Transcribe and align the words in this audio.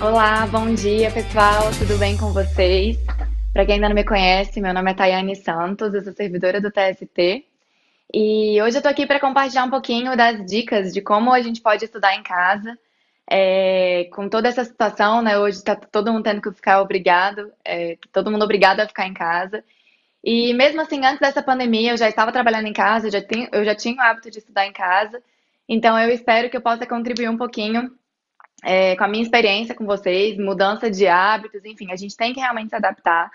Olá, 0.00 0.48
bom 0.48 0.74
dia 0.74 1.08
pessoal, 1.12 1.70
tudo 1.78 1.96
bem 1.96 2.16
com 2.16 2.32
vocês? 2.32 2.98
Para 3.52 3.64
quem 3.64 3.76
ainda 3.76 3.88
não 3.88 3.94
me 3.94 4.02
conhece, 4.02 4.60
meu 4.60 4.74
nome 4.74 4.90
é 4.90 4.94
Tayane 4.94 5.36
Santos, 5.36 5.94
eu 5.94 6.02
sou 6.02 6.12
servidora 6.12 6.60
do 6.60 6.72
TST 6.72 7.44
e 8.12 8.60
hoje 8.60 8.78
eu 8.78 8.82
tô 8.82 8.88
aqui 8.88 9.06
para 9.06 9.20
compartilhar 9.20 9.62
um 9.62 9.70
pouquinho 9.70 10.16
das 10.16 10.44
dicas 10.44 10.92
de 10.92 11.00
como 11.00 11.32
a 11.32 11.40
gente 11.40 11.60
pode 11.60 11.84
estudar 11.84 12.16
em 12.16 12.22
casa. 12.24 12.76
É, 13.30 14.08
com 14.12 14.28
toda 14.28 14.48
essa 14.48 14.64
situação, 14.64 15.22
né? 15.22 15.38
Hoje 15.38 15.58
está 15.58 15.76
todo 15.76 16.12
mundo 16.12 16.24
tendo 16.24 16.40
que 16.40 16.50
ficar 16.50 16.80
obrigado, 16.80 17.52
é, 17.64 17.96
todo 18.10 18.30
mundo 18.30 18.44
obrigado 18.44 18.80
a 18.80 18.88
ficar 18.88 19.06
em 19.06 19.14
casa. 19.14 19.62
E 20.30 20.52
mesmo 20.52 20.82
assim, 20.82 21.02
antes 21.06 21.20
dessa 21.20 21.42
pandemia, 21.42 21.92
eu 21.92 21.96
já 21.96 22.06
estava 22.06 22.30
trabalhando 22.30 22.66
em 22.66 22.72
casa, 22.74 23.06
eu 23.06 23.10
já, 23.10 23.22
tenho, 23.22 23.48
eu 23.50 23.64
já 23.64 23.74
tinha 23.74 23.96
o 23.96 24.00
hábito 24.02 24.30
de 24.30 24.40
estudar 24.40 24.66
em 24.66 24.74
casa. 24.74 25.22
Então, 25.66 25.98
eu 25.98 26.10
espero 26.10 26.50
que 26.50 26.56
eu 26.58 26.60
possa 26.60 26.84
contribuir 26.84 27.30
um 27.30 27.38
pouquinho 27.38 27.90
é, 28.62 28.94
com 28.94 29.04
a 29.04 29.08
minha 29.08 29.22
experiência 29.22 29.74
com 29.74 29.86
vocês, 29.86 30.36
mudança 30.36 30.90
de 30.90 31.06
hábitos, 31.06 31.64
enfim, 31.64 31.90
a 31.90 31.96
gente 31.96 32.14
tem 32.14 32.34
que 32.34 32.40
realmente 32.40 32.68
se 32.68 32.76
adaptar. 32.76 33.30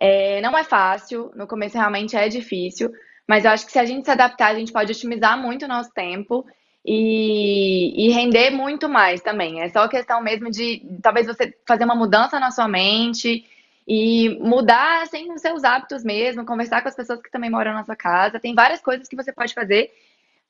É, 0.00 0.40
não 0.40 0.56
é 0.56 0.64
fácil, 0.64 1.30
no 1.36 1.46
começo 1.46 1.76
realmente 1.76 2.16
é 2.16 2.26
difícil, 2.30 2.90
mas 3.28 3.44
eu 3.44 3.50
acho 3.50 3.66
que 3.66 3.72
se 3.72 3.78
a 3.78 3.84
gente 3.84 4.06
se 4.06 4.10
adaptar, 4.10 4.52
a 4.52 4.58
gente 4.58 4.72
pode 4.72 4.90
otimizar 4.90 5.36
muito 5.38 5.66
o 5.66 5.68
nosso 5.68 5.92
tempo 5.92 6.46
e, 6.82 8.06
e 8.06 8.10
render 8.10 8.48
muito 8.48 8.88
mais 8.88 9.20
também. 9.20 9.60
É 9.60 9.68
só 9.68 9.86
questão 9.86 10.22
mesmo 10.22 10.50
de 10.50 10.80
talvez 11.02 11.26
você 11.26 11.54
fazer 11.68 11.84
uma 11.84 11.94
mudança 11.94 12.40
na 12.40 12.50
sua 12.50 12.68
mente 12.68 13.44
e 13.86 14.38
mudar 14.40 15.02
assim, 15.02 15.32
os 15.32 15.40
seus 15.40 15.64
hábitos 15.64 16.04
mesmo, 16.04 16.46
conversar 16.46 16.82
com 16.82 16.88
as 16.88 16.96
pessoas 16.96 17.20
que 17.20 17.30
também 17.30 17.50
moram 17.50 17.72
na 17.72 17.84
sua 17.84 17.96
casa. 17.96 18.40
Tem 18.40 18.54
várias 18.54 18.80
coisas 18.80 19.08
que 19.08 19.16
você 19.16 19.32
pode 19.32 19.54
fazer 19.54 19.90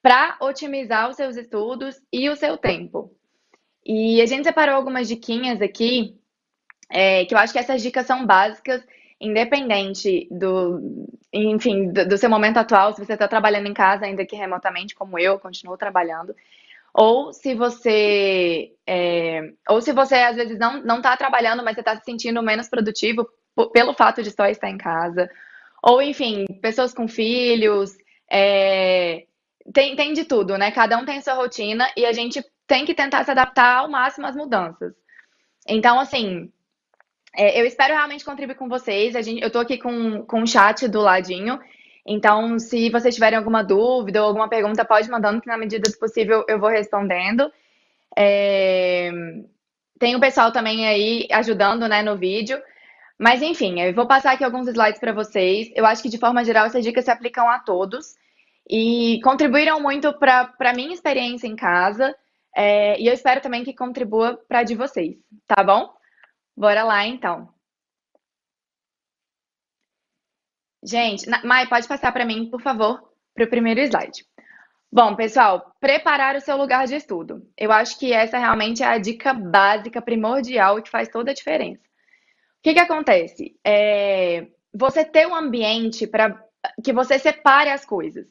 para 0.02 0.36
otimizar 0.40 1.08
os 1.08 1.16
seus 1.16 1.36
estudos 1.36 2.00
e 2.12 2.28
o 2.28 2.36
seu 2.36 2.58
tempo. 2.58 3.14
E 3.84 4.20
a 4.20 4.26
gente 4.26 4.44
separou 4.44 4.74
algumas 4.74 5.08
diquinhas 5.08 5.62
aqui, 5.62 6.16
é, 6.90 7.24
que 7.24 7.34
eu 7.34 7.38
acho 7.38 7.52
que 7.52 7.58
essas 7.58 7.82
dicas 7.82 8.06
são 8.06 8.26
básicas, 8.26 8.84
independente 9.20 10.28
do, 10.30 11.06
enfim, 11.32 11.90
do, 11.92 12.06
do 12.08 12.18
seu 12.18 12.28
momento 12.28 12.58
atual, 12.58 12.92
se 12.92 13.04
você 13.04 13.12
está 13.14 13.28
trabalhando 13.28 13.68
em 13.68 13.74
casa, 13.74 14.04
ainda 14.04 14.26
que 14.26 14.36
remotamente, 14.36 14.94
como 14.94 15.18
eu, 15.18 15.38
continuo 15.38 15.76
trabalhando, 15.76 16.34
ou 16.94 17.32
se 17.32 17.54
você, 17.54 18.72
é, 18.86 19.52
ou 19.68 19.80
se 19.80 19.92
você 19.92 20.16
às 20.16 20.36
vezes 20.36 20.58
não 20.58 20.82
não 20.82 20.96
está 20.98 21.16
trabalhando, 21.16 21.62
mas 21.62 21.74
você 21.74 21.80
está 21.80 21.96
se 21.96 22.04
sentindo 22.04 22.42
menos 22.42 22.68
produtivo 22.68 23.26
pelo 23.72 23.94
fato 23.94 24.22
de 24.22 24.30
só 24.30 24.46
estar 24.46 24.70
em 24.70 24.78
casa, 24.78 25.30
ou 25.82 26.00
enfim, 26.02 26.46
pessoas 26.60 26.94
com 26.94 27.08
filhos, 27.08 27.96
é, 28.30 29.24
tem, 29.72 29.94
tem 29.96 30.12
de 30.12 30.24
tudo, 30.24 30.56
né? 30.56 30.70
Cada 30.70 30.96
um 30.98 31.04
tem 31.04 31.20
sua 31.20 31.34
rotina 31.34 31.90
e 31.96 32.06
a 32.06 32.12
gente 32.12 32.44
tem 32.66 32.84
que 32.84 32.94
tentar 32.94 33.24
se 33.24 33.30
adaptar 33.30 33.78
ao 33.78 33.90
máximo 33.90 34.26
às 34.26 34.34
mudanças. 34.34 34.94
Então, 35.68 35.98
assim, 36.00 36.50
é, 37.34 37.60
eu 37.60 37.66
espero 37.66 37.94
realmente 37.94 38.24
contribuir 38.24 38.56
com 38.56 38.68
vocês. 38.68 39.14
A 39.14 39.22
gente, 39.22 39.40
eu 39.40 39.48
estou 39.48 39.60
aqui 39.60 39.78
com, 39.78 40.24
com 40.24 40.42
o 40.42 40.46
chat 40.46 40.88
do 40.88 41.00
ladinho. 41.00 41.58
Então, 42.06 42.58
se 42.58 42.90
vocês 42.90 43.14
tiverem 43.14 43.38
alguma 43.38 43.62
dúvida 43.62 44.20
ou 44.20 44.28
alguma 44.28 44.48
pergunta, 44.48 44.84
pode 44.84 45.08
mandando, 45.10 45.40
que 45.40 45.46
na 45.46 45.56
medida 45.56 45.88
do 45.88 45.98
possível 45.98 46.44
eu 46.48 46.58
vou 46.58 46.68
respondendo. 46.68 47.50
É... 48.16 49.10
Tem 49.98 50.16
o 50.16 50.20
pessoal 50.20 50.50
também 50.52 50.86
aí 50.86 51.28
ajudando 51.30 51.88
né, 51.88 52.02
no 52.02 52.16
vídeo. 52.16 52.60
Mas, 53.18 53.40
enfim, 53.40 53.80
eu 53.80 53.94
vou 53.94 54.06
passar 54.06 54.32
aqui 54.32 54.42
alguns 54.42 54.66
slides 54.66 54.98
para 54.98 55.12
vocês. 55.12 55.70
Eu 55.76 55.86
acho 55.86 56.02
que, 56.02 56.08
de 56.08 56.18
forma 56.18 56.44
geral, 56.44 56.66
essas 56.66 56.82
dicas 56.82 57.04
se 57.04 57.10
aplicam 57.10 57.48
a 57.48 57.60
todos 57.60 58.16
e 58.68 59.20
contribuíram 59.22 59.80
muito 59.80 60.12
para 60.14 60.52
a 60.58 60.72
minha 60.72 60.92
experiência 60.92 61.46
em 61.46 61.54
casa. 61.54 62.14
É, 62.56 63.00
e 63.00 63.06
eu 63.06 63.12
espero 63.14 63.40
também 63.40 63.62
que 63.62 63.72
contribua 63.72 64.40
para 64.48 64.60
a 64.60 64.62
de 64.64 64.74
vocês, 64.74 65.16
tá 65.46 65.62
bom? 65.62 65.94
Bora 66.56 66.82
lá, 66.82 67.06
então. 67.06 67.51
Gente, 70.82 71.28
Mai, 71.44 71.68
pode 71.68 71.86
passar 71.86 72.10
para 72.12 72.24
mim, 72.24 72.50
por 72.50 72.60
favor, 72.60 73.00
para 73.34 73.44
o 73.44 73.48
primeiro 73.48 73.80
slide. 73.80 74.24
Bom, 74.90 75.14
pessoal, 75.14 75.74
preparar 75.80 76.36
o 76.36 76.40
seu 76.40 76.56
lugar 76.56 76.86
de 76.86 76.96
estudo. 76.96 77.46
Eu 77.56 77.72
acho 77.72 77.98
que 77.98 78.12
essa 78.12 78.36
realmente 78.36 78.82
é 78.82 78.86
a 78.86 78.98
dica 78.98 79.32
básica, 79.32 80.02
primordial 80.02 80.78
e 80.78 80.82
que 80.82 80.90
faz 80.90 81.08
toda 81.08 81.30
a 81.30 81.34
diferença. 81.34 81.80
O 81.80 82.62
que, 82.62 82.74
que 82.74 82.80
acontece? 82.80 83.56
É, 83.64 84.48
você 84.74 85.04
ter 85.04 85.26
um 85.26 85.34
ambiente 85.34 86.06
para 86.06 86.38
que 86.84 86.92
você 86.92 87.18
separe 87.18 87.70
as 87.70 87.84
coisas. 87.84 88.26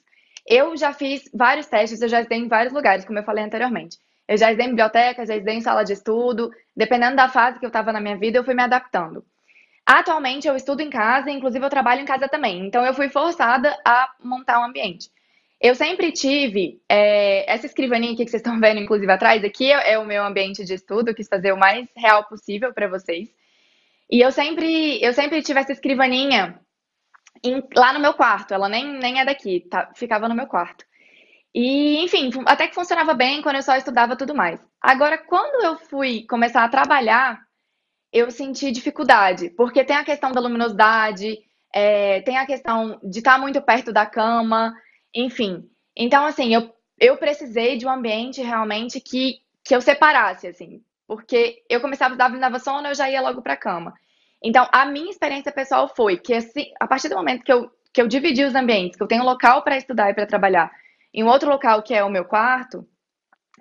Eu 0.46 0.76
já 0.78 0.94
fiz 0.94 1.30
vários 1.34 1.68
testes, 1.68 2.02
eu 2.02 2.08
já 2.10 2.20
estudei 2.20 2.40
em 2.40 2.48
vários 2.48 2.74
lugares, 2.74 3.06
como 3.06 3.18
eu 3.18 3.24
falei 3.24 3.44
anteriormente. 3.44 3.98
Eu 4.28 4.38
já 4.38 4.52
estudei 4.52 4.68
em 4.68 4.70
biblioteca, 4.70 5.26
já 5.26 5.36
estudei 5.36 5.56
em 5.56 5.62
sala 5.62 5.84
de 5.84 5.94
estudo. 5.94 6.52
Dependendo 6.76 7.16
da 7.16 7.28
fase 7.28 7.60
que 7.60 7.66
eu 7.66 7.70
estava 7.70 7.92
na 7.92 8.00
minha 8.00 8.18
vida, 8.18 8.38
eu 8.38 8.44
fui 8.44 8.54
me 8.54 8.64
adaptando. 8.64 9.26
Atualmente 9.86 10.47
eu 10.47 10.56
estudo 10.56 10.81
em 10.81 10.90
casa, 10.90 11.31
inclusive 11.31 11.66
eu 11.66 11.69
trabalho 11.69 12.02
em 12.02 12.06
casa 12.06 12.28
também. 12.28 12.66
Então 12.66 12.86
eu 12.86 12.94
fui 12.94 13.09
forçada 13.09 13.78
a 13.86 14.09
montar 14.24 14.59
um 14.59 14.66
ambiente. 14.66 15.09
Eu 15.59 15.75
sempre 15.75 16.12
tive 16.12 16.81
é, 16.90 17.52
essa 17.52 17.68
escrivaninha 17.68 18.14
aqui 18.14 18.25
que 18.25 18.31
vocês 18.31 18.41
estão 18.41 18.59
vendo, 18.59 18.80
inclusive 18.80 19.12
atrás, 19.12 19.44
aqui 19.44 19.72
é, 19.72 19.94
é 19.94 20.00
o 20.00 20.06
meu 20.06 20.24
ambiente 20.24 20.66
de 20.66 20.74
estudo, 20.74 21.14
quis 21.14 21.28
fazer 21.28 21.52
o 21.52 21.58
mais 21.58 21.88
real 21.96 22.28
possível 22.28 22.74
para 22.74 22.88
vocês. 22.88 23.30
E 24.09 24.20
eu 24.22 24.31
sempre, 24.31 25.02
eu 25.03 25.14
sempre 25.14 25.41
tive 25.41 25.59
essa 25.59 25.72
escrivaninha 25.72 26.59
em, 27.44 27.64
lá 27.75 27.94
no 27.94 28.00
meu 28.00 28.14
quarto. 28.14 28.53
Ela 28.53 28.68
nem, 28.68 29.00
nem 29.00 29.20
é 29.20 29.25
daqui, 29.25 29.62
tá? 29.70 29.91
ficava 29.96 30.28
no 30.28 30.36
meu 30.36 30.47
quarto. 30.47 30.84
E, 31.53 32.03
enfim, 32.03 32.30
até 32.46 32.68
que 32.68 32.75
funcionava 32.75 33.14
bem 33.14 33.41
quando 33.41 33.58
eu 33.58 33.64
só 33.64 33.75
estudava 33.75 34.16
tudo 34.16 34.34
mais. 34.34 34.59
Agora, 34.81 35.18
quando 35.18 35.64
eu 35.64 35.78
fui 35.78 36.25
começar 36.28 36.64
a 36.64 36.70
trabalhar, 36.70 37.40
eu 38.12 38.30
senti 38.30 38.72
dificuldade, 38.72 39.50
porque 39.52 39.84
tem 39.84 39.96
a 39.96 40.04
questão 40.04 40.32
da 40.32 40.42
luminosidade, 40.42 41.40
é, 41.74 42.22
tem 42.22 42.38
a 42.38 42.46
questão 42.46 43.00
de 43.04 43.20
estar 43.20 43.40
muito 43.40 43.62
perto 43.62 43.94
da 43.94 44.06
cama, 44.06 44.76
enfim. 45.14 45.70
Então, 45.96 46.26
assim, 46.26 46.54
eu, 46.54 46.74
eu 47.00 47.18
precisei 47.18 47.78
de 47.78 47.86
um 47.86 47.90
ambiente 47.90 48.42
realmente 48.42 49.00
que, 49.00 49.40
que 49.64 49.76
eu 49.76 49.82
separasse, 49.82 50.48
assim, 50.48 50.84
porque 51.08 51.64
eu 51.70 51.80
começava 51.80 52.14
a 52.14 52.18
estudar, 52.18 52.40
dava 52.40 52.60
sono, 52.60 52.88
eu 52.88 52.96
já 52.96 53.10
ia 53.10 53.22
logo 53.22 53.42
para 53.42 53.54
a 53.54 53.58
cama. 53.58 53.94
Então, 54.44 54.68
a 54.72 54.86
minha 54.86 55.12
experiência 55.12 55.52
pessoal 55.52 55.88
foi 55.88 56.18
que, 56.18 56.34
assim, 56.34 56.72
a 56.80 56.88
partir 56.88 57.10
do 57.10 57.16
momento 57.16 57.44
que 57.44 57.54
eu, 57.54 57.72
que 57.94 58.02
eu 58.02 58.08
dividi 58.08 58.44
os 58.44 58.56
ambientes, 58.56 58.98
que 58.98 59.04
eu 59.04 59.08
tenho 59.08 59.22
um 59.22 59.26
local 59.26 59.62
para 59.62 59.78
estudar 59.78 60.10
e 60.10 60.14
para 60.14 60.26
trabalhar, 60.26 60.72
em 61.14 61.24
outro 61.24 61.50
local 61.50 61.84
que 61.84 61.94
é 61.94 62.04
o 62.04 62.10
meu 62.10 62.26
quarto, 62.26 62.88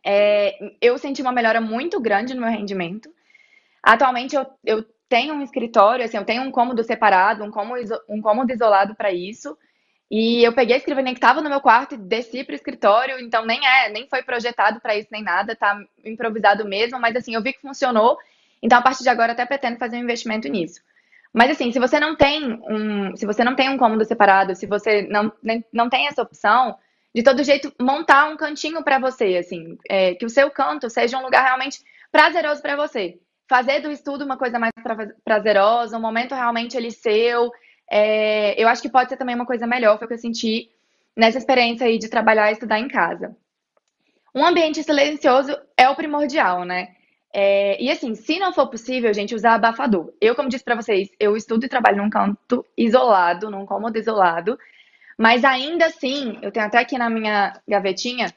é, 0.04 0.56
eu 0.80 0.96
senti 0.96 1.20
uma 1.20 1.32
melhora 1.32 1.60
muito 1.60 2.00
grande 2.00 2.34
no 2.34 2.40
meu 2.40 2.50
rendimento. 2.50 3.10
Atualmente 3.82 4.36
eu, 4.36 4.46
eu 4.64 4.84
tenho 5.08 5.34
um 5.34 5.42
escritório, 5.42 6.04
assim, 6.04 6.16
eu 6.16 6.24
tenho 6.24 6.42
um 6.42 6.50
cômodo 6.50 6.82
separado, 6.84 7.44
um 7.44 7.50
cômodo, 7.50 7.82
um 8.08 8.20
cômodo 8.20 8.52
isolado 8.52 8.94
para 8.94 9.12
isso. 9.12 9.56
E 10.10 10.42
eu 10.44 10.52
peguei 10.52 10.74
a 10.74 10.78
escrivaninha 10.78 11.14
que 11.14 11.18
estava 11.18 11.40
no 11.40 11.48
meu 11.48 11.60
quarto 11.60 11.94
e 11.94 11.98
desci 11.98 12.42
para 12.42 12.52
o 12.52 12.56
escritório, 12.56 13.20
então 13.20 13.46
nem 13.46 13.64
é, 13.64 13.90
nem 13.90 14.08
foi 14.08 14.22
projetado 14.22 14.80
para 14.80 14.96
isso 14.96 15.08
nem 15.12 15.22
nada, 15.22 15.54
tá 15.54 15.80
improvisado 16.04 16.64
mesmo, 16.64 16.98
mas 16.98 17.14
assim, 17.14 17.34
eu 17.34 17.42
vi 17.42 17.52
que 17.52 17.60
funcionou. 17.60 18.18
Então 18.60 18.78
a 18.78 18.82
partir 18.82 19.04
de 19.04 19.08
agora 19.08 19.32
até 19.32 19.46
pretendo 19.46 19.78
fazer 19.78 19.96
um 19.96 20.00
investimento 20.00 20.48
nisso. 20.48 20.80
Mas 21.32 21.50
assim, 21.52 21.70
se 21.70 21.78
você 21.78 22.00
não 22.00 22.16
tem 22.16 22.60
um, 22.68 23.16
se 23.16 23.24
você 23.24 23.44
não 23.44 23.54
tem 23.54 23.68
um 23.68 23.78
cômodo 23.78 24.04
separado, 24.04 24.54
se 24.56 24.66
você 24.66 25.02
não, 25.02 25.32
nem, 25.42 25.64
não 25.72 25.88
tem 25.88 26.08
essa 26.08 26.22
opção, 26.22 26.76
de 27.14 27.22
todo 27.22 27.44
jeito, 27.44 27.72
montar 27.80 28.28
um 28.28 28.36
cantinho 28.36 28.82
para 28.82 28.98
você, 28.98 29.36
assim, 29.36 29.78
é, 29.88 30.14
que 30.14 30.24
o 30.24 30.30
seu 30.30 30.50
canto 30.50 30.88
seja 30.90 31.18
um 31.18 31.22
lugar 31.22 31.44
realmente 31.44 31.80
prazeroso 32.10 32.62
para 32.62 32.76
você. 32.76 33.18
Fazer 33.50 33.80
do 33.80 33.90
estudo 33.90 34.24
uma 34.24 34.36
coisa 34.36 34.60
mais 34.60 34.72
prazerosa, 35.24 35.98
um 35.98 36.00
momento 36.00 36.36
realmente 36.36 36.76
ele 36.76 36.92
seu. 36.92 37.50
É, 37.90 38.54
eu 38.62 38.68
acho 38.68 38.80
que 38.80 38.88
pode 38.88 39.08
ser 39.08 39.16
também 39.16 39.34
uma 39.34 39.44
coisa 39.44 39.66
melhor, 39.66 39.98
foi 39.98 40.04
o 40.04 40.08
que 40.08 40.14
eu 40.14 40.18
senti 40.18 40.70
nessa 41.16 41.38
experiência 41.38 41.84
aí 41.84 41.98
de 41.98 42.08
trabalhar 42.08 42.48
e 42.48 42.52
estudar 42.52 42.78
em 42.78 42.86
casa. 42.86 43.36
Um 44.32 44.44
ambiente 44.46 44.80
silencioso 44.84 45.52
é 45.76 45.88
o 45.88 45.96
primordial, 45.96 46.64
né? 46.64 46.90
É, 47.34 47.82
e 47.82 47.90
assim, 47.90 48.14
se 48.14 48.38
não 48.38 48.52
for 48.52 48.68
possível, 48.68 49.12
gente, 49.12 49.34
usar 49.34 49.54
abafador. 49.54 50.14
Eu, 50.20 50.36
como 50.36 50.48
disse 50.48 50.62
para 50.62 50.76
vocês, 50.76 51.08
eu 51.18 51.36
estudo 51.36 51.66
e 51.66 51.68
trabalho 51.68 51.96
num 51.96 52.08
canto 52.08 52.64
isolado, 52.78 53.50
num 53.50 53.66
cômodo 53.66 53.98
isolado. 53.98 54.56
Mas 55.18 55.44
ainda 55.44 55.86
assim, 55.86 56.38
eu 56.40 56.52
tenho 56.52 56.66
até 56.66 56.78
aqui 56.78 56.96
na 56.96 57.10
minha 57.10 57.60
gavetinha, 57.66 58.32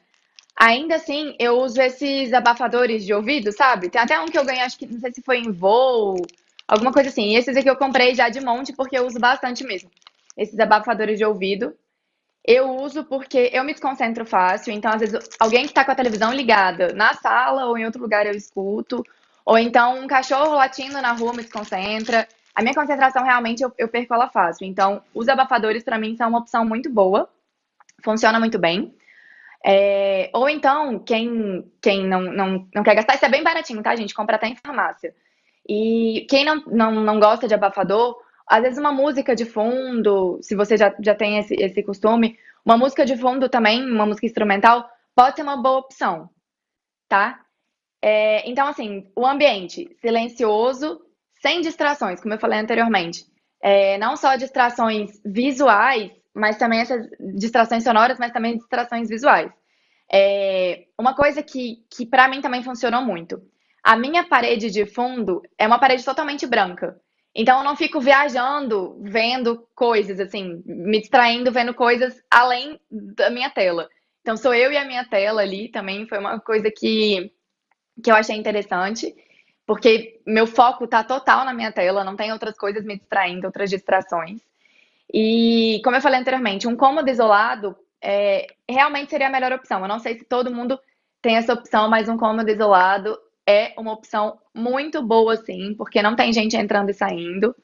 ainda 0.56 0.96
assim 0.96 1.34
eu 1.38 1.58
uso 1.58 1.80
esses 1.80 2.32
abafadores 2.32 3.04
de 3.04 3.12
ouvido, 3.14 3.52
sabe? 3.52 3.88
Tem 3.88 4.00
até 4.00 4.18
um 4.20 4.26
que 4.26 4.38
eu 4.38 4.44
ganhei, 4.44 4.62
acho 4.62 4.78
que 4.78 4.86
não 4.86 5.00
sei 5.00 5.12
se 5.12 5.22
foi 5.22 5.38
em 5.38 5.52
voo, 5.52 6.16
alguma 6.66 6.92
coisa 6.92 7.08
assim. 7.08 7.30
E 7.30 7.36
esses 7.36 7.56
aqui 7.56 7.68
eu 7.68 7.76
comprei 7.76 8.14
já 8.14 8.28
de 8.28 8.40
monte 8.40 8.72
porque 8.72 8.96
eu 8.96 9.06
uso 9.06 9.18
bastante 9.18 9.64
mesmo. 9.64 9.90
Esses 10.36 10.58
abafadores 10.58 11.18
de 11.18 11.24
ouvido. 11.24 11.74
Eu 12.46 12.76
uso 12.76 13.04
porque 13.04 13.50
eu 13.54 13.64
me 13.64 13.72
desconcentro 13.72 14.26
fácil, 14.26 14.72
então 14.72 14.92
às 14.92 15.00
vezes 15.00 15.18
alguém 15.40 15.62
que 15.62 15.70
está 15.70 15.82
com 15.82 15.92
a 15.92 15.94
televisão 15.94 16.30
ligada 16.30 16.92
na 16.92 17.14
sala 17.14 17.64
ou 17.66 17.78
em 17.78 17.86
outro 17.86 18.02
lugar 18.02 18.26
eu 18.26 18.34
escuto, 18.34 19.02
ou 19.46 19.56
então 19.56 19.98
um 20.02 20.06
cachorro 20.06 20.54
latindo 20.54 21.00
na 21.00 21.12
rua 21.12 21.32
me 21.32 21.42
desconcentra 21.42 22.28
a 22.54 22.62
minha 22.62 22.74
concentração 22.74 23.24
realmente 23.24 23.62
eu, 23.62 23.72
eu 23.76 23.88
perco 23.88 24.14
ela 24.14 24.28
fácil. 24.28 24.64
Então, 24.64 25.02
os 25.12 25.28
abafadores 25.28 25.82
para 25.82 25.98
mim 25.98 26.16
são 26.16 26.28
uma 26.28 26.38
opção 26.38 26.64
muito 26.64 26.88
boa. 26.88 27.28
funciona 28.02 28.38
muito 28.38 28.58
bem. 28.58 28.94
É, 29.66 30.30
ou 30.34 30.46
então, 30.48 30.98
quem, 30.98 31.64
quem 31.80 32.06
não, 32.06 32.20
não, 32.20 32.68
não 32.74 32.82
quer 32.82 32.94
gastar, 32.94 33.14
isso 33.14 33.24
é 33.24 33.30
bem 33.30 33.42
baratinho, 33.42 33.82
tá, 33.82 33.96
gente? 33.96 34.14
Compra 34.14 34.36
até 34.36 34.46
em 34.46 34.56
farmácia. 34.56 35.14
E 35.66 36.26
quem 36.28 36.44
não, 36.44 36.56
não, 36.66 36.92
não 36.92 37.18
gosta 37.18 37.48
de 37.48 37.54
abafador, 37.54 38.20
às 38.46 38.62
vezes 38.62 38.78
uma 38.78 38.92
música 38.92 39.34
de 39.34 39.46
fundo, 39.46 40.38
se 40.42 40.54
você 40.54 40.76
já, 40.76 40.94
já 41.00 41.14
tem 41.14 41.38
esse, 41.38 41.54
esse 41.54 41.82
costume, 41.82 42.38
uma 42.64 42.76
música 42.76 43.06
de 43.06 43.16
fundo 43.16 43.48
também, 43.48 43.82
uma 43.82 44.04
música 44.04 44.26
instrumental, 44.26 44.86
pode 45.14 45.36
ser 45.36 45.42
uma 45.42 45.56
boa 45.56 45.78
opção, 45.78 46.28
tá? 47.08 47.40
É, 48.02 48.46
então, 48.48 48.68
assim, 48.68 49.10
o 49.16 49.26
ambiente 49.26 49.96
silencioso, 49.98 51.00
sem 51.40 51.62
distrações, 51.62 52.20
como 52.20 52.34
eu 52.34 52.38
falei 52.38 52.58
anteriormente. 52.58 53.24
É, 53.62 53.96
não 53.96 54.14
só 54.14 54.36
distrações 54.36 55.22
visuais, 55.24 56.12
mas 56.34 56.56
também 56.56 56.80
essas 56.80 57.08
distrações 57.36 57.84
sonoras, 57.84 58.18
mas 58.18 58.32
também 58.32 58.56
distrações 58.56 59.08
visuais. 59.08 59.52
É, 60.12 60.84
uma 60.98 61.14
coisa 61.14 61.42
que, 61.42 61.84
que 61.88 62.04
para 62.04 62.28
mim 62.28 62.40
também 62.40 62.62
funcionou 62.62 63.02
muito. 63.02 63.40
A 63.82 63.96
minha 63.96 64.24
parede 64.24 64.70
de 64.70 64.84
fundo 64.86 65.42
é 65.58 65.66
uma 65.66 65.78
parede 65.78 66.04
totalmente 66.04 66.46
branca. 66.46 66.98
Então 67.34 67.58
eu 67.58 67.64
não 67.64 67.76
fico 67.76 68.00
viajando, 68.00 68.96
vendo 69.02 69.66
coisas, 69.74 70.20
assim, 70.20 70.62
me 70.64 71.00
distraindo, 71.00 71.50
vendo 71.50 71.74
coisas 71.74 72.22
além 72.30 72.80
da 72.90 73.28
minha 73.30 73.50
tela. 73.50 73.88
Então 74.20 74.36
sou 74.36 74.54
eu 74.54 74.72
e 74.72 74.76
a 74.76 74.84
minha 74.86 75.04
tela 75.04 75.42
ali 75.42 75.68
também 75.68 76.06
foi 76.06 76.18
uma 76.18 76.40
coisa 76.40 76.70
que, 76.70 77.30
que 78.02 78.10
eu 78.10 78.14
achei 78.14 78.36
interessante, 78.36 79.14
porque 79.66 80.20
meu 80.26 80.46
foco 80.46 80.86
tá 80.86 81.02
total 81.02 81.44
na 81.44 81.52
minha 81.52 81.72
tela, 81.72 82.04
não 82.04 82.16
tem 82.16 82.32
outras 82.32 82.56
coisas 82.56 82.84
me 82.84 82.96
distraindo, 82.96 83.46
outras 83.46 83.68
distrações. 83.68 84.40
E, 85.16 85.80
como 85.84 85.94
eu 85.94 86.02
falei 86.02 86.18
anteriormente, 86.18 86.66
um 86.66 86.74
cômodo 86.74 87.08
isolado 87.08 87.76
é, 88.02 88.48
realmente 88.68 89.10
seria 89.10 89.28
a 89.28 89.30
melhor 89.30 89.52
opção. 89.52 89.80
Eu 89.80 89.86
não 89.86 90.00
sei 90.00 90.18
se 90.18 90.24
todo 90.24 90.52
mundo 90.52 90.76
tem 91.22 91.36
essa 91.36 91.52
opção, 91.52 91.88
mas 91.88 92.08
um 92.08 92.18
cômodo 92.18 92.50
isolado 92.50 93.16
é 93.46 93.72
uma 93.78 93.92
opção 93.92 94.40
muito 94.52 95.00
boa, 95.00 95.36
sim, 95.36 95.72
porque 95.78 96.02
não 96.02 96.16
tem 96.16 96.32
gente 96.32 96.56
entrando 96.56 96.90
e 96.90 96.94
saindo. 96.94 97.54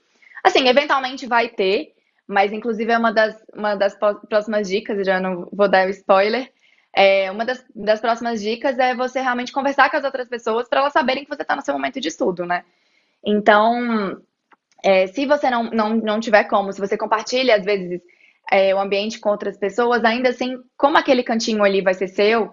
Assim, 0.45 0.69
eventualmente 0.69 1.27
vai 1.27 1.49
ter, 1.49 1.93
mas 2.25 2.53
inclusive 2.53 2.93
é 2.93 2.97
uma 2.97 3.13
das, 3.13 3.37
uma 3.53 3.75
das 3.75 3.99
próximas 4.29 4.69
dicas, 4.69 5.05
já 5.05 5.19
não 5.19 5.49
vou 5.53 5.69
dar 5.69 5.89
o 5.89 5.91
spoiler. 5.91 6.53
É, 6.95 7.33
uma 7.33 7.45
das, 7.45 7.65
das 7.75 8.01
próximas 8.01 8.41
dicas 8.41 8.79
é 8.79 8.95
você 8.95 9.21
realmente 9.21 9.51
conversar 9.51 9.91
com 9.91 9.97
as 9.97 10.05
outras 10.05 10.29
pessoas 10.29 10.69
para 10.69 10.81
elas 10.83 10.93
saberem 10.93 11.25
que 11.25 11.31
você 11.31 11.43
está 11.43 11.57
no 11.57 11.63
seu 11.63 11.75
momento 11.75 12.01
de 12.01 12.07
estudo, 12.07 12.47
né? 12.47 12.65
Então, 13.25 14.23
é, 14.83 15.07
se 15.07 15.27
você 15.27 15.51
não, 15.51 15.65
não, 15.65 15.97
não 15.97 16.21
tiver 16.21 16.45
como, 16.45 16.73
se 16.73 16.81
você 16.81 16.97
compartilha, 16.97 17.57
às 17.57 17.65
vezes, 17.65 18.01
é, 18.51 18.75
o 18.75 18.81
ambiente 18.81 19.19
com 19.21 19.31
outras 19.31 19.57
pessoas, 19.57 20.05
ainda 20.05 20.31
assim, 20.31 20.57
como 20.77 20.99
aquele 20.99 21.23
cantinho 21.23 21.63
ali 21.63 21.83
vai 21.83 21.95
ser 21.95 22.09
seu, 22.09 22.53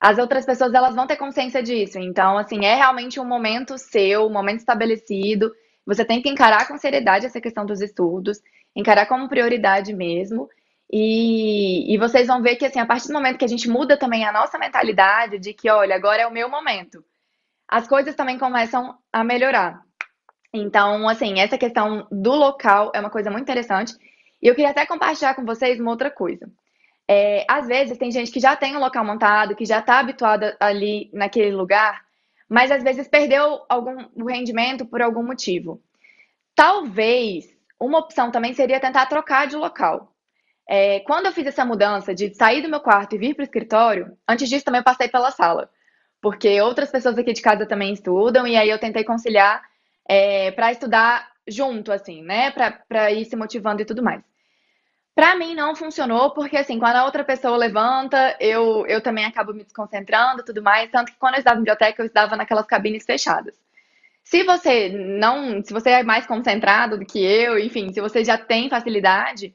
as 0.00 0.18
outras 0.18 0.44
pessoas 0.44 0.74
elas 0.74 0.94
vão 0.94 1.06
ter 1.06 1.16
consciência 1.16 1.62
disso. 1.62 1.98
Então, 1.98 2.36
assim, 2.36 2.64
é 2.64 2.74
realmente 2.74 3.20
um 3.20 3.24
momento 3.24 3.78
seu, 3.78 4.26
um 4.26 4.32
momento 4.32 4.58
estabelecido. 4.58 5.52
Você 5.86 6.04
tem 6.04 6.20
que 6.20 6.28
encarar 6.28 6.66
com 6.66 6.76
seriedade 6.76 7.26
essa 7.26 7.40
questão 7.40 7.64
dos 7.64 7.80
estudos, 7.80 8.40
encarar 8.74 9.06
como 9.06 9.28
prioridade 9.28 9.94
mesmo. 9.94 10.48
E, 10.90 11.94
e 11.94 11.98
vocês 11.98 12.26
vão 12.26 12.42
ver 12.42 12.56
que, 12.56 12.66
assim, 12.66 12.80
a 12.80 12.84
partir 12.84 13.06
do 13.08 13.14
momento 13.14 13.38
que 13.38 13.44
a 13.44 13.48
gente 13.48 13.68
muda 13.70 13.96
também 13.96 14.24
a 14.24 14.32
nossa 14.32 14.58
mentalidade 14.58 15.38
de 15.38 15.54
que, 15.54 15.70
olha, 15.70 15.94
agora 15.94 16.22
é 16.22 16.26
o 16.26 16.32
meu 16.32 16.50
momento, 16.50 17.02
as 17.66 17.88
coisas 17.88 18.14
também 18.14 18.38
começam 18.38 18.94
a 19.10 19.24
melhorar. 19.24 19.80
Então, 20.52 21.08
assim, 21.08 21.40
essa 21.40 21.56
questão 21.56 22.06
do 22.10 22.32
local 22.32 22.92
é 22.94 23.00
uma 23.00 23.10
coisa 23.10 23.30
muito 23.30 23.44
interessante. 23.44 23.94
E 24.40 24.46
eu 24.46 24.54
queria 24.54 24.70
até 24.70 24.84
compartilhar 24.84 25.34
com 25.34 25.44
vocês 25.44 25.80
uma 25.80 25.90
outra 25.90 26.10
coisa. 26.10 26.50
É, 27.08 27.44
às 27.48 27.66
vezes 27.66 27.98
tem 27.98 28.10
gente 28.10 28.30
que 28.30 28.40
já 28.40 28.54
tem 28.54 28.76
um 28.76 28.80
local 28.80 29.04
montado, 29.04 29.56
que 29.56 29.64
já 29.64 29.78
está 29.78 29.98
habituada 29.98 30.56
ali 30.60 31.10
naquele 31.12 31.54
lugar, 31.54 32.04
mas 32.48 32.70
às 32.70 32.82
vezes 32.82 33.08
perdeu 33.08 33.64
algum 33.68 34.06
o 34.14 34.26
rendimento 34.26 34.84
por 34.84 35.00
algum 35.00 35.22
motivo. 35.22 35.82
Talvez 36.54 37.46
uma 37.80 37.98
opção 37.98 38.30
também 38.30 38.52
seria 38.52 38.80
tentar 38.80 39.06
trocar 39.06 39.46
de 39.46 39.56
local. 39.56 40.12
É, 40.68 41.00
quando 41.00 41.26
eu 41.26 41.32
fiz 41.32 41.46
essa 41.46 41.64
mudança 41.64 42.14
de 42.14 42.34
sair 42.34 42.62
do 42.62 42.68
meu 42.68 42.80
quarto 42.80 43.14
e 43.14 43.18
vir 43.18 43.34
para 43.34 43.42
o 43.42 43.44
escritório, 43.44 44.16
antes 44.28 44.48
disso 44.48 44.64
também 44.64 44.78
eu 44.78 44.84
passei 44.84 45.08
pela 45.08 45.30
sala, 45.30 45.68
porque 46.20 46.60
outras 46.60 46.90
pessoas 46.90 47.18
aqui 47.18 47.32
de 47.32 47.42
casa 47.42 47.66
também 47.66 47.92
estudam, 47.92 48.46
e 48.46 48.56
aí 48.56 48.70
eu 48.70 48.78
tentei 48.78 49.02
conciliar 49.02 49.62
é, 50.08 50.50
para 50.52 50.72
estudar 50.72 51.30
junto, 51.46 51.92
assim, 51.92 52.22
né? 52.22 52.50
Para 52.50 53.10
ir 53.12 53.24
se 53.24 53.36
motivando 53.36 53.82
e 53.82 53.84
tudo 53.84 54.02
mais. 54.02 54.22
Para 55.14 55.36
mim 55.36 55.54
não 55.54 55.76
funcionou, 55.76 56.30
porque 56.30 56.56
assim, 56.56 56.78
quando 56.78 56.96
a 56.96 57.04
outra 57.04 57.22
pessoa 57.22 57.56
levanta, 57.56 58.34
eu, 58.40 58.86
eu 58.86 59.00
também 59.02 59.26
acabo 59.26 59.52
me 59.52 59.62
desconcentrando 59.62 60.40
e 60.40 60.44
tudo 60.44 60.62
mais. 60.62 60.90
Tanto 60.90 61.12
que 61.12 61.18
quando 61.18 61.34
eu 61.34 61.40
estava 61.40 61.56
na 61.56 61.60
biblioteca, 61.60 62.02
eu 62.02 62.06
estava 62.06 62.36
naquelas 62.36 62.66
cabines 62.66 63.04
fechadas. 63.04 63.54
Se 64.24 64.42
você 64.44 64.88
não, 64.88 65.62
se 65.62 65.72
você 65.72 65.90
é 65.90 66.02
mais 66.02 66.26
concentrado 66.26 66.98
do 66.98 67.04
que 67.04 67.22
eu, 67.22 67.58
enfim, 67.58 67.92
se 67.92 68.00
você 68.00 68.24
já 68.24 68.38
tem 68.38 68.70
facilidade, 68.70 69.54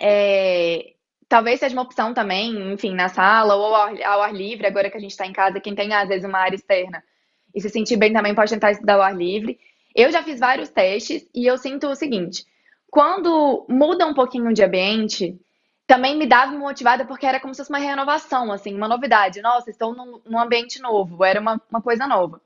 é, 0.00 0.94
talvez 1.28 1.60
seja 1.60 1.74
uma 1.74 1.82
opção 1.82 2.14
também, 2.14 2.72
enfim, 2.72 2.94
na 2.94 3.08
sala 3.08 3.54
ou 3.56 3.74
ao 3.74 3.88
ao 4.04 4.22
ar 4.22 4.34
livre, 4.34 4.66
agora 4.66 4.90
que 4.90 4.96
a 4.96 5.00
gente 5.00 5.10
está 5.10 5.26
em 5.26 5.32
casa, 5.32 5.60
quem 5.60 5.74
tem 5.74 5.92
às 5.92 6.08
vezes 6.08 6.24
uma 6.24 6.38
área 6.38 6.56
externa 6.56 7.02
e 7.54 7.60
se 7.60 7.68
sentir 7.68 7.96
bem 7.96 8.12
também 8.12 8.34
pode 8.34 8.50
tentar 8.50 8.72
estudar 8.72 8.94
ao 8.94 9.02
ar 9.02 9.16
livre. 9.16 9.58
Eu 9.94 10.10
já 10.10 10.22
fiz 10.22 10.40
vários 10.40 10.70
testes 10.70 11.28
e 11.34 11.46
eu 11.46 11.58
sinto 11.58 11.86
o 11.88 11.94
seguinte: 11.94 12.46
quando 12.90 13.66
muda 13.68 14.06
um 14.06 14.14
pouquinho 14.14 14.52
de 14.52 14.62
ambiente, 14.62 15.38
também 15.86 16.16
me 16.16 16.26
dava 16.26 16.52
motivada 16.52 17.04
porque 17.04 17.26
era 17.26 17.40
como 17.40 17.54
se 17.54 17.58
fosse 17.58 17.70
uma 17.70 17.78
renovação, 17.78 18.50
assim, 18.52 18.74
uma 18.74 18.88
novidade. 18.88 19.42
Nossa, 19.42 19.70
estou 19.70 19.94
num, 19.94 20.20
num 20.24 20.38
ambiente 20.38 20.80
novo, 20.80 21.24
era 21.24 21.40
uma, 21.40 21.60
uma 21.70 21.82
coisa 21.82 22.06
nova. 22.06 22.40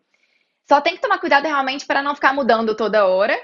Só 0.69 0.81
tem 0.81 0.95
que 0.97 1.01
tomar 1.01 1.19
cuidado 1.19 1.45
realmente 1.45 1.87
para 1.87 2.03
não 2.03 2.15
ficar 2.15 2.35
mudando 2.35 2.75
toda 2.75 3.07
hora 3.07 3.39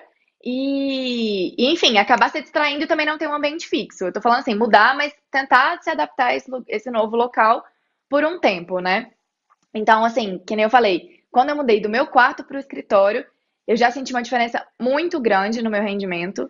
e, 0.44 1.54
enfim, 1.56 1.98
acabar 1.98 2.30
se 2.30 2.42
distraindo 2.42 2.82
e 2.82 2.86
também 2.86 3.06
não 3.06 3.16
ter 3.16 3.28
um 3.28 3.34
ambiente 3.34 3.68
fixo. 3.68 4.04
Eu 4.04 4.12
tô 4.12 4.20
falando 4.20 4.40
assim, 4.40 4.56
mudar, 4.56 4.96
mas 4.96 5.14
tentar 5.30 5.80
se 5.82 5.90
adaptar 5.90 6.28
a 6.28 6.34
esse, 6.34 6.50
esse 6.66 6.90
novo 6.90 7.14
local 7.16 7.64
por 8.08 8.24
um 8.24 8.40
tempo, 8.40 8.80
né? 8.80 9.12
Então, 9.72 10.04
assim, 10.04 10.38
que 10.38 10.56
nem 10.56 10.64
eu 10.64 10.70
falei, 10.70 11.21
quando 11.32 11.48
eu 11.48 11.56
mudei 11.56 11.80
do 11.80 11.88
meu 11.88 12.06
quarto 12.06 12.44
para 12.44 12.58
o 12.58 12.60
escritório, 12.60 13.24
eu 13.66 13.74
já 13.74 13.90
senti 13.90 14.12
uma 14.12 14.22
diferença 14.22 14.64
muito 14.78 15.18
grande 15.18 15.62
no 15.62 15.70
meu 15.70 15.82
rendimento, 15.82 16.48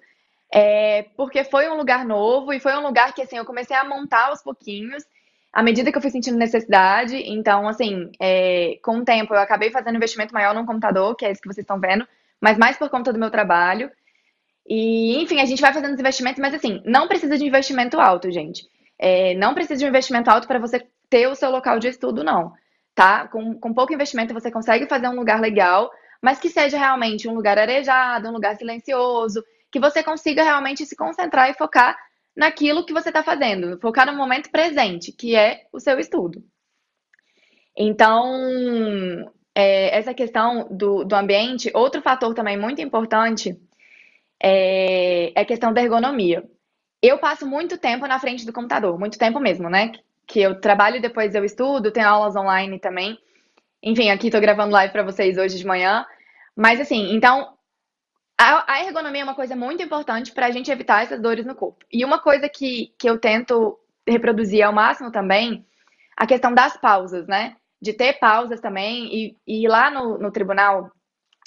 é, 0.53 1.05
porque 1.17 1.45
foi 1.45 1.69
um 1.71 1.77
lugar 1.77 2.05
novo 2.05 2.53
e 2.53 2.59
foi 2.59 2.77
um 2.77 2.83
lugar 2.83 3.15
que 3.15 3.23
assim 3.23 3.37
eu 3.37 3.45
comecei 3.45 3.77
a 3.77 3.85
montar 3.85 4.27
aos 4.27 4.43
pouquinhos, 4.43 5.05
à 5.53 5.63
medida 5.63 5.93
que 5.93 5.97
eu 5.97 6.03
fui 6.03 6.11
sentindo 6.11 6.37
necessidade. 6.37 7.17
Então, 7.17 7.69
assim, 7.69 8.11
é, 8.21 8.79
com 8.83 8.99
o 8.99 9.05
tempo 9.05 9.33
eu 9.33 9.39
acabei 9.39 9.71
fazendo 9.71 9.97
investimento 9.97 10.35
maior 10.35 10.53
num 10.53 10.67
computador, 10.67 11.15
que 11.15 11.25
é 11.25 11.31
esse 11.31 11.41
que 11.41 11.49
vocês 11.49 11.65
estão 11.65 11.79
vendo, 11.79 12.07
mas 12.41 12.59
mais 12.59 12.77
por 12.77 12.91
conta 12.91 13.13
do 13.13 13.21
meu 13.21 13.31
trabalho. 13.31 13.89
E, 14.67 15.23
enfim, 15.23 15.41
a 15.41 15.45
gente 15.45 15.63
vai 15.63 15.73
fazendo 15.73 15.95
os 15.95 16.01
investimentos, 16.01 16.41
mas 16.41 16.55
assim, 16.55 16.83
não 16.85 17.07
precisa 17.07 17.39
de 17.39 17.45
investimento 17.47 18.01
alto, 18.01 18.31
gente. 18.33 18.67
É, 18.99 19.35
não 19.35 19.55
precisa 19.55 19.79
de 19.79 19.85
um 19.85 19.89
investimento 19.89 20.29
alto 20.29 20.49
para 20.49 20.59
você 20.59 20.85
ter 21.09 21.29
o 21.29 21.35
seu 21.35 21.51
local 21.51 21.79
de 21.79 21.89
estudo, 21.89 22.25
não 22.25 22.53
tá? 22.95 23.29
Com, 23.29 23.59
com 23.59 23.75
pouco 23.75 23.93
investimento 23.93 24.35
você 24.35 24.51
consegue 24.51 24.87
fazer 24.87 25.09
um 25.09 25.17
lugar 25.17 25.41
legal, 25.41 25.91
mas 26.21 26.39
que 26.39 26.49
seja 26.49 26.79
realmente 26.79 27.29
um 27.29 27.35
lugar 27.35 27.59
arejado, 27.59 28.29
um 28.29 28.33
lugar 28.33 28.57
silencioso, 28.57 29.43
que 29.71 29.81
você 29.81 30.03
consiga 30.03 30.43
realmente 30.43 30.87
se 30.87 30.95
concentrar 30.95 31.51
e 31.51 31.55
focar 31.55 31.97
naquilo 32.37 32.85
que 32.85 32.93
você 32.93 33.09
está 33.09 33.23
fazendo, 33.23 33.79
focar 33.81 34.07
no 34.07 34.17
momento 34.17 34.51
presente, 34.51 35.13
que 35.13 35.35
é 35.37 35.67
o 35.73 35.81
seu 35.81 35.99
estudo. 35.99 36.43
Então, 37.77 39.33
é, 39.55 39.97
essa 39.97 40.15
questão 40.15 40.69
do, 40.71 41.05
do 41.05 41.15
ambiente, 41.15 41.71
outro 41.75 42.03
fator 42.03 42.35
também 42.35 42.57
muito 42.57 42.81
importante 42.81 43.59
é, 44.43 45.33
é 45.35 45.41
a 45.41 45.45
questão 45.45 45.73
da 45.73 45.83
ergonomia. 45.83 46.45
Eu 47.01 47.19
passo 47.19 47.47
muito 47.47 47.79
tempo 47.79 48.07
na 48.07 48.19
frente 48.19 48.47
do 48.47 48.53
computador, 48.53 48.99
muito 48.99 49.19
tempo 49.19 49.41
mesmo, 49.41 49.69
né? 49.69 49.93
Que 50.27 50.41
eu 50.41 50.61
trabalho 50.61 50.97
e 50.97 51.01
depois 51.01 51.35
eu 51.35 51.45
estudo, 51.45 51.91
tenho 51.91 52.09
aulas 52.09 52.37
online 52.37 52.79
também. 52.79 53.19
Enfim, 53.83 54.11
aqui 54.11 54.29
estou 54.29 54.41
gravando 54.41 54.73
live 54.73 54.93
para 54.93 55.03
vocês 55.03 55.37
hoje 55.37 55.59
de 55.59 55.67
manhã. 55.67 56.07
Mas 56.57 56.81
assim, 56.81 57.15
então 57.15 57.57
a, 58.39 58.73
a 58.73 58.85
ergonomia 58.85 59.23
é 59.23 59.25
uma 59.25 59.35
coisa 59.35 59.55
muito 59.55 59.83
importante 59.83 60.33
para 60.33 60.47
a 60.47 60.51
gente 60.51 60.71
evitar 60.71 61.03
essas 61.03 61.21
dores 61.21 61.47
no 61.47 61.55
corpo. 61.55 61.85
E 61.91 62.05
uma 62.05 62.19
coisa 62.19 62.49
que, 62.49 62.95
que 62.99 63.09
eu 63.09 63.19
tento 63.19 63.79
reproduzir 64.07 64.65
ao 64.65 64.73
máximo 64.73 65.11
também, 65.13 65.65
a 66.17 66.27
questão 66.27 66.53
das 66.53 66.77
pausas, 66.77 67.27
né? 67.27 67.57
De 67.81 67.93
ter 67.93 68.15
pausas 68.15 68.61
também. 68.61 69.09
E, 69.15 69.37
e 69.47 69.69
lá 69.69 69.91
no, 69.91 70.19
no 70.19 70.33
tribunal, 70.33 70.91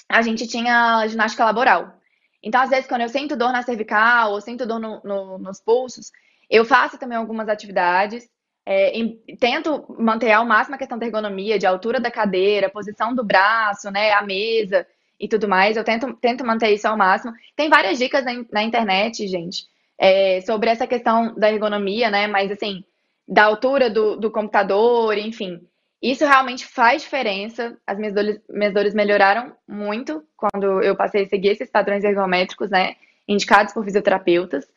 a 0.10 0.22
gente 0.22 0.48
tinha 0.48 1.05
ginástica 1.08 1.46
laboral. 1.46 2.00
Então, 2.41 2.62
às 2.62 2.70
vezes, 2.70 2.88
quando 2.88 3.01
eu 3.01 3.10
sinto 3.10 3.36
dor 3.36 3.51
na 3.51 3.63
cervical 3.63 4.32
ou 4.32 4.41
sinto 4.41 4.65
dor 4.65 4.79
no, 4.79 5.01
no, 5.03 5.38
nos 5.38 5.60
pulsos, 5.60 6.12
eu 6.50 6.63
faço 6.63 6.98
também 6.98 7.17
algumas 7.17 7.50
atividades 7.50 8.29
é, 8.65 8.98
em, 8.98 9.17
tento 9.39 9.86
manter 10.00 10.31
ao 10.31 10.45
máximo 10.45 10.75
a 10.75 10.79
questão 10.79 10.98
da 10.98 11.05
ergonomia, 11.05 11.60
de 11.60 11.67
altura 11.67 12.00
da 12.00 12.10
cadeira, 12.10 12.69
posição 12.69 13.13
do 13.13 13.24
braço, 13.24 13.91
né, 13.91 14.12
a 14.12 14.24
mesa 14.24 14.88
e 15.19 15.27
tudo 15.27 15.48
mais. 15.48 15.77
Eu 15.77 15.84
tento, 15.84 16.13
tento 16.15 16.45
manter 16.45 16.72
isso 16.74 16.88
ao 16.88 16.98
máximo. 16.98 17.34
Tem 17.55 17.69
várias 17.69 17.98
dicas 18.00 18.25
na, 18.25 18.34
na 18.51 18.63
internet, 18.63 19.27
gente, 19.27 19.67
é, 19.98 20.41
sobre 20.41 20.69
essa 20.69 20.88
questão 20.88 21.36
da 21.36 21.51
ergonomia, 21.51 22.10
né? 22.10 22.27
Mas 22.27 22.51
assim, 22.51 22.84
da 23.27 23.43
altura 23.43 23.89
do, 23.89 24.15
do 24.15 24.31
computador, 24.31 25.17
enfim. 25.17 25.62
Isso 26.01 26.25
realmente 26.25 26.65
faz 26.65 27.03
diferença. 27.03 27.77
As 27.86 27.98
minhas 27.98 28.13
dores, 28.13 28.39
minhas 28.50 28.74
dores 28.74 28.93
melhoraram 28.93 29.55
muito 29.67 30.24
quando 30.36 30.81
eu 30.81 30.95
passei 30.95 31.24
a 31.24 31.27
seguir 31.27 31.50
esses 31.50 31.69
padrões 31.69 32.03
ergométricos, 32.03 32.69
né? 32.69 32.95
Indicados 33.27 33.74
por 33.74 33.84
fisioterapeutas. 33.84 34.67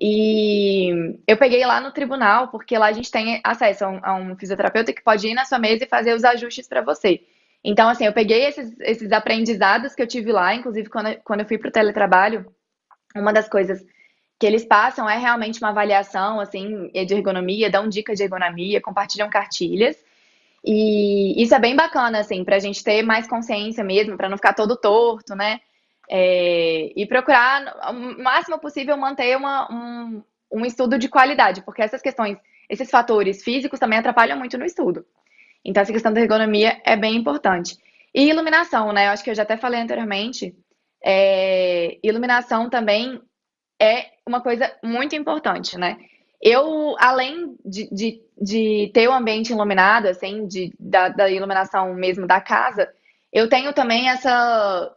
E 0.00 1.18
eu 1.26 1.36
peguei 1.36 1.64
lá 1.66 1.80
no 1.80 1.90
tribunal, 1.90 2.48
porque 2.48 2.78
lá 2.78 2.86
a 2.86 2.92
gente 2.92 3.10
tem 3.10 3.40
acesso 3.42 3.84
a 3.84 3.88
um, 3.88 4.00
a 4.02 4.14
um 4.14 4.36
fisioterapeuta 4.36 4.92
que 4.92 5.02
pode 5.02 5.26
ir 5.26 5.34
na 5.34 5.44
sua 5.44 5.58
mesa 5.58 5.84
e 5.84 5.88
fazer 5.88 6.14
os 6.14 6.24
ajustes 6.24 6.68
para 6.68 6.82
você. 6.82 7.20
Então, 7.64 7.88
assim, 7.88 8.06
eu 8.06 8.12
peguei 8.12 8.44
esses, 8.44 8.78
esses 8.80 9.10
aprendizados 9.10 9.94
que 9.96 10.02
eu 10.02 10.06
tive 10.06 10.30
lá, 10.30 10.54
inclusive 10.54 10.88
quando, 10.88 11.16
quando 11.24 11.40
eu 11.40 11.46
fui 11.46 11.58
para 11.58 11.68
o 11.68 11.72
teletrabalho, 11.72 12.46
uma 13.14 13.32
das 13.32 13.48
coisas 13.48 13.84
que 14.38 14.46
eles 14.46 14.64
passam 14.64 15.10
é 15.10 15.18
realmente 15.18 15.60
uma 15.60 15.70
avaliação, 15.70 16.38
assim, 16.38 16.88
de 16.92 17.14
ergonomia, 17.14 17.68
dão 17.68 17.88
dicas 17.88 18.18
de 18.18 18.22
ergonomia, 18.22 18.80
compartilham 18.80 19.28
cartilhas. 19.28 19.96
E 20.64 21.42
isso 21.42 21.54
é 21.54 21.58
bem 21.58 21.74
bacana, 21.74 22.20
assim, 22.20 22.44
para 22.44 22.56
a 22.56 22.60
gente 22.60 22.84
ter 22.84 23.02
mais 23.02 23.26
consciência 23.26 23.82
mesmo, 23.82 24.16
para 24.16 24.28
não 24.28 24.36
ficar 24.36 24.52
todo 24.52 24.76
torto, 24.76 25.34
né? 25.34 25.60
É, 26.10 26.92
e 26.96 27.06
procurar, 27.06 27.90
o 27.90 28.22
máximo 28.22 28.58
possível, 28.58 28.96
manter 28.96 29.36
uma, 29.36 29.70
um, 29.70 30.22
um 30.50 30.64
estudo 30.64 30.98
de 30.98 31.08
qualidade, 31.08 31.62
porque 31.62 31.82
essas 31.82 32.00
questões, 32.00 32.38
esses 32.68 32.90
fatores 32.90 33.42
físicos 33.42 33.78
também 33.78 33.98
atrapalham 33.98 34.38
muito 34.38 34.56
no 34.56 34.64
estudo. 34.64 35.04
Então, 35.64 35.82
essa 35.82 35.92
questão 35.92 36.12
da 36.12 36.20
ergonomia 36.20 36.80
é 36.84 36.96
bem 36.96 37.16
importante. 37.16 37.76
E 38.14 38.28
iluminação, 38.28 38.92
né? 38.92 39.06
Eu 39.06 39.10
acho 39.10 39.22
que 39.22 39.30
eu 39.30 39.34
já 39.34 39.42
até 39.42 39.56
falei 39.56 39.80
anteriormente. 39.80 40.56
É, 41.04 41.98
iluminação 42.02 42.70
também 42.70 43.20
é 43.80 44.06
uma 44.26 44.40
coisa 44.40 44.74
muito 44.82 45.14
importante, 45.14 45.78
né? 45.78 45.98
Eu, 46.40 46.94
além 46.98 47.56
de, 47.64 47.88
de, 47.92 48.22
de 48.40 48.90
ter 48.94 49.08
o 49.08 49.12
ambiente 49.12 49.52
iluminado, 49.52 50.06
assim, 50.06 50.46
de, 50.46 50.72
da, 50.78 51.08
da, 51.08 51.28
iluminação 51.30 51.94
mesmo 51.94 52.26
da 52.26 52.40
casa, 52.40 52.88
eu 53.32 53.48
tenho 53.48 53.72
também 53.72 54.08
essa, 54.08 54.94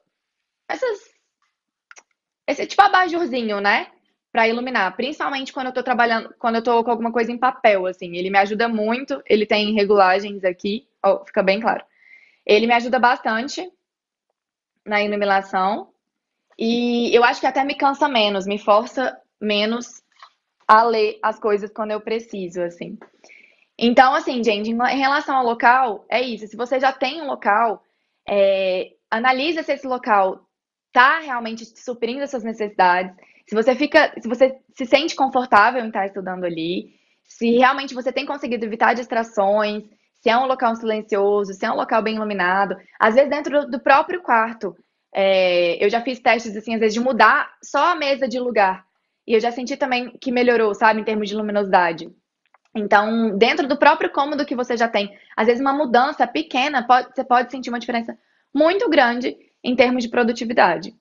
essas, 0.72 1.00
esse 2.48 2.66
tipo 2.66 2.82
abajurzinho, 2.82 3.60
né? 3.60 3.88
Para 4.32 4.48
iluminar, 4.48 4.96
principalmente 4.96 5.52
quando 5.52 5.68
eu 5.68 5.74
tô 5.74 5.84
trabalhando, 5.84 6.34
quando 6.40 6.56
eu 6.56 6.64
tô 6.64 6.84
com 6.84 6.92
alguma 6.92 7.12
coisa 7.12 7.32
em 7.32 7.38
papel, 7.38 7.86
assim, 7.86 8.16
ele 8.16 8.30
me 8.30 8.38
ajuda 8.38 8.70
muito, 8.70 9.22
ele 9.26 9.46
tem 9.46 9.74
regulagens 9.74 10.44
aqui, 10.46 10.88
ó, 11.04 11.26
fica 11.26 11.44
bem 11.44 11.60
claro. 11.60 11.84
Ele 12.46 12.66
me 12.66 12.74
ajuda 12.74 12.98
bastante 12.98 13.70
na 14.86 15.04
iluminação 15.04 15.90
e 16.58 17.14
eu 17.14 17.24
acho 17.24 17.42
que 17.42 17.48
até 17.48 17.64
me 17.64 17.76
cansa 17.76 18.08
menos, 18.08 18.48
me 18.48 18.58
força 18.58 19.20
menos 19.40 20.02
a 20.66 20.84
ler 20.84 21.20
as 21.22 21.38
coisas 21.38 21.70
quando 21.70 21.92
eu 21.92 22.00
preciso, 22.00 22.62
assim. 22.62 22.98
Então, 23.78 24.14
assim, 24.14 24.42
gente, 24.44 24.70
em 24.70 25.00
relação 25.00 25.36
ao 25.36 25.44
local, 25.44 26.06
é 26.10 26.22
isso. 26.22 26.48
Se 26.48 26.56
você 26.56 26.80
já 26.80 26.94
tem 26.94 27.22
um 27.22 27.28
local, 27.28 27.84
é, 28.30 28.94
analisa 29.10 29.64
se 29.64 29.74
esse 29.74 29.88
local 29.88 30.48
está 30.92 31.20
realmente 31.20 31.66
suprindo 31.66 32.22
as 32.22 32.30
suas 32.30 32.44
necessidades. 32.44 33.16
Se 33.48 33.56
você 33.56 33.76
fica, 33.76 34.14
se 34.22 34.28
você 34.28 34.58
se 34.76 34.86
sente 34.86 35.16
confortável 35.16 35.84
em 35.84 35.88
estar 35.88 36.06
estudando 36.06 36.44
ali, 36.44 36.94
se 37.24 37.58
realmente 37.58 37.94
você 37.94 38.12
tem 38.12 38.26
conseguido 38.26 38.66
evitar 38.66 38.94
distrações, 38.94 39.84
se 40.22 40.30
é 40.30 40.38
um 40.38 40.46
local 40.46 40.76
silencioso, 40.76 41.54
se 41.54 41.66
é 41.66 41.72
um 41.72 41.76
local 41.76 42.04
bem 42.04 42.16
iluminado, 42.16 42.76
às 43.00 43.16
vezes 43.16 43.30
dentro 43.30 43.66
do 43.66 43.80
próprio 43.80 44.22
quarto. 44.22 44.76
É, 45.14 45.84
eu 45.84 45.90
já 45.90 46.02
fiz 46.02 46.20
testes 46.20 46.56
assim, 46.56 46.74
às 46.74 46.80
vezes, 46.80 46.94
de 46.94 47.00
mudar 47.00 47.52
só 47.64 47.92
a 47.92 47.96
mesa 47.96 48.28
de 48.28 48.40
lugar. 48.40 48.86
E 49.28 49.34
eu 49.34 49.40
já 49.40 49.52
senti 49.52 49.76
também 49.76 50.18
que 50.22 50.32
melhorou, 50.32 50.74
sabe, 50.74 51.02
em 51.02 51.04
termos 51.04 51.28
de 51.28 51.36
luminosidade. 51.36 52.10
Então, 52.76 53.38
dentro 53.38 53.68
do 53.68 53.78
próprio 53.78 54.10
cômodo 54.10 54.46
que 54.46 54.56
você 54.56 54.78
já 54.78 54.88
tem, 54.88 55.14
às 55.36 55.48
vezes 55.48 55.60
uma 55.60 55.74
mudança 55.74 56.26
pequena, 56.26 56.86
pode, 56.86 57.14
você 57.14 57.24
pode 57.24 57.52
sentir 57.52 57.70
uma 57.70 57.80
diferença 57.80 58.18
muito 58.54 58.90
grande 58.90 59.36
em 59.64 59.76
termos 59.76 60.04
de 60.04 60.10
produtividade. 60.10 60.94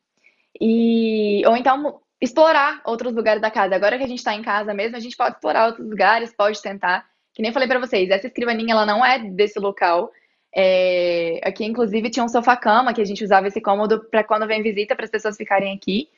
E, 0.60 1.42
ou 1.46 1.56
então, 1.56 2.00
explorar 2.20 2.80
outros 2.84 3.14
lugares 3.14 3.40
da 3.40 3.50
casa. 3.50 3.74
Agora 3.74 3.96
que 3.96 4.04
a 4.04 4.08
gente 4.08 4.18
está 4.18 4.34
em 4.34 4.42
casa 4.42 4.74
mesmo, 4.74 4.96
a 4.96 5.00
gente 5.00 5.16
pode 5.16 5.36
explorar 5.36 5.68
outros 5.68 5.88
lugares, 5.88 6.34
pode 6.34 6.60
tentar. 6.60 7.06
Que 7.32 7.42
nem 7.42 7.52
falei 7.52 7.68
para 7.68 7.78
vocês, 7.78 8.10
essa 8.10 8.26
escrivaninha 8.26 8.72
ela 8.72 8.84
não 8.84 9.04
é 9.04 9.18
desse 9.18 9.58
local. 9.58 10.10
É, 10.54 11.40
aqui, 11.44 11.64
inclusive, 11.64 12.10
tinha 12.10 12.24
um 12.24 12.28
sofá-cama 12.28 12.92
que 12.92 13.00
a 13.00 13.04
gente 13.04 13.24
usava 13.24 13.48
esse 13.48 13.60
cômodo 13.60 14.04
para 14.10 14.24
quando 14.24 14.46
vem 14.46 14.62
visita, 14.62 14.96
para 14.96 15.04
as 15.04 15.10
pessoas 15.10 15.36
ficarem 15.36 15.74
aqui. 15.74 16.08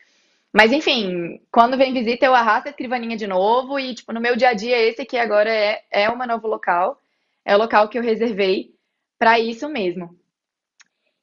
Mas 0.52 0.72
enfim, 0.72 1.40
quando 1.50 1.78
vem 1.78 1.94
visita, 1.94 2.26
eu 2.26 2.34
arrasto 2.34 2.68
a 2.68 2.70
escrivaninha 2.70 3.16
de 3.16 3.26
novo 3.26 3.78
e, 3.78 3.94
tipo, 3.94 4.12
no 4.12 4.20
meu 4.20 4.36
dia 4.36 4.50
a 4.50 4.54
dia, 4.54 4.76
esse 4.76 5.02
aqui 5.02 5.16
agora 5.16 5.50
é, 5.50 5.82
é 5.90 6.14
meu 6.14 6.26
novo 6.26 6.46
local. 6.46 6.98
É 7.44 7.54
o 7.54 7.58
local 7.58 7.88
que 7.88 7.98
eu 7.98 8.02
reservei 8.02 8.74
para 9.18 9.38
isso 9.38 9.68
mesmo. 9.68 10.16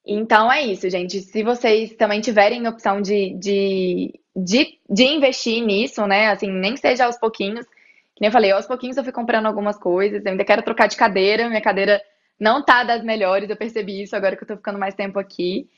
Então 0.05 0.51
é 0.51 0.63
isso, 0.63 0.89
gente. 0.89 1.21
Se 1.21 1.43
vocês 1.43 1.93
também 1.93 2.21
tiverem 2.21 2.67
opção 2.67 3.01
de, 3.01 3.33
de, 3.35 4.19
de, 4.35 4.79
de 4.89 5.03
investir 5.03 5.63
nisso, 5.63 6.05
né? 6.07 6.27
Assim, 6.27 6.51
nem 6.51 6.75
seja 6.77 7.05
aos 7.05 7.17
pouquinhos. 7.17 7.65
Que 7.65 8.21
nem 8.21 8.29
eu 8.29 8.33
falei, 8.33 8.51
aos 8.51 8.65
pouquinhos 8.65 8.97
eu 8.97 9.03
fui 9.03 9.13
comprando 9.13 9.45
algumas 9.45 9.77
coisas. 9.77 10.23
Eu 10.25 10.31
ainda 10.31 10.45
quero 10.45 10.63
trocar 10.63 10.87
de 10.87 10.97
cadeira. 10.97 11.47
Minha 11.47 11.61
cadeira 11.61 12.01
não 12.39 12.63
tá 12.63 12.83
das 12.83 13.03
melhores, 13.03 13.49
eu 13.49 13.57
percebi 13.57 14.01
isso 14.03 14.15
agora 14.15 14.35
que 14.35 14.43
eu 14.43 14.47
tô 14.47 14.55
ficando 14.55 14.79
mais 14.79 14.95
tempo 14.95 15.19
aqui. 15.19 15.69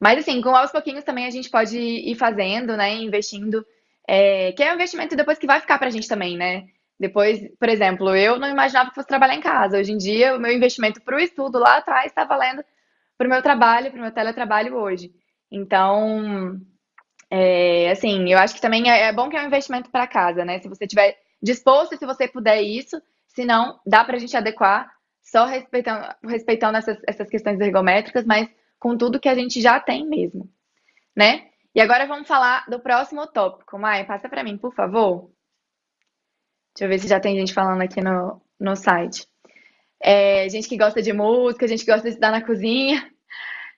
Mas 0.00 0.18
assim, 0.18 0.40
com 0.40 0.54
aos 0.54 0.70
pouquinhos 0.70 1.04
também 1.04 1.26
a 1.26 1.30
gente 1.30 1.50
pode 1.50 1.78
ir 1.78 2.14
fazendo, 2.14 2.76
né? 2.76 2.94
Investindo. 2.94 3.64
É, 4.06 4.52
que 4.52 4.62
é 4.62 4.70
um 4.70 4.74
investimento 4.74 5.16
depois 5.16 5.38
que 5.38 5.46
vai 5.46 5.60
ficar 5.60 5.78
pra 5.78 5.90
gente 5.90 6.08
também, 6.08 6.36
né? 6.36 6.66
Depois, 7.00 7.40
por 7.58 7.68
exemplo, 7.68 8.14
eu 8.14 8.38
não 8.38 8.48
imaginava 8.48 8.90
que 8.90 8.94
fosse 8.94 9.08
trabalhar 9.08 9.34
em 9.34 9.40
casa. 9.40 9.78
Hoje 9.78 9.92
em 9.92 9.96
dia, 9.96 10.36
o 10.36 10.40
meu 10.40 10.52
investimento 10.52 11.00
para 11.02 11.16
o 11.16 11.20
estudo 11.20 11.58
lá 11.58 11.78
atrás 11.78 12.06
está 12.06 12.24
valendo 12.24 12.62
para 13.24 13.28
o 13.28 13.30
meu 13.30 13.42
trabalho, 13.42 13.90
para 13.90 13.98
o 13.98 14.02
meu 14.02 14.12
teletrabalho 14.12 14.76
hoje. 14.76 15.10
Então, 15.50 16.60
é, 17.30 17.90
assim, 17.90 18.30
eu 18.30 18.38
acho 18.38 18.54
que 18.54 18.60
também 18.60 18.90
é, 18.90 19.04
é 19.04 19.12
bom 19.12 19.30
que 19.30 19.36
é 19.36 19.42
um 19.42 19.46
investimento 19.46 19.90
para 19.90 20.06
casa, 20.06 20.44
né? 20.44 20.58
Se 20.60 20.68
você 20.68 20.86
tiver 20.86 21.16
disposto, 21.42 21.96
se 21.96 22.04
você 22.04 22.28
puder 22.28 22.60
isso, 22.60 23.00
se 23.28 23.44
não, 23.44 23.80
dá 23.86 24.04
para 24.04 24.16
a 24.16 24.18
gente 24.18 24.36
adequar, 24.36 24.92
só 25.22 25.46
respeitando, 25.46 26.06
respeitando 26.22 26.76
essas, 26.76 26.98
essas 27.06 27.28
questões 27.28 27.58
ergométricas, 27.60 28.26
mas 28.26 28.48
com 28.78 28.96
tudo 28.96 29.20
que 29.20 29.28
a 29.28 29.34
gente 29.34 29.60
já 29.60 29.80
tem 29.80 30.06
mesmo, 30.06 30.50
né? 31.16 31.46
E 31.74 31.80
agora 31.80 32.06
vamos 32.06 32.28
falar 32.28 32.66
do 32.68 32.78
próximo 32.78 33.26
tópico. 33.26 33.78
Mai, 33.78 34.04
passa 34.04 34.28
para 34.28 34.44
mim, 34.44 34.58
por 34.58 34.74
favor. 34.74 35.30
Deixa 36.74 36.84
eu 36.84 36.88
ver 36.88 36.98
se 36.98 37.08
já 37.08 37.18
tem 37.18 37.36
gente 37.36 37.54
falando 37.54 37.80
aqui 37.80 38.02
no, 38.02 38.40
no 38.60 38.76
site. 38.76 39.26
É, 40.00 40.46
gente 40.50 40.68
que 40.68 40.76
gosta 40.76 41.00
de 41.00 41.12
música, 41.12 41.66
gente 41.66 41.84
que 41.84 41.90
gosta 41.90 42.02
de 42.02 42.10
estudar 42.10 42.30
na 42.30 42.44
cozinha. 42.44 43.13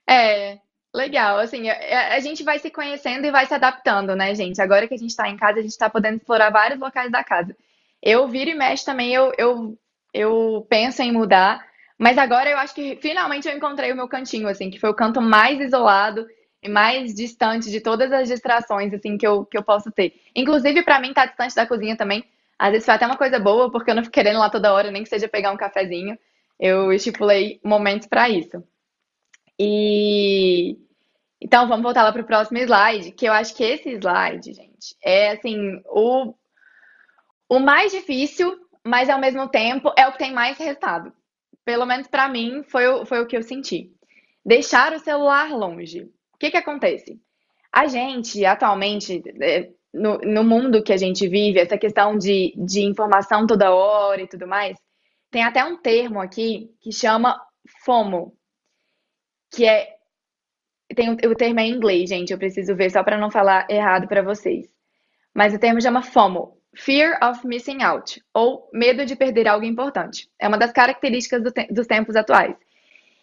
É, 0.09 0.59
legal. 0.95 1.39
Assim, 1.39 1.69
a, 1.69 2.15
a 2.15 2.21
gente 2.21 2.43
vai 2.43 2.59
se 2.59 2.71
conhecendo 2.71 3.27
e 3.27 3.31
vai 3.31 3.47
se 3.47 3.55
adaptando, 3.55 4.15
né, 4.17 4.35
gente? 4.35 4.61
Agora 4.61 4.87
que 4.89 4.95
a 4.95 4.99
gente 4.99 5.11
está 5.11 5.29
em 5.29 5.37
casa, 5.37 5.59
a 5.59 5.63
gente 5.63 5.73
está 5.73 5.91
podendo 5.91 6.17
explorar 6.17 6.51
vários 6.51 6.81
locais 6.81 7.11
da 7.11 7.25
casa. 7.25 7.57
Eu 8.03 8.29
viro 8.29 8.51
e 8.51 8.55
mexe 8.55 8.85
também, 8.85 9.13
eu, 9.13 9.33
eu, 9.39 9.79
eu 10.13 10.67
penso 10.69 11.03
em 11.03 11.13
mudar. 11.13 11.65
Mas 11.99 12.19
agora 12.19 12.51
eu 12.51 12.59
acho 12.59 12.75
que 12.75 12.97
finalmente 12.97 13.49
eu 13.49 13.57
encontrei 13.57 13.91
o 13.93 13.97
meu 13.97 14.09
cantinho, 14.09 14.49
assim, 14.49 14.71
que 14.71 14.79
foi 14.79 14.91
o 14.91 14.95
canto 14.95 15.21
mais 15.21 15.59
isolado 15.61 16.27
e 16.63 16.69
mais 16.69 17.15
distante 17.15 17.71
de 17.71 17.81
todas 17.81 18.13
as 18.13 18.29
distrações, 18.29 18.93
assim, 18.93 19.17
que 19.17 19.27
eu, 19.27 19.47
que 19.47 19.57
eu 19.57 19.63
posso 19.63 19.91
ter. 19.91 20.15
Inclusive, 20.35 20.83
para 20.83 21.01
mim, 21.01 21.15
tá 21.15 21.25
distante 21.27 21.55
da 21.55 21.67
cozinha 21.67 21.97
também. 21.97 22.25
Às 22.59 22.71
vezes 22.71 22.85
foi 22.85 22.95
até 22.95 23.07
uma 23.07 23.17
coisa 23.17 23.39
boa, 23.39 23.71
porque 23.71 23.91
eu 23.91 23.95
não 23.95 24.03
fico 24.03 24.15
querendo 24.15 24.39
lá 24.39 24.51
toda 24.51 24.73
hora, 24.73 24.91
nem 24.91 25.03
que 25.03 25.09
seja 25.09 25.29
pegar 25.29 25.53
um 25.53 25.57
cafezinho. 25.57 26.19
Eu 26.61 26.93
estipulei 26.93 27.61
momentos 27.65 28.07
para 28.09 28.29
isso. 28.29 28.63
E 29.59 30.79
então 31.41 31.69
vamos 31.69 31.83
voltar 31.83 32.03
lá 32.03 32.13
para 32.13 32.23
o 32.23 32.27
próximo 32.27 32.59
slide, 32.59 33.13
que 33.13 33.27
eu 33.27 33.33
acho 33.33 33.55
que 33.55 33.63
esse 33.63 33.91
slide, 33.91 34.53
gente, 34.53 34.97
é 35.03 35.33
assim, 35.33 35.81
o, 35.87 36.35
o 37.49 37.59
mais 37.59 37.93
difícil, 37.93 38.57
mas 38.85 39.09
ao 39.11 39.21
mesmo 39.21 39.49
tempo 39.49 39.93
é 39.97 40.07
o 40.09 40.13
que 40.13 40.19
tem 40.19 40.33
mais 40.33 40.57
resultado 40.59 41.13
pelo 41.67 41.85
menos 41.85 42.07
para 42.07 42.29
mim, 42.29 42.63
foi, 42.63 42.87
o, 42.87 43.05
foi 43.05 43.21
o 43.21 43.27
que 43.27 43.37
eu 43.37 43.43
senti. 43.43 43.93
Deixar 44.45 44.93
o 44.93 45.01
celular 45.01 45.51
longe. 45.51 46.03
O 46.33 46.39
que, 46.39 46.53
que 46.53 46.57
acontece? 46.57 47.21
A 47.73 47.89
gente, 47.89 48.47
atualmente, 48.47 49.21
é, 49.43 49.71
no, 49.93 50.19
no 50.19 50.45
mundo 50.45 50.83
que 50.85 50.93
a 50.93 50.97
gente 50.97 51.27
vive, 51.27 51.59
essa 51.59 51.77
questão 51.77 52.17
de, 52.17 52.55
de 52.57 52.83
informação 52.83 53.49
toda 53.49 53.75
hora 53.75 54.23
e 54.23 54.29
tudo 54.29 54.47
mais, 54.47 54.79
tem 55.29 55.43
até 55.43 55.65
um 55.65 55.77
termo 55.77 56.21
aqui 56.21 56.71
que 56.81 56.93
chama 56.93 57.37
FOMO, 57.85 58.36
que 59.51 59.67
é. 59.67 59.95
Tem, 60.95 61.11
o 61.11 61.35
termo 61.35 61.61
é 61.61 61.65
em 61.65 61.73
inglês, 61.73 62.09
gente, 62.09 62.33
eu 62.33 62.39
preciso 62.39 62.77
ver 62.77 62.91
só 62.91 63.03
para 63.03 63.19
não 63.19 63.31
falar 63.31 63.67
errado 63.69 64.07
para 64.07 64.23
vocês. 64.23 64.67
Mas 65.35 65.53
o 65.53 65.59
termo 65.59 65.81
chama 65.81 66.01
FOMO, 66.01 66.57
Fear 66.77 67.19
of 67.23 67.47
Missing 67.47 67.83
Out, 67.83 68.23
ou 68.33 68.71
medo 68.73 69.05
de 69.05 69.17
perder 69.17 69.49
algo 69.49 69.65
importante. 69.65 70.31
É 70.39 70.47
uma 70.47 70.57
das 70.57 70.73
características 70.73 71.43
do 71.43 71.51
te 71.51 71.67
dos 71.73 71.87
tempos 71.87 72.15
atuais. 72.15 72.57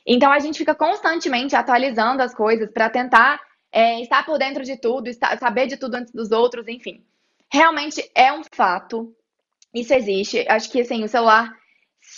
Então 0.06 0.32
a 0.32 0.40
gente 0.40 0.58
fica 0.58 0.76
constantemente 0.76 1.56
atualizando 1.56 2.22
as 2.22 2.36
coisas 2.36 2.70
para 2.72 2.90
tentar 2.90 3.40
é, 3.72 4.02
estar 4.02 4.26
por 4.26 4.38
dentro 4.38 4.64
de 4.64 4.78
tudo, 4.78 5.08
estar, 5.08 5.38
saber 5.40 5.68
de 5.68 5.78
tudo 5.78 5.96
antes 5.96 6.14
dos 6.14 6.32
outros, 6.32 6.68
enfim. 6.68 7.04
Realmente 7.52 8.04
é 8.16 8.32
um 8.34 8.44
fato 8.54 9.16
Isso 9.74 9.94
existe. 9.94 10.46
Acho 10.48 10.72
que 10.72 10.82
assim, 10.82 11.04
o 11.04 11.08
celular, 11.08 11.52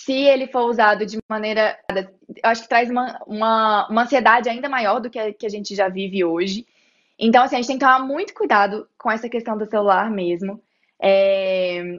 se 0.06 0.14
ele 0.14 0.46
for 0.48 0.70
usado 0.70 1.04
de 1.04 1.18
maneira. 1.28 1.78
Eu 1.90 2.50
acho 2.50 2.62
que 2.62 2.70
traz 2.70 2.92
uma, 2.92 3.20
uma, 3.26 3.88
uma 3.90 4.04
ansiedade 4.04 4.48
ainda 4.48 4.70
maior 4.70 5.00
do 5.02 5.10
que 5.10 5.18
a, 5.18 5.34
que 5.34 5.48
a 5.48 5.50
gente 5.50 5.74
já 5.76 5.90
vive 5.90 6.24
hoje. 6.24 6.66
Então, 7.18 7.44
assim, 7.44 7.56
a 7.56 7.58
gente 7.60 7.68
tem 7.68 7.80
que 7.80 7.86
tomar 7.86 8.00
muito 8.00 8.34
cuidado 8.34 8.88
com 9.00 9.12
essa 9.12 9.28
questão 9.28 9.58
do 9.58 9.66
celular 9.66 10.12
mesmo. 10.12 10.62
É, 11.02 11.98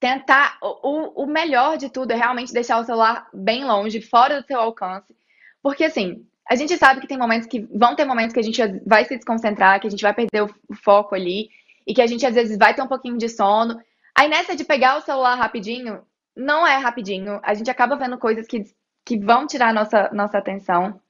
tentar. 0.00 0.58
O, 0.60 1.22
o 1.22 1.26
melhor 1.26 1.78
de 1.78 1.88
tudo 1.88 2.10
é 2.10 2.16
realmente 2.16 2.52
deixar 2.52 2.80
o 2.80 2.84
celular 2.84 3.28
bem 3.32 3.64
longe, 3.64 4.00
fora 4.00 4.40
do 4.40 4.46
seu 4.46 4.58
alcance. 4.58 5.14
Porque, 5.62 5.84
assim, 5.84 6.26
a 6.50 6.56
gente 6.56 6.76
sabe 6.76 7.00
que 7.00 7.06
tem 7.06 7.18
momentos 7.18 7.46
que 7.46 7.60
vão 7.72 7.94
ter 7.94 8.04
momentos 8.04 8.32
que 8.32 8.40
a 8.40 8.42
gente 8.42 8.60
vai 8.84 9.04
se 9.04 9.14
desconcentrar, 9.14 9.80
que 9.80 9.86
a 9.86 9.90
gente 9.90 10.02
vai 10.02 10.12
perder 10.12 10.42
o 10.42 10.74
foco 10.74 11.14
ali, 11.14 11.50
e 11.86 11.94
que 11.94 12.02
a 12.02 12.06
gente 12.06 12.26
às 12.26 12.34
vezes 12.34 12.58
vai 12.58 12.74
ter 12.74 12.82
um 12.82 12.88
pouquinho 12.88 13.16
de 13.16 13.28
sono. 13.28 13.80
Aí 14.12 14.28
nessa 14.28 14.56
de 14.56 14.64
pegar 14.64 14.96
o 14.96 15.02
celular 15.02 15.36
rapidinho, 15.36 16.02
não 16.38 16.66
é 16.66 16.76
rapidinho. 16.76 17.40
A 17.42 17.52
gente 17.52 17.70
acaba 17.70 17.96
vendo 17.96 18.16
coisas 18.16 18.46
que, 18.46 18.64
que 19.04 19.18
vão 19.18 19.46
tirar 19.46 19.74
nossa, 19.74 20.08
nossa 20.12 20.38
atenção. 20.38 21.00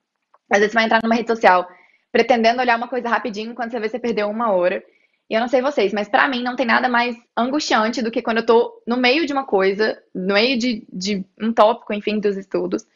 Às 0.50 0.58
vezes 0.58 0.72
você 0.72 0.78
vai 0.78 0.84
entrar 0.84 1.00
numa 1.02 1.14
rede 1.14 1.28
social 1.28 1.68
pretendendo 2.10 2.60
olhar 2.60 2.78
uma 2.78 2.88
coisa 2.88 3.08
rapidinho, 3.08 3.54
quando 3.54 3.70
você 3.70 3.78
vê 3.78 3.88
você 3.88 3.98
perdeu 3.98 4.28
uma 4.28 4.50
hora. 4.50 4.82
E 5.28 5.34
eu 5.34 5.40
não 5.40 5.48
sei 5.48 5.60
vocês, 5.60 5.92
mas 5.92 6.08
para 6.08 6.26
mim 6.26 6.42
não 6.42 6.56
tem 6.56 6.64
nada 6.64 6.88
mais 6.88 7.14
angustiante 7.36 8.00
do 8.00 8.10
que 8.10 8.22
quando 8.22 8.38
eu 8.38 8.46
tô 8.46 8.82
no 8.86 8.96
meio 8.96 9.26
de 9.26 9.32
uma 9.32 9.44
coisa, 9.44 10.02
no 10.14 10.34
meio 10.34 10.58
de, 10.58 10.86
de 10.90 11.24
um 11.38 11.52
tópico, 11.52 11.92
enfim, 11.92 12.18
dos 12.18 12.36
estudos, 12.38 12.86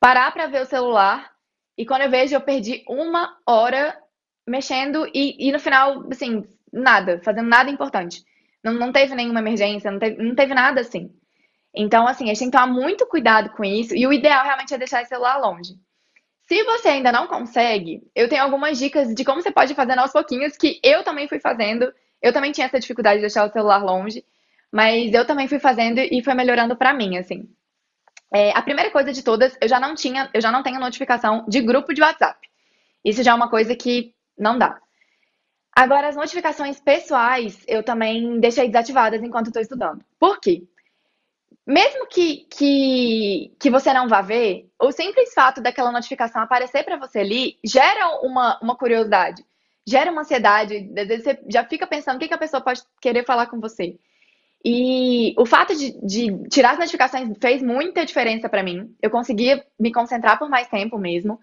parar 0.00 0.32
para 0.32 0.48
ver 0.48 0.62
o 0.62 0.66
celular 0.66 1.30
e 1.76 1.86
quando 1.86 2.02
eu 2.02 2.10
vejo 2.10 2.34
eu 2.34 2.40
perdi 2.40 2.84
uma 2.88 3.36
hora 3.46 3.96
mexendo 4.44 5.06
e, 5.14 5.48
e 5.48 5.52
no 5.52 5.60
final, 5.60 6.04
assim, 6.10 6.44
nada, 6.72 7.20
fazendo 7.22 7.48
nada 7.48 7.70
importante. 7.70 8.24
Não, 8.62 8.72
não 8.72 8.90
teve 8.90 9.14
nenhuma 9.14 9.38
emergência, 9.38 9.90
não 9.90 10.00
teve, 10.00 10.20
não 10.20 10.34
teve 10.34 10.54
nada 10.54 10.80
assim. 10.80 11.12
Então, 11.80 12.08
assim, 12.08 12.24
a 12.24 12.28
gente 12.28 12.40
tem 12.40 12.50
que 12.50 12.56
tomar 12.58 12.66
muito 12.66 13.06
cuidado 13.06 13.50
com 13.50 13.64
isso 13.64 13.94
e 13.94 14.04
o 14.04 14.12
ideal 14.12 14.44
realmente 14.44 14.74
é 14.74 14.78
deixar 14.78 15.04
o 15.04 15.06
celular 15.06 15.38
longe. 15.38 15.78
Se 16.48 16.64
você 16.64 16.88
ainda 16.88 17.12
não 17.12 17.28
consegue, 17.28 18.02
eu 18.16 18.28
tenho 18.28 18.42
algumas 18.42 18.76
dicas 18.76 19.14
de 19.14 19.24
como 19.24 19.40
você 19.40 19.52
pode 19.52 19.74
fazer 19.74 19.96
aos 19.96 20.10
pouquinhos, 20.10 20.56
que 20.56 20.80
eu 20.82 21.04
também 21.04 21.28
fui 21.28 21.38
fazendo. 21.38 21.94
Eu 22.20 22.32
também 22.32 22.50
tinha 22.50 22.66
essa 22.66 22.80
dificuldade 22.80 23.18
de 23.18 23.20
deixar 23.20 23.46
o 23.46 23.52
celular 23.52 23.78
longe, 23.78 24.24
mas 24.72 25.14
eu 25.14 25.24
também 25.24 25.46
fui 25.46 25.60
fazendo 25.60 26.00
e 26.00 26.20
foi 26.20 26.34
melhorando 26.34 26.74
para 26.74 26.92
mim, 26.92 27.16
assim. 27.16 27.48
É, 28.34 28.50
a 28.58 28.60
primeira 28.60 28.90
coisa 28.90 29.12
de 29.12 29.22
todas, 29.22 29.56
eu 29.60 29.68
já 29.68 29.78
não 29.78 29.94
tinha, 29.94 30.28
eu 30.34 30.40
já 30.40 30.50
não 30.50 30.64
tenho 30.64 30.80
notificação 30.80 31.44
de 31.46 31.60
grupo 31.60 31.94
de 31.94 32.02
WhatsApp. 32.02 32.40
Isso 33.04 33.22
já 33.22 33.30
é 33.30 33.34
uma 33.34 33.48
coisa 33.48 33.76
que 33.76 34.12
não 34.36 34.58
dá. 34.58 34.80
Agora, 35.76 36.08
as 36.08 36.16
notificações 36.16 36.80
pessoais 36.80 37.62
eu 37.68 37.84
também 37.84 38.40
deixei 38.40 38.66
desativadas 38.66 39.22
enquanto 39.22 39.46
estou 39.46 39.62
estudando. 39.62 40.04
Por 40.18 40.40
quê? 40.40 40.64
Mesmo 41.68 42.06
que, 42.06 42.46
que, 42.50 43.54
que 43.60 43.68
você 43.68 43.92
não 43.92 44.08
vá 44.08 44.22
ver, 44.22 44.70
o 44.80 44.90
simples 44.90 45.34
fato 45.34 45.60
daquela 45.60 45.92
notificação 45.92 46.40
aparecer 46.40 46.82
para 46.82 46.96
você 46.96 47.18
ali 47.18 47.58
gera 47.62 48.08
uma, 48.22 48.58
uma 48.62 48.74
curiosidade, 48.74 49.44
gera 49.86 50.10
uma 50.10 50.22
ansiedade. 50.22 50.90
Às 50.96 51.08
vezes 51.08 51.24
você 51.24 51.38
já 51.46 51.62
fica 51.64 51.86
pensando 51.86 52.16
o 52.16 52.18
que, 52.18 52.26
que 52.26 52.32
a 52.32 52.38
pessoa 52.38 52.62
pode 52.62 52.80
querer 53.02 53.22
falar 53.26 53.48
com 53.48 53.60
você. 53.60 53.98
E 54.64 55.34
o 55.36 55.44
fato 55.44 55.76
de, 55.76 55.92
de 56.00 56.48
tirar 56.48 56.70
as 56.70 56.78
notificações 56.78 57.36
fez 57.38 57.62
muita 57.62 58.06
diferença 58.06 58.48
para 58.48 58.62
mim. 58.62 58.96
Eu 59.02 59.10
conseguia 59.10 59.62
me 59.78 59.92
concentrar 59.92 60.38
por 60.38 60.48
mais 60.48 60.68
tempo 60.68 60.96
mesmo. 60.96 61.38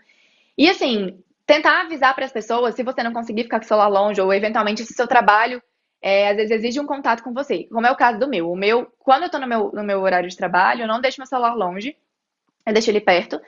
E 0.57 0.67
assim, 0.67 1.23
tentar 1.45 1.81
avisar 1.81 2.15
para 2.15 2.25
as 2.25 2.31
pessoas 2.31 2.73
se 2.73 2.81
você 2.81 3.03
não 3.03 3.13
conseguir 3.13 3.43
ficar 3.43 3.59
com 3.59 3.65
o 3.65 3.67
celular 3.67 3.89
longe, 3.89 4.19
ou 4.19 4.33
eventualmente 4.33 4.83
se 4.83 4.93
seu 4.95 5.05
trabalho 5.05 5.61
é, 6.05 6.29
às 6.29 6.35
vezes 6.35 6.51
exige 6.51 6.79
um 6.79 6.85
contato 6.85 7.23
com 7.23 7.33
você, 7.33 7.63
como 7.63 7.87
é 7.87 7.91
o 7.91 7.95
caso 7.95 8.19
do 8.19 8.27
meu. 8.27 8.51
O 8.51 8.55
meu, 8.55 8.85
quando 8.99 9.23
eu 9.23 9.29
tô 9.31 9.39
no 9.39 9.47
meu, 9.47 9.71
no 9.73 9.83
meu 9.83 9.99
horário 10.01 10.29
de 10.29 10.37
trabalho, 10.37 10.83
eu 10.83 10.87
não 10.87 11.01
deixo 11.01 11.19
meu 11.19 11.25
celular 11.25 11.55
longe, 11.55 11.97
eu 12.63 12.71
deixo 12.71 12.91
ele 12.91 13.01
perto. 13.01 13.41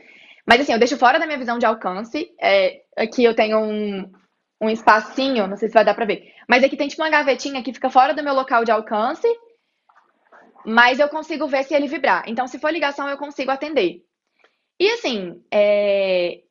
Mas 0.44 0.62
assim, 0.62 0.74
eu 0.74 0.80
deixo 0.80 0.98
fora 0.98 1.20
da 1.20 1.28
minha 1.28 1.38
visão 1.38 1.60
de 1.60 1.68
alcance. 1.68 2.34
É, 2.42 2.82
aqui 2.98 3.24
eu 3.24 3.36
tenho 3.36 3.60
um, 3.60 4.12
um 4.60 4.70
espacinho, 4.72 5.46
não 5.46 5.56
sei 5.56 5.68
se 5.68 5.74
vai 5.76 5.86
dar 5.86 5.94
pra 5.94 6.06
ver. 6.06 6.34
Mas 6.50 6.64
aqui 6.64 6.76
tem 6.76 6.88
tipo 6.88 7.04
uma 7.04 7.12
gavetinha 7.12 7.62
que 7.62 7.72
fica 7.72 7.92
fora 7.92 8.12
do 8.16 8.24
meu 8.24 8.34
local 8.34 8.66
de 8.66 8.72
alcance. 8.72 9.28
Mas 10.66 10.98
eu 10.98 11.10
consigo 11.10 11.48
ver 11.48 11.64
se 11.64 11.76
ele 11.76 11.88
vibrar. 11.88 12.24
Então, 12.26 12.48
se 12.48 12.58
for 12.58 12.74
ligação, 12.74 13.08
eu 13.08 13.20
consigo 13.20 13.52
atender. 13.52 14.04
E 14.80 14.90
assim, 14.94 15.44
é... 15.54 16.42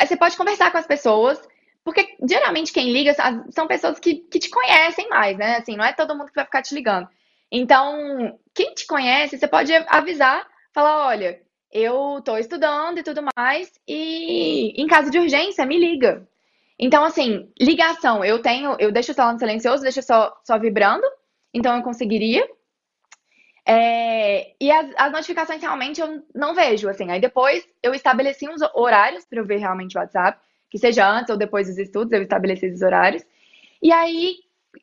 você 0.00 0.16
pode 0.16 0.36
conversar 0.36 0.72
com 0.72 0.78
as 0.78 0.86
pessoas 0.86 1.40
porque 1.86 2.16
geralmente 2.28 2.72
quem 2.72 2.92
liga 2.92 3.14
são 3.50 3.68
pessoas 3.68 4.00
que, 4.00 4.16
que 4.16 4.40
te 4.40 4.50
conhecem 4.50 5.08
mais, 5.08 5.38
né? 5.38 5.58
Assim, 5.58 5.76
não 5.76 5.84
é 5.84 5.92
todo 5.92 6.16
mundo 6.16 6.26
que 6.26 6.34
vai 6.34 6.44
ficar 6.44 6.60
te 6.60 6.74
ligando. 6.74 7.08
Então, 7.48 8.36
quem 8.52 8.74
te 8.74 8.88
conhece, 8.88 9.38
você 9.38 9.46
pode 9.46 9.72
avisar, 9.86 10.44
falar, 10.74 11.06
olha, 11.06 11.40
eu 11.70 12.20
tô 12.24 12.36
estudando 12.38 12.98
e 12.98 13.04
tudo 13.04 13.22
mais, 13.36 13.70
e 13.86 14.74
em 14.82 14.88
caso 14.88 15.12
de 15.12 15.18
urgência, 15.20 15.64
me 15.64 15.78
liga. 15.78 16.26
Então, 16.76 17.04
assim, 17.04 17.52
ligação, 17.56 18.24
eu 18.24 18.42
tenho, 18.42 18.74
eu 18.80 18.90
deixo 18.90 19.12
o 19.12 19.14
celular 19.14 19.34
no 19.34 19.38
silencioso, 19.38 19.84
deixo 19.84 20.02
só, 20.02 20.36
só 20.44 20.58
vibrando, 20.58 21.06
então 21.54 21.76
eu 21.76 21.84
conseguiria. 21.84 22.44
É, 23.64 24.56
e 24.60 24.72
as, 24.72 24.90
as, 24.96 25.12
notificações 25.12 25.62
realmente 25.62 26.00
eu 26.00 26.20
não 26.34 26.52
vejo, 26.52 26.88
assim. 26.88 27.12
Aí 27.12 27.20
depois 27.20 27.64
eu 27.80 27.94
estabeleci 27.94 28.48
uns 28.48 28.60
horários 28.74 29.24
para 29.24 29.38
eu 29.38 29.46
ver 29.46 29.58
realmente 29.58 29.96
o 29.96 30.00
WhatsApp 30.00 30.40
que 30.76 30.80
seja 30.80 31.08
antes 31.08 31.30
ou 31.30 31.38
depois 31.38 31.66
dos 31.66 31.78
estudos, 31.78 32.12
eu 32.12 32.22
estabeleci 32.22 32.66
esses 32.66 32.82
horários. 32.82 33.24
E 33.82 33.90
aí, 33.90 34.34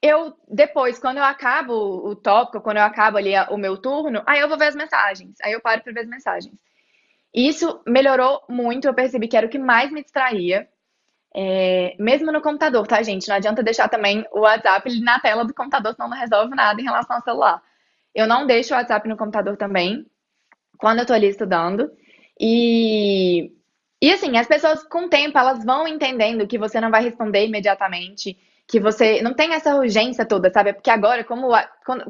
eu, 0.01 0.33
depois, 0.49 0.97
quando 0.97 1.17
eu 1.17 1.23
acabo 1.23 1.73
o 1.73 2.15
tópico, 2.15 2.61
quando 2.61 2.77
eu 2.77 2.83
acabo 2.83 3.17
ali 3.17 3.33
o 3.51 3.57
meu 3.57 3.77
turno, 3.77 4.23
aí 4.25 4.39
eu 4.39 4.49
vou 4.49 4.57
ver 4.57 4.67
as 4.67 4.75
mensagens. 4.75 5.35
Aí 5.43 5.53
eu 5.53 5.61
paro 5.61 5.83
para 5.83 5.93
ver 5.93 5.99
as 5.99 6.07
mensagens. 6.07 6.55
Isso 7.31 7.79
melhorou 7.87 8.41
muito, 8.49 8.87
eu 8.87 8.93
percebi 8.93 9.27
que 9.27 9.37
era 9.37 9.45
o 9.45 9.49
que 9.49 9.59
mais 9.59 9.91
me 9.91 10.01
distraía. 10.01 10.67
É, 11.35 11.95
mesmo 11.99 12.31
no 12.31 12.41
computador, 12.41 12.87
tá, 12.87 13.03
gente? 13.03 13.27
Não 13.27 13.35
adianta 13.35 13.61
deixar 13.61 13.87
também 13.87 14.25
o 14.31 14.41
WhatsApp 14.41 14.99
na 14.99 15.19
tela 15.19 15.45
do 15.45 15.53
computador, 15.53 15.93
senão 15.93 16.09
não 16.09 16.17
resolve 16.17 16.55
nada 16.55 16.81
em 16.81 16.83
relação 16.83 17.17
ao 17.17 17.23
celular. 17.23 17.61
Eu 18.15 18.27
não 18.27 18.47
deixo 18.47 18.73
o 18.73 18.77
WhatsApp 18.77 19.07
no 19.07 19.17
computador 19.17 19.57
também, 19.57 20.07
quando 20.79 20.99
eu 20.99 21.05
tô 21.05 21.13
ali 21.13 21.27
estudando. 21.27 21.91
E 22.39 23.51
e 24.03 24.11
assim, 24.11 24.35
as 24.35 24.45
pessoas 24.45 24.83
com 24.83 25.05
o 25.05 25.09
tempo 25.09 25.37
elas 25.37 25.63
vão 25.63 25.87
entendendo 25.87 26.45
que 26.45 26.57
você 26.57 26.81
não 26.81 26.91
vai 26.91 27.01
responder 27.01 27.45
imediatamente, 27.45 28.37
que 28.67 28.77
você 28.77 29.21
não 29.21 29.33
tem 29.33 29.53
essa 29.53 29.77
urgência 29.77 30.25
toda, 30.25 30.51
sabe? 30.51 30.73
Porque 30.73 30.89
agora, 30.89 31.23
como, 31.23 31.47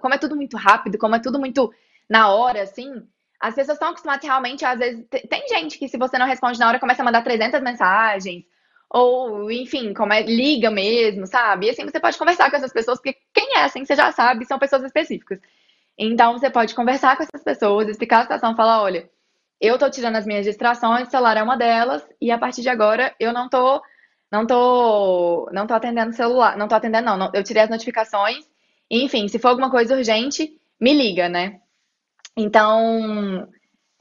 como 0.01 0.13
é 0.15 0.17
tudo 0.17 0.35
muito 0.35 0.57
rápido, 0.57 0.97
como 0.97 1.13
é 1.13 1.19
tudo 1.19 1.39
muito 1.39 1.71
na 2.09 2.33
hora, 2.33 2.63
assim, 2.63 3.07
as 3.39 3.53
pessoas 3.53 3.75
estão 3.75 3.89
acostumadas 3.89 4.25
realmente, 4.25 4.65
às 4.65 4.79
vezes, 4.79 5.05
tem 5.29 5.47
gente 5.47 5.77
que 5.77 5.87
se 5.87 5.95
você 5.95 6.17
não 6.17 6.25
responde 6.25 6.57
na 6.57 6.67
hora 6.67 6.79
começa 6.79 7.03
a 7.03 7.05
mandar 7.05 7.21
300 7.21 7.61
mensagens, 7.61 8.43
ou 8.89 9.51
enfim, 9.51 9.93
como 9.93 10.13
é, 10.13 10.23
liga 10.23 10.71
mesmo, 10.71 11.27
sabe? 11.27 11.67
E 11.67 11.69
assim, 11.69 11.83
você 11.83 11.99
pode 11.99 12.17
conversar 12.17 12.49
com 12.49 12.57
essas 12.57 12.73
pessoas, 12.73 12.97
porque 12.99 13.19
quem 13.31 13.57
é 13.57 13.65
assim, 13.65 13.85
você 13.85 13.95
já 13.95 14.11
sabe, 14.11 14.45
são 14.45 14.57
pessoas 14.57 14.83
específicas. 14.83 15.39
Então, 15.95 16.39
você 16.39 16.49
pode 16.49 16.73
conversar 16.73 17.15
com 17.17 17.21
essas 17.21 17.43
pessoas, 17.43 17.87
explicar 17.87 18.19
a 18.19 18.21
situação, 18.23 18.55
falar, 18.55 18.81
olha, 18.81 19.07
eu 19.63 19.77
tô 19.77 19.89
tirando 19.89 20.17
as 20.17 20.25
minhas 20.25 20.45
distrações, 20.45 21.07
celular 21.07 21.37
é 21.37 21.41
uma 21.41 21.55
delas, 21.55 22.05
e 22.19 22.29
a 22.31 22.37
partir 22.37 22.61
de 22.61 22.67
agora 22.67 23.15
eu 23.17 23.31
não 23.31 23.47
tô, 23.47 23.81
não 24.29 24.45
tô, 24.45 25.49
não 25.53 25.65
tô 25.65 25.73
atendendo 25.73 26.11
celular, 26.13 26.57
não 26.57 26.67
tô 26.67 26.75
atendendo 26.75 27.05
não, 27.05 27.17
não 27.17 27.31
eu 27.33 27.41
tirei 27.43 27.63
as 27.63 27.69
notificações, 27.69 28.45
enfim, 28.91 29.29
se 29.29 29.39
for 29.39 29.47
alguma 29.47 29.71
coisa 29.71 29.95
urgente, 29.95 30.51
me 30.79 30.93
liga, 30.93 31.29
né? 31.29 31.61
Então, 32.35 33.47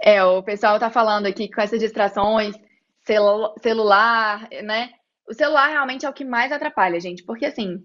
é, 0.01 0.25
o 0.25 0.43
pessoal 0.43 0.81
tá 0.81 0.91
falando 0.91 1.27
aqui 1.27 1.49
com 1.49 1.61
essas 1.61 1.79
distrações, 1.79 2.57
celu 3.05 3.55
celular, 3.63 4.49
né? 4.65 4.91
O 5.29 5.33
celular 5.33 5.69
realmente 5.69 6.05
é 6.05 6.11
o 6.11 6.13
que 6.13 6.25
mais 6.25 6.51
atrapalha, 6.51 6.99
gente, 6.99 7.23
porque 7.23 7.47
assim, 7.47 7.81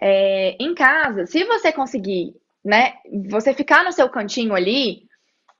é, 0.00 0.56
em 0.58 0.74
casa, 0.74 1.26
se 1.26 1.44
você 1.44 1.72
conseguir, 1.72 2.34
né, 2.64 2.94
você 3.28 3.54
ficar 3.54 3.84
no 3.84 3.92
seu 3.92 4.08
cantinho 4.08 4.52
ali, 4.52 5.08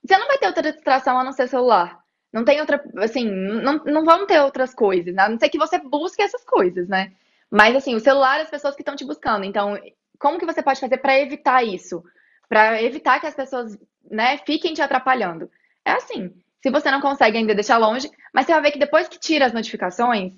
você 0.03 0.17
não 0.19 0.27
vai 0.27 0.39
ter 0.39 0.47
outra 0.47 0.73
distração 0.73 1.19
a 1.19 1.25
não 1.25 1.33
ser 1.33 1.49
celular. 1.49 2.01
Não 2.33 2.45
tem 2.45 2.61
outra, 2.61 2.83
assim, 2.99 3.25
não, 3.25 3.83
não 3.85 4.05
vão 4.05 4.27
ter 4.27 4.41
outras 4.41 4.73
coisas, 4.73 5.15
né? 5.15 5.25
a 5.25 5.29
não 5.29 5.39
ser 5.39 5.49
que 5.49 5.59
você 5.59 5.79
busque 5.79 6.23
essas 6.23 6.45
coisas, 6.45 6.89
né? 6.89 7.13
Mas, 7.51 7.75
assim, 7.75 7.97
o 7.97 8.01
celular 8.01 8.39
é 8.39 8.43
as 8.43 8.51
pessoas 8.51 8.77
que 8.77 8.83
estão 8.83 8.95
te 8.95 9.05
buscando. 9.05 9.45
Então, 9.45 9.77
como 10.19 10.39
que 10.39 10.47
você 10.47 10.63
pode 10.63 10.79
fazer 10.79 10.99
para 10.99 11.19
evitar 11.19 11.65
isso? 11.65 12.05
Para 12.49 12.81
evitar 12.81 13.21
que 13.21 13.27
as 13.27 13.35
pessoas, 13.35 13.77
né, 14.09 14.39
fiquem 14.39 14.73
te 14.73 14.81
atrapalhando? 14.81 15.51
É 15.85 15.93
assim, 15.93 16.33
se 16.63 16.71
você 16.71 16.91
não 16.91 17.01
consegue 17.01 17.39
ainda 17.39 17.55
deixar 17.55 17.79
longe, 17.79 18.09
mas 18.33 18.47
você 18.47 18.53
vai 18.53 18.63
ver 18.63 18.71
que 18.73 18.79
depois 18.79 19.09
que 19.09 19.19
tira 19.19 19.47
as 19.47 19.53
notificações, 19.53 20.33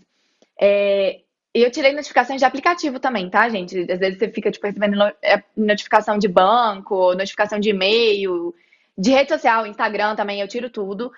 é, 0.59 1.21
eu 1.53 1.71
tirei 1.71 1.93
notificações 1.93 2.41
de 2.41 2.47
aplicativo 2.47 2.99
também, 2.99 3.29
tá, 3.29 3.49
gente? 3.49 3.79
Às 3.91 3.99
vezes 3.99 4.19
você 4.19 4.29
fica, 4.29 4.51
tipo, 4.51 4.67
recebendo 4.67 5.03
é, 5.23 5.43
notificação 5.55 6.17
de 6.17 6.29
banco, 6.29 7.15
notificação 7.15 7.59
de 7.61 7.71
e-mail, 7.71 8.55
de 8.97 9.11
rede 9.11 9.31
social, 9.31 9.67
Instagram 9.67 10.15
também, 10.15 10.41
eu 10.41 10.49
tiro 10.49 10.71
tudo. 10.71 11.11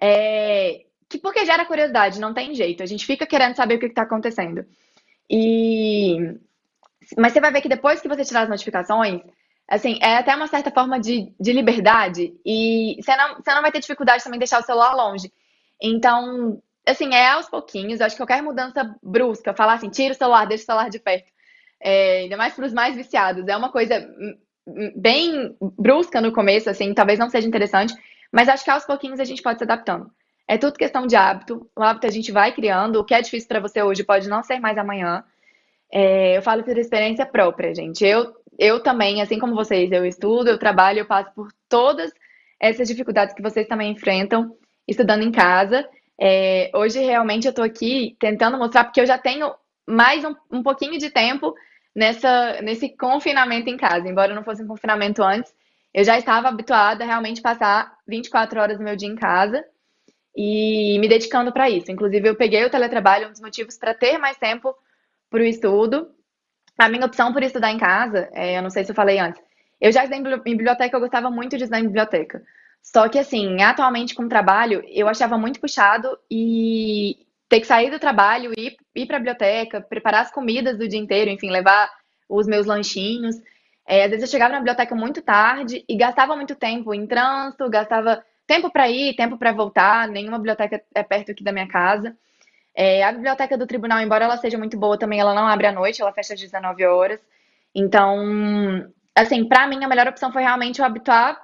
É, 0.00 0.84
que 1.08 1.18
porque 1.18 1.44
gera 1.44 1.64
curiosidade, 1.64 2.20
não 2.20 2.34
tem 2.34 2.54
jeito. 2.54 2.82
A 2.82 2.86
gente 2.86 3.06
fica 3.06 3.26
querendo 3.26 3.56
saber 3.56 3.76
o 3.76 3.78
que 3.78 3.86
está 3.86 4.02
acontecendo. 4.02 4.64
E 5.30 6.16
mas 7.18 7.32
você 7.32 7.40
vai 7.40 7.52
ver 7.52 7.60
que 7.60 7.68
depois 7.68 8.00
que 8.00 8.08
você 8.08 8.24
tirar 8.24 8.42
as 8.42 8.48
notificações, 8.48 9.20
Assim, 9.66 9.98
é 10.02 10.16
até 10.16 10.34
uma 10.36 10.46
certa 10.46 10.70
forma 10.70 11.00
de, 11.00 11.32
de 11.40 11.52
liberdade 11.52 12.34
e 12.44 12.96
você 13.00 13.16
não, 13.16 13.36
você 13.36 13.54
não 13.54 13.62
vai 13.62 13.72
ter 13.72 13.80
dificuldade 13.80 14.22
também 14.22 14.38
de 14.38 14.42
deixar 14.42 14.60
o 14.60 14.64
celular 14.64 14.94
longe. 14.94 15.32
Então, 15.80 16.62
assim, 16.86 17.14
é 17.14 17.30
aos 17.30 17.48
pouquinhos. 17.48 17.98
Eu 17.98 18.06
acho 18.06 18.14
que 18.14 18.20
qualquer 18.20 18.42
mudança 18.42 18.94
brusca, 19.02 19.54
falar 19.54 19.74
assim, 19.74 19.88
tira 19.88 20.12
o 20.12 20.16
celular, 20.16 20.46
deixa 20.46 20.64
o 20.64 20.66
celular 20.66 20.90
de 20.90 20.98
perto, 20.98 21.32
é, 21.80 22.20
ainda 22.20 22.36
mais 22.36 22.54
para 22.54 22.66
os 22.66 22.74
mais 22.74 22.94
viciados, 22.94 23.48
é 23.48 23.56
uma 23.56 23.70
coisa 23.70 24.06
bem 24.96 25.54
brusca 25.60 26.20
no 26.20 26.32
começo, 26.32 26.70
assim, 26.70 26.94
talvez 26.94 27.18
não 27.18 27.28
seja 27.28 27.46
interessante, 27.46 27.94
mas 28.32 28.48
acho 28.48 28.64
que 28.64 28.70
aos 28.70 28.84
pouquinhos 28.84 29.20
a 29.20 29.24
gente 29.24 29.42
pode 29.42 29.58
se 29.58 29.64
adaptando. 29.64 30.10
É 30.46 30.58
tudo 30.58 30.76
questão 30.76 31.06
de 31.06 31.16
hábito. 31.16 31.68
O 31.74 31.82
hábito 31.82 32.06
a 32.06 32.10
gente 32.10 32.30
vai 32.30 32.52
criando. 32.52 32.96
O 32.96 33.04
que 33.04 33.14
é 33.14 33.20
difícil 33.20 33.48
para 33.48 33.60
você 33.60 33.82
hoje 33.82 34.04
pode 34.04 34.28
não 34.28 34.42
ser 34.42 34.58
mais 34.58 34.76
amanhã. 34.76 35.24
É, 35.90 36.36
eu 36.36 36.42
falo 36.42 36.62
por 36.62 36.76
experiência 36.76 37.24
própria, 37.24 37.74
gente. 37.74 38.04
Eu, 38.04 38.34
eu 38.58 38.82
também, 38.82 39.22
assim 39.22 39.38
como 39.38 39.54
vocês, 39.54 39.90
eu 39.90 40.04
estudo, 40.04 40.50
eu 40.50 40.58
trabalho, 40.58 41.00
eu 41.00 41.06
passo 41.06 41.32
por 41.34 41.48
todas 41.68 42.12
essas 42.60 42.88
dificuldades 42.88 43.34
que 43.34 43.42
vocês 43.42 43.66
também 43.66 43.92
enfrentam 43.92 44.56
estudando 44.86 45.22
em 45.22 45.32
casa. 45.32 45.88
É, 46.20 46.70
hoje, 46.74 47.00
realmente, 47.00 47.46
eu 47.46 47.50
estou 47.50 47.64
aqui 47.64 48.16
tentando 48.18 48.58
mostrar, 48.58 48.84
porque 48.84 49.00
eu 49.00 49.06
já 49.06 49.16
tenho 49.16 49.54
mais 49.86 50.24
um, 50.24 50.34
um 50.50 50.62
pouquinho 50.62 50.98
de 50.98 51.10
tempo 51.10 51.54
nessa, 51.94 52.60
nesse 52.62 52.88
confinamento 52.96 53.70
em 53.70 53.76
casa. 53.76 54.08
Embora 54.08 54.34
não 54.34 54.44
fosse 54.44 54.62
um 54.62 54.66
confinamento 54.66 55.22
antes, 55.22 55.54
eu 55.92 56.04
já 56.04 56.18
estava 56.18 56.48
habituada 56.48 57.04
a 57.04 57.06
realmente 57.06 57.40
passar 57.40 57.96
24 58.06 58.60
horas 58.60 58.78
do 58.78 58.84
meu 58.84 58.96
dia 58.96 59.08
em 59.08 59.14
casa 59.14 59.64
e 60.36 60.98
me 60.98 61.08
dedicando 61.08 61.52
para 61.52 61.70
isso. 61.70 61.92
Inclusive, 61.92 62.28
eu 62.28 62.34
peguei 62.34 62.64
o 62.64 62.70
teletrabalho, 62.70 63.28
um 63.28 63.30
dos 63.30 63.40
motivos 63.40 63.78
para 63.78 63.94
ter 63.94 64.18
mais 64.18 64.36
tempo 64.36 64.74
para 65.30 65.40
o 65.40 65.44
estudo. 65.44 66.10
A 66.76 66.88
minha 66.88 67.06
opção 67.06 67.32
por 67.32 67.42
estudar 67.42 67.70
em 67.70 67.78
casa, 67.78 68.28
é, 68.32 68.58
eu 68.58 68.62
não 68.62 68.70
sei 68.70 68.84
se 68.84 68.90
eu 68.90 68.96
falei 68.96 69.20
antes, 69.20 69.40
eu 69.80 69.92
já 69.92 70.04
estudei 70.04 70.18
em 70.18 70.56
biblioteca, 70.56 70.96
eu 70.96 71.00
gostava 71.00 71.30
muito 71.30 71.56
de 71.56 71.62
estudar 71.62 71.78
em 71.78 71.86
biblioteca. 71.86 72.42
Só 72.82 73.08
que, 73.08 73.18
assim, 73.18 73.62
atualmente 73.62 74.14
com 74.14 74.24
o 74.24 74.28
trabalho, 74.28 74.82
eu 74.88 75.08
achava 75.08 75.38
muito 75.38 75.60
puxado 75.60 76.18
e 76.30 77.16
ter 77.48 77.60
que 77.60 77.66
sair 77.66 77.90
do 77.90 77.98
trabalho, 77.98 78.52
ir, 78.56 78.76
ir 78.94 79.06
para 79.06 79.16
a 79.16 79.20
biblioteca, 79.20 79.80
preparar 79.80 80.22
as 80.22 80.30
comidas 80.30 80.78
do 80.78 80.88
dia 80.88 80.98
inteiro, 80.98 81.30
enfim, 81.30 81.50
levar 81.50 81.90
os 82.28 82.46
meus 82.46 82.66
lanchinhos. 82.66 83.36
É, 83.86 84.04
às 84.04 84.10
vezes 84.10 84.22
eu 84.24 84.30
chegava 84.30 84.52
na 84.52 84.58
biblioteca 84.58 84.94
muito 84.94 85.20
tarde 85.22 85.84
e 85.88 85.96
gastava 85.96 86.34
muito 86.36 86.54
tempo 86.54 86.94
em 86.94 87.06
trânsito, 87.06 87.68
gastava 87.68 88.24
tempo 88.46 88.70
para 88.70 88.88
ir, 88.88 89.14
tempo 89.14 89.36
para 89.36 89.52
voltar. 89.52 90.08
Nenhuma 90.08 90.38
biblioteca 90.38 90.82
é 90.94 91.02
perto 91.02 91.32
aqui 91.32 91.44
da 91.44 91.52
minha 91.52 91.68
casa. 91.68 92.16
É, 92.74 93.04
a 93.04 93.12
biblioteca 93.12 93.56
do 93.56 93.66
tribunal, 93.66 94.00
embora 94.00 94.24
ela 94.24 94.36
seja 94.36 94.58
muito 94.58 94.76
boa, 94.76 94.98
também 94.98 95.20
ela 95.20 95.34
não 95.34 95.46
abre 95.46 95.66
à 95.66 95.72
noite, 95.72 96.02
ela 96.02 96.12
fecha 96.12 96.34
às 96.34 96.40
19 96.40 96.84
horas. 96.84 97.20
Então, 97.74 98.90
assim, 99.14 99.46
para 99.46 99.66
mim 99.66 99.84
a 99.84 99.88
melhor 99.88 100.08
opção 100.08 100.32
foi 100.32 100.42
realmente 100.42 100.80
eu 100.80 100.84
habituar, 100.84 101.40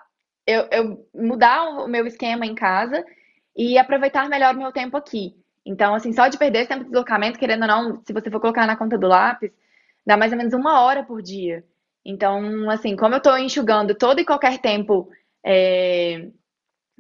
eu, 0.47 0.67
eu 0.73 1.09
mudar 1.15 1.69
o 1.85 1.89
meu 1.89 2.07
esquema 2.07 2.47
em 2.47 2.55
casa 2.55 3.05
e 3.57 3.79
aproveitar 3.79 4.29
melhor 4.29 4.55
o 4.55 4.59
meu 4.59 4.73
tempo 4.73 4.97
aqui. 4.97 5.37
Então, 5.71 5.95
assim, 5.95 6.13
só 6.13 6.27
de 6.27 6.37
perder 6.37 6.61
esse 6.61 6.69
tempo 6.69 6.83
de 6.83 6.91
deslocamento, 6.91 7.39
querendo 7.39 7.63
ou 7.63 7.69
não, 7.69 8.03
se 8.05 8.13
você 8.13 8.29
for 8.29 8.41
colocar 8.41 8.67
na 8.67 8.77
conta 8.77 8.99
do 8.99 9.07
lápis, 9.07 9.53
dá 10.05 10.17
mais 10.17 10.33
ou 10.33 10.39
menos 10.39 10.53
uma 10.53 10.81
hora 10.83 11.05
por 11.05 11.23
dia. 11.23 11.65
Então, 12.05 12.69
assim, 12.69 12.97
como 12.97 13.15
eu 13.15 13.19
estou 13.19 13.39
enxugando 13.39 13.95
todo 13.95 14.19
e 14.21 14.25
qualquer 14.25 14.59
tempo 14.59 15.09
é, 15.47 16.27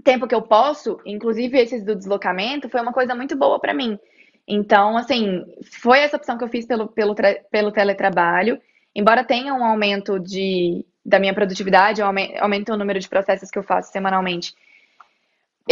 tempo 0.04 0.28
que 0.28 0.34
eu 0.34 0.42
posso, 0.42 1.00
inclusive 1.04 1.58
esses 1.58 1.84
do 1.84 1.96
deslocamento, 1.96 2.68
foi 2.68 2.80
uma 2.80 2.92
coisa 2.92 3.12
muito 3.12 3.36
boa 3.36 3.58
para 3.58 3.74
mim. 3.74 3.98
Então, 4.46 4.96
assim, 4.96 5.44
foi 5.82 5.98
essa 5.98 6.16
opção 6.16 6.38
que 6.38 6.44
eu 6.44 6.48
fiz 6.48 6.64
pelo, 6.64 6.86
pelo, 6.86 7.14
pelo 7.50 7.72
teletrabalho. 7.72 8.60
Embora 8.94 9.24
tenha 9.24 9.52
um 9.52 9.64
aumento 9.64 10.20
de, 10.20 10.86
da 11.04 11.18
minha 11.18 11.34
produtividade, 11.34 12.02
aumentou 12.02 12.76
o 12.76 12.78
número 12.78 13.00
de 13.00 13.08
processos 13.08 13.50
que 13.50 13.58
eu 13.58 13.64
faço 13.64 13.90
semanalmente. 13.90 14.54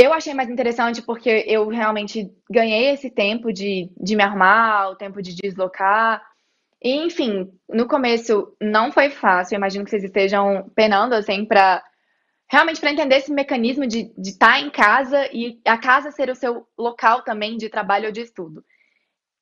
Eu 0.01 0.13
achei 0.13 0.33
mais 0.33 0.49
interessante 0.49 1.03
porque 1.03 1.45
eu 1.49 1.67
realmente 1.67 2.33
ganhei 2.49 2.91
esse 2.91 3.11
tempo 3.11 3.53
de, 3.53 3.91
de 4.01 4.15
me 4.15 4.23
arrumar, 4.23 4.91
o 4.91 4.95
tempo 4.95 5.21
de 5.21 5.35
deslocar. 5.35 6.23
E, 6.81 7.05
enfim, 7.05 7.53
no 7.69 7.89
começo 7.89 8.55
não 8.61 8.93
foi 8.93 9.11
fácil. 9.11 9.57
Eu 9.57 9.59
imagino 9.59 9.85
que 9.85 9.91
vocês 9.91 10.05
estejam 10.05 10.71
penando 10.73 11.17
assim 11.17 11.45
para 11.45 11.83
realmente 12.49 12.81
para 12.81 12.93
entender 12.93 13.17
esse 13.17 13.33
mecanismo 13.33 13.89
de 13.89 14.13
estar 14.19 14.53
tá 14.53 14.61
em 14.61 14.71
casa 14.71 15.29
e 15.33 15.61
a 15.67 15.77
casa 15.77 16.13
ser 16.13 16.31
o 16.31 16.37
seu 16.37 16.65
local 16.79 17.25
também 17.25 17.57
de 17.57 17.69
trabalho 17.69 18.07
ou 18.07 18.13
de 18.13 18.21
estudo. 18.21 18.65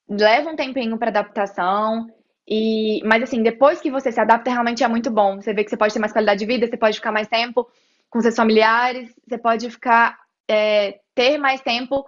Leva 0.08 0.48
um 0.48 0.56
tempinho 0.56 0.96
para 0.96 1.10
adaptação, 1.10 2.06
e 2.48 3.02
mas 3.04 3.22
assim, 3.22 3.42
depois 3.42 3.78
que 3.78 3.90
você 3.90 4.10
se 4.10 4.20
adapta, 4.20 4.50
realmente 4.50 4.82
é 4.82 4.88
muito 4.88 5.10
bom. 5.10 5.36
Você 5.36 5.52
vê 5.52 5.62
que 5.62 5.68
você 5.68 5.76
pode 5.76 5.92
ter 5.92 6.00
mais 6.00 6.12
qualidade 6.12 6.40
de 6.40 6.46
vida, 6.46 6.66
você 6.66 6.78
pode 6.78 6.96
ficar 6.96 7.12
mais 7.12 7.28
tempo 7.28 7.68
com 8.08 8.22
seus 8.22 8.34
familiares, 8.34 9.14
você 9.28 9.36
pode 9.36 9.68
ficar 9.68 10.25
é, 10.48 11.00
ter 11.14 11.38
mais 11.38 11.60
tempo 11.60 12.04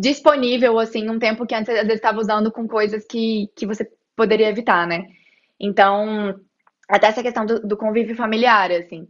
disponível, 0.00 0.78
assim, 0.78 1.08
um 1.10 1.18
tempo 1.18 1.46
que 1.46 1.54
antes 1.54 1.72
vezes 1.72 1.94
estava 1.94 2.18
usando 2.18 2.50
com 2.50 2.66
coisas 2.66 3.04
que, 3.06 3.50
que 3.54 3.66
você 3.66 3.86
poderia 4.16 4.48
evitar, 4.48 4.86
né? 4.86 5.06
Então, 5.60 6.38
até 6.88 7.08
essa 7.08 7.22
questão 7.22 7.44
do, 7.44 7.60
do 7.60 7.76
convívio 7.76 8.16
familiar, 8.16 8.70
assim. 8.72 9.06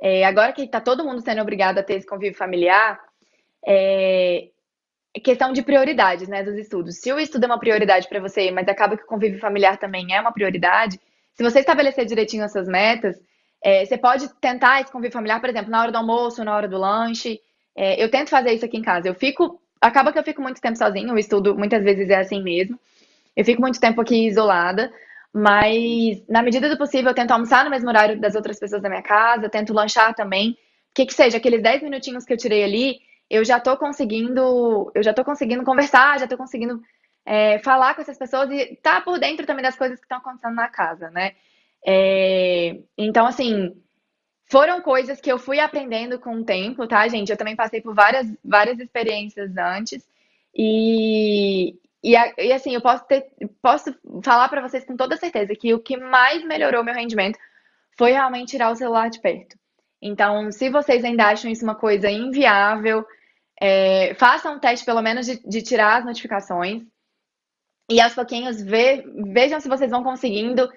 É, 0.00 0.24
agora 0.24 0.52
que 0.52 0.62
está 0.62 0.80
todo 0.80 1.04
mundo 1.04 1.20
sendo 1.20 1.42
obrigado 1.42 1.78
a 1.78 1.82
ter 1.82 1.94
esse 1.94 2.06
convívio 2.06 2.36
familiar, 2.36 2.98
é, 3.66 4.48
é 5.14 5.20
questão 5.20 5.52
de 5.52 5.62
prioridades, 5.62 6.28
né, 6.28 6.42
dos 6.42 6.56
estudos. 6.56 7.00
Se 7.00 7.12
o 7.12 7.18
estudo 7.18 7.44
é 7.44 7.46
uma 7.46 7.58
prioridade 7.58 8.08
para 8.08 8.20
você, 8.20 8.50
mas 8.50 8.68
acaba 8.68 8.96
que 8.96 9.04
o 9.04 9.06
convívio 9.06 9.38
familiar 9.38 9.78
também 9.78 10.14
é 10.14 10.20
uma 10.20 10.32
prioridade, 10.32 10.98
se 11.34 11.42
você 11.42 11.60
estabelecer 11.60 12.04
direitinho 12.04 12.44
as 12.44 12.52
suas 12.52 12.68
metas, 12.68 13.16
é, 13.62 13.84
você 13.84 13.96
pode 13.96 14.28
tentar 14.40 14.80
esse 14.80 14.92
convívio 14.92 15.12
familiar, 15.12 15.40
por 15.40 15.48
exemplo, 15.48 15.70
na 15.70 15.80
hora 15.82 15.92
do 15.92 15.98
almoço, 15.98 16.44
na 16.44 16.54
hora 16.54 16.68
do 16.68 16.78
lanche. 16.78 17.40
É, 17.76 18.02
eu 18.02 18.10
tento 18.10 18.30
fazer 18.30 18.52
isso 18.52 18.64
aqui 18.64 18.76
em 18.76 18.82
casa. 18.82 19.08
Eu 19.08 19.14
fico, 19.14 19.60
acaba 19.80 20.12
que 20.12 20.18
eu 20.18 20.24
fico 20.24 20.42
muito 20.42 20.60
tempo 20.60 20.76
sozinho. 20.76 21.14
O 21.14 21.18
estudo 21.18 21.56
muitas 21.56 21.82
vezes 21.84 22.08
é 22.10 22.16
assim 22.16 22.42
mesmo. 22.42 22.78
Eu 23.36 23.44
fico 23.44 23.60
muito 23.60 23.80
tempo 23.80 24.00
aqui 24.00 24.26
isolada, 24.26 24.92
mas, 25.32 26.22
na 26.28 26.42
medida 26.42 26.68
do 26.68 26.76
possível, 26.76 27.10
eu 27.10 27.14
tento 27.14 27.30
almoçar 27.30 27.64
no 27.64 27.70
mesmo 27.70 27.88
horário 27.88 28.20
das 28.20 28.34
outras 28.34 28.58
pessoas 28.58 28.82
da 28.82 28.88
minha 28.88 29.02
casa, 29.02 29.48
tento 29.48 29.72
lanchar 29.72 30.14
também. 30.14 30.56
Que 30.94 31.06
que 31.06 31.14
seja, 31.14 31.36
aqueles 31.36 31.62
10 31.62 31.82
minutinhos 31.82 32.24
que 32.24 32.32
eu 32.32 32.36
tirei 32.36 32.64
ali, 32.64 33.00
eu 33.30 33.44
já 33.44 33.60
tô 33.60 33.76
conseguindo, 33.76 34.90
eu 34.94 35.02
já 35.02 35.14
tô 35.14 35.24
conseguindo 35.24 35.62
conversar, 35.64 36.18
já 36.18 36.26
tô 36.26 36.36
conseguindo 36.36 36.82
é, 37.24 37.58
falar 37.60 37.94
com 37.94 38.02
essas 38.02 38.18
pessoas 38.18 38.50
e 38.50 38.76
tá 38.82 39.00
por 39.00 39.18
dentro 39.20 39.46
também 39.46 39.62
das 39.62 39.76
coisas 39.76 39.98
que 40.00 40.04
estão 40.04 40.18
acontecendo 40.18 40.54
na 40.54 40.68
casa, 40.68 41.10
né? 41.10 41.32
É, 41.86 42.76
então, 42.98 43.26
assim, 43.26 43.72
foram 44.50 44.82
coisas 44.82 45.20
que 45.20 45.30
eu 45.30 45.38
fui 45.38 45.60
aprendendo 45.60 46.18
com 46.18 46.34
o 46.36 46.44
tempo, 46.44 46.86
tá, 46.86 47.06
gente? 47.06 47.30
Eu 47.30 47.36
também 47.36 47.54
passei 47.54 47.80
por 47.80 47.94
várias, 47.94 48.26
várias 48.44 48.80
experiências 48.80 49.56
antes. 49.56 50.04
E, 50.52 51.76
e, 52.02 52.14
e, 52.36 52.52
assim, 52.52 52.74
eu 52.74 52.80
posso, 52.80 53.06
ter, 53.06 53.30
posso 53.62 53.94
falar 54.24 54.48
para 54.48 54.60
vocês 54.60 54.84
com 54.84 54.96
toda 54.96 55.16
certeza 55.16 55.54
que 55.54 55.72
o 55.72 55.78
que 55.78 55.96
mais 55.96 56.44
melhorou 56.44 56.82
meu 56.82 56.92
rendimento 56.92 57.38
foi 57.96 58.10
realmente 58.10 58.50
tirar 58.50 58.72
o 58.72 58.76
celular 58.76 59.08
de 59.08 59.20
perto. 59.20 59.56
Então, 60.02 60.50
se 60.50 60.68
vocês 60.68 61.04
ainda 61.04 61.26
acham 61.26 61.48
isso 61.48 61.62
uma 61.62 61.76
coisa 61.76 62.10
inviável, 62.10 63.06
é, 63.60 64.14
façam 64.14 64.56
um 64.56 64.58
teste 64.58 64.84
pelo 64.84 65.02
menos 65.02 65.26
de, 65.26 65.40
de, 65.46 65.62
tirar 65.62 65.98
as 65.98 66.04
notificações 66.04 66.82
e 67.88 68.00
aos 68.00 68.14
pouquinhos 68.14 68.60
ve, 68.60 69.04
vejam 69.32 69.60
se 69.60 69.68
vocês 69.68 69.90
vão 69.90 70.02
conseguindo 70.02 70.68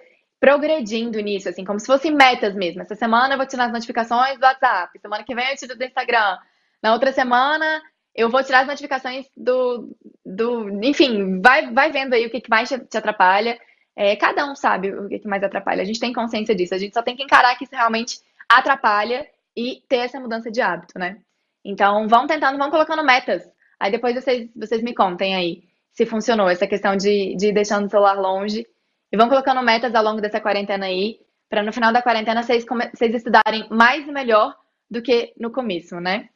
progredindo 0.44 1.22
nisso, 1.22 1.48
assim, 1.48 1.64
como 1.64 1.80
se 1.80 1.86
fossem 1.86 2.14
metas 2.14 2.54
mesmo. 2.54 2.82
Essa 2.82 2.96
semana 2.96 3.34
eu 3.34 3.38
vou 3.38 3.48
tirar 3.48 3.68
as 3.68 3.72
notificações 3.72 4.38
do 4.38 4.44
WhatsApp, 4.44 5.00
semana 5.00 5.24
que 5.24 5.34
vem 5.34 5.50
eu 5.50 5.56
tiro 5.56 5.78
do 5.78 5.84
Instagram, 5.86 6.38
na 6.82 6.92
outra 6.92 7.14
semana 7.14 7.82
eu 8.14 8.30
vou 8.30 8.44
tirar 8.44 8.60
as 8.60 8.68
notificações 8.68 9.26
do, 9.38 9.96
do 10.26 10.70
enfim, 10.84 11.40
vai, 11.40 11.72
vai 11.72 11.94
vendo 11.94 12.14
aí 12.14 12.26
o 12.26 12.30
que, 12.30 12.42
que 12.42 12.50
mais 12.50 12.68
te, 12.68 12.98
atrapalha. 12.98 13.58
É, 13.96 14.18
cada 14.18 14.46
um 14.46 14.54
sabe 14.54 14.94
o 14.94 15.08
que, 15.08 15.20
que 15.20 15.30
mais 15.30 15.42
atrapalha. 15.46 15.82
A 15.82 15.86
gente 15.86 16.02
tem 16.02 16.12
consciência 16.12 16.54
disso. 16.54 16.76
A 16.76 16.78
gente 16.78 16.94
só 16.94 17.02
tem 17.02 17.16
que 17.16 17.24
encarar 17.24 17.58
que 17.58 17.64
isso 17.64 17.74
realmente 17.74 18.20
atrapalha 18.50 19.26
e 19.56 19.82
ter 19.88 20.00
essa 20.00 20.20
mudança 20.20 20.52
de 20.52 20.60
hábito, 20.60 21.00
né? 21.00 21.20
Então, 21.64 22.06
vão 22.10 22.28
tentando, 22.28 22.58
vão 22.58 22.70
colocando 22.70 23.02
metas. 23.02 23.50
Aí 23.80 23.90
depois 23.90 24.14
vocês, 24.14 24.50
vocês 24.54 24.84
me 24.84 24.94
contem 24.94 25.36
aí 25.36 25.64
se 25.94 26.06
funcionou 26.06 26.50
essa 26.50 26.68
questão 26.68 26.98
de, 26.98 27.36
de 27.36 27.48
ir 27.48 27.54
deixando 27.54 27.86
o 27.86 27.90
celular 27.90 28.20
longe. 28.20 28.66
E 29.14 29.18
vão 29.18 29.30
colocando 29.30 29.62
metas 29.62 29.94
ao 29.94 30.04
longo 30.04 30.20
dessa 30.20 30.42
quarentena 30.42 30.88
aí, 30.88 31.20
para 31.48 31.62
no 31.62 31.72
final 31.72 31.94
da 31.94 32.02
quarentena 32.02 32.42
vocês, 32.42 32.66
vocês 32.66 33.14
estudarem 33.14 33.70
mais 33.70 34.08
e 34.08 34.12
melhor 34.12 34.58
do 34.90 35.04
que 35.04 35.36
no 35.38 35.52
começo, 35.52 36.00
né? 36.00 36.30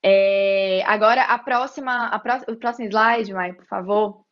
É, 0.00 0.84
agora, 0.86 1.22
a 1.22 1.36
próxima, 1.36 2.06
a 2.06 2.18
pró 2.20 2.38
o 2.46 2.54
próximo 2.54 2.86
slide, 2.86 3.34
Mai, 3.34 3.54
por 3.54 3.66
favor. 3.66 4.24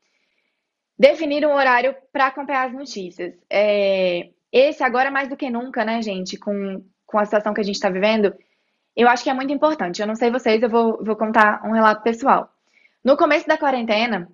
Definir 0.97 1.45
um 1.45 1.53
horário 1.53 1.97
para 2.13 2.29
acompanhar 2.29 2.69
as 2.69 2.73
notícias. 2.73 3.35
É, 3.51 4.31
esse 4.53 4.85
agora 4.85 5.11
mais 5.11 5.29
do 5.29 5.37
que 5.37 5.51
nunca, 5.51 5.85
né, 5.85 6.01
gente, 6.03 6.39
com, 6.39 6.85
com 7.05 7.19
a 7.19 7.25
situação 7.25 7.53
que 7.53 7.61
a 7.61 7.65
gente 7.65 7.75
está 7.75 7.91
vivendo, 7.91 8.33
eu 8.95 9.09
acho 9.09 9.25
que 9.25 9.31
é 9.31 9.35
muito 9.35 9.53
importante. 9.53 10.01
Eu 10.01 10.07
não 10.07 10.15
sei 10.15 10.31
vocês, 10.31 10.63
eu 10.63 10.71
vou, 10.71 11.03
vou 11.05 11.17
contar 11.17 11.61
um 11.65 11.73
relato 11.73 12.05
pessoal. 12.05 12.49
No 13.05 13.17
começo 13.17 13.49
da 13.49 13.59
quarentena, 13.59 14.31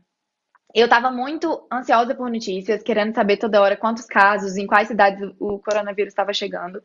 eu 0.74 0.84
estava 0.84 1.10
muito 1.10 1.66
ansiosa 1.70 2.14
por 2.14 2.30
notícias, 2.30 2.82
querendo 2.82 3.14
saber 3.14 3.36
toda 3.36 3.60
hora 3.60 3.76
quantos 3.76 4.06
casos, 4.06 4.56
em 4.56 4.66
quais 4.66 4.88
cidades 4.88 5.20
o 5.38 5.58
coronavírus 5.58 6.12
estava 6.12 6.32
chegando. 6.32 6.82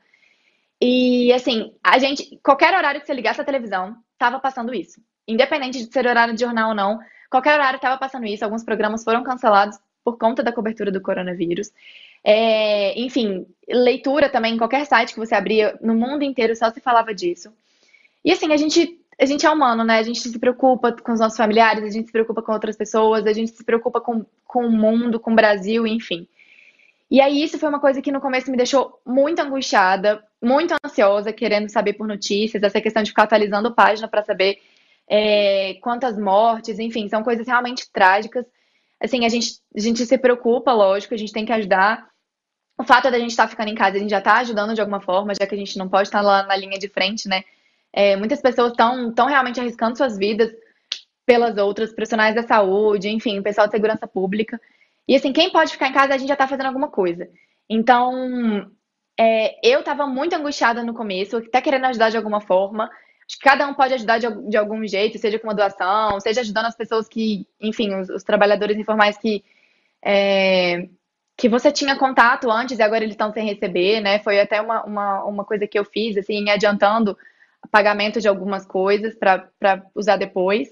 E 0.81 1.31
assim, 1.33 1.73
a 1.83 1.97
gente, 1.97 2.39
qualquer 2.43 2.75
horário 2.75 3.01
que 3.01 3.07
você 3.07 3.13
ligasse 3.13 3.41
a 3.41 3.45
televisão, 3.45 3.97
estava 4.13 4.39
passando 4.39 4.73
isso. 4.73 5.01
Independente 5.27 5.83
de 5.83 5.91
ser 5.91 6.05
horário 6.05 6.33
de 6.33 6.41
jornal 6.41 6.69
ou 6.69 6.75
não, 6.75 6.99
qualquer 7.29 7.53
horário 7.53 7.77
estava 7.77 7.97
passando 7.97 8.25
isso. 8.25 8.43
Alguns 8.43 8.63
programas 8.63 9.03
foram 9.03 9.23
cancelados 9.23 9.77
por 10.03 10.17
conta 10.17 10.43
da 10.43 10.53
cobertura 10.53 10.91
do 10.91 11.01
coronavírus. 11.01 11.71
É, 12.23 12.99
enfim, 12.99 13.45
leitura 13.67 14.29
também, 14.29 14.57
qualquer 14.57 14.85
site 14.85 15.13
que 15.13 15.19
você 15.19 15.35
abria 15.35 15.77
no 15.81 15.95
mundo 15.95 16.23
inteiro 16.23 16.55
só 16.55 16.71
se 16.71 16.79
falava 16.79 17.13
disso. 17.13 17.51
E 18.23 18.31
assim, 18.31 18.51
a 18.53 18.57
gente, 18.57 18.99
a 19.19 19.25
gente 19.25 19.45
é 19.45 19.49
humano, 19.49 19.83
né? 19.83 19.97
A 19.97 20.03
gente 20.03 20.19
se 20.19 20.39
preocupa 20.39 20.91
com 20.91 21.11
os 21.11 21.19
nossos 21.19 21.37
familiares, 21.37 21.83
a 21.83 21.89
gente 21.89 22.05
se 22.05 22.11
preocupa 22.11 22.41
com 22.41 22.51
outras 22.51 22.75
pessoas, 22.75 23.25
a 23.25 23.33
gente 23.33 23.51
se 23.51 23.63
preocupa 23.63 23.99
com, 23.99 24.25
com 24.45 24.65
o 24.65 24.71
mundo, 24.71 25.19
com 25.19 25.31
o 25.31 25.35
Brasil, 25.35 25.87
enfim. 25.87 26.27
E 27.09 27.21
aí, 27.21 27.43
isso 27.43 27.57
foi 27.57 27.69
uma 27.69 27.79
coisa 27.79 28.01
que 28.01 28.11
no 28.11 28.21
começo 28.21 28.51
me 28.51 28.57
deixou 28.57 28.99
muito 29.05 29.39
angustiada, 29.39 30.23
muito 30.41 30.75
ansiosa, 30.85 31.33
querendo 31.33 31.69
saber 31.69 31.93
por 31.93 32.05
notícias, 32.05 32.61
essa 32.61 32.81
questão 32.81 33.01
de 33.01 33.09
ficar 33.09 33.23
atualizando 33.23 33.73
página 33.73 34.07
para 34.07 34.23
saber 34.23 34.59
é, 35.07 35.75
quantas 35.75 36.17
mortes, 36.17 36.77
enfim, 36.79 37.07
são 37.07 37.23
coisas 37.23 37.47
realmente 37.47 37.89
trágicas. 37.91 38.45
Assim, 38.99 39.25
a 39.25 39.29
gente, 39.29 39.59
a 39.75 39.79
gente 39.79 40.05
se 40.05 40.17
preocupa, 40.17 40.73
lógico, 40.73 41.13
a 41.13 41.17
gente 41.17 41.31
tem 41.31 41.45
que 41.45 41.53
ajudar. 41.53 42.07
O 42.77 42.83
fato 42.83 43.09
da 43.09 43.17
gente 43.17 43.31
estar 43.31 43.43
tá 43.43 43.49
ficando 43.49 43.69
em 43.69 43.75
casa, 43.75 43.97
a 43.97 43.99
gente 43.99 44.09
já 44.11 44.19
está 44.19 44.35
ajudando 44.39 44.75
de 44.75 44.81
alguma 44.81 44.99
forma, 44.99 45.33
já 45.33 45.47
que 45.47 45.55
a 45.55 45.57
gente 45.57 45.77
não 45.77 45.89
pode 45.89 46.09
estar 46.09 46.21
lá 46.21 46.43
na 46.43 46.55
linha 46.55 46.77
de 46.77 46.89
frente, 46.89 47.27
né? 47.27 47.43
É, 47.93 48.15
muitas 48.15 48.41
pessoas 48.41 48.71
estão 48.71 49.27
realmente 49.27 49.59
arriscando 49.59 49.97
suas 49.97 50.17
vidas 50.17 50.51
pelas 51.25 51.57
outras, 51.57 51.93
profissionais 51.93 52.33
da 52.33 52.43
saúde, 52.43 53.09
enfim, 53.09 53.41
pessoal 53.41 53.67
de 53.67 53.71
segurança 53.71 54.07
pública. 54.07 54.59
E 55.07 55.15
assim, 55.15 55.33
quem 55.33 55.51
pode 55.51 55.73
ficar 55.73 55.89
em 55.89 55.93
casa, 55.93 56.13
a 56.13 56.17
gente 56.17 56.29
já 56.29 56.35
está 56.35 56.47
fazendo 56.47 56.67
alguma 56.67 56.89
coisa. 56.89 57.27
Então, 57.69 58.71
é, 59.19 59.59
eu 59.61 59.79
estava 59.79 60.07
muito 60.07 60.35
angustiada 60.35 60.83
no 60.83 60.93
começo, 60.93 61.37
até 61.37 61.61
querendo 61.61 61.85
ajudar 61.85 62.09
de 62.09 62.17
alguma 62.17 62.39
forma. 62.39 62.85
Acho 62.85 63.37
que 63.37 63.43
cada 63.43 63.67
um 63.67 63.73
pode 63.73 63.93
ajudar 63.93 64.19
de, 64.19 64.27
de 64.49 64.55
algum 64.55 64.85
jeito, 64.87 65.17
seja 65.17 65.37
com 65.37 65.47
uma 65.47 65.55
doação, 65.55 66.17
seja 66.21 66.41
ajudando 66.41 66.67
as 66.67 66.77
pessoas 66.77 67.09
que, 67.09 67.45
enfim, 67.59 67.93
os, 67.95 68.09
os 68.09 68.23
trabalhadores 68.23 68.77
informais 68.77 69.17
que, 69.17 69.43
é, 70.01 70.87
que 71.35 71.49
você 71.49 71.71
tinha 71.73 71.97
contato 71.97 72.49
antes 72.49 72.79
e 72.79 72.81
agora 72.81 73.03
eles 73.03 73.15
estão 73.15 73.33
sem 73.33 73.45
receber, 73.45 73.99
né? 73.99 74.19
Foi 74.19 74.39
até 74.39 74.61
uma, 74.61 74.83
uma, 74.85 75.23
uma 75.25 75.43
coisa 75.43 75.67
que 75.67 75.77
eu 75.77 75.83
fiz, 75.83 76.15
assim, 76.15 76.49
adiantando 76.49 77.17
pagamento 77.71 78.19
de 78.19 78.27
algumas 78.27 78.65
coisas 78.65 79.15
para 79.15 79.83
usar 79.95 80.17
depois. 80.17 80.69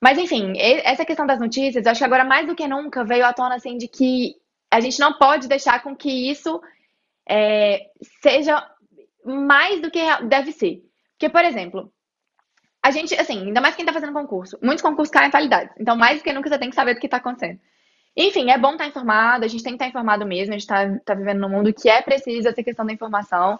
Mas, 0.00 0.18
enfim, 0.18 0.54
essa 0.58 1.04
questão 1.04 1.26
das 1.26 1.38
notícias, 1.38 1.86
acho 1.86 1.98
que 1.98 2.04
agora 2.04 2.24
mais 2.24 2.46
do 2.46 2.56
que 2.56 2.66
nunca 2.66 3.04
veio 3.04 3.24
à 3.24 3.32
tona, 3.32 3.54
assim, 3.54 3.76
de 3.76 3.86
que 3.86 4.34
a 4.70 4.80
gente 4.80 4.98
não 4.98 5.12
pode 5.12 5.46
deixar 5.46 5.82
com 5.82 5.94
que 5.94 6.30
isso 6.30 6.60
é, 7.28 7.86
seja 8.20 8.66
mais 9.24 9.80
do 9.80 9.90
que 9.90 10.00
deve 10.24 10.50
ser. 10.50 10.82
Porque, 11.12 11.28
por 11.28 11.44
exemplo, 11.44 11.92
a 12.82 12.90
gente, 12.90 13.14
assim, 13.14 13.46
ainda 13.46 13.60
mais 13.60 13.76
quem 13.76 13.84
está 13.84 13.92
fazendo 13.92 14.12
concurso, 14.12 14.58
muitos 14.60 14.82
concursos 14.82 15.12
caem 15.12 15.28
em 15.28 15.30
qualidade. 15.30 15.70
Então, 15.78 15.96
mais 15.96 16.18
do 16.18 16.24
que 16.24 16.32
nunca, 16.32 16.48
você 16.48 16.58
tem 16.58 16.68
que 16.68 16.74
saber 16.74 16.94
do 16.94 17.00
que 17.00 17.06
está 17.06 17.18
acontecendo. 17.18 17.60
Enfim, 18.16 18.50
é 18.50 18.58
bom 18.58 18.72
estar 18.72 18.84
tá 18.84 18.90
informado, 18.90 19.44
a 19.44 19.48
gente 19.48 19.62
tem 19.62 19.72
que 19.72 19.76
estar 19.76 19.84
tá 19.84 19.90
informado 19.90 20.26
mesmo, 20.26 20.52
a 20.52 20.58
gente 20.58 20.68
está 20.68 20.98
tá 21.04 21.14
vivendo 21.14 21.40
num 21.40 21.48
mundo 21.48 21.72
que 21.72 21.88
é 21.88 22.02
preciso 22.02 22.48
essa 22.48 22.62
questão 22.62 22.84
da 22.84 22.92
informação. 22.92 23.58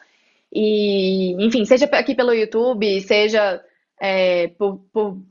E, 0.53 1.33
enfim, 1.45 1.65
seja 1.65 1.87
aqui 1.87 2.15
pelo 2.15 2.35
YouTube, 2.35 3.01
seja 3.01 3.63
é, 4.01 4.49
por, 4.49 4.79
por 4.93 5.23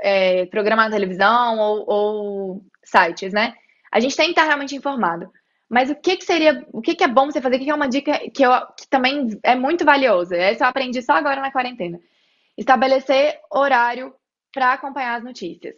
é, 0.00 0.46
programa 0.46 0.84
na 0.84 0.94
televisão 0.94 1.58
ou, 1.58 1.84
ou, 1.86 2.62
sites, 2.82 3.32
né? 3.32 3.54
A 3.92 4.00
gente 4.00 4.16
tem 4.16 4.26
que 4.26 4.32
estar 4.32 4.44
realmente 4.44 4.74
informado. 4.74 5.30
Mas 5.68 5.90
o 5.90 5.94
que, 5.94 6.16
que 6.16 6.24
seria, 6.24 6.66
o 6.72 6.80
que, 6.80 6.94
que 6.94 7.04
é 7.04 7.08
bom 7.08 7.26
você 7.26 7.42
fazer? 7.42 7.56
O 7.56 7.58
que, 7.58 7.66
que 7.66 7.70
é 7.70 7.74
uma 7.74 7.88
dica 7.88 8.18
que, 8.30 8.42
eu, 8.42 8.50
que 8.74 8.88
também 8.88 9.38
é 9.42 9.54
muito 9.54 9.84
valiosa? 9.84 10.34
Essa 10.34 10.64
eu 10.64 10.68
aprendi 10.68 11.02
só 11.02 11.12
agora 11.12 11.42
na 11.42 11.52
quarentena. 11.52 12.00
Estabelecer 12.56 13.38
horário 13.50 14.14
para 14.52 14.72
acompanhar 14.72 15.16
as 15.16 15.24
notícias. 15.24 15.74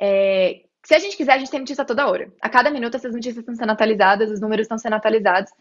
É, 0.00 0.62
se 0.84 0.94
a 0.94 0.98
gente 0.98 1.16
quiser, 1.16 1.34
a 1.34 1.38
gente 1.38 1.50
tem 1.50 1.60
notícia 1.60 1.84
toda 1.84 2.08
hora. 2.08 2.32
A 2.42 2.48
cada 2.48 2.70
minuto 2.70 2.96
essas 2.96 3.14
notícias 3.14 3.38
estão 3.38 3.54
sendo 3.54 3.70
atualizadas, 3.70 4.30
os 4.30 4.40
números 4.40 4.64
estão 4.64 4.78
sendo 4.78 4.96
atualizados, 4.96 5.52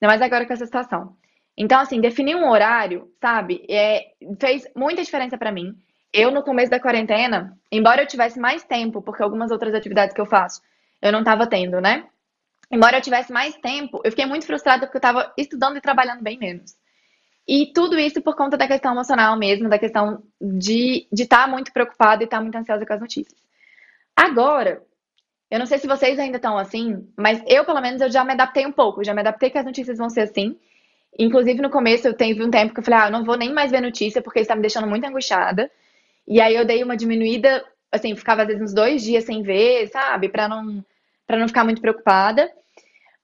ainda 0.00 0.10
mais 0.10 0.22
agora 0.22 0.46
com 0.46 0.52
essa 0.54 0.64
situação. 0.64 1.14
Então, 1.56 1.78
assim, 1.80 2.00
definir 2.00 2.34
um 2.34 2.48
horário, 2.48 3.10
sabe, 3.20 3.64
é, 3.68 4.12
fez 4.40 4.66
muita 4.74 5.02
diferença 5.02 5.36
para 5.36 5.52
mim. 5.52 5.74
Eu, 6.12 6.30
no 6.30 6.42
começo 6.42 6.70
da 6.70 6.80
quarentena, 6.80 7.56
embora 7.70 8.02
eu 8.02 8.06
tivesse 8.06 8.38
mais 8.38 8.64
tempo, 8.64 9.02
porque 9.02 9.22
algumas 9.22 9.50
outras 9.50 9.74
atividades 9.74 10.14
que 10.14 10.20
eu 10.20 10.26
faço 10.26 10.60
eu 11.02 11.10
não 11.10 11.18
estava 11.18 11.46
tendo, 11.48 11.80
né? 11.80 12.06
Embora 12.70 12.96
eu 12.96 13.02
tivesse 13.02 13.32
mais 13.32 13.54
tempo, 13.56 14.00
eu 14.04 14.10
fiquei 14.10 14.24
muito 14.24 14.46
frustrada 14.46 14.86
porque 14.86 14.96
eu 14.96 15.00
estava 15.00 15.32
estudando 15.36 15.76
e 15.76 15.80
trabalhando 15.80 16.22
bem 16.22 16.38
menos. 16.38 16.74
E 17.46 17.72
tudo 17.74 17.98
isso 17.98 18.22
por 18.22 18.36
conta 18.36 18.56
da 18.56 18.68
questão 18.68 18.92
emocional 18.92 19.36
mesmo, 19.36 19.68
da 19.68 19.78
questão 19.78 20.22
de 20.40 21.08
estar 21.12 21.44
tá 21.44 21.48
muito 21.48 21.72
preocupada 21.72 22.22
e 22.22 22.24
estar 22.24 22.36
tá 22.36 22.42
muito 22.42 22.54
ansiosa 22.54 22.86
com 22.86 22.92
as 22.92 23.00
notícias. 23.00 23.38
Agora, 24.16 24.80
eu 25.50 25.58
não 25.58 25.66
sei 25.66 25.78
se 25.78 25.88
vocês 25.88 26.18
ainda 26.18 26.36
estão 26.36 26.56
assim, 26.56 27.06
mas 27.16 27.42
eu, 27.46 27.64
pelo 27.64 27.80
menos, 27.80 28.00
eu 28.00 28.10
já 28.10 28.24
me 28.24 28.32
adaptei 28.32 28.64
um 28.64 28.72
pouco. 28.72 29.04
Já 29.04 29.12
me 29.12 29.20
adaptei 29.20 29.50
que 29.50 29.58
as 29.58 29.66
notícias 29.66 29.98
vão 29.98 30.08
ser 30.08 30.22
assim. 30.22 30.58
Inclusive, 31.18 31.60
no 31.60 31.70
começo, 31.70 32.08
eu 32.08 32.14
teve 32.14 32.42
um 32.42 32.50
tempo 32.50 32.72
que 32.72 32.80
eu 32.80 32.84
falei, 32.84 33.00
ah, 33.00 33.06
eu 33.06 33.12
não 33.12 33.24
vou 33.24 33.36
nem 33.36 33.52
mais 33.52 33.70
ver 33.70 33.80
notícia 33.80 34.22
porque 34.22 34.40
está 34.40 34.54
me 34.54 34.62
deixando 34.62 34.86
muito 34.86 35.04
angustiada. 35.04 35.70
E 36.26 36.40
aí 36.40 36.54
eu 36.54 36.64
dei 36.64 36.82
uma 36.82 36.96
diminuída, 36.96 37.64
assim, 37.90 38.14
ficava 38.16 38.42
às 38.42 38.48
vezes 38.48 38.62
uns 38.62 38.74
dois 38.74 39.02
dias 39.02 39.24
sem 39.24 39.42
ver, 39.42 39.88
sabe? 39.88 40.28
Pra 40.28 40.48
não, 40.48 40.84
pra 41.26 41.38
não 41.38 41.48
ficar 41.48 41.64
muito 41.64 41.80
preocupada. 41.80 42.50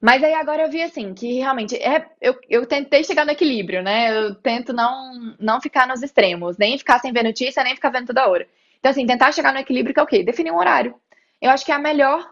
Mas 0.01 0.23
aí 0.23 0.35
agora 0.35 0.63
eu 0.63 0.71
vi 0.71 0.81
assim, 0.81 1.13
que 1.13 1.39
realmente 1.39 1.75
é, 1.77 2.07
eu, 2.21 2.39
eu 2.49 2.67
tentei 2.67 3.03
chegar 3.03 3.25
no 3.25 3.33
equilíbrio, 3.33 3.83
né? 3.83 4.17
Eu 4.17 4.35
tento 4.37 4.73
não, 4.73 5.35
não 5.41 5.61
ficar 5.61 5.89
nos 5.89 6.03
extremos, 6.03 6.57
nem 6.57 6.79
ficar 6.79 7.01
sem 7.01 7.13
ver 7.13 7.25
notícia, 7.25 7.65
nem 7.65 7.75
ficar 7.75 7.91
vendo 7.91 8.07
toda 8.07 8.29
hora. 8.29 8.47
Então, 8.79 8.91
assim, 8.91 9.07
tentar 9.07 9.33
chegar 9.33 9.53
no 9.53 9.59
equilíbrio 9.59 9.93
que 9.93 10.01
é 10.01 10.03
o 10.03 10.07
quê? 10.07 10.23
Definir 10.23 10.53
um 10.53 10.59
horário. 10.59 10.95
Eu 11.43 11.51
acho 11.51 11.65
que 11.65 11.73
é 11.73 11.75
a 11.75 11.79
melhor, 11.81 12.31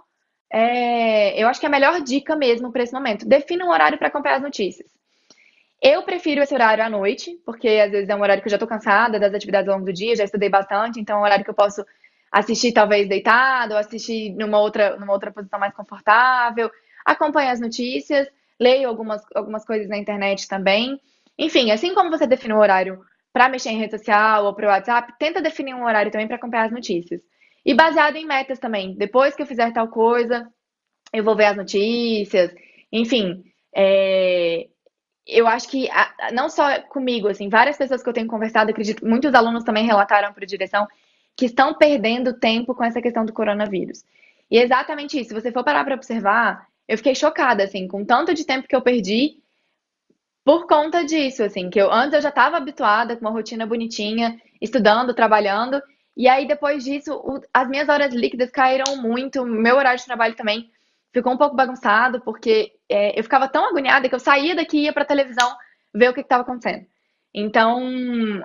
é, 0.52 1.42
eu 1.42 1.48
acho 1.48 1.58
que 1.58 1.66
é 1.66 1.68
a 1.68 1.72
melhor 1.72 2.00
dica 2.00 2.36
mesmo 2.36 2.70
para 2.70 2.84
esse 2.84 2.92
momento. 2.92 3.26
Defina 3.26 3.64
um 3.64 3.70
horário 3.70 3.98
para 3.98 4.08
acompanhar 4.08 4.36
as 4.36 4.42
notícias. 4.42 4.95
Eu 5.80 6.02
prefiro 6.02 6.42
esse 6.42 6.54
horário 6.54 6.82
à 6.82 6.88
noite, 6.88 7.38
porque 7.44 7.68
às 7.68 7.90
vezes 7.90 8.08
é 8.08 8.14
um 8.14 8.22
horário 8.22 8.42
que 8.42 8.48
eu 8.48 8.50
já 8.50 8.56
estou 8.56 8.68
cansada 8.68 9.20
das 9.20 9.34
atividades 9.34 9.68
ao 9.68 9.74
longo 9.74 9.86
do 9.86 9.92
dia, 9.92 10.16
já 10.16 10.24
estudei 10.24 10.48
bastante, 10.48 10.98
então 10.98 11.18
é 11.18 11.20
um 11.20 11.24
horário 11.24 11.44
que 11.44 11.50
eu 11.50 11.54
posso 11.54 11.84
assistir 12.32 12.72
talvez 12.72 13.08
deitado, 13.08 13.72
ou 13.72 13.78
assistir 13.78 14.30
numa 14.34 14.58
outra, 14.58 14.96
numa 14.96 15.12
outra 15.12 15.30
posição 15.30 15.58
mais 15.58 15.74
confortável, 15.74 16.70
acompanhar 17.04 17.52
as 17.52 17.60
notícias, 17.60 18.28
leio 18.58 18.88
algumas, 18.88 19.22
algumas 19.34 19.64
coisas 19.64 19.88
na 19.88 19.96
internet 19.96 20.48
também. 20.48 21.00
Enfim, 21.38 21.70
assim 21.70 21.94
como 21.94 22.10
você 22.10 22.26
define 22.26 22.54
um 22.54 22.58
horário 22.58 23.00
para 23.32 23.48
mexer 23.48 23.70
em 23.70 23.78
rede 23.78 23.98
social 23.98 24.46
ou 24.46 24.54
para 24.54 24.66
o 24.66 24.70
WhatsApp, 24.70 25.12
tenta 25.18 25.42
definir 25.42 25.74
um 25.74 25.84
horário 25.84 26.10
também 26.10 26.26
para 26.26 26.36
acompanhar 26.36 26.64
as 26.66 26.72
notícias. 26.72 27.20
E 27.64 27.74
baseado 27.74 28.16
em 28.16 28.26
metas 28.26 28.58
também. 28.58 28.94
Depois 28.96 29.34
que 29.34 29.42
eu 29.42 29.46
fizer 29.46 29.72
tal 29.72 29.88
coisa, 29.88 30.48
eu 31.12 31.22
vou 31.22 31.36
ver 31.36 31.46
as 31.46 31.56
notícias. 31.56 32.54
Enfim, 32.90 33.44
é, 33.74 34.68
eu 35.26 35.46
acho 35.46 35.68
que 35.68 35.88
não 36.32 36.48
só 36.48 36.80
comigo, 36.82 37.28
assim, 37.28 37.48
várias 37.48 37.76
pessoas 37.76 38.02
que 38.02 38.08
eu 38.08 38.12
tenho 38.12 38.28
conversado, 38.28 38.70
acredito, 38.70 39.04
muitos 39.04 39.34
alunos 39.34 39.64
também 39.64 39.84
relataram 39.84 40.32
para 40.32 40.44
a 40.44 40.46
direção 40.46 40.86
que 41.34 41.46
estão 41.46 41.74
perdendo 41.74 42.38
tempo 42.38 42.74
com 42.74 42.84
essa 42.84 43.02
questão 43.02 43.24
do 43.24 43.32
coronavírus. 43.32 44.04
E 44.50 44.56
é 44.58 44.62
exatamente 44.62 45.18
isso. 45.18 45.30
Se 45.30 45.34
você 45.34 45.50
for 45.50 45.64
parar 45.64 45.84
para 45.84 45.96
observar, 45.96 46.66
eu 46.86 46.96
fiquei 46.96 47.14
chocada, 47.14 47.64
assim, 47.64 47.88
com 47.88 48.04
tanto 48.04 48.32
de 48.32 48.44
tempo 48.44 48.68
que 48.68 48.76
eu 48.76 48.80
perdi 48.80 49.38
por 50.44 50.68
conta 50.68 51.04
disso, 51.04 51.42
assim, 51.42 51.68
que 51.68 51.80
eu 51.80 51.92
antes 51.92 52.14
eu 52.14 52.22
já 52.22 52.28
estava 52.28 52.56
habituada 52.56 53.16
com 53.16 53.22
uma 53.22 53.32
rotina 53.32 53.66
bonitinha, 53.66 54.40
estudando, 54.60 55.12
trabalhando, 55.12 55.82
e 56.16 56.28
aí 56.28 56.46
depois 56.46 56.84
disso, 56.84 57.12
o, 57.14 57.40
as 57.52 57.68
minhas 57.68 57.88
horas 57.88 58.14
líquidas 58.14 58.50
caíram 58.50 58.96
muito, 58.96 59.44
meu 59.44 59.76
horário 59.76 59.98
de 59.98 60.06
trabalho 60.06 60.36
também 60.36 60.70
ficou 61.16 61.32
um 61.32 61.38
pouco 61.38 61.56
bagunçado, 61.56 62.20
porque 62.20 62.72
é, 62.88 63.18
eu 63.18 63.22
ficava 63.22 63.48
tão 63.48 63.64
agoniada 63.64 64.08
que 64.08 64.14
eu 64.14 64.20
saía 64.20 64.54
daqui 64.54 64.78
e 64.78 64.82
ia 64.84 64.92
para 64.92 65.04
televisão 65.04 65.50
ver 65.94 66.10
o 66.10 66.14
que 66.14 66.20
estava 66.20 66.42
acontecendo. 66.42 66.86
Então, 67.34 67.80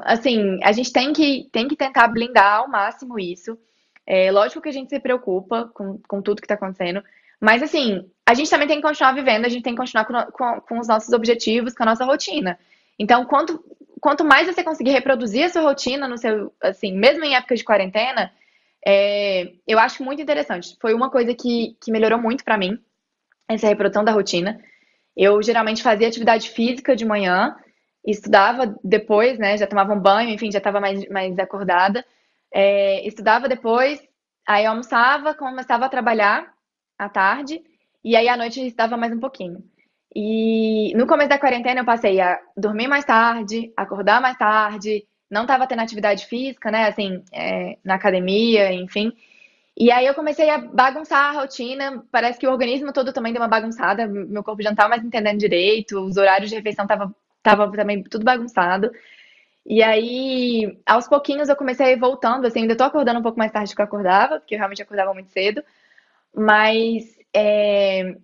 assim, 0.03 0.59
a 0.63 0.71
gente 0.71 0.91
tem 0.91 1.11
que, 1.13 1.49
tem 1.51 1.67
que 1.67 1.75
tentar 1.75 2.07
blindar 2.07 2.59
ao 2.59 2.69
máximo 2.69 3.19
isso. 3.19 3.57
É, 4.05 4.31
lógico 4.31 4.61
que 4.61 4.69
a 4.69 4.73
gente 4.73 4.89
se 4.89 4.99
preocupa 4.99 5.69
com, 5.73 5.99
com 6.07 6.21
tudo 6.21 6.41
que 6.41 6.45
está 6.45 6.55
acontecendo, 6.55 7.03
mas 7.39 7.61
assim, 7.63 8.09
a 8.25 8.33
gente 8.33 8.49
também 8.49 8.67
tem 8.67 8.77
que 8.77 8.87
continuar 8.87 9.13
vivendo, 9.13 9.45
a 9.45 9.49
gente 9.49 9.63
tem 9.63 9.73
que 9.73 9.79
continuar 9.79 10.05
com, 10.05 10.31
com, 10.31 10.61
com 10.61 10.79
os 10.79 10.87
nossos 10.87 11.13
objetivos, 11.13 11.73
com 11.73 11.83
a 11.83 11.87
nossa 11.87 12.05
rotina. 12.05 12.57
Então, 12.97 13.25
quanto, 13.25 13.63
quanto 13.99 14.23
mais 14.23 14.47
você 14.47 14.63
conseguir 14.63 14.91
reproduzir 14.91 15.45
a 15.45 15.49
sua 15.49 15.61
rotina 15.61 16.07
no 16.07 16.17
seu, 16.17 16.53
assim, 16.61 16.93
mesmo 16.93 17.23
em 17.23 17.35
época 17.35 17.55
de 17.55 17.63
quarentena, 17.63 18.31
é, 18.85 19.53
eu 19.67 19.79
acho 19.79 20.03
muito 20.03 20.21
interessante. 20.21 20.77
Foi 20.81 20.93
uma 20.93 21.09
coisa 21.09 21.33
que, 21.33 21.77
que 21.83 21.91
melhorou 21.91 22.19
muito 22.19 22.43
para 22.43 22.57
mim, 22.57 22.77
essa 23.47 23.67
reprodução 23.67 24.03
da 24.03 24.11
rotina. 24.11 24.61
Eu 25.15 25.41
geralmente 25.41 25.83
fazia 25.83 26.07
atividade 26.07 26.49
física 26.49 26.95
de 26.95 27.05
manhã, 27.05 27.55
estudava 28.05 28.75
depois, 28.83 29.37
né? 29.37 29.57
Já 29.57 29.67
tomava 29.67 29.93
um 29.93 29.99
banho, 29.99 30.29
enfim, 30.29 30.51
já 30.51 30.59
estava 30.59 30.79
mais, 30.79 31.07
mais 31.09 31.37
acordada. 31.37 32.05
É, 32.53 33.05
estudava 33.07 33.47
depois, 33.47 34.01
Aí 34.47 34.65
almoçava, 34.65 35.33
começava 35.33 35.85
a 35.85 35.89
trabalhar 35.89 36.51
à 36.97 37.07
tarde, 37.09 37.61
e 38.03 38.15
aí 38.15 38.27
à 38.27 38.35
noite 38.35 38.65
estudava 38.65 38.97
mais 38.97 39.13
um 39.13 39.19
pouquinho. 39.19 39.63
E 40.13 40.93
no 40.95 41.07
começo 41.07 41.29
da 41.29 41.39
quarentena 41.39 41.81
eu 41.81 41.85
passei 41.85 42.19
a 42.19 42.39
dormir 42.57 42.87
mais 42.87 43.05
tarde, 43.05 43.71
acordar 43.77 44.19
mais 44.21 44.37
tarde, 44.37 45.05
não 45.31 45.43
estava 45.43 45.65
tendo 45.65 45.81
atividade 45.81 46.25
física, 46.25 46.69
né, 46.69 46.87
assim, 46.87 47.23
é, 47.31 47.77
na 47.83 47.95
academia, 47.95 48.73
enfim. 48.73 49.13
E 49.77 49.89
aí 49.89 50.05
eu 50.05 50.13
comecei 50.13 50.49
a 50.49 50.57
bagunçar 50.57 51.29
a 51.29 51.41
rotina, 51.41 52.03
parece 52.11 52.37
que 52.37 52.45
o 52.45 52.51
organismo 52.51 52.91
todo 52.91 53.13
também 53.13 53.31
deu 53.31 53.41
uma 53.41 53.47
bagunçada, 53.47 54.05
meu 54.05 54.43
corpo 54.43 54.61
já 54.61 54.69
não 54.69 54.73
estava 54.73 54.89
mais 54.89 55.03
entendendo 55.03 55.39
direito, 55.39 55.99
os 56.01 56.17
horários 56.17 56.49
de 56.49 56.55
refeição 56.57 56.85
tava, 56.85 57.15
tava 57.41 57.71
também 57.71 58.03
tudo 58.03 58.25
bagunçado. 58.25 58.91
E 59.65 59.81
aí, 59.81 60.77
aos 60.85 61.07
pouquinhos 61.07 61.49
eu 61.49 61.55
comecei 61.55 61.85
a 61.87 61.91
ir 61.91 61.99
voltando, 61.99 62.45
assim, 62.47 62.61
ainda 62.61 62.75
tô 62.75 62.83
acordando 62.83 63.19
um 63.19 63.23
pouco 63.23 63.39
mais 63.39 63.51
tarde 63.51 63.71
do 63.71 63.75
que 63.75 63.81
eu 63.81 63.85
acordava, 63.85 64.39
porque 64.39 64.55
eu 64.55 64.59
realmente 64.59 64.81
acordava 64.81 65.13
muito 65.13 65.31
cedo, 65.31 65.63
mas 66.35 67.17
é, 67.33 68.15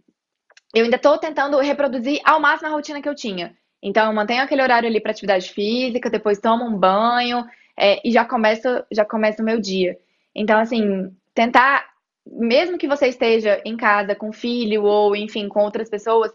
eu 0.74 0.84
ainda 0.86 0.98
tô 1.00 1.18
tentando 1.18 1.58
reproduzir 1.60 2.20
ao 2.26 2.40
máximo 2.40 2.70
a 2.70 2.72
rotina 2.72 3.02
que 3.02 3.10
eu 3.10 3.16
tinha. 3.16 3.56
Então, 3.82 4.14
mantenho 4.14 4.44
aquele 4.44 4.62
horário 4.62 4.88
ali 4.88 5.00
para 5.00 5.12
atividade 5.12 5.52
física, 5.52 6.10
depois 6.10 6.40
tomo 6.40 6.66
um 6.66 6.78
banho 6.78 7.46
é, 7.78 8.02
e 8.08 8.12
já 8.12 8.26
começa, 8.26 8.86
já 8.92 9.06
começa 9.06 9.42
o 9.42 9.46
meu 9.46 9.60
dia. 9.60 9.98
Então, 10.34 10.60
assim, 10.60 11.16
tentar, 11.34 11.88
mesmo 12.26 12.78
que 12.78 12.88
você 12.88 13.08
esteja 13.08 13.62
em 13.64 13.78
casa 13.78 14.16
com 14.16 14.34
filho 14.34 14.84
ou, 14.84 15.16
enfim, 15.16 15.48
com 15.48 15.62
outras 15.64 15.90
pessoas, 15.90 16.32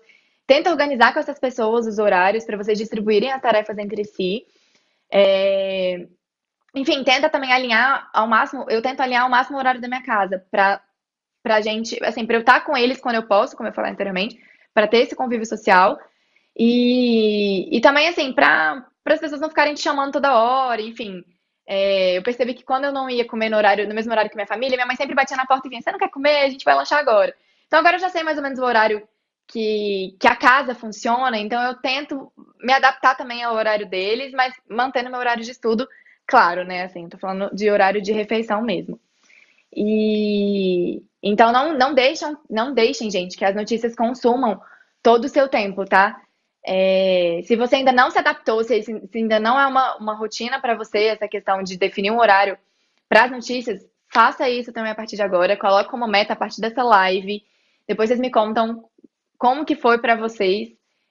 tenta 0.47 0.71
organizar 0.71 1.13
com 1.13 1.21
essas 1.21 1.39
pessoas 1.39 1.87
os 1.87 1.99
horários 1.99 2.45
para 2.45 2.57
vocês 2.57 2.79
distribuírem 2.79 3.33
as 3.33 3.43
tarefas 3.43 3.77
entre 3.79 4.05
si. 4.05 4.47
É... 5.11 6.07
Enfim, 6.75 7.05
tenta 7.05 7.29
também 7.29 7.53
alinhar 7.53 8.09
ao 8.15 8.27
máximo, 8.27 8.65
eu 8.71 8.81
tento 8.81 9.01
alinhar 9.01 9.25
ao 9.25 9.31
máximo 9.31 9.57
o 9.59 9.61
horário 9.61 9.81
da 9.81 9.89
minha 9.89 10.03
casa 10.03 10.45
para 10.51 10.81
pra 11.43 11.61
gente, 11.61 11.99
assim, 12.05 12.25
para 12.25 12.37
eu 12.37 12.41
estar 12.41 12.61
com 12.61 12.77
eles 12.77 13.01
quando 13.01 13.17
eu 13.17 13.25
posso, 13.25 13.57
como 13.57 13.69
eu 13.69 13.73
falei 13.73 13.91
anteriormente, 13.91 14.39
para 14.73 14.87
ter 14.87 14.99
esse 14.99 15.17
convívio 15.17 15.45
social 15.45 15.99
e, 16.57 17.77
e 17.77 17.81
também, 17.81 18.09
assim, 18.09 18.33
para 18.33 18.87
as 19.07 19.21
pessoas 19.21 19.41
não 19.41 19.49
ficarem 19.49 19.75
te 19.75 19.81
chamando 19.81 20.13
toda 20.13 20.37
hora, 20.37 20.81
enfim. 20.81 21.25
É, 21.67 22.19
eu 22.19 22.23
percebi 22.23 22.55
que 22.55 22.65
quando 22.65 22.85
eu 22.85 22.93
não 22.93 23.09
ia 23.09 23.27
comer 23.27 23.49
no 23.49 23.57
horário, 23.57 23.89
no 23.89 23.95
mesmo 23.95 24.13
horário 24.13 24.31
que 24.31 24.37
minha 24.37 24.47
família, 24.47 24.77
minha 24.77 24.87
mãe 24.87 24.97
sempre 24.97 25.15
batia 25.15 25.37
na 25.37 25.47
porta 25.47 25.67
e 25.67 25.71
vinha, 25.71 25.81
você 25.81 25.93
não 25.93 25.99
quer 25.99 26.11
comer? 26.11 26.45
A 26.45 26.51
gente 26.51 26.65
vai 26.65 26.75
lanchar 26.75 26.99
agora. 26.99 27.35
Então 27.67 27.79
agora 27.79 27.97
eu 27.97 28.01
já 28.01 28.09
sei 28.11 28.23
mais 28.23 28.37
ou 28.37 28.43
menos 28.43 28.59
o 28.59 28.65
horário 28.65 29.07
que, 29.47 30.17
que 30.21 30.27
a 30.27 30.37
casa 30.37 30.75
funciona, 30.75 31.39
então 31.39 31.63
eu 31.63 31.75
tento 31.75 32.33
me 32.61 32.73
adaptar 32.73 33.17
também 33.17 33.43
ao 33.43 33.55
horário 33.55 33.89
deles, 33.89 34.33
mas 34.33 34.55
mantendo 34.69 35.11
meu 35.11 35.19
horário 35.19 35.45
de 35.45 35.51
estudo, 35.51 35.89
claro, 36.27 36.65
né? 36.65 36.85
Assim, 36.85 37.09
tô 37.09 37.19
falando 37.19 37.55
de 37.55 37.71
horário 37.71 38.03
de 38.03 38.13
refeição 38.13 38.63
mesmo. 38.63 39.01
E 39.75 41.03
então 41.23 41.53
não, 41.53 41.77
não 41.77 41.95
deixam, 41.95 42.37
não 42.51 42.75
deixem, 42.75 43.11
gente, 43.11 43.37
que 43.37 43.45
as 43.45 43.55
notícias 43.55 43.95
consumam 43.95 44.61
todo 45.03 45.25
o 45.25 45.29
seu 45.29 45.49
tempo, 45.49 45.85
tá? 45.85 46.21
É, 46.65 47.41
se 47.45 47.57
você 47.57 47.77
ainda 47.77 47.93
não 47.93 48.11
se 48.11 48.19
adaptou, 48.19 48.63
se, 48.63 48.83
se 48.83 49.03
ainda 49.15 49.41
não 49.41 49.59
é 49.59 49.67
uma, 49.67 49.97
uma 49.97 50.15
rotina 50.15 50.61
para 50.61 50.75
você 50.75 51.07
essa 51.07 51.27
questão 51.27 51.63
de 51.63 51.77
definir 51.77 52.11
um 52.11 52.21
horário 52.21 52.57
para 53.09 53.25
as 53.25 53.31
notícias, 53.31 53.85
faça 54.13 54.49
isso 54.49 54.73
também 54.73 54.93
a 54.93 54.95
partir 54.95 55.17
de 55.17 55.23
agora. 55.23 55.57
Coloque 55.57 55.91
como 55.91 56.07
meta 56.07 56.35
a 56.35 56.37
partir 56.37 56.61
dessa 56.61 56.83
live. 56.83 57.43
Depois 57.87 58.09
vocês 58.09 58.21
me 58.21 58.31
contam 58.31 58.85
como 59.37 59.65
que 59.65 59.75
foi 59.75 59.99
para 59.99 60.15
vocês. 60.15 60.69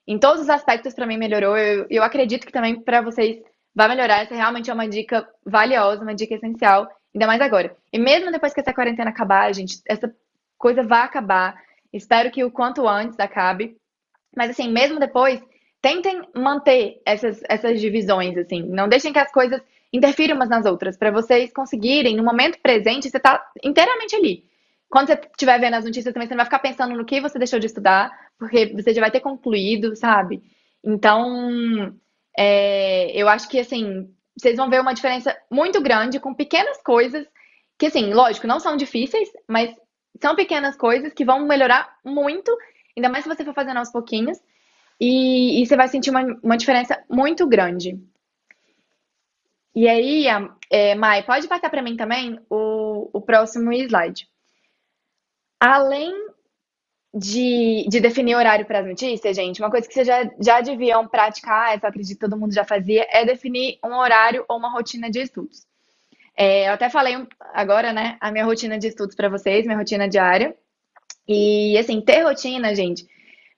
Em 0.07 0.17
todos 0.17 0.41
os 0.41 0.49
aspectos 0.49 0.93
para 0.93 1.05
mim 1.05 1.17
melhorou. 1.17 1.57
Eu, 1.57 1.85
eu 1.89 2.03
acredito 2.03 2.45
que 2.45 2.51
também 2.51 2.79
para 2.79 3.01
vocês 3.01 3.41
vai 3.75 3.87
melhorar. 3.89 4.21
Essa 4.21 4.35
realmente 4.35 4.69
é 4.69 4.73
uma 4.73 4.87
dica 4.87 5.27
valiosa, 5.45 6.01
uma 6.01 6.15
dica 6.15 6.35
essencial, 6.35 6.87
ainda 7.13 7.27
mais 7.27 7.41
agora. 7.41 7.75
E 7.91 7.99
mesmo 7.99 8.31
depois 8.31 8.53
que 8.53 8.61
essa 8.61 8.73
quarentena 8.73 9.09
acabar, 9.09 9.53
gente, 9.53 9.81
essa 9.87 10.13
coisa 10.57 10.83
vai 10.83 11.01
acabar. 11.01 11.55
Espero 11.91 12.31
que 12.31 12.43
o 12.43 12.51
quanto 12.51 12.87
antes 12.87 13.19
acabe. 13.19 13.75
Mas 14.35 14.51
assim, 14.51 14.71
mesmo 14.71 14.99
depois, 14.99 15.41
tentem 15.81 16.21
manter 16.35 17.01
essas, 17.05 17.41
essas 17.49 17.81
divisões, 17.81 18.37
assim. 18.37 18.63
Não 18.63 18.87
deixem 18.87 19.11
que 19.11 19.19
as 19.19 19.31
coisas 19.31 19.61
interfiram 19.91 20.35
umas 20.35 20.49
nas 20.49 20.65
outras, 20.65 20.95
para 20.95 21.11
vocês 21.11 21.51
conseguirem, 21.51 22.15
no 22.15 22.23
momento 22.23 22.59
presente, 22.61 23.09
você 23.09 23.19
tá 23.19 23.45
inteiramente 23.63 24.15
ali. 24.15 24.45
Quando 24.89 25.07
você 25.07 25.13
estiver 25.13 25.59
vendo 25.59 25.75
as 25.75 25.85
notícias 25.85 26.13
também, 26.13 26.27
você 26.27 26.33
não 26.33 26.39
vai 26.39 26.45
ficar 26.45 26.59
pensando 26.59 26.95
no 26.95 27.05
que 27.05 27.19
você 27.19 27.37
deixou 27.37 27.59
de 27.59 27.65
estudar, 27.65 28.11
porque 28.37 28.67
você 28.67 28.93
já 28.93 29.01
vai 29.01 29.11
ter 29.11 29.19
concluído, 29.19 29.95
sabe? 29.95 30.41
Então, 30.83 31.93
é, 32.37 33.11
eu 33.13 33.27
acho 33.27 33.47
que, 33.49 33.59
assim, 33.59 34.09
vocês 34.37 34.57
vão 34.57 34.69
ver 34.69 34.81
uma 34.81 34.93
diferença 34.93 35.35
muito 35.49 35.81
grande 35.81 36.19
com 36.19 36.33
pequenas 36.33 36.81
coisas, 36.83 37.25
que, 37.77 37.87
assim, 37.87 38.13
lógico, 38.13 38.47
não 38.47 38.59
são 38.59 38.75
difíceis, 38.77 39.29
mas 39.47 39.73
são 40.21 40.35
pequenas 40.35 40.75
coisas 40.75 41.13
que 41.13 41.25
vão 41.25 41.45
melhorar 41.45 41.97
muito 42.03 42.55
Ainda 42.95 43.10
mais 43.10 43.23
se 43.23 43.30
você 43.30 43.43
for 43.43 43.54
fazendo 43.54 43.77
aos 43.77 43.91
pouquinhos. 43.91 44.38
E, 44.99 45.62
e 45.62 45.65
você 45.65 45.75
vai 45.75 45.88
sentir 45.88 46.12
uma, 46.12 46.23
uma 46.43 46.58
diferença 46.58 47.04
muito 47.10 47.47
grande. 47.47 47.99
E 49.73 49.88
aí, 49.88 50.25
é, 50.69 50.95
Mai, 50.95 51.23
pode 51.23 51.47
passar 51.47 51.69
para 51.69 51.82
mim 51.82 51.95
também 51.95 52.39
o, 52.49 53.10
o 53.13 53.21
próximo 53.21 53.71
slide. 53.71 54.27
Além 55.60 56.12
de, 57.13 57.86
de 57.89 57.99
definir 57.99 58.36
horário 58.36 58.65
para 58.65 58.80
as 58.80 58.88
notícias, 58.88 59.36
gente, 59.36 59.62
uma 59.62 59.69
coisa 59.69 59.88
que 59.88 59.93
vocês 59.93 60.08
já, 60.08 60.30
já 60.39 60.62
deviam 60.62 61.08
praticar, 61.08 61.73
eu 61.77 61.88
acredito 61.88 62.17
que 62.17 62.25
todo 62.25 62.38
mundo 62.38 62.54
já 62.54 62.63
fazia, 62.63 63.06
é 63.10 63.25
definir 63.25 63.80
um 63.84 63.93
horário 63.95 64.45
ou 64.47 64.58
uma 64.58 64.71
rotina 64.71 65.10
de 65.10 65.19
estudos. 65.19 65.65
É, 66.36 66.69
eu 66.69 66.73
até 66.73 66.89
falei 66.89 67.27
agora, 67.54 67.91
né, 67.91 68.17
a 68.19 68.32
minha 68.32 68.45
rotina 68.45 68.77
de 68.77 68.88
estudos 68.88 69.15
para 69.15 69.30
vocês, 69.30 69.65
minha 69.65 69.77
rotina 69.77 70.08
diária. 70.08 70.56
E, 71.31 71.77
assim, 71.77 72.01
ter 72.01 72.23
rotina, 72.23 72.75
gente, 72.75 73.05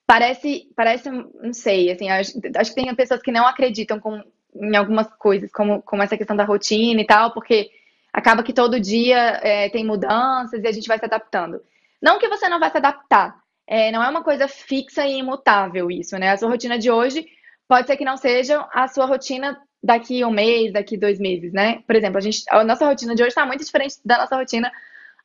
parece, 0.05 0.67
parece, 0.75 1.09
não 1.09 1.53
sei, 1.53 1.91
assim, 1.91 2.09
acho, 2.09 2.33
acho 2.55 2.73
que 2.73 2.83
tem 2.83 2.95
pessoas 2.95 3.21
que 3.21 3.31
não 3.31 3.47
acreditam 3.47 3.99
com, 3.99 4.21
em 4.55 4.75
algumas 4.75 5.07
coisas, 5.15 5.51
como, 5.51 5.81
como 5.81 6.03
essa 6.03 6.17
questão 6.17 6.35
da 6.35 6.43
rotina 6.43 7.01
e 7.01 7.05
tal, 7.05 7.31
porque 7.31 7.69
acaba 8.11 8.43
que 8.43 8.53
todo 8.53 8.79
dia 8.79 9.39
é, 9.41 9.69
tem 9.69 9.85
mudanças 9.85 10.63
e 10.63 10.67
a 10.67 10.71
gente 10.71 10.87
vai 10.87 10.99
se 10.99 11.05
adaptando. 11.05 11.61
Não 12.01 12.19
que 12.19 12.27
você 12.29 12.47
não 12.47 12.59
vai 12.59 12.69
se 12.69 12.77
adaptar, 12.77 13.35
é, 13.65 13.91
não 13.91 14.03
é 14.03 14.09
uma 14.09 14.23
coisa 14.23 14.47
fixa 14.47 15.07
e 15.07 15.17
imutável 15.17 15.89
isso, 15.89 16.17
né? 16.17 16.31
A 16.31 16.37
sua 16.37 16.49
rotina 16.49 16.77
de 16.77 16.91
hoje 16.91 17.25
pode 17.67 17.87
ser 17.87 17.97
que 17.97 18.05
não 18.05 18.17
seja 18.17 18.67
a 18.71 18.87
sua 18.87 19.05
rotina 19.05 19.57
daqui 19.81 20.23
um 20.23 20.31
mês, 20.31 20.71
daqui 20.71 20.95
dois 20.97 21.19
meses, 21.19 21.51
né? 21.53 21.81
Por 21.87 21.95
exemplo, 21.95 22.17
a, 22.17 22.21
gente, 22.21 22.43
a 22.49 22.63
nossa 22.63 22.85
rotina 22.85 23.15
de 23.15 23.23
hoje 23.23 23.29
está 23.29 23.45
muito 23.45 23.63
diferente 23.63 23.95
da 24.05 24.19
nossa 24.19 24.35
rotina 24.35 24.71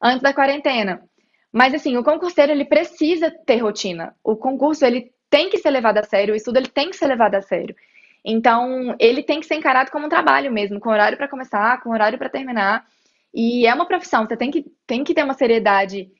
antes 0.01 0.23
da 0.23 0.33
quarentena. 0.33 1.03
Mas 1.53 1.75
assim, 1.75 1.97
o 1.97 2.05
concurseiro 2.05 2.53
ele 2.53 2.65
precisa 2.65 3.31
ter 3.31 3.59
rotina. 3.59 4.15
O 4.23 4.37
concurso 4.37 4.85
ele 4.85 5.13
tem 5.31 5.49
que 5.51 5.59
ser 5.59 5.71
levado 5.71 5.99
a 5.99 6.03
sério, 6.03 6.35
o 6.35 6.37
estudo 6.37 6.57
ele 6.57 6.69
tem 6.69 6.91
que 6.91 6.97
ser 6.97 7.07
levado 7.07 7.35
a 7.35 7.43
sério. 7.43 7.75
Então, 8.25 8.95
ele 8.99 9.23
tem 9.23 9.41
que 9.41 9.47
ser 9.47 9.55
encarado 9.55 9.91
como 9.91 10.07
um 10.07 10.09
trabalho 10.09 10.53
mesmo, 10.53 10.81
com 10.81 10.91
horário 10.91 11.17
para 11.17 11.29
começar, 11.29 11.81
com 11.83 11.91
horário 11.91 12.19
para 12.19 12.29
terminar. 12.29 12.87
E 13.33 13.67
é 13.67 13.75
uma 13.75 13.87
profissão, 13.87 14.27
você 14.27 14.37
tem 14.37 14.51
que, 14.51 14.67
tem 14.87 15.05
que 15.05 15.15
ter 15.15 15.23
uma 15.23 15.35
seriedade 15.35 16.11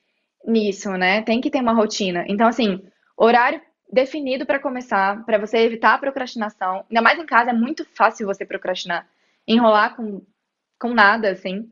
nisso, 0.45 0.91
né? 0.91 1.21
Tem 1.21 1.41
que 1.41 1.49
ter 1.49 1.61
uma 1.61 1.73
rotina. 1.73 2.25
Então, 2.27 2.47
assim, 2.47 2.81
horário 3.17 3.61
definido 3.91 4.45
para 4.45 4.59
começar, 4.59 5.23
para 5.25 5.37
você 5.37 5.57
evitar 5.59 5.95
a 5.95 5.97
procrastinação. 5.97 6.85
Ainda 6.89 7.01
mais 7.01 7.19
em 7.19 7.25
casa, 7.25 7.49
é 7.49 7.53
muito 7.53 7.85
fácil 7.85 8.27
você 8.27 8.45
procrastinar. 8.45 9.07
Enrolar 9.47 9.95
com, 9.95 10.21
com 10.79 10.93
nada, 10.93 11.31
assim. 11.31 11.69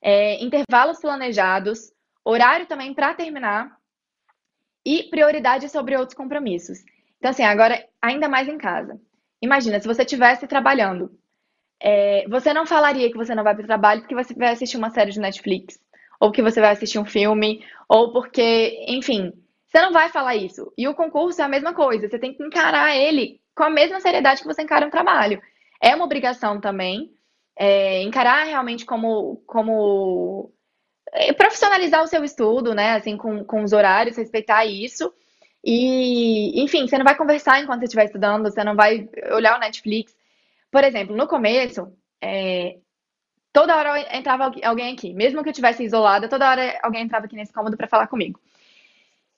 É, 0.00 0.42
intervalos 0.42 1.00
planejados, 1.00 1.92
horário 2.30 2.66
também 2.66 2.94
para 2.94 3.14
terminar 3.14 3.76
e 4.84 5.04
prioridade 5.04 5.68
sobre 5.68 5.96
outros 5.96 6.16
compromissos. 6.16 6.78
Então, 7.18 7.30
assim, 7.30 7.42
agora, 7.42 7.84
ainda 8.00 8.28
mais 8.28 8.48
em 8.48 8.58
casa. 8.58 9.00
Imagina, 9.42 9.80
se 9.80 9.86
você 9.86 10.02
estivesse 10.02 10.46
trabalhando, 10.46 11.10
é, 11.80 12.26
você 12.28 12.52
não 12.52 12.66
falaria 12.66 13.10
que 13.10 13.16
você 13.16 13.34
não 13.34 13.44
vai 13.44 13.54
para 13.54 13.64
o 13.64 13.66
trabalho 13.66 14.00
porque 14.00 14.14
você 14.14 14.34
vai 14.34 14.50
assistir 14.50 14.76
uma 14.76 14.90
série 14.90 15.10
de 15.10 15.20
Netflix, 15.20 15.78
ou 16.20 16.32
que 16.32 16.42
você 16.42 16.60
vai 16.60 16.72
assistir 16.72 16.98
um 16.98 17.04
filme, 17.04 17.64
ou 17.88 18.12
porque, 18.12 18.84
enfim, 18.88 19.32
você 19.68 19.80
não 19.80 19.92
vai 19.92 20.08
falar 20.08 20.36
isso. 20.36 20.72
E 20.76 20.88
o 20.88 20.94
concurso 20.94 21.40
é 21.40 21.44
a 21.44 21.48
mesma 21.48 21.72
coisa, 21.72 22.08
você 22.08 22.18
tem 22.18 22.34
que 22.34 22.42
encarar 22.42 22.96
ele 22.96 23.40
com 23.54 23.64
a 23.64 23.70
mesma 23.70 24.00
seriedade 24.00 24.40
que 24.40 24.46
você 24.46 24.62
encara 24.62 24.86
um 24.86 24.90
trabalho. 24.90 25.40
É 25.80 25.94
uma 25.94 26.04
obrigação 26.04 26.60
também, 26.60 27.12
é, 27.56 28.02
encarar 28.02 28.44
realmente 28.44 28.84
como, 28.84 29.42
como 29.46 30.52
profissionalizar 31.36 32.02
o 32.02 32.06
seu 32.06 32.24
estudo, 32.24 32.74
né? 32.74 32.92
Assim, 32.92 33.16
com, 33.16 33.44
com 33.44 33.62
os 33.62 33.72
horários, 33.72 34.16
respeitar 34.16 34.64
isso. 34.64 35.12
E, 35.64 36.62
enfim, 36.62 36.86
você 36.86 36.96
não 36.96 37.04
vai 37.04 37.16
conversar 37.16 37.60
enquanto 37.60 37.80
você 37.80 37.86
estiver 37.86 38.04
estudando, 38.04 38.42
você 38.44 38.62
não 38.62 38.76
vai 38.76 39.08
olhar 39.32 39.56
o 39.56 39.60
Netflix. 39.60 40.16
Por 40.70 40.84
exemplo, 40.84 41.16
no 41.16 41.26
começo, 41.26 41.92
é, 42.22 42.78
toda 43.52 43.76
hora 43.76 44.16
entrava 44.16 44.52
alguém 44.62 44.92
aqui. 44.92 45.12
Mesmo 45.12 45.42
que 45.42 45.48
eu 45.48 45.52
estivesse 45.52 45.84
isolada, 45.84 46.28
toda 46.28 46.48
hora 46.48 46.78
alguém 46.82 47.02
entrava 47.02 47.26
aqui 47.26 47.36
nesse 47.36 47.52
cômodo 47.52 47.76
para 47.76 47.88
falar 47.88 48.06
comigo. 48.06 48.40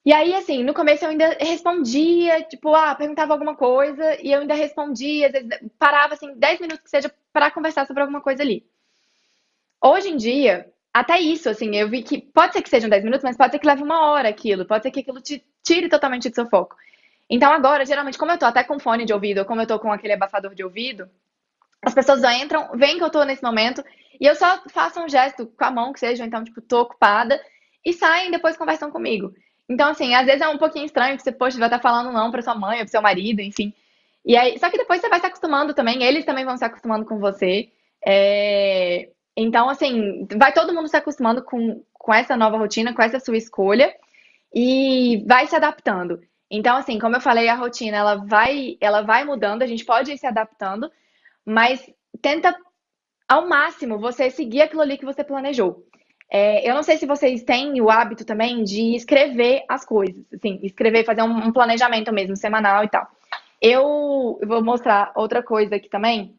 E 0.04 0.12
aí, 0.12 0.34
assim, 0.34 0.64
no 0.64 0.72
começo 0.72 1.04
eu 1.04 1.10
ainda 1.10 1.36
respondia, 1.38 2.42
tipo, 2.42 2.74
ah, 2.74 2.94
perguntava 2.94 3.34
alguma 3.34 3.54
coisa, 3.54 4.16
e 4.22 4.32
eu 4.32 4.40
ainda 4.40 4.54
respondia, 4.54 5.26
às 5.26 5.32
vezes 5.32 5.48
parava, 5.78 6.14
assim, 6.14 6.34
10 6.34 6.60
minutos 6.60 6.82
que 6.82 6.90
seja 6.90 7.14
para 7.32 7.50
conversar 7.50 7.86
sobre 7.86 8.02
alguma 8.02 8.22
coisa 8.22 8.42
ali. 8.42 8.66
Hoje 9.82 10.08
em 10.08 10.16
dia, 10.16 10.70
até 10.92 11.20
isso, 11.20 11.48
assim, 11.48 11.76
eu 11.76 11.88
vi 11.88 12.02
que 12.02 12.20
pode 12.20 12.52
ser 12.52 12.62
que 12.62 12.68
sejam 12.68 12.90
10 12.90 13.04
minutos, 13.04 13.22
mas 13.22 13.36
pode 13.36 13.52
ser 13.52 13.58
que 13.58 13.66
leve 13.66 13.82
uma 13.82 14.10
hora 14.10 14.28
aquilo, 14.28 14.64
pode 14.64 14.82
ser 14.82 14.90
que 14.90 15.00
aquilo 15.00 15.20
te 15.20 15.44
tire 15.62 15.88
totalmente 15.88 16.28
do 16.28 16.34
seu 16.34 16.48
foco. 16.48 16.76
Então 17.28 17.52
agora, 17.52 17.86
geralmente, 17.86 18.18
como 18.18 18.32
eu 18.32 18.38
tô 18.38 18.44
até 18.44 18.64
com 18.64 18.78
fone 18.80 19.04
de 19.04 19.12
ouvido, 19.12 19.38
ou 19.38 19.44
como 19.44 19.60
eu 19.60 19.66
tô 19.66 19.78
com 19.78 19.92
aquele 19.92 20.14
abafador 20.14 20.54
de 20.54 20.64
ouvido, 20.64 21.08
as 21.82 21.94
pessoas 21.94 22.22
entram, 22.24 22.70
veem 22.74 22.98
que 22.98 23.04
eu 23.04 23.10
tô 23.10 23.22
nesse 23.24 23.42
momento, 23.42 23.84
e 24.20 24.26
eu 24.26 24.34
só 24.34 24.62
faço 24.68 25.00
um 25.00 25.08
gesto 25.08 25.46
com 25.46 25.64
a 25.64 25.70
mão, 25.70 25.92
que 25.92 26.00
seja, 26.00 26.24
então, 26.24 26.42
tipo, 26.42 26.60
tô 26.60 26.80
ocupada, 26.80 27.40
e 27.84 27.92
saem 27.92 28.30
depois 28.30 28.56
conversam 28.56 28.90
comigo. 28.90 29.32
Então, 29.68 29.88
assim, 29.88 30.14
às 30.14 30.26
vezes 30.26 30.42
é 30.42 30.48
um 30.48 30.58
pouquinho 30.58 30.84
estranho 30.84 31.16
que 31.16 31.22
você, 31.22 31.30
poxa, 31.30 31.56
vai 31.56 31.68
estar 31.68 31.78
falando 31.78 32.12
não 32.12 32.30
pra 32.30 32.42
sua 32.42 32.54
mãe 32.54 32.78
ou 32.78 32.84
pro 32.84 32.90
seu 32.90 33.00
marido, 33.00 33.40
enfim. 33.40 33.72
E 34.24 34.36
aí, 34.36 34.58
só 34.58 34.68
que 34.68 34.76
depois 34.76 35.00
você 35.00 35.08
vai 35.08 35.20
se 35.20 35.26
acostumando 35.26 35.72
também, 35.72 36.02
eles 36.02 36.24
também 36.24 36.44
vão 36.44 36.56
se 36.56 36.64
acostumando 36.64 37.06
com 37.06 37.18
você. 37.18 37.70
É... 38.04 39.08
Então, 39.40 39.70
assim, 39.70 40.26
vai 40.36 40.52
todo 40.52 40.74
mundo 40.74 40.86
se 40.86 40.96
acostumando 40.96 41.42
com, 41.42 41.82
com 41.94 42.12
essa 42.12 42.36
nova 42.36 42.58
rotina, 42.58 42.92
com 42.92 43.02
essa 43.02 43.18
sua 43.18 43.38
escolha, 43.38 43.90
e 44.54 45.24
vai 45.26 45.46
se 45.46 45.56
adaptando. 45.56 46.20
Então, 46.50 46.76
assim, 46.76 46.98
como 46.98 47.16
eu 47.16 47.22
falei, 47.22 47.48
a 47.48 47.54
rotina 47.54 47.96
ela 47.96 48.16
vai, 48.16 48.76
ela 48.80 49.00
vai 49.00 49.24
mudando, 49.24 49.62
a 49.62 49.66
gente 49.66 49.82
pode 49.84 50.12
ir 50.12 50.18
se 50.18 50.26
adaptando, 50.26 50.90
mas 51.42 51.90
tenta 52.20 52.54
ao 53.26 53.48
máximo 53.48 53.98
você 53.98 54.30
seguir 54.30 54.60
aquilo 54.60 54.82
ali 54.82 54.98
que 54.98 55.06
você 55.06 55.24
planejou. 55.24 55.86
É, 56.30 56.68
eu 56.68 56.74
não 56.74 56.82
sei 56.82 56.98
se 56.98 57.06
vocês 57.06 57.42
têm 57.42 57.80
o 57.80 57.88
hábito 57.88 58.26
também 58.26 58.62
de 58.62 58.94
escrever 58.94 59.64
as 59.68 59.86
coisas, 59.86 60.22
assim, 60.34 60.60
escrever, 60.62 61.04
fazer 61.04 61.22
um, 61.22 61.46
um 61.46 61.52
planejamento 61.52 62.12
mesmo, 62.12 62.36
semanal 62.36 62.84
e 62.84 62.88
tal. 62.88 63.08
Eu, 63.60 64.38
eu 64.42 64.46
vou 64.46 64.62
mostrar 64.62 65.12
outra 65.16 65.42
coisa 65.42 65.76
aqui 65.76 65.88
também. 65.88 66.36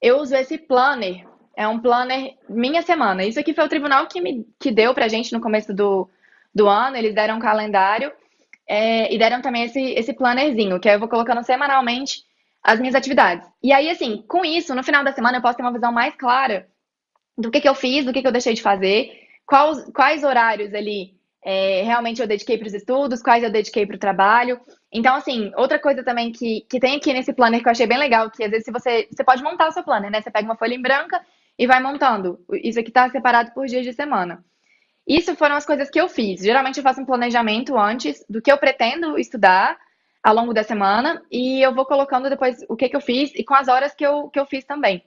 Eu 0.00 0.18
uso 0.18 0.34
esse 0.34 0.56
planner, 0.56 1.26
é 1.58 1.66
um 1.66 1.80
planner 1.80 2.36
minha 2.48 2.82
semana. 2.82 3.24
Isso 3.24 3.40
aqui 3.40 3.52
foi 3.52 3.64
o 3.64 3.68
tribunal 3.68 4.06
que 4.06 4.20
me 4.20 4.46
que 4.60 4.70
deu 4.70 4.94
pra 4.94 5.08
gente 5.08 5.32
no 5.32 5.40
começo 5.40 5.74
do, 5.74 6.08
do 6.54 6.68
ano, 6.68 6.96
eles 6.96 7.12
deram 7.12 7.36
um 7.36 7.40
calendário 7.40 8.12
é, 8.64 9.12
e 9.12 9.18
deram 9.18 9.42
também 9.42 9.64
esse, 9.64 9.80
esse 9.80 10.12
plannerzinho, 10.12 10.78
que 10.78 10.88
eu 10.88 11.00
vou 11.00 11.08
colocando 11.08 11.42
semanalmente 11.42 12.22
as 12.62 12.78
minhas 12.78 12.94
atividades. 12.94 13.48
E 13.60 13.72
aí, 13.72 13.90
assim, 13.90 14.22
com 14.28 14.44
isso, 14.44 14.72
no 14.72 14.84
final 14.84 15.02
da 15.02 15.10
semana 15.10 15.38
eu 15.38 15.42
posso 15.42 15.56
ter 15.56 15.64
uma 15.64 15.72
visão 15.72 15.90
mais 15.90 16.14
clara 16.14 16.68
do 17.36 17.50
que, 17.50 17.60
que 17.60 17.68
eu 17.68 17.74
fiz, 17.74 18.04
do 18.04 18.12
que, 18.12 18.22
que 18.22 18.28
eu 18.28 18.32
deixei 18.32 18.54
de 18.54 18.62
fazer, 18.62 19.10
quais, 19.44 19.84
quais 19.92 20.22
horários 20.22 20.72
ali 20.72 21.18
é, 21.44 21.82
realmente 21.82 22.22
eu 22.22 22.28
dediquei 22.28 22.56
para 22.56 22.68
os 22.68 22.74
estudos, 22.74 23.20
quais 23.20 23.42
eu 23.42 23.50
dediquei 23.50 23.84
para 23.84 23.96
o 23.96 23.98
trabalho. 23.98 24.60
Então, 24.92 25.16
assim, 25.16 25.50
outra 25.56 25.80
coisa 25.80 26.04
também 26.04 26.30
que, 26.30 26.60
que 26.70 26.78
tem 26.78 26.98
aqui 26.98 27.12
nesse 27.12 27.32
planner 27.32 27.60
que 27.60 27.66
eu 27.66 27.72
achei 27.72 27.86
bem 27.86 27.98
legal, 27.98 28.30
que 28.30 28.44
às 28.44 28.50
vezes 28.50 28.72
você, 28.72 29.08
você 29.10 29.24
pode 29.24 29.42
montar 29.42 29.66
o 29.66 29.72
seu 29.72 29.82
planner, 29.82 30.08
né? 30.08 30.20
Você 30.20 30.30
pega 30.30 30.46
uma 30.46 30.56
folha 30.56 30.74
em 30.74 30.82
branca 30.82 31.20
e 31.58 31.66
vai 31.66 31.82
montando. 31.82 32.38
Isso 32.62 32.78
aqui 32.78 32.90
está 32.90 33.08
separado 33.10 33.52
por 33.52 33.66
dias 33.66 33.84
de 33.84 33.92
semana. 33.92 34.44
Isso 35.06 35.34
foram 35.34 35.56
as 35.56 35.66
coisas 35.66 35.90
que 35.90 36.00
eu 36.00 36.08
fiz. 36.08 36.40
Geralmente 36.40 36.76
eu 36.76 36.82
faço 36.82 37.00
um 37.00 37.06
planejamento 37.06 37.76
antes 37.78 38.24
do 38.28 38.40
que 38.40 38.52
eu 38.52 38.58
pretendo 38.58 39.18
estudar 39.18 39.78
ao 40.22 40.34
longo 40.34 40.52
da 40.52 40.62
semana 40.62 41.22
e 41.30 41.62
eu 41.62 41.74
vou 41.74 41.86
colocando 41.86 42.28
depois 42.28 42.64
o 42.68 42.76
que, 42.76 42.88
que 42.88 42.96
eu 42.96 43.00
fiz 43.00 43.32
e 43.34 43.42
com 43.42 43.54
as 43.54 43.68
horas 43.68 43.94
que 43.94 44.04
eu, 44.04 44.28
que 44.28 44.38
eu 44.38 44.46
fiz 44.46 44.64
também. 44.64 45.02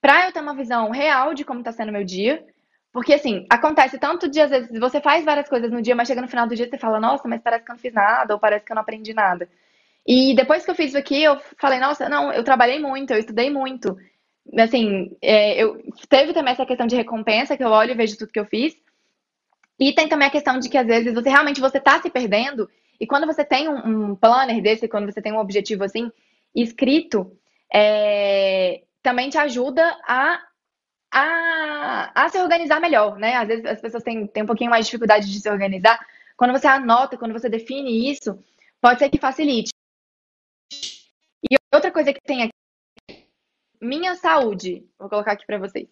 Para 0.00 0.26
eu 0.26 0.32
ter 0.32 0.40
uma 0.40 0.54
visão 0.54 0.90
real 0.90 1.34
de 1.34 1.44
como 1.44 1.60
está 1.60 1.72
sendo 1.72 1.90
meu 1.90 2.04
dia, 2.04 2.44
porque 2.92 3.12
assim, 3.12 3.44
acontece 3.50 3.98
tanto 3.98 4.28
de 4.28 4.40
às 4.40 4.50
vezes 4.50 4.78
você 4.78 5.00
faz 5.00 5.24
várias 5.24 5.48
coisas 5.48 5.70
no 5.70 5.82
dia, 5.82 5.96
mas 5.96 6.06
chega 6.06 6.22
no 6.22 6.28
final 6.28 6.46
do 6.46 6.54
dia 6.54 6.68
você 6.68 6.78
fala, 6.78 7.00
nossa, 7.00 7.26
mas 7.26 7.42
parece 7.42 7.64
que 7.64 7.70
eu 7.70 7.74
não 7.74 7.80
fiz 7.80 7.92
nada, 7.92 8.34
ou 8.34 8.40
parece 8.40 8.64
que 8.64 8.72
eu 8.72 8.76
não 8.76 8.82
aprendi 8.82 9.12
nada. 9.12 9.48
E 10.06 10.34
depois 10.34 10.64
que 10.64 10.70
eu 10.70 10.74
fiz 10.74 10.88
isso 10.88 10.98
aqui, 10.98 11.22
eu 11.22 11.38
falei, 11.58 11.80
nossa, 11.80 12.08
não, 12.08 12.32
eu 12.32 12.44
trabalhei 12.44 12.78
muito, 12.78 13.12
eu 13.12 13.18
estudei 13.18 13.50
muito. 13.50 13.98
Assim, 14.56 15.16
é, 15.20 15.62
eu 15.62 15.82
teve 16.08 16.32
também 16.32 16.52
essa 16.52 16.64
questão 16.64 16.86
de 16.86 16.96
recompensa, 16.96 17.56
que 17.56 17.64
eu 17.64 17.68
olho 17.68 17.90
e 17.92 17.94
vejo 17.94 18.16
tudo 18.16 18.32
que 18.32 18.40
eu 18.40 18.46
fiz. 18.46 18.74
E 19.78 19.92
tem 19.92 20.08
também 20.08 20.26
a 20.28 20.30
questão 20.30 20.58
de 20.58 20.68
que 20.68 20.78
às 20.78 20.86
vezes 20.86 21.14
você 21.14 21.28
realmente 21.28 21.60
você 21.60 21.78
está 21.78 22.00
se 22.00 22.10
perdendo 22.10 22.68
e 23.00 23.06
quando 23.06 23.26
você 23.26 23.44
tem 23.44 23.68
um, 23.68 24.10
um, 24.10 24.16
planner 24.16 24.60
desse, 24.60 24.88
quando 24.88 25.10
você 25.10 25.22
tem 25.22 25.32
um 25.32 25.38
objetivo 25.38 25.84
assim 25.84 26.10
escrito, 26.54 27.38
é, 27.72 28.82
também 29.02 29.30
te 29.30 29.38
ajuda 29.38 29.84
a, 30.06 30.42
a, 31.12 32.24
a, 32.24 32.28
se 32.28 32.38
organizar 32.38 32.80
melhor, 32.80 33.16
né? 33.16 33.36
Às 33.36 33.48
vezes 33.48 33.64
as 33.66 33.80
pessoas 33.80 34.02
têm, 34.02 34.26
têm 34.26 34.42
um 34.42 34.46
pouquinho 34.46 34.70
mais 34.70 34.84
de 34.84 34.90
dificuldade 34.90 35.30
de 35.30 35.40
se 35.40 35.48
organizar. 35.48 35.98
Quando 36.36 36.52
você 36.52 36.66
anota, 36.66 37.16
quando 37.16 37.32
você 37.32 37.48
define 37.48 38.10
isso, 38.10 38.42
pode 38.80 38.98
ser 38.98 39.10
que 39.10 39.18
facilite. 39.18 39.70
E 41.50 41.56
outra 41.72 41.92
coisa 41.92 42.12
que 42.12 42.20
tem 42.20 42.42
aqui, 42.42 42.52
minha 43.80 44.14
saúde, 44.14 44.84
vou 44.98 45.08
colocar 45.08 45.32
aqui 45.32 45.46
para 45.46 45.58
vocês. 45.58 45.88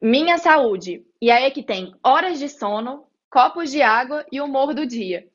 Minha 0.00 0.38
saúde. 0.38 1.04
E 1.20 1.30
aí 1.30 1.46
aqui 1.46 1.62
tem 1.62 1.94
horas 2.02 2.38
de 2.38 2.48
sono, 2.48 3.06
copos 3.30 3.70
de 3.70 3.82
água 3.82 4.24
e 4.30 4.40
humor 4.40 4.74
do 4.74 4.86
dia. 4.86 5.26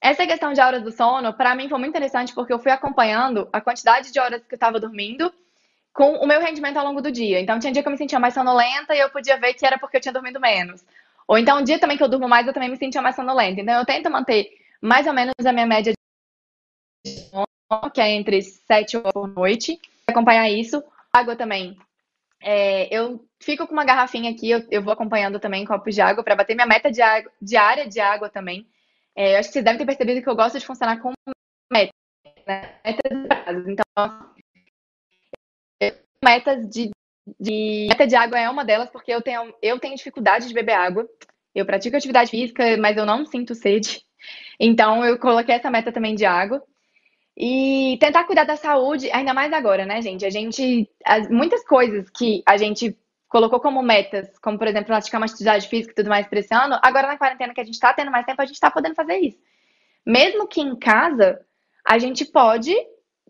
Essa 0.00 0.26
questão 0.26 0.52
de 0.52 0.60
horas 0.60 0.82
do 0.82 0.90
sono, 0.90 1.32
para 1.34 1.54
mim 1.54 1.68
foi 1.68 1.78
muito 1.78 1.90
interessante 1.90 2.34
porque 2.34 2.52
eu 2.52 2.58
fui 2.58 2.72
acompanhando 2.72 3.48
a 3.52 3.60
quantidade 3.60 4.10
de 4.12 4.18
horas 4.18 4.42
que 4.46 4.54
eu 4.54 4.56
estava 4.56 4.80
dormindo 4.80 5.32
com 5.92 6.14
o 6.14 6.26
meu 6.26 6.40
rendimento 6.40 6.78
ao 6.78 6.86
longo 6.86 7.02
do 7.02 7.10
dia. 7.10 7.40
Então 7.40 7.58
tinha 7.58 7.72
dia 7.72 7.82
que 7.82 7.88
eu 7.88 7.92
me 7.92 7.98
sentia 7.98 8.18
mais 8.18 8.32
sonolenta 8.32 8.94
e 8.94 9.00
eu 9.00 9.10
podia 9.10 9.36
ver 9.36 9.54
que 9.54 9.66
era 9.66 9.78
porque 9.78 9.98
eu 9.98 10.00
tinha 10.00 10.12
dormido 10.12 10.40
menos. 10.40 10.84
Ou 11.28 11.36
então 11.36 11.58
um 11.58 11.64
dia 11.64 11.78
também 11.78 11.96
que 11.96 12.02
eu 12.02 12.08
durmo 12.08 12.28
mais, 12.28 12.46
eu 12.46 12.52
também 12.52 12.70
me 12.70 12.76
sentia 12.76 13.02
mais 13.02 13.16
sonolenta. 13.16 13.60
Então 13.60 13.78
eu 13.78 13.84
tento 13.84 14.10
manter 14.10 14.50
mais 14.80 15.06
ou 15.06 15.12
menos 15.12 15.34
a 15.44 15.52
minha 15.52 15.66
média 15.66 15.92
que 17.92 18.00
é 18.00 18.10
entre 18.10 18.42
7 18.42 18.94
e 18.94 18.96
8 18.96 19.12
por 19.12 19.28
noite. 19.28 19.78
Acompanhar 20.06 20.48
isso. 20.48 20.82
Água 21.12 21.36
também. 21.36 21.76
É, 22.42 22.94
eu 22.94 23.24
fico 23.38 23.66
com 23.66 23.72
uma 23.72 23.84
garrafinha 23.84 24.30
aqui, 24.30 24.50
eu, 24.50 24.66
eu 24.70 24.82
vou 24.82 24.92
acompanhando 24.92 25.38
também 25.38 25.64
copos 25.64 25.94
de 25.94 26.00
água 26.00 26.24
para 26.24 26.34
bater 26.34 26.54
minha 26.54 26.66
meta 26.66 26.90
de 26.90 27.02
água, 27.02 27.30
diária 27.40 27.86
de 27.86 28.00
água 28.00 28.30
também. 28.30 28.66
É, 29.14 29.34
eu 29.34 29.38
acho 29.38 29.48
que 29.48 29.52
vocês 29.52 29.64
devem 29.64 29.78
ter 29.78 29.84
percebido 29.84 30.22
que 30.22 30.28
eu 30.28 30.36
gosto 30.36 30.58
de 30.58 30.64
funcionar 30.64 31.00
com 31.00 31.12
metas, 31.70 31.92
né? 32.46 32.76
metas 32.84 33.10
de. 33.12 33.72
Então, 33.72 33.84
metas 36.24 36.68
de, 36.68 36.90
de 37.38 37.86
meta 37.88 38.06
de 38.06 38.14
água 38.14 38.38
é 38.38 38.48
uma 38.48 38.64
delas 38.64 38.90
porque 38.90 39.12
eu 39.12 39.22
tenho 39.22 39.54
eu 39.62 39.78
tenho 39.78 39.96
dificuldade 39.96 40.48
de 40.48 40.54
beber 40.54 40.74
água. 40.74 41.08
Eu 41.54 41.66
pratico 41.66 41.96
atividade 41.96 42.30
física, 42.30 42.76
mas 42.78 42.96
eu 42.96 43.04
não 43.04 43.26
sinto 43.26 43.54
sede. 43.54 44.02
Então 44.58 45.04
eu 45.04 45.18
coloquei 45.18 45.54
essa 45.54 45.70
meta 45.70 45.90
também 45.90 46.14
de 46.14 46.24
água. 46.24 46.62
E 47.36 47.96
tentar 48.00 48.24
cuidar 48.24 48.44
da 48.44 48.56
saúde, 48.56 49.10
ainda 49.10 49.32
mais 49.32 49.52
agora, 49.52 49.86
né, 49.86 50.02
gente? 50.02 50.24
A 50.24 50.30
gente. 50.30 50.88
As, 51.04 51.28
muitas 51.28 51.64
coisas 51.64 52.10
que 52.10 52.42
a 52.46 52.56
gente 52.56 52.96
colocou 53.28 53.60
como 53.60 53.82
metas, 53.82 54.38
como 54.40 54.58
por 54.58 54.66
exemplo, 54.66 54.88
praticar 54.88 55.20
uma 55.20 55.26
atividade 55.26 55.68
física 55.68 55.92
e 55.92 55.94
tudo 55.94 56.10
mais 56.10 56.26
para 56.26 56.40
esse 56.40 56.52
ano, 56.52 56.78
agora 56.82 57.06
na 57.06 57.16
quarentena 57.16 57.54
que 57.54 57.60
a 57.60 57.64
gente 57.64 57.74
está 57.74 57.94
tendo 57.94 58.10
mais 58.10 58.26
tempo, 58.26 58.42
a 58.42 58.44
gente 58.44 58.56
está 58.56 58.70
podendo 58.70 58.94
fazer 58.94 59.16
isso. 59.18 59.38
Mesmo 60.04 60.48
que 60.48 60.60
em 60.60 60.76
casa, 60.76 61.40
a 61.86 61.98
gente 61.98 62.24
pode 62.24 62.74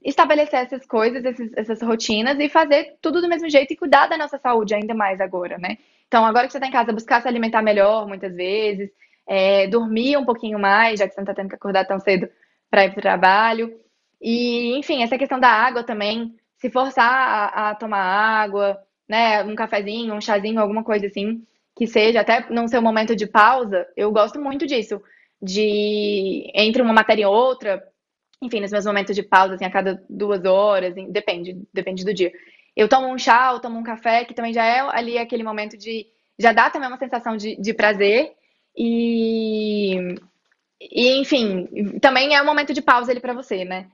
estabelecer 0.02 0.60
essas 0.60 0.86
coisas, 0.86 1.24
esses, 1.24 1.52
essas 1.54 1.82
rotinas 1.82 2.38
e 2.40 2.48
fazer 2.48 2.96
tudo 3.02 3.20
do 3.20 3.28
mesmo 3.28 3.48
jeito 3.50 3.72
e 3.72 3.76
cuidar 3.76 4.06
da 4.06 4.16
nossa 4.16 4.38
saúde 4.38 4.74
ainda 4.74 4.94
mais 4.94 5.20
agora, 5.20 5.58
né? 5.58 5.76
Então, 6.08 6.24
agora 6.24 6.46
que 6.46 6.52
você 6.52 6.58
está 6.58 6.66
em 6.66 6.72
casa, 6.72 6.92
buscar 6.92 7.20
se 7.20 7.28
alimentar 7.28 7.62
melhor 7.62 8.08
muitas 8.08 8.34
vezes, 8.34 8.90
é, 9.26 9.66
dormir 9.68 10.16
um 10.16 10.24
pouquinho 10.24 10.58
mais, 10.58 10.98
já 10.98 11.06
que 11.06 11.14
você 11.14 11.20
não 11.20 11.24
está 11.24 11.34
tendo 11.34 11.50
que 11.50 11.54
acordar 11.54 11.84
tão 11.84 12.00
cedo 12.00 12.28
para 12.70 12.86
ir 12.86 12.90
para 12.90 12.98
o 12.98 13.02
trabalho. 13.02 13.80
E, 14.20 14.76
enfim, 14.78 15.02
essa 15.02 15.16
questão 15.16 15.40
da 15.40 15.48
água 15.48 15.82
também, 15.82 16.34
se 16.58 16.70
forçar 16.70 17.10
a, 17.10 17.70
a, 17.70 17.74
tomar 17.74 18.02
água, 18.02 18.78
né, 19.08 19.42
um 19.44 19.54
cafezinho, 19.54 20.14
um 20.14 20.20
chazinho, 20.20 20.60
alguma 20.60 20.84
coisa 20.84 21.06
assim, 21.06 21.42
que 21.76 21.86
seja, 21.86 22.20
até 22.20 22.48
não 22.50 22.68
ser 22.68 22.78
um 22.78 22.82
momento 22.82 23.16
de 23.16 23.26
pausa, 23.26 23.86
eu 23.96 24.12
gosto 24.12 24.40
muito 24.40 24.66
disso, 24.66 25.00
de 25.40 26.50
entre 26.54 26.82
uma 26.82 26.92
matéria 26.92 27.22
e 27.22 27.26
outra, 27.26 27.82
enfim, 28.42 28.60
nos 28.60 28.70
meus 28.70 28.84
momentos 28.84 29.16
de 29.16 29.22
pausa, 29.22 29.54
assim, 29.54 29.64
a 29.64 29.70
cada 29.70 30.02
duas 30.08 30.44
horas, 30.44 30.94
depende, 31.08 31.56
depende 31.72 32.04
do 32.04 32.12
dia. 32.12 32.32
Eu 32.76 32.88
tomo 32.88 33.08
um 33.08 33.18
chá, 33.18 33.52
eu 33.52 33.60
tomo 33.60 33.78
um 33.78 33.82
café, 33.82 34.24
que 34.24 34.34
também 34.34 34.52
já 34.52 34.64
é 34.64 34.80
ali 34.80 35.18
aquele 35.18 35.42
momento 35.42 35.76
de, 35.76 36.06
já 36.38 36.52
dá 36.52 36.70
também 36.70 36.88
uma 36.88 36.98
sensação 36.98 37.36
de, 37.36 37.56
de 37.56 37.72
prazer, 37.74 38.32
e, 38.76 39.96
e, 40.80 41.20
enfim, 41.20 41.68
também 42.00 42.34
é 42.34 42.42
um 42.42 42.46
momento 42.46 42.72
de 42.72 42.82
pausa 42.82 43.10
ali 43.10 43.20
para 43.20 43.34
você, 43.34 43.64
né? 43.64 43.88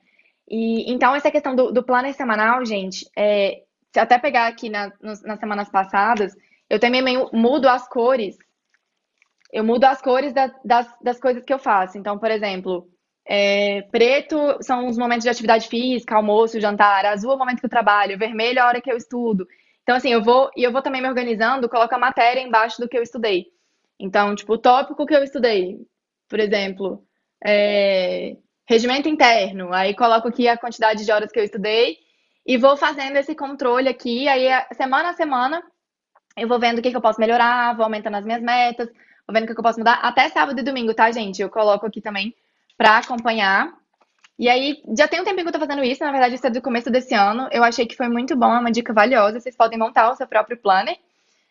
E, 0.49 0.93
então, 0.93 1.15
essa 1.15 1.31
questão 1.31 1.55
do, 1.55 1.73
do 1.73 1.83
planner 1.83 2.15
semanal, 2.15 2.65
gente, 2.65 3.09
é, 3.17 3.63
se 3.93 3.99
até 3.99 4.19
pegar 4.19 4.47
aqui 4.47 4.69
na, 4.69 4.93
nos, 5.01 5.23
nas 5.23 5.41
semanas 5.41 5.69
passadas, 5.69 6.35
eu 6.69 6.79
também 6.79 7.03
mudo 7.33 7.69
as 7.69 7.89
cores. 7.89 8.37
Eu 9.53 9.65
mudo 9.65 9.85
as 9.85 10.03
cores 10.03 10.33
da, 10.33 10.53
das, 10.65 10.87
das 11.03 11.21
coisas 11.21 11.45
que 11.45 11.53
eu 11.53 11.59
faço. 11.59 11.97
Então, 11.99 12.19
por 12.19 12.31
exemplo, 12.31 12.89
é, 13.27 13.83
preto 13.91 14.37
são 14.61 14.87
os 14.87 14.97
momentos 14.99 15.25
de 15.25 15.31
atividade 15.31 15.69
física, 15.69 16.15
almoço, 16.15 16.61
jantar. 16.61 17.05
Azul 17.07 17.33
é 17.33 17.35
o 17.35 17.39
momento 17.39 17.61
que 17.61 17.67
eu 17.67 17.71
trabalho. 17.71 18.19
Vermelho 18.19 18.59
é 18.59 18.63
a 18.63 18.67
hora 18.67 18.81
que 18.81 18.91
eu 18.91 18.97
estudo. 18.97 19.47
Então, 19.83 19.97
assim, 19.97 20.13
eu 20.13 20.23
vou 20.23 20.51
e 20.57 20.65
eu 20.65 20.73
vou 20.73 20.83
também 20.83 21.01
me 21.01 21.09
organizando, 21.09 21.69
coloco 21.69 21.95
a 21.95 21.99
matéria 21.99 22.41
embaixo 22.41 22.81
do 22.81 22.89
que 22.89 22.99
eu 22.99 23.03
estudei. 23.03 23.47
Então, 23.99 24.35
tipo, 24.35 24.55
o 24.55 24.59
tópico 24.59 25.07
que 25.07 25.15
eu 25.15 25.23
estudei, 25.23 25.79
por 26.29 26.41
exemplo, 26.41 27.05
é, 27.45 28.37
regimento 28.69 29.09
interno, 29.09 29.73
aí 29.73 29.95
coloco 29.95 30.29
aqui 30.29 30.49
a 30.49 30.57
quantidade 30.57 31.05
de 31.05 31.13
horas 31.13 31.31
que 31.31 31.39
eu 31.39 31.45
estudei 31.45 31.99
e 32.45 32.57
vou 32.57 32.77
fazendo 32.77 33.17
esse 33.17 33.35
controle 33.35 33.89
aqui, 33.89 34.29
aí 34.29 34.49
semana 34.75 35.11
a 35.11 35.15
semana 35.15 35.63
eu 36.37 36.47
vou 36.47 36.59
vendo 36.61 36.79
o 36.79 36.83
que, 36.83 36.91
que 36.91 36.97
eu 36.97 37.01
posso 37.01 37.19
melhorar, 37.19 37.75
vou 37.75 37.85
aumentando 37.85 38.17
as 38.17 38.25
minhas 38.25 38.43
metas, 38.43 38.89
vou 39.27 39.33
vendo 39.33 39.45
o 39.45 39.47
que, 39.47 39.55
que 39.55 39.61
eu 39.61 39.65
posso 39.65 39.79
mudar. 39.79 39.95
Até 40.03 40.29
sábado 40.29 40.61
e 40.61 40.63
domingo, 40.63 40.93
tá, 40.93 41.11
gente? 41.11 41.41
Eu 41.41 41.49
coloco 41.49 41.87
aqui 41.87 42.01
também 42.01 42.35
pra 42.77 42.99
acompanhar. 42.99 43.73
E 44.39 44.51
aí, 44.51 44.83
já 44.97 45.09
tem 45.09 45.19
um 45.19 45.25
tempinho 45.25 45.45
que 45.45 45.49
eu 45.49 45.59
tô 45.59 45.67
fazendo 45.67 45.83
isso, 45.83 46.05
na 46.05 46.11
verdade, 46.11 46.35
isso 46.35 46.47
é 46.47 46.51
do 46.51 46.61
começo 46.61 46.91
desse 46.91 47.15
ano. 47.15 47.49
Eu 47.51 47.65
achei 47.65 47.87
que 47.87 47.97
foi 47.97 48.09
muito 48.09 48.37
bom, 48.37 48.55
é 48.55 48.59
uma 48.59 48.71
dica 48.71 48.93
valiosa. 48.93 49.41
Vocês 49.41 49.57
podem 49.57 49.79
montar 49.79 50.11
o 50.11 50.15
seu 50.15 50.27
próprio 50.27 50.59
planner. 50.59 50.99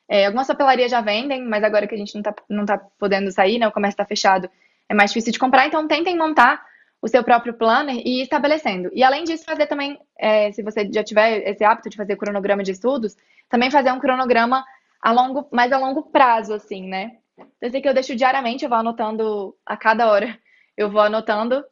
É, 0.08 0.28
algumas 0.28 0.46
papelarias 0.46 0.92
já 0.92 1.02
vendem, 1.02 1.44
mas 1.44 1.64
agora 1.64 1.88
que 1.88 1.96
a 1.96 1.98
gente 1.98 2.14
não 2.14 2.22
tá, 2.22 2.36
não 2.48 2.64
tá 2.64 2.78
podendo 3.00 3.32
sair, 3.32 3.58
né? 3.58 3.68
O 3.68 3.72
comércio 3.72 3.98
tá 3.98 4.06
fechado, 4.06 4.48
é 4.88 4.94
mais 4.94 5.10
difícil 5.10 5.34
de 5.34 5.40
comprar, 5.40 5.66
então 5.66 5.88
tentem 5.88 6.16
montar 6.16 6.64
o 7.02 7.08
seu 7.08 7.24
próprio 7.24 7.54
planner 7.54 7.96
e 7.98 8.20
ir 8.20 8.24
estabelecendo. 8.24 8.90
E 8.94 9.04
além 9.04 9.24
disso, 9.24 9.46
fazer 9.46 9.68
também, 9.68 10.00
é, 10.18 10.52
se 10.52 10.64
você 10.64 10.90
já 10.92 11.04
tiver 11.04 11.48
esse 11.50 11.64
hábito 11.64 11.90
de 11.90 11.98
fazer 11.98 12.16
cronograma 12.16 12.64
de 12.64 12.72
estudos, 12.72 13.16
também 13.50 13.70
fazer 13.70 13.92
um 13.92 14.00
cronograma 14.00 14.64
a 15.02 15.12
longo, 15.12 15.48
mais 15.52 15.72
a 15.72 15.78
longo 15.78 16.04
prazo, 16.04 16.54
assim, 16.54 16.88
né? 16.88 17.18
Então, 17.34 17.48
esse 17.62 17.78
aqui 17.78 17.88
eu 17.88 17.94
deixo 17.94 18.16
diariamente, 18.16 18.64
eu 18.64 18.70
vou 18.70 18.78
anotando 18.78 19.56
a 19.66 19.78
cada 19.78 20.10
hora, 20.10 20.38
eu 20.76 20.90
vou 20.90 21.02
anotando 21.02 21.64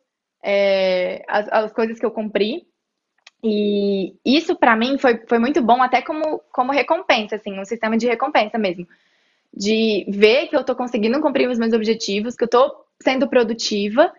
é, 0.43 1.23
as, 1.27 1.47
as 1.51 1.73
coisas 1.73 1.97
que 1.97 2.05
eu 2.05 2.11
cumpri. 2.11 2.67
E 3.43 4.15
isso 4.23 4.55
para 4.55 4.75
mim 4.75 4.97
foi, 4.97 5.19
foi 5.27 5.39
muito 5.39 5.61
bom, 5.61 5.81
até 5.81 6.01
como, 6.01 6.41
como 6.51 6.71
recompensa, 6.71 7.35
assim, 7.35 7.59
um 7.59 7.65
sistema 7.65 7.97
de 7.97 8.07
recompensa 8.07 8.57
mesmo. 8.57 8.87
De 9.53 10.05
ver 10.07 10.47
que 10.47 10.55
eu 10.55 10.63
tô 10.63 10.75
conseguindo 10.75 11.19
cumprir 11.19 11.49
os 11.49 11.59
meus 11.59 11.73
objetivos, 11.73 12.35
que 12.35 12.43
eu 12.43 12.49
tô 12.49 12.85
sendo 13.01 13.27
produtiva. 13.27 14.13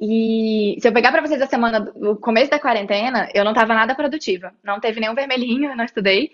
E 0.00 0.78
se 0.80 0.88
eu 0.88 0.92
pegar 0.92 1.12
para 1.12 1.20
vocês 1.20 1.42
a 1.42 1.46
semana, 1.46 1.92
o 1.94 2.16
começo 2.16 2.50
da 2.50 2.58
quarentena, 2.58 3.28
eu 3.34 3.44
não 3.44 3.52
tava 3.52 3.74
nada 3.74 3.94
produtiva. 3.94 4.52
Não 4.64 4.80
teve 4.80 4.98
nenhum 4.98 5.14
vermelhinho, 5.14 5.70
eu 5.70 5.76
não 5.76 5.84
estudei. 5.84 6.32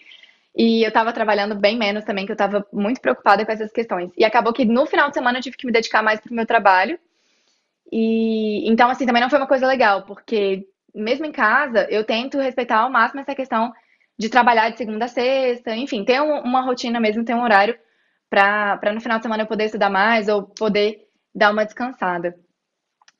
E 0.55 0.85
eu 0.87 0.93
tava 0.93 1.13
trabalhando 1.13 1.57
bem 1.57 1.77
menos 1.77 2.05
também, 2.05 2.25
que 2.25 2.33
eu 2.33 2.37
tava 2.37 2.65
muito 2.73 3.01
preocupada 3.01 3.45
com 3.45 3.51
essas 3.51 3.73
questões. 3.73 4.13
E 4.17 4.25
acabou 4.25 4.53
que 4.53 4.65
no 4.65 4.87
final 4.87 5.09
de 5.09 5.15
semana 5.15 5.39
eu 5.39 5.43
tive 5.43 5.57
que 5.57 5.67
me 5.67 5.73
dedicar 5.73 6.01
mais 6.03 6.21
pro 6.21 6.33
meu 6.33 6.47
trabalho. 6.47 6.99
E 7.91 8.69
então, 8.71 8.89
assim, 8.89 9.05
também 9.05 9.21
não 9.23 9.31
foi 9.31 9.39
uma 9.39 9.49
coisa 9.49 9.67
legal, 9.67 10.03
porque 10.03 10.67
mesmo 10.95 11.27
em 11.27 11.33
casa, 11.33 11.87
eu 11.91 12.05
tento 12.05 12.39
respeitar 12.39 12.79
ao 12.79 12.91
máximo 12.91 13.21
essa 13.21 13.35
questão 13.35 13.73
de 14.19 14.29
trabalhar 14.29 14.71
de 14.71 14.79
segunda 14.79 15.05
a 15.07 15.09
sexta, 15.09 15.75
enfim, 15.77 16.05
ter 16.05 16.21
um, 16.23 16.41
uma 16.41 16.63
rotina 16.63 17.01
mesmo, 17.01 17.25
ter 17.25 17.35
um 17.35 17.43
horário 17.43 17.77
para 18.31 18.93
no 18.95 19.01
final 19.01 19.19
de 19.19 19.25
semana 19.25 19.43
eu 19.43 19.47
poder 19.47 19.67
estudar 19.67 19.91
mais 19.91 20.29
ou 20.29 20.45
poder 20.45 21.07
dar 21.35 21.53
uma 21.53 21.65
descansada. 21.65 22.35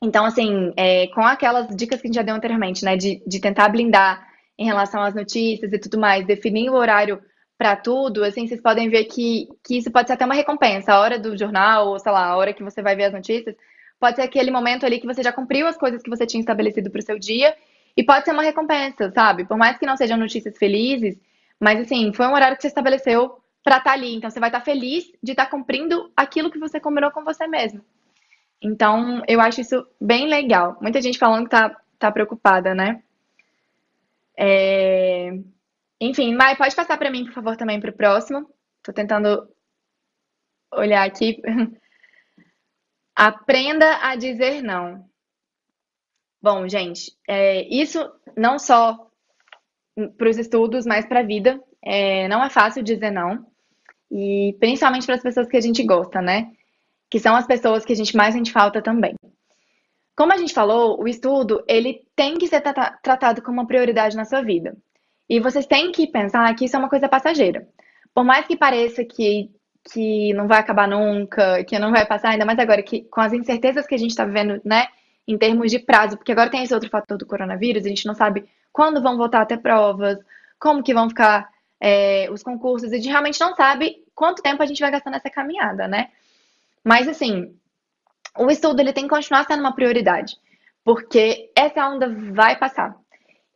Então, 0.03 0.25
assim, 0.25 0.73
é, 0.77 1.07
com 1.09 1.23
aquelas 1.23 1.75
dicas 1.75 2.01
que 2.01 2.07
a 2.07 2.09
gente 2.09 2.17
já 2.17 2.23
deu 2.23 2.35
anteriormente, 2.35 2.85
né, 2.85 2.97
de, 2.97 3.23
de 3.27 3.41
tentar 3.41 3.69
blindar 3.69 4.27
em 4.59 4.67
relação 4.67 5.03
às 5.03 5.15
notícias 5.15 5.73
e 5.73 5.79
tudo 5.79 5.99
mais, 5.99 6.27
definir 6.27 6.71
o 6.71 6.75
horário 6.75 7.21
para 7.59 7.75
tudo, 7.75 8.23
assim, 8.23 8.47
vocês 8.47 8.61
podem 8.61 8.91
ver 8.91 9.05
que, 9.05 9.49
que 9.65 9.79
isso 9.79 9.91
pode 9.91 10.09
ser 10.09 10.15
até 10.15 10.25
uma 10.27 10.35
recompensa. 10.35 10.93
A 10.93 11.01
hora 11.01 11.19
do 11.19 11.37
jornal, 11.37 11.89
ou 11.89 11.99
sei 11.99 12.13
lá, 12.13 12.27
a 12.27 12.37
hora 12.37 12.53
que 12.53 12.63
você 12.63 12.83
vai 12.83 12.95
ver 12.95 13.05
as 13.05 13.13
notícias, 13.13 13.57
pode 13.99 14.17
ser 14.17 14.23
aquele 14.23 14.51
momento 14.51 14.85
ali 14.85 15.01
que 15.01 15.07
você 15.07 15.23
já 15.23 15.33
cumpriu 15.33 15.67
as 15.67 15.77
coisas 15.77 16.03
que 16.03 16.11
você 16.11 16.27
tinha 16.27 16.41
estabelecido 16.41 16.91
para 16.91 16.99
o 16.99 17.03
seu 17.03 17.19
dia 17.19 17.55
e 17.97 18.05
pode 18.05 18.27
ser 18.27 18.33
uma 18.33 18.43
recompensa, 18.43 19.11
sabe? 19.11 19.47
Por 19.47 19.57
mais 19.57 19.79
que 19.79 19.87
não 19.87 19.97
sejam 19.97 20.19
notícias 20.19 20.59
felizes, 20.59 21.19
mas 21.59 21.81
assim, 21.81 22.13
foi 22.13 22.27
um 22.27 22.35
horário 22.35 22.57
que 22.57 22.63
você 22.63 22.69
estabeleceu 22.69 23.39
para 23.65 23.79
estar 23.79 23.91
tá 23.91 23.97
ali. 23.97 24.15
Então 24.15 24.29
você 24.29 24.39
vai 24.39 24.51
estar 24.51 24.61
tá 24.61 24.65
feliz 24.65 25.05
de 25.23 25.33
estar 25.33 25.47
tá 25.47 25.51
cumprindo 25.51 26.11
aquilo 26.15 26.51
que 26.51 26.59
você 26.59 26.79
combinou 26.79 27.11
com 27.11 27.25
você 27.25 27.47
mesmo. 27.47 27.83
Então, 28.61 29.23
eu 29.29 29.41
acho 29.41 29.61
isso 29.61 29.87
bem 30.01 30.29
legal. 30.29 30.79
Muita 30.81 31.01
gente 31.01 31.19
falando 31.19 31.45
que 31.45 31.51
tá, 31.51 31.77
tá 31.99 32.11
preocupada, 32.11 32.75
né? 32.75 33.03
É... 34.37 35.31
Enfim, 36.01 36.35
Mai, 36.35 36.57
pode 36.57 36.75
passar 36.75 36.99
para 36.99 37.11
mim, 37.11 37.25
por 37.25 37.33
favor, 37.33 37.57
também 37.57 37.81
para 37.81 37.91
o 37.91 37.97
próximo. 37.97 38.51
Tô 38.83 38.93
tentando 38.93 39.49
olhar 40.73 41.07
aqui. 41.07 41.41
Aprenda 43.15 43.99
a 44.03 44.15
dizer 44.15 44.63
não. 44.63 45.09
Bom, 46.43 46.69
gente, 46.69 47.17
é, 47.27 47.67
isso 47.75 47.99
não 48.37 48.59
só 48.59 49.11
para 50.19 50.29
os 50.29 50.37
estudos, 50.37 50.85
mas 50.85 51.07
para 51.07 51.21
a 51.21 51.25
vida. 51.25 51.61
É, 51.83 52.29
não 52.29 52.45
é 52.45 52.51
fácil 52.51 52.83
dizer 52.83 53.11
não. 53.11 53.47
E 54.11 54.55
principalmente 54.61 55.07
para 55.07 55.15
as 55.15 55.23
pessoas 55.23 55.49
que 55.49 55.57
a 55.57 55.61
gente 55.61 55.83
gosta, 55.83 56.21
né? 56.21 56.53
Que 57.11 57.19
são 57.19 57.37
as 57.37 57.47
pessoas 57.47 57.85
que 57.85 57.93
a 57.93 57.97
gente 57.97 58.17
mais 58.17 58.35
sente 58.35 58.53
falta 58.53 58.83
também. 58.83 59.15
Como 60.17 60.33
a 60.33 60.39
gente 60.39 60.55
falou, 60.55 61.01
o 61.01 61.07
estudo 61.07 61.63
ele 61.69 62.03
tem 62.17 62.39
que 62.39 62.47
ser 62.47 62.63
tratado 63.03 63.43
como 63.43 63.61
uma 63.61 63.67
prioridade 63.67 64.17
na 64.17 64.25
sua 64.25 64.43
vida. 64.43 64.77
E 65.29 65.41
vocês 65.41 65.67
têm 65.67 65.93
que 65.93 66.07
pensar 66.07 66.55
que 66.55 66.65
isso 66.65 66.77
é 66.77 66.79
uma 66.79 66.89
coisa 66.89 67.09
passageira. 67.09 67.69
Por 68.15 68.25
mais 68.25 68.47
que 68.47 68.57
pareça 68.57 69.05
que, 69.05 69.51
que 69.93 70.33
não 70.33 70.49
vai 70.49 70.59
acabar 70.59 70.89
nunca, 70.89 71.63
que 71.65 71.79
não 71.79 71.91
vai 71.91 72.07
passar, 72.07 72.31
ainda 72.31 72.47
mais 72.47 72.59
agora 72.59 72.83
que 72.83 73.03
com 73.05 73.21
as 73.21 73.33
incertezas 73.33 73.87
que 73.87 73.95
a 73.95 73.99
gente 73.99 74.11
está 74.11 74.25
vivendo, 74.25 74.61
né, 74.65 74.87
em 75.29 75.37
termos 75.37 75.71
de 75.71 75.79
prazo, 75.79 76.17
porque 76.17 76.33
agora 76.33 76.51
tem 76.51 76.63
esse 76.63 76.73
outro 76.73 76.89
fator 76.89 77.19
do 77.19 77.27
coronavírus, 77.27 77.85
a 77.85 77.89
gente 77.89 78.07
não 78.07 78.15
sabe 78.15 78.49
quando 78.73 79.03
vão 79.03 79.17
voltar 79.17 79.43
a 79.43 79.47
ter 79.47 79.59
provas, 79.59 80.19
como 80.59 80.83
que 80.83 80.95
vão 80.95 81.09
ficar 81.09 81.49
é, 81.81 82.29
os 82.31 82.43
concursos, 82.43 82.93
a 82.93 82.97
gente 82.97 83.09
realmente 83.09 83.41
não 83.41 83.55
sabe 83.55 84.05
quanto 84.15 84.43
tempo 84.43 84.63
a 84.63 84.67
gente 84.67 84.81
vai 84.81 84.91
gastar 84.91 85.11
nessa 85.11 85.29
caminhada, 85.29 85.87
né? 85.89 86.09
Mas 86.87 87.09
assim, 87.09 87.53
o 88.39 88.49
estudo 88.49 88.79
ele 88.79 88.93
tem 88.93 89.09
que 89.09 89.11
continuar 89.11 89.45
sendo 89.45 89.59
uma 89.59 89.75
prioridade, 89.75 90.37
porque 90.85 91.51
essa 91.57 91.85
onda 91.89 92.09
vai 92.33 92.57
passar. 92.57 92.95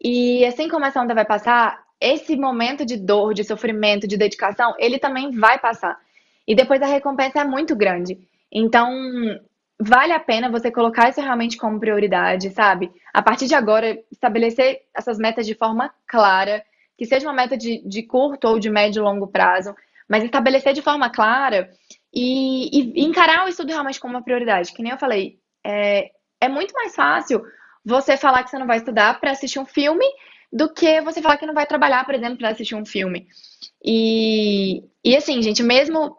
E 0.02 0.44
assim 0.44 0.68
como 0.68 0.84
essa 0.84 1.00
onda 1.00 1.14
vai 1.14 1.24
passar, 1.24 1.80
esse 2.00 2.34
momento 2.34 2.84
de 2.84 2.96
dor, 2.96 3.32
de 3.32 3.44
sofrimento, 3.44 4.08
de 4.08 4.16
dedicação, 4.16 4.74
ele 4.80 4.98
também 4.98 5.30
vai 5.30 5.60
passar. 5.60 5.96
E 6.44 6.56
depois 6.56 6.82
a 6.82 6.86
recompensa 6.86 7.42
é 7.42 7.44
muito 7.44 7.76
grande. 7.76 8.18
Então, 8.50 8.90
vale 9.78 10.12
a 10.12 10.18
pena 10.18 10.50
você 10.50 10.68
colocar 10.68 11.08
isso 11.08 11.20
realmente 11.20 11.56
como 11.56 11.78
prioridade, 11.78 12.50
sabe? 12.50 12.90
A 13.14 13.22
partir 13.22 13.46
de 13.46 13.54
agora, 13.54 13.96
estabelecer 14.10 14.80
essas 14.92 15.18
metas 15.18 15.46
de 15.46 15.54
forma 15.54 15.94
clara, 16.04 16.64
que 16.98 17.06
seja 17.06 17.28
uma 17.28 17.34
meta 17.34 17.56
de, 17.56 17.80
de 17.86 18.02
curto 18.02 18.48
ou 18.48 18.58
de 18.58 18.68
médio 18.68 19.00
e 19.00 19.04
longo 19.04 19.28
prazo, 19.28 19.72
mas 20.11 20.24
estabelecer 20.24 20.72
de 20.72 20.82
forma 20.82 21.08
clara 21.08 21.70
e, 22.12 22.98
e, 23.00 23.04
encarar 23.04 23.46
o 23.46 23.48
estudo 23.48 23.68
realmente 23.68 24.00
como 24.00 24.14
uma 24.14 24.24
prioridade. 24.24 24.72
Que 24.72 24.82
nem 24.82 24.90
eu 24.90 24.98
falei, 24.98 25.38
é, 25.64 26.11
é 26.40 26.48
muito 26.48 26.74
mais 26.74 26.96
fácil 26.96 27.40
você 27.84 28.16
falar 28.16 28.42
que 28.42 28.50
você 28.50 28.58
não 28.58 28.66
vai 28.66 28.78
estudar 28.78 29.20
para 29.20 29.30
assistir 29.30 29.61
um 29.61 29.64
filme 29.64 30.04
do 30.52 30.68
que 30.68 31.00
você 31.00 31.22
falar 31.22 31.36
que 31.36 31.46
não 31.46 31.54
vai 31.54 31.64
trabalhar, 31.64 32.04
por 32.04 32.12
exemplo, 32.12 32.38
para 32.38 32.48
assistir 32.48 32.74
um 32.74 32.84
filme. 32.84 33.28
E, 33.84 34.82
e 35.04 35.16
assim, 35.16 35.40
gente, 35.40 35.62
mesmo 35.62 36.18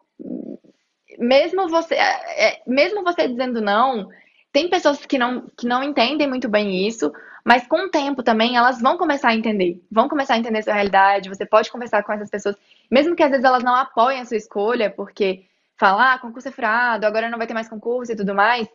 mesmo 1.19 1.67
você 1.67 1.95
é, 1.95 2.47
é, 2.47 2.61
mesmo 2.65 3.03
você 3.03 3.27
dizendo 3.27 3.61
não, 3.61 4.07
tem 4.53 4.69
pessoas 4.69 5.05
que 5.05 5.17
não 5.17 5.49
que 5.57 5.67
não 5.67 5.83
entendem 5.83 6.29
muito 6.29 6.47
bem 6.47 6.87
isso, 6.87 7.11
mas 7.43 7.67
com 7.67 7.87
o 7.87 7.89
tempo 7.89 8.23
também 8.23 8.55
elas 8.55 8.81
vão 8.81 8.97
começar 8.97 9.29
a 9.29 9.35
entender, 9.35 9.81
vão 9.91 10.07
começar 10.07 10.35
a 10.35 10.37
entender 10.37 10.59
a 10.59 10.63
sua 10.63 10.73
realidade. 10.73 11.27
Você 11.27 11.45
pode 11.45 11.69
conversar 11.69 12.03
com 12.03 12.13
essas 12.13 12.29
pessoas, 12.29 12.55
mesmo 12.91 13.15
que 13.15 13.23
às 13.23 13.31
vezes 13.31 13.45
elas 13.45 13.63
não 13.63 13.73
apoiem 13.73 14.19
a 14.19 14.25
sua 14.25 14.37
escolha, 14.37 14.89
porque 14.91 15.45
falar, 15.79 16.13
ah, 16.13 16.19
concurso 16.19 16.49
é 16.49 16.51
furado, 16.51 17.07
agora 17.07 17.29
não 17.29 17.37
vai 17.37 17.47
ter 17.47 17.53
mais 17.53 17.69
concurso 17.69 18.11
e 18.11 18.15
tudo 18.15 18.35
mais. 18.35 18.67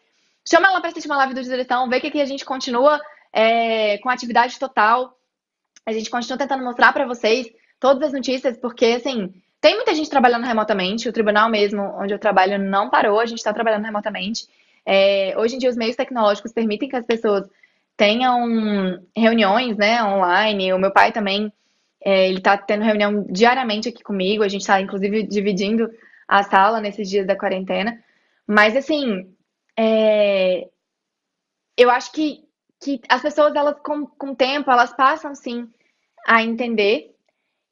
Chama 0.49 0.69
ela 0.69 0.81
para 0.81 0.91
assistir 0.91 1.09
uma 1.09 1.19
live 1.19 1.35
do 1.35 1.43
direção, 1.43 1.89
vê 1.89 2.01
que 2.01 2.07
aqui 2.07 2.21
a 2.21 2.25
gente 2.25 2.45
continua 2.45 3.01
é, 3.33 3.99
com 3.99 4.09
atividade 4.09 4.59
total. 4.59 5.17
A 5.85 5.93
gente 5.93 6.11
continua 6.11 6.39
tentando 6.39 6.65
mostrar 6.65 6.93
para 6.93 7.07
vocês 7.07 7.49
todas 7.79 8.03
as 8.09 8.13
notícias, 8.13 8.57
porque, 8.57 8.87
assim, 8.87 9.33
tem 9.61 9.75
muita 9.75 9.95
gente 9.95 10.11
trabalhando 10.11 10.45
remotamente. 10.45 11.09
O 11.09 11.13
tribunal 11.13 11.49
mesmo, 11.49 11.83
onde 11.99 12.15
eu 12.15 12.19
trabalho, 12.19 12.59
não 12.59 12.89
parou. 12.89 13.21
A 13.21 13.27
gente 13.27 13.39
está 13.39 13.53
trabalhando 13.53 13.85
remotamente. 13.85 14.49
É, 14.85 15.35
hoje 15.37 15.57
em 15.57 15.59
dia, 15.59 15.71
os 15.71 15.77
meios 15.77 15.97
tecnológicos 15.97 16.53
permitem 16.53 16.89
que 16.89 16.97
as 16.97 17.05
pessoas 17.05 17.49
tenham 17.97 19.01
reuniões, 19.17 19.77
né, 19.77 20.03
online. 20.03 20.73
O 20.73 20.79
meu 20.79 20.93
pai 20.93 21.13
também, 21.13 21.53
é, 22.07 22.29
ele 22.29 22.39
está 22.39 22.57
tendo 22.57 22.85
reunião 22.85 23.27
diariamente 23.29 23.89
aqui 23.89 24.01
comigo. 24.01 24.45
A 24.45 24.49
gente 24.49 24.61
está, 24.61 24.81
inclusive, 24.81 25.25
dividindo 25.25 25.91
a 26.29 26.45
sala 26.45 26.81
nesses 26.81 27.11
dias 27.11 27.27
da 27.27 27.37
quarentena. 27.37 28.01
Mas, 28.47 28.77
assim, 28.77 29.29
é... 29.77 30.69
eu 31.77 31.91
acho 31.91 32.13
que, 32.13 32.45
que 32.81 33.01
as 33.09 33.21
pessoas, 33.21 33.57
elas, 33.57 33.75
com, 33.81 34.07
com 34.07 34.31
o 34.31 34.37
tempo, 34.37 34.71
elas 34.71 34.95
passam, 34.95 35.35
sim, 35.35 35.69
a 36.25 36.45
entender. 36.45 37.13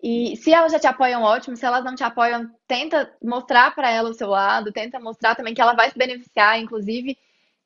E 0.03 0.37
se 0.37 0.53
elas 0.53 0.73
já 0.73 0.81
te 0.81 0.89
apoiam, 0.89 1.23
ótimo. 1.23 1.57
Se 1.57 1.65
elas 1.65 1.85
não 1.85 1.95
te 1.95 2.03
apoiam, 2.03 2.51
tenta 2.67 3.09
mostrar 3.23 3.73
para 3.73 3.89
ela 3.89 4.11
o 4.11 4.15
seu 4.15 4.31
lado, 4.31 4.73
tenta 4.73 4.99
mostrar 4.99 5.37
também 5.37 5.55
que 5.55 5.61
ela 5.61 5.75
vai 5.75 5.91
se 5.93 5.97
beneficiar, 5.97 6.59
inclusive, 6.59 7.17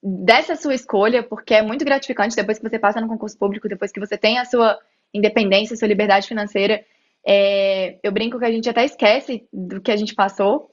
dessa 0.02 0.54
sua 0.54 0.74
escolha, 0.74 1.22
porque 1.22 1.54
é 1.54 1.62
muito 1.62 1.82
gratificante 1.82 2.36
depois 2.36 2.58
que 2.58 2.68
você 2.68 2.78
passa 2.78 3.00
no 3.00 3.08
concurso 3.08 3.38
público, 3.38 3.70
depois 3.70 3.90
que 3.90 3.98
você 3.98 4.18
tem 4.18 4.38
a 4.38 4.44
sua 4.44 4.78
independência, 5.12 5.76
sua 5.76 5.88
liberdade 5.88 6.28
financeira. 6.28 6.84
É, 7.26 7.98
eu 8.02 8.12
brinco 8.12 8.38
que 8.38 8.44
a 8.44 8.50
gente 8.50 8.68
até 8.68 8.84
esquece 8.84 9.46
do 9.52 9.80
que 9.80 9.90
a 9.90 9.96
gente 9.96 10.14
passou 10.14 10.70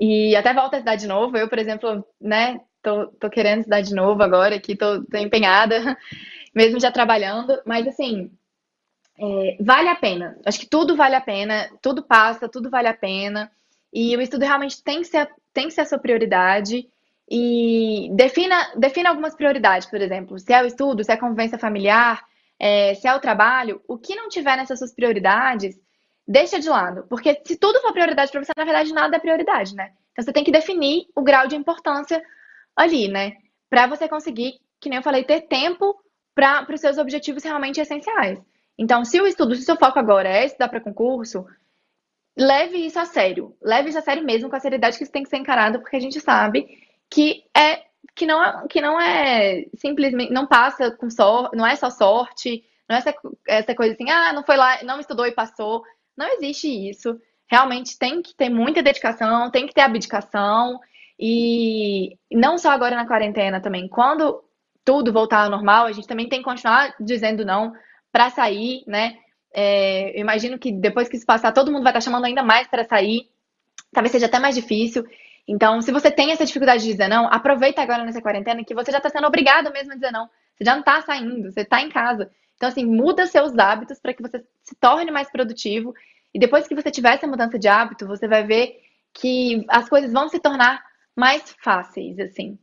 e 0.00 0.34
até 0.36 0.52
volta 0.54 0.76
a 0.76 0.78
estudar 0.78 0.96
de 0.96 1.06
novo. 1.06 1.36
Eu, 1.36 1.48
por 1.48 1.58
exemplo, 1.58 2.04
né, 2.20 2.60
tô, 2.82 3.06
tô 3.08 3.30
querendo 3.30 3.60
estudar 3.60 3.80
de 3.80 3.94
novo 3.94 4.22
agora 4.22 4.56
aqui, 4.56 4.76
tô, 4.76 5.04
tô 5.04 5.18
empenhada, 5.18 5.96
mesmo 6.54 6.80
já 6.80 6.90
trabalhando. 6.90 7.60
Mas, 7.64 7.86
assim, 7.86 8.30
é, 9.18 9.56
vale 9.60 9.88
a 9.88 9.96
pena. 9.96 10.38
Acho 10.46 10.60
que 10.60 10.66
tudo 10.66 10.96
vale 10.96 11.16
a 11.16 11.20
pena, 11.20 11.68
tudo 11.82 12.02
passa, 12.02 12.48
tudo 12.48 12.70
vale 12.70 12.88
a 12.88 12.94
pena. 12.94 13.50
E 13.92 14.16
o 14.16 14.20
estudo 14.20 14.42
realmente 14.42 14.82
tem 14.82 14.98
que 14.98 15.06
ser, 15.06 15.28
tem 15.52 15.66
que 15.66 15.74
ser 15.74 15.82
a 15.82 15.86
sua 15.86 15.98
prioridade. 15.98 16.88
E 17.30 18.10
defina, 18.14 18.72
defina 18.76 19.10
algumas 19.10 19.34
prioridades, 19.34 19.86
por 19.86 20.00
exemplo, 20.00 20.38
se 20.38 20.50
é 20.52 20.62
o 20.62 20.66
estudo, 20.66 21.04
se 21.04 21.10
é 21.10 21.14
a 21.14 21.20
convivência 21.20 21.58
familiar, 21.58 22.24
é, 22.58 22.94
se 22.94 23.06
é 23.06 23.14
o 23.14 23.20
trabalho, 23.20 23.80
o 23.86 23.96
que 23.96 24.16
não 24.16 24.28
tiver 24.28 24.56
nessas 24.56 24.78
suas 24.78 24.92
prioridades, 24.92 25.78
deixa 26.26 26.58
de 26.58 26.68
lado. 26.68 27.06
Porque 27.08 27.40
se 27.44 27.56
tudo 27.56 27.80
for 27.80 27.92
prioridade 27.92 28.30
para 28.30 28.42
você, 28.42 28.52
na 28.56 28.64
verdade, 28.64 28.92
nada 28.92 29.16
é 29.16 29.20
prioridade, 29.20 29.74
né? 29.74 29.92
Então 30.12 30.24
você 30.24 30.32
tem 30.32 30.44
que 30.44 30.50
definir 30.50 31.06
o 31.14 31.22
grau 31.22 31.46
de 31.46 31.56
importância 31.56 32.22
ali, 32.74 33.08
né? 33.08 33.36
Para 33.70 33.86
você 33.86 34.08
conseguir, 34.08 34.54
que 34.80 34.88
nem 34.88 34.98
eu 34.98 35.02
falei, 35.02 35.24
ter 35.24 35.42
tempo 35.42 35.94
para 36.34 36.66
os 36.72 36.80
seus 36.80 36.98
objetivos 36.98 37.44
realmente 37.44 37.80
essenciais. 37.80 38.40
Então, 38.76 39.04
se 39.04 39.20
o 39.20 39.26
estudo, 39.26 39.54
se 39.54 39.62
o 39.62 39.64
seu 39.64 39.76
foco 39.76 39.98
agora 39.98 40.28
é 40.28 40.46
estudar 40.46 40.68
para 40.68 40.80
concurso, 40.80 41.44
leve 42.36 42.78
isso 42.78 42.98
a 42.98 43.04
sério. 43.04 43.56
Leve 43.60 43.88
isso 43.88 43.98
a 43.98 44.02
sério 44.02 44.24
mesmo, 44.24 44.48
com 44.48 44.54
a 44.54 44.60
seriedade 44.60 44.96
que 44.96 45.02
isso 45.02 45.12
tem 45.12 45.24
que 45.24 45.28
ser 45.28 45.38
encarado, 45.38 45.80
porque 45.80 45.96
a 45.96 46.00
gente 46.00 46.20
sabe 46.20 46.66
que 47.10 47.42
é 47.56 47.87
que 48.18 48.26
não 48.26 48.44
é, 48.44 48.66
que 48.68 48.80
não 48.80 49.00
é 49.00 49.64
simplesmente 49.76 50.32
não 50.32 50.46
passa 50.46 50.90
com 50.90 51.08
sorte, 51.08 51.56
não 51.56 51.66
é 51.66 51.76
só 51.76 51.88
sorte, 51.88 52.64
não 52.88 52.96
é 52.96 52.98
essa, 52.98 53.14
essa 53.46 53.74
coisa 53.74 53.94
assim, 53.94 54.10
ah, 54.10 54.32
não 54.32 54.42
foi 54.42 54.56
lá, 54.56 54.82
não 54.82 54.98
estudou 54.98 55.26
e 55.26 55.32
passou. 55.32 55.82
Não 56.16 56.26
existe 56.34 56.68
isso. 56.68 57.18
Realmente 57.48 57.98
tem 57.98 58.20
que 58.20 58.34
ter 58.34 58.48
muita 58.48 58.82
dedicação, 58.82 59.50
tem 59.50 59.66
que 59.66 59.72
ter 59.72 59.82
abdicação 59.82 60.80
e 61.18 62.18
não 62.30 62.58
só 62.58 62.70
agora 62.70 62.96
na 62.96 63.06
quarentena 63.06 63.60
também. 63.60 63.88
Quando 63.88 64.42
tudo 64.84 65.12
voltar 65.12 65.44
ao 65.44 65.50
normal, 65.50 65.86
a 65.86 65.92
gente 65.92 66.08
também 66.08 66.28
tem 66.28 66.40
que 66.40 66.44
continuar 66.44 66.94
dizendo 67.00 67.44
não 67.44 67.72
para 68.10 68.30
sair, 68.30 68.82
né? 68.86 69.16
É, 69.52 70.16
eu 70.16 70.20
imagino 70.20 70.58
que 70.58 70.72
depois 70.72 71.08
que 71.08 71.16
isso 71.16 71.26
passar, 71.26 71.52
todo 71.52 71.70
mundo 71.70 71.82
vai 71.84 71.92
estar 71.92 72.00
chamando 72.00 72.24
ainda 72.24 72.42
mais 72.42 72.66
para 72.66 72.84
sair. 72.84 73.28
Talvez 73.92 74.12
seja 74.12 74.26
até 74.26 74.38
mais 74.38 74.54
difícil. 74.54 75.04
Então, 75.48 75.80
se 75.80 75.90
você 75.90 76.10
tem 76.10 76.30
essa 76.30 76.44
dificuldade 76.44 76.82
de 76.82 76.90
dizer 76.90 77.08
não, 77.08 77.26
aproveita 77.26 77.80
agora 77.80 78.04
nessa 78.04 78.20
quarentena 78.20 78.62
que 78.62 78.74
você 78.74 78.92
já 78.92 78.98
está 78.98 79.08
sendo 79.08 79.26
obrigado 79.26 79.72
mesmo 79.72 79.92
a 79.92 79.94
dizer 79.94 80.12
não. 80.12 80.28
Você 80.54 80.64
já 80.64 80.72
não 80.72 80.80
está 80.80 81.00
saindo, 81.00 81.50
você 81.50 81.62
está 81.62 81.80
em 81.80 81.88
casa. 81.88 82.30
Então, 82.56 82.68
assim, 82.68 82.84
muda 82.84 83.26
seus 83.26 83.56
hábitos 83.56 83.98
para 83.98 84.12
que 84.12 84.20
você 84.20 84.44
se 84.62 84.74
torne 84.74 85.10
mais 85.10 85.30
produtivo. 85.30 85.94
E 86.34 86.38
depois 86.38 86.68
que 86.68 86.74
você 86.74 86.90
tiver 86.90 87.14
essa 87.14 87.26
mudança 87.26 87.58
de 87.58 87.66
hábito, 87.66 88.06
você 88.06 88.28
vai 88.28 88.44
ver 88.44 88.78
que 89.14 89.64
as 89.70 89.88
coisas 89.88 90.12
vão 90.12 90.28
se 90.28 90.38
tornar 90.38 90.84
mais 91.16 91.56
fáceis, 91.62 92.18
assim. 92.18 92.58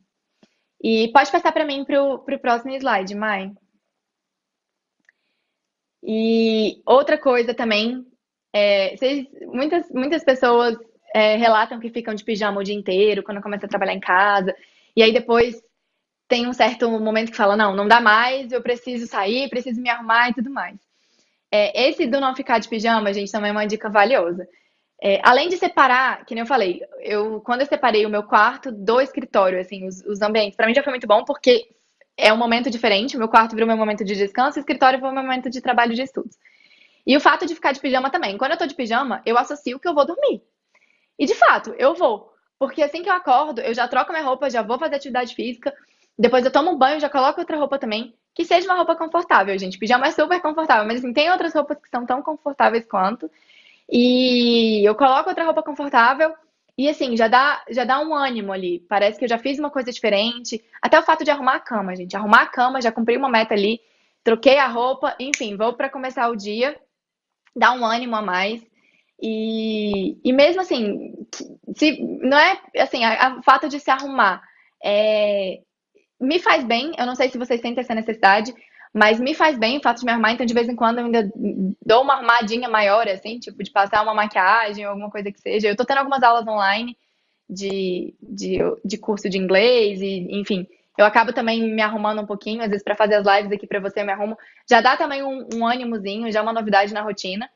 E 0.83 1.11
pode 1.11 1.31
passar 1.31 1.51
para 1.51 1.65
mim 1.65 1.83
para 1.83 2.03
o 2.03 2.19
próximo 2.39 2.75
slide, 2.75 3.15
Mai. 3.15 3.51
E 6.03 6.83
outra 6.86 7.17
coisa 7.17 7.55
também, 7.55 8.05
é, 8.53 8.95
vocês, 8.95 9.27
muitas, 9.47 9.89
muitas 9.89 10.23
pessoas 10.23 10.77
é, 11.16 11.38
relatam 11.38 11.80
que 11.80 11.89
ficam 11.89 12.13
de 12.13 12.26
pijama 12.26 12.59
o 12.59 12.63
dia 12.63 12.76
inteiro 12.76 13.24
quando 13.24 13.41
começam 13.41 13.68
a 13.68 13.70
trabalhar 13.70 13.93
em 13.93 14.01
casa. 14.01 14.53
E 14.93 15.01
aí 15.01 15.13
depois 15.13 15.63
tem 16.28 16.45
um 16.45 16.51
certo 16.51 16.89
momento 16.99 17.32
que 17.32 17.38
fala, 17.38 17.55
não, 17.55 17.74
não 17.74 17.88
dá 17.88 18.01
mais, 18.01 18.51
eu 18.51 18.61
preciso 18.61 19.07
sair, 19.07 19.49
preciso 19.49 19.82
me 19.82 19.89
arrumar 19.89 20.30
e 20.30 20.34
tudo 20.34 20.49
mais. 20.49 20.76
É, 21.49 21.88
esse 21.88 22.05
do 22.05 22.20
não 22.20 22.36
ficar 22.36 22.59
de 22.59 22.68
pijama, 22.68 23.13
gente, 23.13 23.32
também 23.32 23.47
é 23.49 23.53
uma 23.53 23.66
dica 23.66 23.89
valiosa. 23.89 24.45
É, 25.01 25.22
além 25.24 25.47
de 25.47 25.55
separar, 25.55 26.26
que 26.26 26.36
nem 26.36 26.41
eu 26.41 26.45
falei, 26.45 26.82
eu 26.99 27.39
quando 27.39 27.61
eu 27.61 27.68
separei 27.68 28.05
o 28.05 28.09
meu 28.09 28.24
quarto 28.24 28.70
do 28.70 28.99
escritório, 28.99 29.57
assim, 29.57 29.88
os, 29.88 30.01
os 30.01 30.22
ambientes, 30.22 30.57
para 30.57 30.68
mim 30.68 30.76
já 30.76 30.84
foi 30.84 30.91
muito 30.91 31.07
bom 31.07 31.24
porque 31.24 31.66
é 32.18 32.34
um 32.34 32.38
momento 32.38 32.70
diferente. 32.70 33.16
O 33.16 33.20
meu 33.20 33.30
quarto 33.30 33.53
virou 33.53 33.68
meu 33.68 33.78
momento 33.78 34.03
de 34.03 34.16
descanso, 34.16 34.57
o 34.57 34.59
escritório 34.59 34.99
foi 34.99 35.09
meu 35.13 35.24
momento 35.24 35.49
de 35.49 35.61
trabalho 35.61 35.95
de 35.95 36.01
estudos. 36.01 36.38
E 37.07 37.16
o 37.16 37.22
fato 37.22 37.45
de 37.45 37.55
ficar 37.55 37.72
de 37.72 37.80
pijama 37.80 38.09
também. 38.09 38.38
Quando 38.38 38.51
eu 38.51 38.57
tô 38.57 38.66
de 38.66 38.76
pijama, 38.76 39.22
eu 39.26 39.38
associo 39.38 39.80
que 39.80 39.88
eu 39.88 39.93
vou 39.93 40.05
dormir. 40.05 40.41
E 41.18 41.26
de 41.26 41.36
fato, 41.36 41.74
eu 41.78 41.93
vou. 41.95 42.34
Porque 42.57 42.82
assim 42.82 43.03
que 43.03 43.09
eu 43.09 43.13
acordo, 43.13 43.61
eu 43.61 43.74
já 43.74 43.88
troco 43.88 44.11
minha 44.11 44.24
roupa, 44.24 44.49
já 44.49 44.61
vou 44.61 44.80
fazer 44.80 44.95
atividade 44.95 45.36
física. 45.36 45.74
Depois 46.18 46.45
eu 46.45 46.51
tomo 46.51 46.72
um 46.72 46.78
banho, 46.78 46.99
já 46.99 47.09
coloco 47.09 47.39
outra 47.39 47.57
roupa 47.57 47.78
também. 47.78 48.13
Que 48.34 48.45
seja 48.45 48.68
uma 48.68 48.76
roupa 48.76 48.95
confortável, 48.95 49.57
gente. 49.57 49.78
Pijama 49.78 50.07
é 50.07 50.11
super 50.11 50.41
confortável, 50.41 50.86
mas 50.86 50.99
assim, 50.99 51.13
tem 51.13 51.32
outras 51.32 51.53
roupas 51.53 51.78
que 51.80 51.89
são 51.89 52.05
tão 52.05 52.22
confortáveis 52.22 52.86
quanto. 52.86 53.30
E 53.89 54.88
eu 54.88 54.95
coloco 54.95 55.30
outra 55.30 55.45
roupa 55.45 55.63
confortável 55.63 56.34
e 56.78 56.89
assim, 56.89 57.16
já 57.16 57.28
dá, 57.28 57.63
já 57.70 57.86
dá 57.86 57.99
um 57.99 58.13
ânimo 58.13 58.51
ali. 58.51 58.82
Parece 58.89 59.18
que 59.18 59.26
eu 59.26 59.30
já 59.30 59.38
fiz 59.38 59.57
uma 59.57 59.70
coisa 59.70 59.91
diferente. 59.91 60.63
Até 60.82 60.99
o 60.99 61.03
fato 61.03 61.24
de 61.24 61.32
arrumar 61.32 61.55
a 61.55 61.59
cama, 61.59 61.95
gente. 61.95 62.16
Arrumar 62.16 62.43
a 62.43 62.47
cama, 62.47 62.82
já 62.82 62.91
cumpri 62.91 63.16
uma 63.16 63.30
meta 63.30 63.53
ali. 63.53 63.80
Troquei 64.24 64.57
a 64.57 64.68
roupa, 64.68 65.16
enfim, 65.20 65.55
vou 65.55 65.74
para 65.74 65.89
começar 65.89 66.28
o 66.30 66.36
dia. 66.36 66.78
Dá 67.55 67.72
um 67.72 67.86
ânimo 67.86 68.16
a 68.16 68.22
mais. 68.22 68.66
E, 69.22 70.18
e 70.24 70.34
mesmo 70.34 70.61
assim, 70.61 71.13
se, 71.76 71.99
não 72.01 72.38
é 72.38 72.59
assim, 72.78 72.99
o 73.38 73.43
fato 73.43 73.70
de 73.70 73.80
se 73.80 73.89
arrumar 73.89 74.41
é, 74.84 75.61
me 76.20 76.39
faz 76.39 76.63
bem. 76.63 76.93
Eu 76.97 77.05
não 77.05 77.16
sei 77.16 77.30
se 77.30 77.38
vocês 77.38 77.61
sentem 77.61 77.82
essa 77.82 77.95
necessidade, 77.95 78.53
mas 78.93 79.20
me 79.20 79.34
faz 79.34 79.57
bem 79.57 79.78
o 79.78 79.82
fato 79.82 79.99
de 79.99 80.05
me 80.05 80.11
arrumar, 80.11 80.32
então 80.32 80.45
de 80.45 80.53
vez 80.53 80.70
em 80.70 80.76
quando 80.76 80.99
eu 80.99 81.05
ainda 81.05 81.30
dou 81.86 82.01
uma 82.01 82.16
armadinha 82.16 82.70
maior, 82.70 83.07
assim, 83.07 83.39
tipo, 83.39 83.61
de 83.63 83.72
passar 83.72 84.01
uma 84.03 84.13
maquiagem 84.13 84.86
alguma 84.86 85.09
coisa 85.09 85.32
que 85.32 85.39
seja. 85.41 85.68
Eu 85.68 85.76
tô 85.76 85.86
tendo 85.86 85.97
algumas 85.99 86.24
aulas 86.24 86.47
online 86.47 86.97
de, 87.49 88.16
de, 88.22 88.59
de 88.84 88.97
curso 88.97 89.30
de 89.30 89.38
inglês 89.38 90.01
e, 90.01 90.28
enfim, 90.32 90.68
eu 90.97 91.05
acabo 91.05 91.34
também 91.34 91.61
me 91.61 91.82
arrumando 91.82 92.22
um 92.22 92.26
pouquinho, 92.26 92.61
às 92.61 92.70
vezes 92.70 92.84
para 92.84 92.95
fazer 92.95 93.16
as 93.16 93.26
lives 93.26 93.51
aqui 93.51 93.68
para 93.68 93.80
você 93.80 94.01
eu 94.01 94.05
me 94.05 94.11
arrumo. 94.13 94.38
Já 94.70 94.80
dá 94.82 94.95
também 94.95 95.22
um, 95.24 95.47
um 95.53 95.68
ânimozinho, 95.68 96.32
já 96.32 96.39
é 96.39 96.41
uma 96.41 96.53
novidade 96.53 96.93
na 96.93 97.01
rotina. 97.01 97.49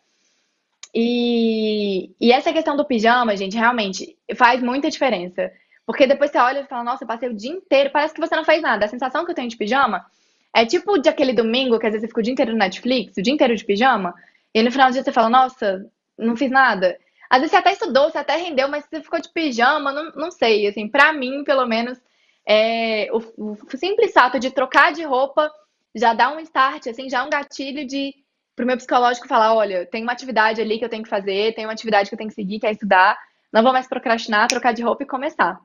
E, 0.94 2.12
e 2.20 2.32
essa 2.32 2.52
questão 2.52 2.76
do 2.76 2.86
pijama, 2.86 3.36
gente, 3.36 3.58
realmente 3.58 4.18
faz 4.36 4.62
muita 4.62 4.90
diferença. 4.90 5.52
Porque 5.86 6.06
depois 6.06 6.32
você 6.32 6.38
olha 6.38 6.60
e 6.60 6.68
fala, 6.68 6.84
nossa, 6.84 7.06
passei 7.06 7.30
o 7.30 7.34
dia 7.34 7.52
inteiro, 7.52 7.90
parece 7.92 8.14
que 8.14 8.22
você 8.22 8.36
não 8.36 8.46
fez 8.46 8.62
nada. 8.62 8.86
A 8.86 8.90
sensação 8.90 9.26
que 9.26 9.32
eu 9.32 9.36
tenho 9.36 9.50
de 9.50 9.58
pijama 9.58 10.06
é 10.54 10.66
tipo 10.66 10.98
de 10.98 11.10
aquele 11.10 11.34
domingo 11.34 11.80
que 11.80 11.86
às 11.86 11.94
vezes 11.94 12.02
você 12.02 12.08
fica 12.08 12.20
o 12.20 12.24
dia 12.24 12.34
inteiro 12.34 12.52
no 12.52 12.58
Netflix, 12.58 13.18
o 13.18 13.22
dia 13.22 13.34
inteiro 13.34 13.56
de 13.56 13.66
pijama, 13.66 14.14
e 14.54 14.62
no 14.62 14.72
final 14.72 14.90
do 14.90 14.94
dia 14.94 15.04
você 15.04 15.12
fala, 15.12 15.30
nossa, 15.30 15.86
não 16.18 16.36
fiz 16.36 16.52
nada. 16.52 16.98
Às 17.30 17.40
vezes 17.40 17.52
você 17.52 17.58
até 17.58 17.72
estudou, 17.74 18.10
você 18.10 18.18
até 18.18 18.36
rendeu, 18.36 18.68
mas 18.68 18.86
você 18.86 19.02
ficou 19.02 19.22
de 19.22 19.30
pijama, 19.30 19.92
não, 19.92 20.12
não 20.14 20.32
sei, 20.32 20.68
assim, 20.68 20.88
pra 20.88 21.14
mim, 21.14 21.44
pelo 21.44 21.66
menos, 21.68 22.00
é, 22.46 23.10
o, 23.12 23.20
o 23.38 23.78
simples 23.78 24.12
fato 24.12 24.40
de 24.40 24.50
trocar 24.50 24.92
de 24.92 25.04
roupa 25.04 25.52
já 25.96 26.14
dá 26.14 26.32
um 26.32 26.40
start, 26.40 26.88
assim, 26.88 27.10
já 27.10 27.20
é 27.20 27.24
um 27.24 27.30
gatilho 27.30 27.86
de 27.86 28.16
pro 28.60 28.66
meu 28.66 28.76
psicológico 28.76 29.26
falar, 29.26 29.54
olha, 29.54 29.86
tem 29.86 30.04
uma 30.04 30.12
atividade 30.12 30.60
ali 30.60 30.78
que 30.78 30.84
eu 30.84 30.90
tenho 30.90 31.04
que 31.04 31.10
fazer, 31.10 31.56
tem 31.56 31.66
uma 31.66 31.72
atividade 31.72 32.10
que 32.10 32.14
eu 32.14 32.18
tenho 32.18 32.30
que 32.30 32.36
seguir, 32.36 32.60
que 32.60 32.68
é 32.68 32.72
estudar, 32.72 33.18
não 33.54 33.64
vou 33.64 33.72
mais 33.72 33.88
procrastinar, 33.88 34.50
trocar 34.50 34.74
de 34.74 34.84
roupa 34.84 35.04
e 35.04 35.08
começar. 35.08 35.58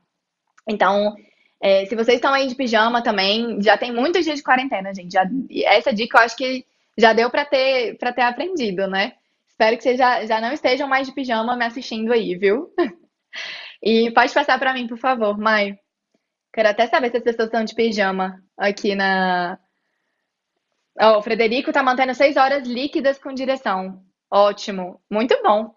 Então, 0.68 1.12
é, 1.60 1.86
se 1.86 1.96
vocês 1.96 2.18
estão 2.18 2.32
aí 2.32 2.46
de 2.46 2.54
pijama 2.54 3.02
também, 3.02 3.60
já 3.60 3.76
tem 3.76 3.92
muitos 3.92 4.24
dias 4.24 4.36
de 4.36 4.44
quarentena, 4.44 4.94
gente. 4.94 5.12
Já, 5.12 5.26
essa 5.64 5.92
dica 5.92 6.18
eu 6.18 6.22
acho 6.22 6.36
que 6.36 6.64
já 6.96 7.12
deu 7.12 7.28
para 7.30 7.44
ter, 7.44 7.98
para 7.98 8.12
ter 8.12 8.22
aprendido, 8.22 8.86
né? 8.86 9.14
Espero 9.48 9.76
que 9.76 9.82
vocês 9.82 9.98
já, 9.98 10.24
já 10.24 10.40
não 10.40 10.52
estejam 10.52 10.86
mais 10.86 11.08
de 11.08 11.12
pijama 11.12 11.56
me 11.56 11.64
assistindo 11.64 12.12
aí, 12.12 12.36
viu? 12.36 12.72
E 13.86 14.10
pode 14.12 14.32
passar 14.32 14.58
para 14.58 14.72
mim, 14.72 14.86
por 14.86 14.96
favor, 14.96 15.36
Maio. 15.36 15.76
Quero 16.54 16.70
até 16.70 16.86
saber 16.86 17.10
se 17.10 17.18
as 17.18 17.22
pessoas 17.22 17.48
estão 17.48 17.62
de 17.64 17.74
pijama 17.74 18.42
aqui 18.56 18.94
na. 18.94 19.58
Oh, 21.00 21.18
o 21.18 21.22
Frederico 21.22 21.70
está 21.70 21.82
mantendo 21.82 22.14
seis 22.14 22.36
horas 22.36 22.66
líquidas 22.66 23.18
com 23.18 23.32
direção. 23.32 24.02
Ótimo, 24.30 25.00
muito 25.10 25.36
bom. 25.42 25.74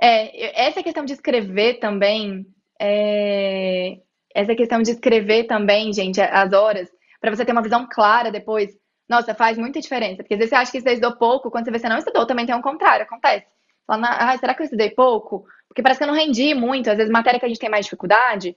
É, 0.00 0.66
essa 0.66 0.82
questão 0.82 1.04
de 1.04 1.12
escrever 1.12 1.74
também 1.78 2.46
é, 2.80 3.98
essa 4.34 4.54
questão 4.54 4.82
de 4.82 4.90
escrever 4.90 5.44
também, 5.44 5.92
gente, 5.92 6.20
as 6.20 6.52
horas, 6.52 6.88
para 7.20 7.34
você 7.34 7.44
ter 7.44 7.52
uma 7.52 7.62
visão 7.62 7.88
clara 7.90 8.30
depois, 8.30 8.70
nossa, 9.08 9.34
faz 9.34 9.56
muita 9.56 9.80
diferença. 9.80 10.22
Porque 10.22 10.34
às 10.34 10.38
vezes 10.38 10.50
você 10.50 10.56
acha 10.56 10.72
que 10.72 10.80
você 10.80 10.90
estudou 10.90 11.16
pouco, 11.16 11.50
quando 11.50 11.64
você 11.64 11.70
vê 11.70 11.78
que 11.78 11.82
você 11.82 11.88
não 11.88 11.98
estudou, 11.98 12.26
também 12.26 12.44
tem 12.44 12.54
um 12.54 12.62
contrário, 12.62 13.04
acontece. 13.04 13.46
Fala, 13.86 14.08
ah, 14.08 14.36
será 14.36 14.54
que 14.54 14.62
eu 14.62 14.64
estudei 14.64 14.90
pouco? 14.90 15.46
Porque 15.68 15.82
parece 15.82 15.98
que 15.98 16.04
eu 16.04 16.08
não 16.08 16.14
rendi 16.14 16.54
muito. 16.54 16.90
Às 16.90 16.96
vezes, 16.96 17.10
matéria 17.10 17.38
que 17.40 17.46
a 17.46 17.48
gente 17.48 17.60
tem 17.60 17.70
mais 17.70 17.86
dificuldade, 17.86 18.56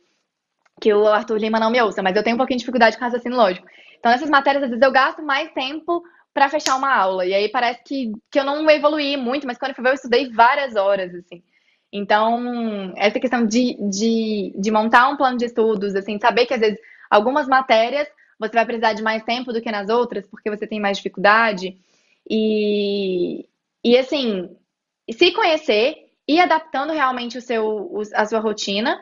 que 0.82 0.94
o 0.94 1.08
Arthur 1.08 1.38
Lima 1.38 1.60
não 1.60 1.72
me 1.72 1.82
ouça, 1.82 2.02
mas 2.02 2.16
eu 2.16 2.24
tenho 2.24 2.36
um 2.36 2.38
pouquinho 2.38 2.58
de 2.58 2.64
dificuldade 2.64 2.98
com 2.98 3.06
raciocínio 3.06 3.38
lógico. 3.38 3.68
Então, 4.00 4.12
nessas 4.12 4.30
matérias, 4.30 4.64
às 4.64 4.70
vezes 4.70 4.82
eu 4.82 4.92
gasto 4.92 5.22
mais 5.22 5.52
tempo 5.52 6.02
para 6.34 6.50
fechar 6.50 6.76
uma 6.78 6.94
aula. 6.94 7.26
E 7.26 7.34
aí 7.34 7.50
parece 7.50 7.84
que, 7.84 8.12
que 8.32 8.40
eu 8.40 8.46
não 8.46 8.70
evoluí 8.70 9.18
muito, 9.18 9.46
mas 9.46 9.58
quando 9.58 9.72
eu 9.72 9.76
fui 9.76 9.84
ver, 9.84 9.90
eu 9.92 9.96
estudei 9.96 10.32
várias 10.32 10.76
horas, 10.76 11.14
assim. 11.14 11.44
Então, 11.92 12.94
essa 12.96 13.20
questão 13.20 13.46
de, 13.46 13.76
de, 13.90 14.54
de 14.56 14.72
montar 14.72 15.10
um 15.10 15.18
plano 15.18 15.38
de 15.38 15.46
estudos, 15.46 15.96
assim, 15.96 16.20
saber 16.20 16.46
que 16.46 16.54
às 16.54 16.60
vezes 16.60 16.80
algumas 17.10 17.48
matérias 17.48 18.08
você 18.40 18.54
vai 18.54 18.66
precisar 18.66 18.94
de 18.94 19.04
mais 19.04 19.24
tempo 19.24 19.52
do 19.52 19.62
que 19.62 19.72
nas 19.72 19.90
outras, 19.90 20.26
porque 20.28 20.50
você 20.50 20.66
tem 20.66 20.80
mais 20.80 20.98
dificuldade. 20.98 21.78
E, 22.30 23.46
e 23.84 23.98
assim, 23.98 24.56
se 25.12 25.32
conhecer 25.34 25.96
e 26.28 26.40
adaptando 26.40 26.94
realmente 26.94 27.38
o 27.38 27.42
seu, 27.42 28.02
a 28.14 28.26
sua 28.26 28.40
rotina, 28.40 28.98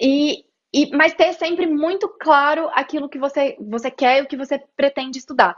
e, 0.00 0.44
e, 0.72 0.94
mas 0.94 1.14
ter 1.14 1.32
sempre 1.32 1.66
muito 1.66 2.08
claro 2.08 2.68
aquilo 2.72 3.08
que 3.08 3.18
você, 3.18 3.56
você 3.60 3.90
quer 3.90 4.18
e 4.18 4.22
o 4.22 4.26
que 4.26 4.36
você 4.36 4.58
pretende 4.76 5.18
estudar. 5.18 5.56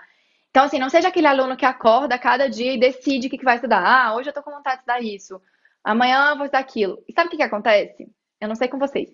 Então, 0.50 0.64
assim, 0.64 0.78
não 0.78 0.88
seja 0.88 1.08
aquele 1.08 1.26
aluno 1.26 1.56
que 1.56 1.64
acorda 1.64 2.18
cada 2.18 2.48
dia 2.48 2.72
e 2.72 2.80
decide 2.80 3.28
o 3.28 3.30
que 3.30 3.44
vai 3.44 3.56
estudar. 3.56 3.82
Ah, 3.84 4.14
hoje 4.14 4.28
eu 4.28 4.32
tô 4.32 4.42
com 4.42 4.50
vontade 4.50 4.76
de 4.76 4.80
estudar 4.80 5.00
isso. 5.00 5.40
Amanhã 5.82 6.30
eu 6.30 6.36
vou 6.36 6.44
estudar 6.44 6.58
aquilo. 6.58 7.02
E 7.08 7.12
sabe 7.12 7.28
o 7.28 7.30
que 7.30 7.36
que 7.36 7.42
acontece? 7.42 8.08
Eu 8.40 8.48
não 8.48 8.54
sei 8.54 8.68
com 8.68 8.78
vocês, 8.78 9.10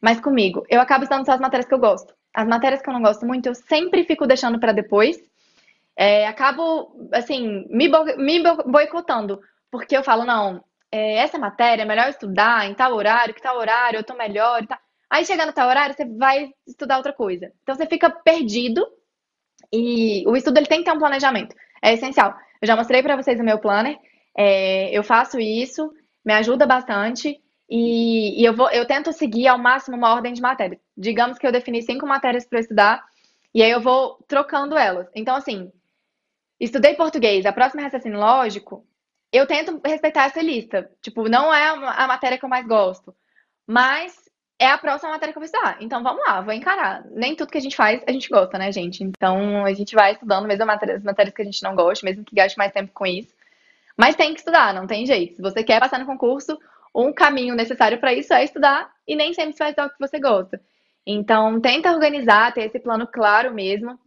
mas 0.00 0.20
comigo, 0.20 0.64
eu 0.68 0.80
acabo 0.80 1.04
estudando 1.04 1.24
só 1.26 1.32
as 1.32 1.40
matérias 1.40 1.66
que 1.68 1.74
eu 1.74 1.78
gosto. 1.78 2.14
As 2.34 2.46
matérias 2.46 2.82
que 2.82 2.88
eu 2.88 2.94
não 2.94 3.02
gosto 3.02 3.24
muito, 3.24 3.46
eu 3.46 3.54
sempre 3.54 4.04
fico 4.04 4.26
deixando 4.26 4.58
para 4.58 4.72
depois. 4.72 5.18
É, 5.96 6.26
acabo, 6.26 7.08
assim, 7.12 7.66
me, 7.70 7.88
me 8.16 8.42
boicotando. 8.66 9.40
Porque 9.70 9.96
eu 9.96 10.04
falo, 10.04 10.24
não, 10.24 10.62
é, 10.90 11.16
essa 11.16 11.38
matéria 11.38 11.82
é 11.82 11.86
melhor 11.86 12.08
estudar 12.08 12.68
em 12.68 12.74
tal 12.74 12.92
horário, 12.94 13.34
que 13.34 13.42
tal 13.42 13.56
horário 13.56 13.98
eu 13.98 14.04
tô 14.04 14.14
melhor 14.14 14.62
e 14.62 14.66
tal. 14.66 14.78
Aí 15.14 15.24
chegando 15.24 15.52
tal 15.52 15.68
horário, 15.68 15.94
você 15.94 16.04
vai 16.04 16.52
estudar 16.66 16.96
outra 16.96 17.12
coisa. 17.12 17.52
Então 17.62 17.76
você 17.76 17.86
fica 17.86 18.10
perdido 18.10 18.84
e 19.72 20.24
o 20.26 20.34
estudo 20.34 20.58
ele 20.58 20.66
tem 20.66 20.80
que 20.80 20.86
ter 20.86 20.90
um 20.90 20.98
planejamento. 20.98 21.54
É 21.80 21.92
essencial. 21.92 22.34
Eu 22.60 22.66
já 22.66 22.74
mostrei 22.74 23.00
para 23.00 23.14
vocês 23.14 23.38
o 23.38 23.44
meu 23.44 23.60
planner. 23.60 23.96
É, 24.36 24.90
eu 24.90 25.04
faço 25.04 25.38
isso, 25.38 25.88
me 26.24 26.32
ajuda 26.32 26.66
bastante. 26.66 27.40
E, 27.70 28.42
e, 28.42 28.44
eu, 28.44 28.56
vou, 28.56 28.68
eu 28.72 28.84
tento 28.88 29.12
seguir 29.12 29.46
ao 29.46 29.56
máximo 29.56 29.96
uma 29.96 30.12
ordem 30.12 30.32
de 30.32 30.42
matérias. 30.42 30.80
Digamos 30.96 31.38
que 31.38 31.46
eu 31.46 31.52
defini 31.52 31.80
cinco 31.80 32.04
matérias 32.08 32.44
para 32.44 32.58
estudar, 32.58 33.04
e 33.54 33.62
aí 33.62 33.70
eu 33.70 33.80
vou 33.80 34.18
trocando 34.26 34.76
elas. 34.76 35.08
Então, 35.14 35.36
assim, 35.36 35.70
estudei 36.58 36.96
português, 36.96 37.46
a 37.46 37.52
próxima 37.52 37.82
é 37.82 37.84
raciocínio 37.84 38.18
lógico, 38.18 38.84
eu 39.32 39.46
tento 39.46 39.80
respeitar 39.84 40.24
essa 40.24 40.42
lista. 40.42 40.90
Tipo, 41.00 41.28
não 41.28 41.54
é 41.54 41.68
a 41.68 42.08
matéria 42.08 42.36
que 42.36 42.44
eu 42.44 42.48
mais 42.48 42.66
gosto, 42.66 43.14
mas 43.64 44.23
é 44.64 44.70
a 44.70 44.78
próxima 44.78 45.12
matéria 45.12 45.32
que 45.32 45.38
eu 45.38 45.40
vou 45.40 45.46
estudar. 45.46 45.76
Então 45.80 46.02
vamos 46.02 46.22
lá, 46.26 46.40
vou 46.40 46.52
encarar. 46.52 47.04
Nem 47.10 47.36
tudo 47.36 47.50
que 47.50 47.58
a 47.58 47.60
gente 47.60 47.76
faz 47.76 48.02
a 48.06 48.12
gente 48.12 48.28
gosta, 48.28 48.58
né, 48.58 48.72
gente? 48.72 49.02
Então 49.04 49.64
a 49.64 49.72
gente 49.72 49.94
vai 49.94 50.12
estudando 50.12 50.46
mesmo 50.46 50.64
as 50.70 51.02
matérias 51.02 51.34
que 51.34 51.42
a 51.42 51.44
gente 51.44 51.62
não 51.62 51.74
gosta, 51.74 52.04
mesmo 52.04 52.24
que 52.24 52.34
gaste 52.34 52.58
mais 52.58 52.72
tempo 52.72 52.90
com 52.92 53.06
isso. 53.06 53.34
Mas 53.96 54.16
tem 54.16 54.32
que 54.32 54.40
estudar, 54.40 54.74
não 54.74 54.86
tem 54.86 55.06
jeito. 55.06 55.36
Se 55.36 55.42
você 55.42 55.62
quer 55.62 55.80
passar 55.80 55.98
no 55.98 56.06
concurso, 56.06 56.58
um 56.94 57.12
caminho 57.12 57.54
necessário 57.54 57.98
para 57.98 58.12
isso 58.12 58.32
é 58.32 58.44
estudar 58.44 58.90
e 59.06 59.14
nem 59.14 59.32
sempre 59.34 59.52
você 59.52 59.64
estudar 59.64 59.86
o 59.86 59.90
que 59.90 59.98
você 59.98 60.18
gosta. 60.18 60.60
Então 61.06 61.60
tenta 61.60 61.92
organizar, 61.92 62.52
ter 62.52 62.64
esse 62.64 62.78
plano 62.78 63.06
claro 63.06 63.52
mesmo. 63.52 63.98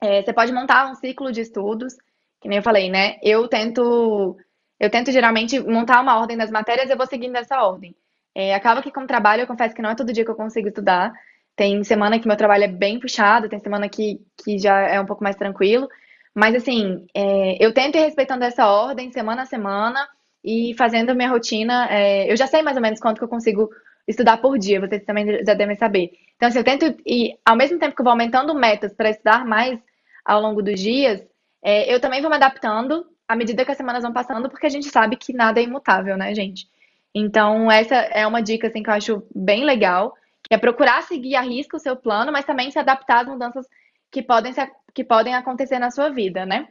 É, 0.00 0.22
você 0.22 0.32
pode 0.32 0.52
montar 0.52 0.90
um 0.90 0.94
ciclo 0.94 1.32
de 1.32 1.40
estudos, 1.40 1.94
que 2.40 2.48
nem 2.48 2.58
eu 2.58 2.62
falei, 2.62 2.90
né? 2.90 3.18
Eu 3.22 3.48
tento, 3.48 4.36
eu 4.78 4.90
tento 4.90 5.12
geralmente 5.12 5.60
montar 5.60 6.00
uma 6.00 6.18
ordem 6.18 6.36
das 6.36 6.50
matérias 6.50 6.88
e 6.88 6.92
eu 6.92 6.96
vou 6.96 7.06
seguindo 7.06 7.36
essa 7.36 7.62
ordem. 7.62 7.94
É, 8.34 8.54
acaba 8.54 8.82
que 8.82 8.90
com 8.90 9.06
trabalho, 9.06 9.42
eu 9.42 9.46
confesso 9.46 9.74
que 9.74 9.82
não 9.82 9.90
é 9.90 9.94
todo 9.94 10.12
dia 10.12 10.24
que 10.24 10.30
eu 10.30 10.34
consigo 10.34 10.68
estudar. 10.68 11.12
Tem 11.56 11.82
semana 11.84 12.18
que 12.18 12.26
meu 12.26 12.36
trabalho 12.36 12.64
é 12.64 12.68
bem 12.68 12.98
puxado, 12.98 13.48
tem 13.48 13.60
semana 13.60 13.88
que, 13.88 14.20
que 14.42 14.58
já 14.58 14.80
é 14.80 15.00
um 15.00 15.06
pouco 15.06 15.22
mais 15.22 15.36
tranquilo. 15.36 15.88
Mas, 16.34 16.54
assim, 16.56 17.06
é, 17.14 17.64
eu 17.64 17.72
tento 17.72 17.96
ir 17.96 18.00
respeitando 18.00 18.44
essa 18.44 18.66
ordem 18.66 19.12
semana 19.12 19.42
a 19.42 19.46
semana 19.46 20.08
e 20.42 20.74
fazendo 20.76 21.14
minha 21.14 21.30
rotina. 21.30 21.86
É, 21.90 22.30
eu 22.30 22.36
já 22.36 22.46
sei 22.46 22.62
mais 22.62 22.76
ou 22.76 22.82
menos 22.82 23.00
quanto 23.00 23.18
que 23.18 23.24
eu 23.24 23.28
consigo 23.28 23.70
estudar 24.06 24.38
por 24.38 24.58
dia, 24.58 24.80
vocês 24.80 25.04
também 25.04 25.44
já 25.44 25.54
devem 25.54 25.76
saber. 25.76 26.10
Então, 26.36 26.48
assim, 26.48 26.58
eu 26.58 26.64
tento 26.64 26.94
e 27.06 27.38
ao 27.44 27.56
mesmo 27.56 27.78
tempo 27.78 27.94
que 27.94 28.00
eu 28.00 28.04
vou 28.04 28.10
aumentando 28.10 28.54
metas 28.54 28.92
para 28.92 29.10
estudar 29.10 29.46
mais 29.46 29.78
ao 30.24 30.40
longo 30.40 30.62
dos 30.62 30.78
dias, 30.78 31.22
é, 31.62 31.92
eu 31.92 32.00
também 32.00 32.20
vou 32.20 32.30
me 32.30 32.36
adaptando 32.36 33.06
à 33.26 33.34
medida 33.34 33.64
que 33.64 33.70
as 33.70 33.76
semanas 33.76 34.02
vão 34.02 34.12
passando, 34.12 34.50
porque 34.50 34.66
a 34.66 34.70
gente 34.70 34.88
sabe 34.88 35.16
que 35.16 35.32
nada 35.32 35.60
é 35.60 35.62
imutável, 35.64 36.16
né, 36.16 36.34
gente? 36.34 36.68
Então, 37.14 37.70
essa 37.70 37.94
é 37.94 38.26
uma 38.26 38.42
dica 38.42 38.66
assim, 38.66 38.82
que 38.82 38.90
eu 38.90 38.94
acho 38.94 39.22
bem 39.32 39.64
legal, 39.64 40.14
que 40.42 40.52
é 40.52 40.58
procurar 40.58 41.02
seguir 41.02 41.36
a 41.36 41.40
risco 41.40 41.76
o 41.76 41.80
seu 41.80 41.94
plano, 41.94 42.32
mas 42.32 42.44
também 42.44 42.70
se 42.70 42.78
adaptar 42.78 43.22
às 43.22 43.28
mudanças 43.28 43.66
que 44.10 44.20
podem, 44.20 44.52
se, 44.52 44.60
que 44.92 45.04
podem 45.04 45.34
acontecer 45.34 45.78
na 45.78 45.92
sua 45.92 46.10
vida, 46.10 46.44
né? 46.44 46.68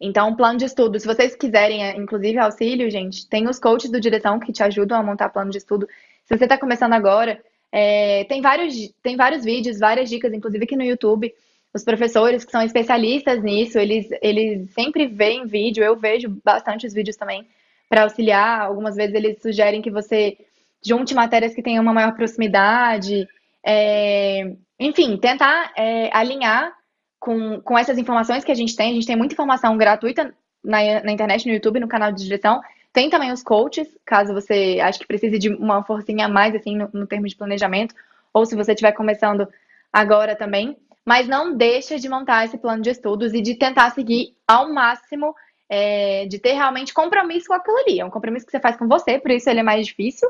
Então, 0.00 0.34
plano 0.34 0.58
de 0.58 0.64
estudo, 0.64 0.98
se 0.98 1.06
vocês 1.06 1.36
quiserem, 1.36 1.84
é, 1.84 1.96
inclusive, 1.96 2.38
auxílio, 2.38 2.90
gente, 2.90 3.28
tem 3.28 3.48
os 3.48 3.58
coaches 3.58 3.90
do 3.90 4.00
direção 4.00 4.38
que 4.38 4.52
te 4.52 4.62
ajudam 4.62 4.98
a 4.98 5.02
montar 5.02 5.28
plano 5.28 5.50
de 5.50 5.58
estudo. 5.58 5.86
Se 6.24 6.36
você 6.36 6.44
está 6.44 6.58
começando 6.58 6.92
agora, 6.94 7.42
é, 7.70 8.24
tem, 8.24 8.40
vários, 8.40 8.74
tem 9.02 9.16
vários 9.16 9.44
vídeos, 9.44 9.78
várias 9.78 10.08
dicas, 10.08 10.32
inclusive 10.32 10.64
aqui 10.64 10.76
no 10.76 10.84
YouTube. 10.84 11.32
Os 11.74 11.84
professores 11.84 12.44
que 12.44 12.52
são 12.52 12.62
especialistas 12.62 13.42
nisso, 13.42 13.78
eles, 13.78 14.08
eles 14.22 14.70
sempre 14.72 15.06
veem 15.06 15.46
vídeo, 15.46 15.84
eu 15.84 15.96
vejo 15.96 16.28
bastante 16.42 16.86
os 16.86 16.92
vídeos 16.94 17.16
também 17.16 17.46
para 17.88 18.02
auxiliar. 18.02 18.62
Algumas 18.62 18.96
vezes 18.96 19.14
eles 19.14 19.40
sugerem 19.40 19.82
que 19.82 19.90
você 19.90 20.36
junte 20.84 21.14
matérias 21.14 21.54
que 21.54 21.62
tenham 21.62 21.82
uma 21.82 21.94
maior 21.94 22.14
proximidade. 22.14 23.26
É, 23.64 24.52
enfim, 24.78 25.16
tentar 25.16 25.72
é, 25.76 26.10
alinhar 26.16 26.72
com, 27.18 27.60
com 27.60 27.78
essas 27.78 27.98
informações 27.98 28.44
que 28.44 28.52
a 28.52 28.54
gente 28.54 28.76
tem. 28.76 28.90
A 28.90 28.94
gente 28.94 29.06
tem 29.06 29.16
muita 29.16 29.34
informação 29.34 29.76
gratuita 29.76 30.34
na, 30.64 31.02
na 31.02 31.12
internet, 31.12 31.46
no 31.46 31.52
YouTube, 31.52 31.80
no 31.80 31.88
canal 31.88 32.12
de 32.12 32.22
direção. 32.22 32.60
Tem 32.92 33.10
também 33.10 33.30
os 33.30 33.42
coaches, 33.42 33.88
caso 34.06 34.32
você 34.32 34.78
ache 34.80 34.98
que 34.98 35.06
precise 35.06 35.38
de 35.38 35.50
uma 35.50 35.82
forcinha 35.84 36.26
a 36.26 36.28
mais, 36.28 36.54
assim, 36.54 36.76
no, 36.76 36.88
no 36.92 37.06
termo 37.06 37.26
de 37.26 37.36
planejamento, 37.36 37.94
ou 38.32 38.46
se 38.46 38.56
você 38.56 38.72
estiver 38.72 38.92
começando 38.92 39.46
agora 39.92 40.34
também. 40.34 40.76
Mas 41.04 41.28
não 41.28 41.54
deixa 41.54 41.98
de 41.98 42.08
montar 42.08 42.44
esse 42.44 42.58
plano 42.58 42.82
de 42.82 42.90
estudos 42.90 43.34
e 43.34 43.40
de 43.40 43.54
tentar 43.54 43.90
seguir 43.90 44.34
ao 44.46 44.72
máximo 44.72 45.34
é, 45.68 46.26
de 46.26 46.38
ter 46.38 46.52
realmente 46.52 46.94
compromisso 46.94 47.48
com 47.48 47.54
aquilo 47.54 47.78
ali. 47.78 48.00
É 48.00 48.04
um 48.04 48.10
compromisso 48.10 48.46
que 48.46 48.52
você 48.52 48.60
faz 48.60 48.76
com 48.76 48.86
você, 48.86 49.18
por 49.18 49.30
isso 49.30 49.48
ele 49.48 49.60
é 49.60 49.62
mais 49.62 49.86
difícil, 49.86 50.28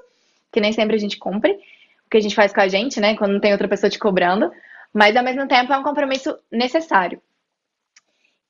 que 0.50 0.60
nem 0.60 0.72
sempre 0.72 0.96
a 0.96 0.98
gente 0.98 1.18
cumpre 1.18 1.52
o 2.06 2.10
que 2.10 2.16
a 2.16 2.20
gente 2.20 2.34
faz 2.34 2.52
com 2.52 2.60
a 2.60 2.68
gente, 2.68 3.00
né? 3.00 3.16
Quando 3.16 3.32
não 3.32 3.40
tem 3.40 3.52
outra 3.52 3.68
pessoa 3.68 3.90
te 3.90 3.98
cobrando. 3.98 4.50
Mas 4.92 5.16
ao 5.16 5.24
mesmo 5.24 5.46
tempo 5.46 5.72
é 5.72 5.78
um 5.78 5.82
compromisso 5.82 6.38
necessário. 6.50 7.20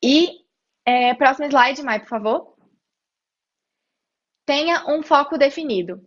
E 0.03 0.43
é, 0.85 1.15
próximo 1.15 1.47
slide, 1.47 1.83
Mai, 1.83 1.99
por 2.01 2.09
favor. 2.09 2.55
Tenha 4.45 4.85
um 4.87 5.03
foco 5.03 5.37
definido. 5.37 6.01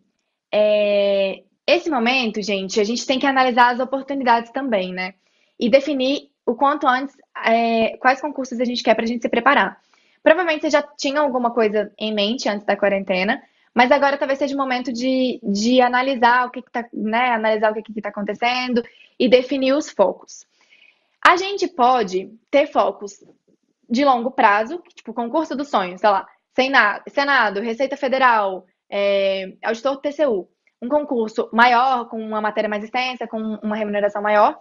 É, 0.54 1.44
esse 1.68 1.90
momento, 1.90 2.42
gente, 2.42 2.80
a 2.80 2.84
gente 2.84 3.06
tem 3.06 3.20
que 3.20 3.26
analisar 3.26 3.74
as 3.74 3.80
oportunidades 3.80 4.52
também, 4.52 4.94
né? 4.94 5.16
E 5.60 5.70
definir 5.70 6.32
o 6.46 6.56
quanto 6.56 6.88
antes 6.88 7.16
é, 7.46 7.98
quais 7.98 8.22
concursos 8.22 8.60
a 8.60 8.66
gente 8.66 8.82
quer 8.82 8.96
para 8.96 9.04
a 9.04 9.08
gente 9.08 9.22
se 9.22 9.30
preparar. 9.30 9.82
Provavelmente 10.24 10.62
você 10.62 10.70
já 10.70 10.82
tinha 10.82 11.22
alguma 11.22 11.52
coisa 11.54 11.92
em 11.98 12.14
mente 12.14 12.50
antes 12.50 12.66
da 12.66 12.76
quarentena, 12.76 13.42
mas 13.74 13.92
agora 13.92 14.18
talvez 14.18 14.40
seja 14.40 14.56
o 14.56 14.58
momento 14.58 14.92
de, 14.92 15.40
de 15.44 15.82
analisar 15.82 16.48
o 16.48 16.52
que 16.52 16.60
está 16.60 16.86
né, 16.94 17.32
analisar 17.32 17.72
o 17.72 17.76
que 17.76 17.92
está 17.96 18.10
acontecendo 18.10 18.84
e 19.18 19.30
definir 19.30 19.74
os 19.74 19.90
focos. 19.90 20.46
A 21.26 21.38
gente 21.38 21.68
pode 21.68 22.32
ter 22.50 22.68
focos 22.68 23.24
de 23.90 24.06
longo 24.06 24.32
prazo, 24.32 24.82
tipo 24.96 25.14
concurso 25.14 25.56
dos 25.56 25.70
sonhos, 25.70 26.02
sei 26.02 26.10
lá, 26.70 27.04
Senado, 27.08 27.62
Receita 27.62 27.98
Federal, 27.98 28.66
é, 28.90 29.54
auditor 29.64 29.96
do 29.96 30.02
TCU, 30.02 30.50
um 30.82 30.90
concurso 30.90 31.50
maior, 31.52 32.08
com 32.10 32.22
uma 32.22 32.42
matéria 32.42 32.70
mais 32.70 32.84
extensa, 32.84 33.28
com 33.28 33.38
uma 33.38 33.76
remuneração 33.76 34.22
maior. 34.22 34.60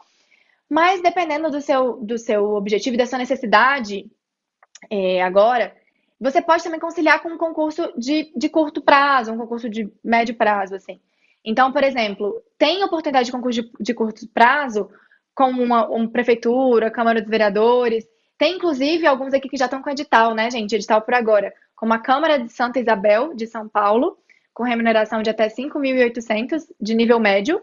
Mas 0.69 1.01
dependendo 1.03 1.51
do 1.51 1.61
seu, 1.61 1.97
do 1.97 2.19
seu 2.19 2.55
objetivo 2.55 2.95
e 2.95 2.99
da 2.99 3.07
sua 3.07 3.19
necessidade, 3.19 4.11
é, 4.91 5.23
agora, 5.23 5.75
você 6.21 6.43
pode 6.43 6.65
também 6.65 6.81
conciliar 6.81 7.23
com 7.23 7.29
um 7.31 7.39
concurso 7.39 7.93
de, 7.97 8.33
de 8.37 8.49
curto 8.49 8.83
prazo, 8.83 9.33
um 9.33 9.39
concurso 9.39 9.69
de 9.69 9.91
médio 10.03 10.35
prazo, 10.35 10.75
assim. 10.75 11.01
Então, 11.45 11.73
por 11.73 11.85
exemplo, 11.85 12.43
tem 12.59 12.83
oportunidade 12.83 13.27
de 13.27 13.33
concurso 13.33 13.63
de, 13.63 13.71
de 13.81 13.95
curto 13.95 14.27
prazo, 14.29 14.91
como 15.35 15.63
uma, 15.63 15.87
uma, 15.89 16.09
prefeitura, 16.09 16.91
Câmara 16.91 17.21
dos 17.21 17.31
Vereadores. 17.31 18.05
Tem, 18.37 18.57
inclusive, 18.57 19.07
alguns 19.07 19.33
aqui 19.33 19.49
que 19.49 19.57
já 19.57 19.67
estão 19.67 19.81
com 19.81 19.91
edital, 19.91 20.35
né, 20.35 20.51
gente? 20.51 20.75
Edital 20.75 21.01
por 21.03 21.15
agora. 21.15 21.55
Como 21.77 21.95
a 21.95 21.99
Câmara 21.99 22.39
de 22.39 22.53
Santa 22.53 22.81
Isabel, 22.81 23.35
de 23.35 23.47
São 23.47 23.69
Paulo, 23.69 24.19
com 24.53 24.65
remuneração 24.65 25.23
de 25.23 25.31
até 25.31 25.49
5.800 25.49 26.65
de 26.81 26.95
nível 26.95 27.21
médio. 27.21 27.61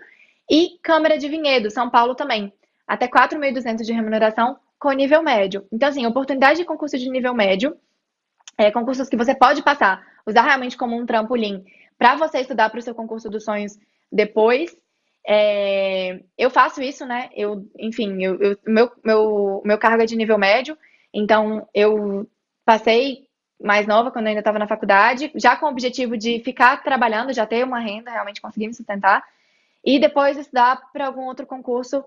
E 0.49 0.79
Câmara 0.81 1.17
de 1.17 1.27
Vinhedo, 1.27 1.69
São 1.69 1.89
Paulo 1.89 2.15
também. 2.15 2.53
Até 2.87 3.07
4.200 3.07 3.83
de 3.83 3.91
remuneração 3.91 4.57
com 4.79 4.91
nível 4.91 5.21
médio. 5.21 5.65
Então, 5.71 5.89
assim, 5.89 6.05
oportunidade 6.05 6.59
de 6.59 6.65
concurso 6.65 6.97
de 6.97 7.09
nível 7.09 7.33
médio, 7.33 7.75
é, 8.57 8.71
concursos 8.71 9.09
que 9.09 9.17
você 9.17 9.35
pode 9.35 9.61
passar, 9.63 10.05
usar 10.25 10.41
realmente 10.41 10.77
como 10.77 10.95
um 10.95 11.05
trampolim 11.05 11.63
para 11.97 12.15
você 12.15 12.39
estudar 12.39 12.69
para 12.69 12.79
o 12.79 12.81
seu 12.81 12.93
concurso 12.93 13.29
dos 13.29 13.43
sonhos 13.43 13.77
depois. 14.11 14.75
É, 15.27 16.19
eu 16.37 16.49
faço 16.49 16.81
isso, 16.81 17.05
né? 17.05 17.29
Eu, 17.33 17.67
enfim, 17.79 18.23
eu, 18.23 18.39
eu, 18.39 18.57
meu, 18.65 18.91
meu, 19.03 19.61
meu 19.65 19.77
cargo 19.77 20.03
é 20.03 20.05
de 20.05 20.15
nível 20.15 20.37
médio, 20.37 20.77
então 21.13 21.67
eu 21.73 22.29
passei 22.63 23.25
mais 23.61 23.87
nova 23.87 24.11
quando 24.11 24.25
eu 24.25 24.29
ainda 24.29 24.41
estava 24.41 24.59
na 24.59 24.67
faculdade, 24.67 25.31
já 25.35 25.55
com 25.55 25.65
o 25.65 25.69
objetivo 25.69 26.17
de 26.17 26.39
ficar 26.41 26.83
trabalhando, 26.83 27.33
já 27.33 27.45
ter 27.45 27.63
uma 27.63 27.79
renda, 27.79 28.11
realmente 28.11 28.41
conseguir 28.41 28.67
me 28.67 28.73
sustentar, 28.73 29.23
e 29.83 29.99
depois 29.99 30.37
estudar 30.37 30.91
para 30.91 31.07
algum 31.07 31.25
outro 31.25 31.45
concurso, 31.45 32.03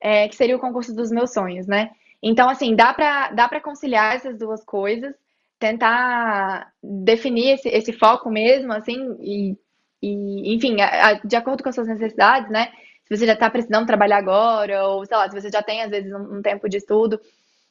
é, 0.00 0.28
que 0.28 0.36
seria 0.36 0.56
o 0.56 0.60
concurso 0.60 0.94
dos 0.94 1.10
meus 1.10 1.32
sonhos, 1.32 1.66
né? 1.66 1.90
Então, 2.22 2.48
assim, 2.48 2.74
dá 2.76 2.94
para 2.94 3.32
dá 3.32 3.60
conciliar 3.60 4.14
essas 4.14 4.38
duas 4.38 4.64
coisas, 4.64 5.14
tentar 5.58 6.72
definir 6.82 7.54
esse, 7.54 7.68
esse 7.68 7.92
foco 7.92 8.30
mesmo, 8.30 8.72
assim, 8.72 9.16
e, 9.20 9.56
e 10.00 10.54
enfim, 10.54 10.80
a, 10.80 11.08
a, 11.08 11.12
de 11.14 11.36
acordo 11.36 11.62
com 11.62 11.68
as 11.68 11.74
suas 11.74 11.88
necessidades, 11.88 12.50
né? 12.50 12.72
Se 13.04 13.16
você 13.16 13.26
já 13.26 13.34
está 13.34 13.50
precisando 13.50 13.86
trabalhar 13.86 14.18
agora, 14.18 14.86
ou 14.88 15.04
sei 15.04 15.16
lá, 15.16 15.28
se 15.28 15.40
você 15.40 15.50
já 15.50 15.62
tem, 15.62 15.82
às 15.82 15.90
vezes, 15.90 16.12
um, 16.12 16.38
um 16.38 16.42
tempo 16.42 16.68
de 16.68 16.78
estudo, 16.78 17.20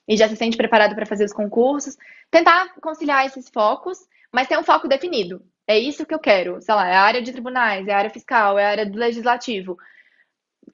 e 0.07 0.17
já 0.17 0.27
se 0.27 0.35
sente 0.35 0.57
preparado 0.57 0.95
para 0.95 1.05
fazer 1.05 1.25
os 1.25 1.33
concursos. 1.33 1.97
Tentar 2.29 2.73
conciliar 2.81 3.25
esses 3.25 3.49
focos, 3.49 3.99
mas 4.31 4.47
ter 4.47 4.57
um 4.57 4.63
foco 4.63 4.87
definido. 4.87 5.41
É 5.67 5.77
isso 5.77 6.05
que 6.05 6.13
eu 6.13 6.19
quero. 6.19 6.61
Sei 6.61 6.73
lá, 6.75 6.87
é 6.87 6.95
a 6.95 7.01
área 7.01 7.21
de 7.21 7.31
tribunais, 7.31 7.87
é 7.87 7.93
a 7.93 7.97
área 7.97 8.09
fiscal, 8.09 8.59
é 8.59 8.65
a 8.65 8.69
área 8.69 8.85
do 8.85 8.97
legislativo. 8.97 9.77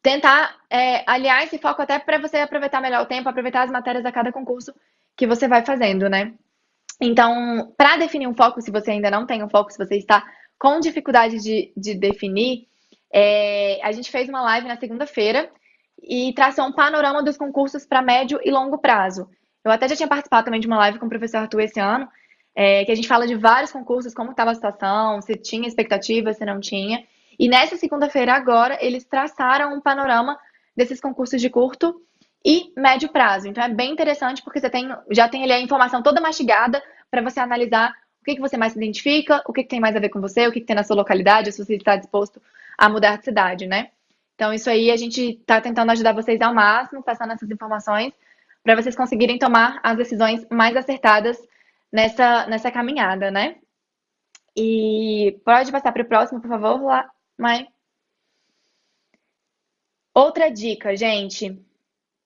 Tentar 0.07 0.55
é, 0.69 1.03
aliar 1.05 1.43
esse 1.43 1.57
foco 1.57 1.81
até 1.81 1.99
para 1.99 2.17
você 2.17 2.37
aproveitar 2.37 2.79
melhor 2.79 3.01
o 3.01 3.05
tempo, 3.05 3.27
aproveitar 3.27 3.63
as 3.63 3.69
matérias 3.69 4.05
a 4.05 4.11
cada 4.11 4.31
concurso 4.31 4.73
que 5.17 5.27
você 5.27 5.49
vai 5.49 5.65
fazendo, 5.65 6.07
né? 6.07 6.33
Então, 7.01 7.73
para 7.77 7.97
definir 7.97 8.25
um 8.25 8.33
foco, 8.33 8.61
se 8.61 8.71
você 8.71 8.91
ainda 8.91 9.11
não 9.11 9.25
tem 9.25 9.43
um 9.43 9.49
foco, 9.49 9.69
se 9.69 9.77
você 9.77 9.97
está 9.97 10.25
com 10.57 10.79
dificuldade 10.79 11.39
de, 11.39 11.73
de 11.75 11.93
definir, 11.93 12.69
é, 13.13 13.81
a 13.83 13.91
gente 13.91 14.09
fez 14.09 14.29
uma 14.29 14.41
live 14.43 14.69
na 14.69 14.77
segunda-feira 14.77 15.51
e 16.01 16.31
traçou 16.31 16.63
um 16.63 16.71
panorama 16.71 17.21
dos 17.21 17.35
concursos 17.35 17.85
para 17.85 18.01
médio 18.01 18.39
e 18.45 18.49
longo 18.49 18.77
prazo. 18.77 19.29
Eu 19.61 19.71
até 19.71 19.89
já 19.89 19.95
tinha 19.97 20.07
participado 20.07 20.45
também 20.45 20.61
de 20.61 20.67
uma 20.67 20.77
live 20.77 20.99
com 20.99 21.07
o 21.07 21.09
professor 21.09 21.39
Arthur 21.39 21.59
esse 21.59 21.81
ano, 21.81 22.07
é, 22.55 22.85
que 22.85 22.93
a 22.93 22.95
gente 22.95 23.09
fala 23.09 23.27
de 23.27 23.35
vários 23.35 23.73
concursos, 23.73 24.13
como 24.13 24.31
estava 24.31 24.51
a 24.51 24.55
situação, 24.55 25.21
se 25.21 25.35
tinha 25.35 25.67
expectativa, 25.67 26.31
se 26.31 26.45
não 26.45 26.61
tinha. 26.61 27.03
E 27.39 27.47
nessa 27.47 27.77
segunda-feira 27.77 28.33
agora, 28.33 28.77
eles 28.81 29.05
traçaram 29.05 29.73
um 29.73 29.81
panorama 29.81 30.37
desses 30.75 30.99
concursos 30.99 31.39
de 31.39 31.49
curto 31.49 32.01
e 32.43 32.71
médio 32.77 33.09
prazo. 33.09 33.47
Então 33.47 33.63
é 33.63 33.69
bem 33.69 33.91
interessante 33.91 34.43
porque 34.43 34.59
você 34.59 34.69
tem, 34.69 34.87
já 35.11 35.27
tem 35.27 35.43
ali 35.43 35.51
a 35.51 35.59
informação 35.59 36.01
toda 36.01 36.21
mastigada 36.21 36.81
para 37.09 37.21
você 37.21 37.39
analisar 37.39 37.91
o 38.21 38.25
que, 38.25 38.35
que 38.35 38.41
você 38.41 38.57
mais 38.57 38.73
se 38.73 38.79
identifica, 38.79 39.41
o 39.47 39.53
que, 39.53 39.63
que 39.63 39.69
tem 39.69 39.79
mais 39.79 39.95
a 39.95 39.99
ver 39.99 40.09
com 40.09 40.19
você, 40.19 40.47
o 40.47 40.51
que, 40.51 40.59
que 40.59 40.65
tem 40.65 40.75
na 40.75 40.83
sua 40.83 40.95
localidade, 40.95 41.51
se 41.51 41.63
você 41.63 41.75
está 41.75 41.95
disposto 41.95 42.41
a 42.77 42.89
mudar 42.89 43.17
de 43.17 43.25
cidade, 43.25 43.65
né? 43.65 43.89
Então, 44.35 44.53
isso 44.53 44.69
aí 44.69 44.91
a 44.91 44.97
gente 44.97 45.39
está 45.39 45.59
tentando 45.59 45.91
ajudar 45.91 46.13
vocês 46.13 46.39
ao 46.41 46.53
máximo, 46.53 47.01
passando 47.01 47.33
essas 47.33 47.49
informações, 47.49 48.13
para 48.63 48.75
vocês 48.75 48.95
conseguirem 48.95 49.39
tomar 49.39 49.79
as 49.81 49.97
decisões 49.97 50.45
mais 50.51 50.75
acertadas 50.75 51.37
nessa, 51.91 52.45
nessa 52.47 52.69
caminhada, 52.69 53.31
né? 53.31 53.55
E 54.55 55.39
pode 55.43 55.71
passar 55.71 55.91
para 55.91 56.03
o 56.03 56.07
próximo, 56.07 56.41
por 56.41 56.49
favor, 56.49 56.79
Mai. 57.37 57.67
Outra 60.13 60.49
dica, 60.49 60.95
gente. 60.95 61.59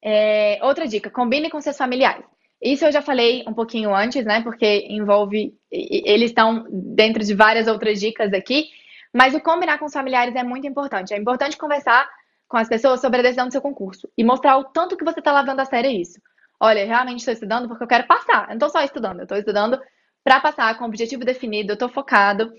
É, 0.04 0.60
outra 0.64 0.88
dica, 0.88 1.10
combine 1.10 1.50
com 1.50 1.62
seus 1.62 1.78
familiares. 1.78 2.26
Isso 2.62 2.86
eu 2.86 2.92
já 2.92 3.02
falei 3.02 3.44
um 3.48 3.54
pouquinho 3.54 3.94
antes, 3.94 4.24
né? 4.26 4.42
Porque 4.42 4.88
envolve. 4.90 5.54
Eles 5.70 6.30
estão 6.30 6.66
dentro 6.70 7.24
de 7.24 7.34
várias 7.34 7.68
outras 7.68 8.00
dicas 8.00 8.34
aqui. 8.34 8.70
Mas 9.14 9.34
o 9.34 9.42
combinar 9.42 9.78
com 9.78 9.86
os 9.86 9.94
familiares 9.94 10.36
é 10.36 10.44
muito 10.44 10.66
importante. 10.68 11.14
É 11.14 11.18
importante 11.18 11.58
conversar 11.58 12.10
com 12.48 12.58
as 12.58 12.68
pessoas 12.68 13.02
sobre 13.02 13.20
a 13.20 13.24
decisão 13.24 13.48
do 13.48 13.52
seu 13.52 13.62
concurso 13.62 14.10
e 14.18 14.24
mostrar 14.24 14.58
o 14.58 14.66
tanto 14.66 14.96
que 14.96 15.04
você 15.04 15.20
está 15.20 15.38
levando 15.38 15.60
a 15.60 15.66
sério 15.66 15.90
isso. 15.90 16.20
Olha, 16.60 16.86
realmente 16.86 17.20
estou 17.20 17.34
estudando 17.34 17.68
porque 17.68 17.84
eu 17.84 17.88
quero 17.88 18.06
passar. 18.08 18.44
Eu 18.44 18.48
não 18.50 18.54
estou 18.54 18.70
só 18.70 18.84
estudando, 18.84 19.20
eu 19.20 19.24
estou 19.24 19.38
estudando 19.38 19.80
para 20.24 20.40
passar 20.40 20.78
com 20.78 20.84
o 20.84 20.88
objetivo 20.88 21.26
definido, 21.26 21.72
eu 21.72 21.74
estou 21.74 21.90
focado. 21.90 22.54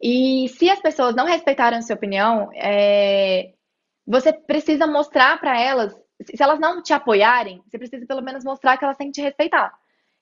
E 0.00 0.48
se 0.48 0.70
as 0.70 0.80
pessoas 0.80 1.14
não 1.14 1.26
respeitarem 1.26 1.78
a 1.78 1.82
sua 1.82 1.96
opinião, 1.96 2.50
é... 2.54 3.52
você 4.06 4.32
precisa 4.32 4.86
mostrar 4.86 5.38
para 5.38 5.60
elas, 5.60 5.94
se 6.24 6.42
elas 6.42 6.58
não 6.58 6.82
te 6.82 6.92
apoiarem, 6.92 7.62
você 7.66 7.78
precisa 7.78 8.06
pelo 8.06 8.22
menos 8.22 8.44
mostrar 8.44 8.76
que 8.76 8.84
elas 8.84 8.96
têm 8.96 9.08
que 9.08 9.14
te 9.14 9.22
respeitar. 9.22 9.72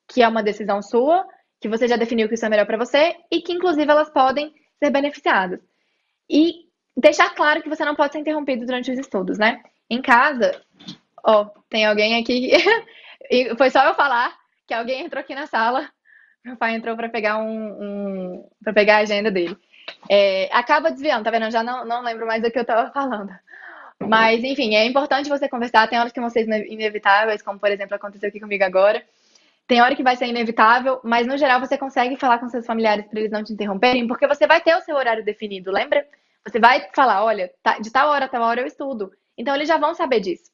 Que 0.09 0.23
é 0.23 0.29
uma 0.29 0.43
decisão 0.43 0.83
sua, 0.83 1.25
que 1.61 1.69
você 1.69 1.87
já 1.87 1.97
definiu 1.97 2.29
que 2.29 2.35
isso 2.35 2.47
é 2.47 2.49
melhor 2.49 2.67
para 2.67 2.79
você 2.79 3.17
e 3.31 3.41
que, 3.41 3.53
inclusive, 3.53 3.91
elas 3.91 4.11
podem 4.11 4.53
ser 4.79 4.91
beneficiadas. 4.91 5.61
E 6.29 6.67
deixar 6.97 7.35
claro 7.35 7.63
que 7.63 7.69
você 7.69 7.85
não 7.85 7.95
pode 7.95 8.13
ser 8.13 8.19
interrompido 8.19 8.67
durante 8.67 8.91
os 8.91 8.99
estudos, 8.99 9.39
né? 9.39 9.63
Em 9.89 10.03
casa, 10.03 10.61
ó, 11.25 11.47
tem 11.69 11.87
alguém 11.87 12.21
aqui. 12.21 12.51
e 13.31 13.57
foi 13.57 13.71
só 13.71 13.85
eu 13.87 13.95
falar 13.95 14.37
que 14.67 14.75
alguém 14.75 15.05
entrou 15.05 15.21
aqui 15.21 15.35
na 15.35 15.47
sala. 15.47 15.89
Meu 16.45 16.57
pai 16.57 16.75
entrou 16.75 16.97
para 16.97 17.09
pegar 17.09 17.39
um, 17.39 17.49
um 17.49 18.49
para 18.63 18.73
pegar 18.73 18.97
a 18.97 19.01
agenda 19.01 19.31
dele. 19.31 19.57
É, 20.09 20.49
acaba 20.53 20.91
desviando, 20.91 21.25
tá 21.25 21.31
vendo? 21.31 21.47
Eu 21.47 21.51
já 21.51 21.63
não, 21.63 21.85
não 21.85 22.03
lembro 22.03 22.27
mais 22.27 22.43
do 22.43 22.51
que 22.51 22.59
eu 22.59 22.65
tava 22.65 22.91
falando. 22.91 23.33
Mas, 24.01 24.45
enfim, 24.45 24.75
é 24.75 24.85
importante 24.85 25.29
você 25.29 25.49
conversar. 25.49 25.89
Tem 25.89 25.99
horas 25.99 26.13
que 26.13 26.21
vão 26.21 26.31
ser 26.31 26.47
inevitáveis, 26.69 27.43
como 27.43 27.59
por 27.59 27.71
exemplo 27.71 27.97
aconteceu 27.97 28.29
aqui 28.29 28.41
comigo 28.41 28.65
agora. 28.65 29.05
Tem 29.67 29.83
hora 29.83 29.95
que 29.95 30.03
vai 30.03 30.17
ser 30.17 30.27
inevitável, 30.27 30.99
mas 31.05 31.27
no 31.27 31.37
geral 31.37 31.61
você 31.61 31.77
consegue 31.77 32.17
falar 32.17 32.39
com 32.39 32.49
seus 32.49 32.65
familiares 32.65 33.07
para 33.07 33.21
eles 33.21 33.31
não 33.31 33.45
te 33.45 33.53
interromperem, 33.53 34.07
porque 34.07 34.27
você 34.27 34.47
vai 34.47 34.63
ter 34.63 34.75
o 34.75 34.81
seu 34.81 34.97
horário 34.97 35.23
definido, 35.23 35.71
lembra? 35.71 36.07
Você 36.47 36.59
vai 36.59 36.89
falar, 36.95 37.23
olha, 37.23 37.53
tá, 37.63 37.79
de 37.79 37.91
tal 37.91 38.09
hora 38.09 38.25
a 38.25 38.29
tal 38.29 38.43
hora 38.43 38.63
eu 38.63 38.67
estudo. 38.67 39.13
Então 39.37 39.55
eles 39.55 39.69
já 39.69 39.77
vão 39.77 39.95
saber 39.95 40.21
disso. 40.21 40.51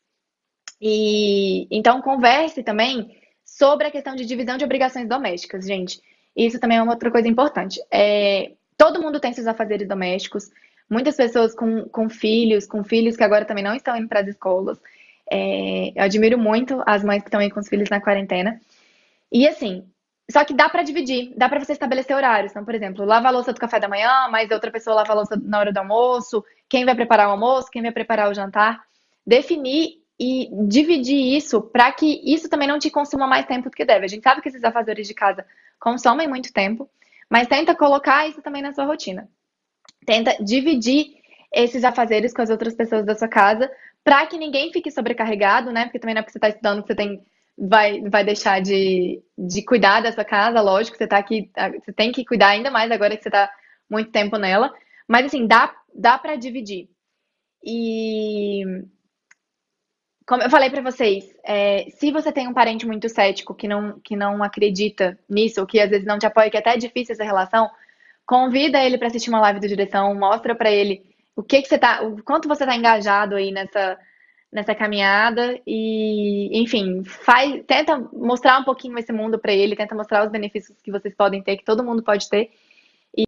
E 0.81 1.69
então 1.71 2.03
converse 2.03 2.63
também 2.65 3.17
sobre 3.45 3.87
a 3.87 3.91
questão 3.91 4.17
de 4.17 4.27
divisão 4.27 4.57
de 4.57 4.65
obrigações 4.65 5.09
domésticas, 5.09 5.65
gente. 5.65 6.01
Isso 6.37 6.59
também 6.59 6.79
é 6.79 6.83
uma 6.83 6.93
outra 6.93 7.11
coisa 7.11 7.29
importante. 7.29 7.81
É, 7.93 8.53
todo 8.77 9.01
mundo 9.01 9.21
tem 9.21 9.33
seus 9.33 9.47
afazeres 9.47 9.89
domésticos. 9.89 10.51
Muitas 10.89 11.17
pessoas 11.17 11.55
com, 11.55 11.85
com 11.89 12.09
filhos, 12.09 12.67
com 12.67 12.85
filhos 12.85 13.17
que 13.17 13.25
agora 13.25 13.45
também 13.45 13.65
não 13.65 13.75
estão 13.75 13.97
indo 13.97 14.09
para 14.09 14.21
as 14.21 14.29
escolas. 14.29 14.79
É, 15.31 15.93
eu 15.97 16.03
admiro 16.03 16.39
muito 16.39 16.83
as 16.87 17.03
mães 17.03 17.23
que 17.23 17.29
estão 17.29 17.41
aí 17.41 17.51
com 17.51 17.61
os 17.61 17.69
filhos 17.69 17.89
na 17.89 18.01
quarentena. 18.01 18.61
E 19.33 19.49
assim, 19.49 19.85
só 20.31 20.45
que 20.45 20.55
dá 20.55 20.69
para 20.69 20.83
dividir, 20.83 21.33
dá 21.37 21.49
para 21.49 21.59
você 21.59 21.73
estabelecer 21.73 22.17
horários. 22.17 22.53
Então, 22.53 22.65
por 22.65 22.75
exemplo, 22.75 23.05
lava 23.05 23.29
a 23.29 23.31
louça 23.31 23.53
do 23.53 23.61
café 23.61 23.79
da 23.79 23.89
manhã, 23.89 24.29
mas 24.31 24.51
outra 24.51 24.71
pessoa 24.71 24.97
lava 24.97 25.13
a 25.13 25.17
louça 25.17 25.37
na 25.43 25.59
hora 25.59 25.73
do 25.73 25.79
almoço, 25.79 26.45
quem 26.69 26.85
vai 26.85 26.95
preparar 26.95 27.29
o 27.29 27.33
almoço, 27.33 27.71
quem 27.71 27.83
vai 27.83 27.93
preparar 27.93 28.31
o 28.31 28.35
jantar. 28.35 28.83
Definir 29.27 30.03
e 30.19 30.49
dividir 30.67 31.37
isso 31.37 31.61
para 31.61 31.91
que 31.93 32.21
isso 32.25 32.49
também 32.49 32.69
não 32.69 32.79
te 32.79 32.91
consuma 32.91 33.27
mais 33.27 33.47
tempo 33.47 33.69
do 33.69 33.77
que 33.77 33.85
deve. 33.85 34.05
A 34.05 34.09
gente 34.09 34.23
sabe 34.23 34.41
que 34.41 34.49
esses 34.49 34.65
afazeres 34.65 35.07
de 35.07 35.15
casa 35.15 35.45
consomem 35.79 36.29
muito 36.29 36.53
tempo, 36.53 36.89
mas 37.31 37.49
tenta 37.49 37.75
colocar 37.75 38.29
isso 38.29 38.43
também 38.43 38.63
na 38.63 38.73
sua 38.73 38.85
rotina. 38.85 39.29
Tenta 40.07 40.37
dividir 40.43 41.15
esses 41.53 41.85
afazeres 41.85 42.33
com 42.33 42.43
as 42.43 42.51
outras 42.51 42.75
pessoas 42.75 43.05
da 43.05 43.15
sua 43.15 43.29
casa 43.29 43.71
para 44.03 44.27
que 44.27 44.37
ninguém 44.37 44.73
fique 44.73 44.91
sobrecarregado, 44.91 45.73
né? 45.73 45.85
Porque 45.85 45.99
também 45.99 46.15
não 46.15 46.21
é 46.21 46.23
porque 46.23 46.33
você 46.33 46.39
está 46.39 46.49
estudando 46.49 46.83
que 46.83 46.89
você 46.89 46.95
tem 46.95 47.25
vai, 47.57 48.01
vai 48.03 48.25
deixar 48.25 48.61
de, 48.61 49.23
de 49.39 49.63
cuidar 49.65 50.01
dessa 50.03 50.25
casa, 50.25 50.61
lógico, 50.61 50.97
você 50.97 51.07
tá 51.07 51.19
aqui, 51.19 51.51
tá, 51.55 51.71
você 51.71 51.93
tem 51.93 52.13
que 52.13 52.25
cuidar 52.25 52.49
ainda 52.49 52.71
mais 52.71 52.91
agora 52.91 53.17
que 53.17 53.23
você 53.23 53.31
tá 53.31 53.51
muito 53.89 54.11
tempo 54.11 54.37
nela. 54.37 54.73
Mas 55.09 55.27
assim, 55.27 55.47
dá, 55.47 55.75
dá 55.95 56.19
para 56.19 56.37
dividir. 56.37 56.89
E 57.63 58.65
como 60.27 60.43
eu 60.43 60.51
falei 60.51 60.71
para 60.71 60.81
vocês, 60.81 61.25
é, 61.45 61.87
se 61.91 62.11
você 62.11 62.33
tem 62.33 62.49
um 62.49 62.55
parente 62.55 62.87
muito 62.87 63.09
cético 63.09 63.55
que 63.55 63.69
não, 63.69 64.01
que 64.01 64.17
não 64.17 64.43
acredita 64.43 65.19
nisso, 65.29 65.61
ou 65.61 65.67
que 65.67 65.81
às 65.81 65.91
vezes 65.91 66.07
não 66.07 66.19
te 66.19 66.27
apoia, 66.27 66.51
que 66.51 66.57
é 66.57 66.61
até 66.61 66.75
é 66.75 66.79
difícil 66.79 67.13
essa 67.13 67.25
relação, 67.25 67.71
convida 68.27 68.83
ele 68.83 68.97
para 68.97 69.09
assistir 69.09 69.29
uma 69.29 69.41
live 69.41 69.61
do 69.61 69.69
direção, 69.69 70.15
mostra 70.15 70.55
para 70.55 70.71
ele 70.71 71.05
o 71.37 71.43
que, 71.43 71.61
que 71.61 71.69
você 71.69 71.79
tá, 71.79 72.03
o 72.03 72.23
quanto 72.23 72.49
você 72.49 72.65
tá 72.65 72.75
engajado 72.75 73.35
aí 73.37 73.51
nessa 73.51 73.99
nessa 74.55 74.73
caminhada 74.73 75.61
e, 75.67 76.63
enfim, 76.63 77.03
faz, 77.03 77.61
tenta 77.67 77.99
mostrar 78.13 78.61
um 78.61 78.63
pouquinho 78.63 78.97
esse 78.97 79.13
mundo 79.13 79.37
para 79.37 79.53
ele, 79.53 79.75
tenta 79.75 79.97
mostrar 79.97 80.25
os 80.25 80.31
benefícios 80.31 80.81
que 80.81 80.93
vocês 80.93 81.13
podem 81.13 81.43
ter, 81.43 81.57
que 81.57 81.65
todo 81.65 81.83
mundo 81.83 82.05
pode 82.05 82.29
ter. 82.29 82.53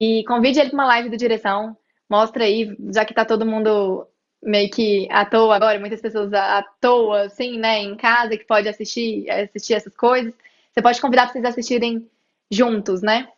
E 0.00 0.22
convide 0.24 0.60
ele 0.60 0.70
para 0.70 0.76
uma 0.76 0.86
live 0.86 1.10
do 1.10 1.16
direção, 1.16 1.76
mostra 2.08 2.44
aí, 2.44 2.76
já 2.94 3.04
que 3.04 3.12
tá 3.12 3.24
todo 3.24 3.44
mundo 3.44 4.06
meio 4.46 4.70
que 4.70 5.08
à 5.10 5.24
toa 5.24 5.56
agora, 5.56 5.78
muitas 5.80 6.00
pessoas 6.00 6.32
à 6.32 6.62
toa, 6.80 7.22
assim, 7.22 7.58
né, 7.58 7.80
em 7.80 7.96
casa, 7.96 8.36
que 8.36 8.44
pode 8.44 8.68
assistir, 8.68 9.28
assistir 9.28 9.74
essas 9.74 9.94
coisas. 9.94 10.32
Você 10.72 10.80
pode 10.80 11.00
convidar 11.00 11.24
para 11.24 11.32
vocês 11.32 11.44
assistirem 11.44 12.08
juntos, 12.50 13.02
né? 13.02 13.28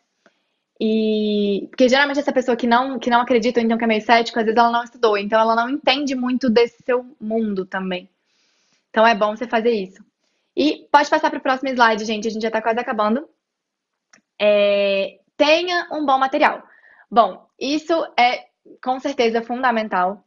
E 0.79 1.67
porque 1.69 1.89
geralmente 1.89 2.19
essa 2.19 2.31
pessoa 2.31 2.55
que 2.55 2.67
não 2.67 2.99
que 2.99 3.09
não 3.09 3.21
acredita, 3.21 3.59
então 3.59 3.77
que 3.77 3.83
é 3.83 3.87
meio 3.87 4.01
cético, 4.01 4.39
às 4.39 4.45
vezes 4.45 4.57
ela 4.57 4.71
não 4.71 4.83
estudou, 4.83 5.17
então 5.17 5.39
ela 5.39 5.55
não 5.55 5.69
entende 5.69 6.15
muito 6.15 6.49
desse 6.49 6.81
seu 6.83 7.05
mundo 7.19 7.65
também. 7.65 8.07
Então 8.89 9.05
é 9.05 9.15
bom 9.15 9.35
você 9.35 9.47
fazer 9.47 9.71
isso. 9.71 10.03
E 10.55 10.87
pode 10.91 11.09
passar 11.09 11.29
para 11.29 11.39
o 11.39 11.41
próximo 11.41 11.69
slide, 11.69 12.05
gente. 12.05 12.27
A 12.27 12.31
gente 12.31 12.41
já 12.41 12.49
está 12.49 12.61
quase 12.61 12.79
acabando. 12.79 13.27
É, 14.39 15.19
tenha 15.35 15.87
um 15.91 16.05
bom 16.05 16.17
material. 16.17 16.63
Bom, 17.09 17.45
isso 17.59 17.93
é 18.17 18.47
com 18.83 18.99
certeza 18.99 19.41
fundamental. 19.41 20.23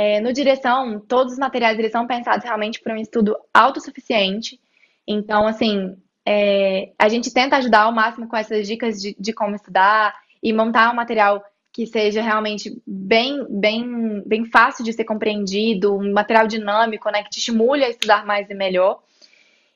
É, 0.00 0.18
no 0.18 0.32
direção, 0.32 0.98
todos 0.98 1.34
os 1.34 1.38
materiais 1.38 1.78
eles 1.78 1.92
são 1.92 2.06
pensados 2.06 2.42
realmente 2.42 2.80
para 2.80 2.94
um 2.94 2.96
estudo 2.96 3.36
autossuficiente. 3.52 4.58
Então, 5.06 5.46
assim, 5.46 5.94
é, 6.24 6.90
a 6.98 7.06
gente 7.06 7.30
tenta 7.30 7.58
ajudar 7.58 7.82
ao 7.82 7.92
máximo 7.92 8.26
com 8.26 8.34
essas 8.34 8.66
dicas 8.66 8.98
de, 8.98 9.14
de 9.18 9.34
como 9.34 9.54
estudar 9.54 10.14
e 10.42 10.54
montar 10.54 10.90
um 10.90 10.96
material 10.96 11.44
que 11.70 11.86
seja 11.86 12.22
realmente 12.22 12.82
bem, 12.86 13.46
bem, 13.50 14.22
bem 14.24 14.46
fácil 14.46 14.82
de 14.82 14.94
ser 14.94 15.04
compreendido, 15.04 15.94
um 15.94 16.12
material 16.14 16.46
dinâmico, 16.46 17.10
né, 17.10 17.22
que 17.22 17.28
te 17.28 17.38
estimule 17.38 17.84
a 17.84 17.90
estudar 17.90 18.24
mais 18.24 18.48
e 18.48 18.54
melhor, 18.54 19.02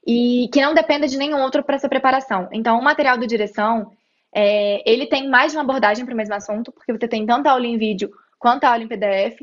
e 0.07 0.49
que 0.55 0.62
não 0.62 0.72
dependa 0.72 1.07
de 1.07 1.18
nenhum 1.18 1.43
outro 1.43 1.62
para 1.62 1.79
sua 1.79 1.91
preparação. 1.91 2.49
Então, 2.51 2.79
o 2.79 2.83
material 2.83 3.18
do 3.18 3.27
direção, 3.27 3.93
é, 4.35 4.83
ele 4.91 5.07
tem 5.07 5.29
mais 5.29 5.53
de 5.53 5.59
uma 5.59 5.64
abordagem 5.64 6.07
para 6.07 6.14
o 6.14 6.16
mesmo 6.16 6.35
assunto, 6.35 6.72
porque 6.72 6.93
você 6.93 7.07
tem 7.07 7.27
tanto 7.27 7.47
a 7.47 7.53
aula 7.53 7.66
em 7.66 7.77
vídeo 7.77 8.11
quanto 8.39 8.64
a 8.64 8.70
aula 8.70 8.83
em 8.83 8.89
PDF. 8.89 9.43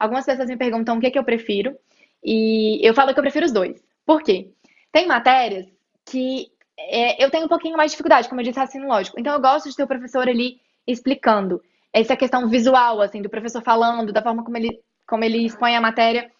Algumas 0.00 0.24
pessoas 0.24 0.48
me 0.48 0.56
perguntam 0.56 0.96
o 0.96 1.00
que, 1.00 1.06
é 1.06 1.10
que 1.10 1.18
eu 1.18 1.24
prefiro, 1.24 1.76
e 2.24 2.80
eu 2.82 2.94
falo 2.94 3.12
que 3.12 3.20
eu 3.20 3.22
prefiro 3.22 3.44
os 3.46 3.52
dois. 3.52 3.82
Por 4.06 4.22
quê? 4.22 4.50
Tem 4.90 5.06
matérias 5.06 5.66
que 6.06 6.50
é, 6.78 7.22
eu 7.22 7.30
tenho 7.30 7.44
um 7.44 7.48
pouquinho 7.48 7.76
mais 7.76 7.90
de 7.90 7.96
dificuldade, 7.96 8.28
como 8.28 8.40
eu 8.40 8.44
disse, 8.44 8.58
raciocínio 8.58 8.88
lógico. 8.88 9.20
Então 9.20 9.34
eu 9.34 9.40
gosto 9.40 9.68
de 9.68 9.76
ter 9.76 9.82
o 9.82 9.86
professor 9.86 10.26
ali 10.28 10.60
explicando. 10.86 11.62
Essa 11.92 12.16
questão 12.16 12.48
visual, 12.48 13.00
assim, 13.02 13.20
do 13.20 13.28
professor 13.28 13.62
falando, 13.62 14.12
da 14.12 14.22
forma 14.22 14.42
como 14.42 14.56
ele, 14.56 14.80
como 15.06 15.24
ele 15.24 15.44
expõe 15.44 15.76
a 15.76 15.80
matéria. 15.80 16.30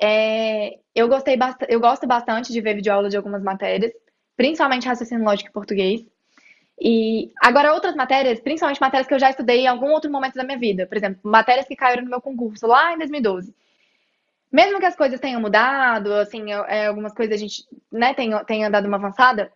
É, 0.00 0.78
eu 0.94 1.08
gostei 1.08 1.36
eu 1.68 1.80
gosto 1.80 2.06
bastante 2.06 2.52
de 2.52 2.60
ver 2.60 2.74
videoaula 2.76 3.08
de 3.08 3.16
algumas 3.16 3.42
matérias, 3.42 3.92
principalmente 4.36 4.86
raciocínio 4.86 5.24
lógico 5.24 5.50
e 5.50 5.52
português. 5.52 6.06
E 6.80 7.30
agora 7.42 7.74
outras 7.74 7.94
matérias, 7.94 8.40
principalmente 8.40 8.80
matérias 8.80 9.06
que 9.06 9.12
eu 9.12 9.18
já 9.18 9.28
estudei 9.28 9.60
em 9.60 9.66
algum 9.66 9.90
outro 9.90 10.10
momento 10.10 10.34
da 10.34 10.44
minha 10.44 10.58
vida, 10.58 10.86
por 10.86 10.96
exemplo, 10.96 11.20
matérias 11.22 11.66
que 11.66 11.76
caíram 11.76 12.04
no 12.04 12.10
meu 12.10 12.20
concurso 12.20 12.66
lá 12.66 12.94
em 12.94 12.98
2012. 12.98 13.54
Mesmo 14.50 14.80
que 14.80 14.86
as 14.86 14.96
coisas 14.96 15.20
tenham 15.20 15.40
mudado, 15.40 16.12
assim, 16.14 16.52
é, 16.52 16.86
algumas 16.86 17.12
coisas 17.12 17.34
a 17.34 17.38
gente, 17.38 17.64
né, 17.92 18.14
tenha, 18.14 18.42
tenha 18.44 18.70
dado 18.70 18.86
uma 18.88 18.96
avançada, 18.96 19.52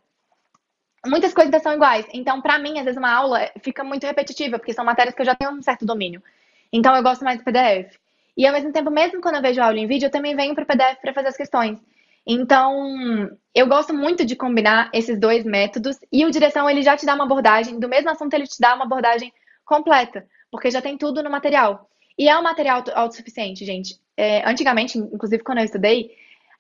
muitas 1.07 1.33
coisas 1.33 1.63
são 1.63 1.73
iguais. 1.73 2.07
Então, 2.13 2.43
para 2.43 2.59
mim, 2.59 2.79
às 2.79 2.85
vezes 2.85 2.99
uma 2.99 3.11
aula 3.11 3.51
fica 3.61 3.83
muito 3.83 4.07
repetitiva, 4.07 4.59
porque 4.59 4.75
são 4.75 4.85
matérias 4.85 5.15
que 5.15 5.23
eu 5.23 5.27
já 5.27 5.35
tenho 5.35 5.51
um 5.51 5.63
certo 5.63 5.87
domínio. 5.87 6.23
Então, 6.71 6.95
eu 6.95 7.03
gosto 7.03 7.25
mais 7.25 7.39
do 7.39 7.45
PDF. 7.45 7.99
E 8.37 8.47
ao 8.47 8.53
mesmo 8.53 8.73
tempo, 8.73 8.91
mesmo 8.91 9.21
quando 9.21 9.37
eu 9.37 9.43
vejo 9.43 9.63
aula 9.63 9.79
em 9.79 9.87
vídeo, 9.87 10.07
eu 10.07 10.11
também 10.11 10.37
venho 10.37 10.55
para 10.55 10.65
o 10.65 10.67
PDF 10.67 11.01
para 11.01 11.15
fazer 11.15 11.29
as 11.29 11.37
questões. 11.37 11.79
Então, 12.27 13.31
eu 13.55 13.67
gosto 13.67 13.93
muito 13.93 14.25
de 14.25 14.35
combinar 14.35 14.91
esses 14.93 15.19
dois 15.19 15.45
métodos 15.45 15.99
e 16.11 16.25
o 16.25 16.31
direção 16.31 16.69
ele 16.69 16.83
já 16.83 16.97
te 16.97 17.05
dá 17.05 17.15
uma 17.15 17.25
abordagem, 17.25 17.79
do 17.79 17.89
mesmo 17.89 18.11
assunto 18.11 18.35
ele 18.35 18.47
te 18.47 18.59
dá 18.59 18.75
uma 18.75 18.85
abordagem 18.85 19.33
completa, 19.65 20.27
porque 20.51 20.71
já 20.71 20.81
tem 20.81 20.97
tudo 20.97 21.23
no 21.23 21.31
material. 21.31 21.89
E 22.19 22.29
é 22.29 22.39
um 22.39 22.43
material 22.43 22.83
autossuficiente, 22.95 23.65
gente. 23.65 24.01
É, 24.17 24.49
antigamente, 24.49 24.97
inclusive 24.99 25.43
quando 25.43 25.59
eu 25.59 25.65
estudei, 25.65 26.13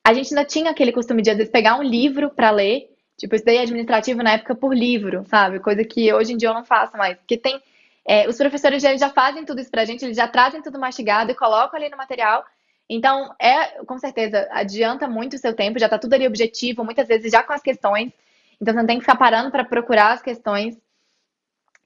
a 0.04 0.12
gente 0.12 0.34
ainda 0.34 0.44
tinha 0.44 0.70
aquele 0.70 0.92
costume 0.92 1.22
de 1.22 1.30
às 1.30 1.36
vezes 1.36 1.52
pegar 1.52 1.76
um 1.76 1.82
livro 1.82 2.28
para 2.30 2.50
ler, 2.50 2.90
tipo, 3.16 3.34
eu 3.34 3.36
estudei 3.36 3.58
administrativo 3.58 4.22
na 4.22 4.32
época 4.32 4.54
por 4.54 4.74
livro, 4.74 5.24
sabe? 5.26 5.60
Coisa 5.60 5.84
que 5.84 6.12
hoje 6.12 6.34
em 6.34 6.36
dia 6.36 6.50
eu 6.50 6.54
não 6.54 6.64
faço 6.64 6.96
mais, 6.96 7.16
porque 7.16 7.38
tem 7.38 7.60
é, 8.06 8.28
os 8.28 8.36
professores 8.36 8.82
já 8.82 9.08
fazem 9.08 9.46
tudo 9.46 9.60
isso 9.60 9.70
pra 9.70 9.86
gente, 9.86 10.04
eles 10.04 10.16
já 10.16 10.28
trazem 10.28 10.60
tudo 10.60 10.78
mastigado 10.78 11.30
e 11.30 11.34
colocam 11.34 11.78
ali 11.80 11.88
no 11.88 11.96
material 11.96 12.44
então, 12.88 13.34
é, 13.40 13.84
com 13.84 13.98
certeza, 13.98 14.48
adianta 14.50 15.08
muito 15.08 15.34
o 15.34 15.38
seu 15.38 15.54
tempo, 15.54 15.78
já 15.78 15.86
está 15.86 15.98
tudo 15.98 16.14
ali 16.14 16.26
objetivo, 16.26 16.84
muitas 16.84 17.08
vezes 17.08 17.32
já 17.32 17.42
com 17.42 17.52
as 17.52 17.62
questões. 17.62 18.12
Então, 18.60 18.72
você 18.72 18.80
não 18.80 18.86
tem 18.86 18.98
que 18.98 19.04
ficar 19.04 19.16
parando 19.16 19.50
para 19.50 19.64
procurar 19.64 20.12
as 20.12 20.22
questões. 20.22 20.78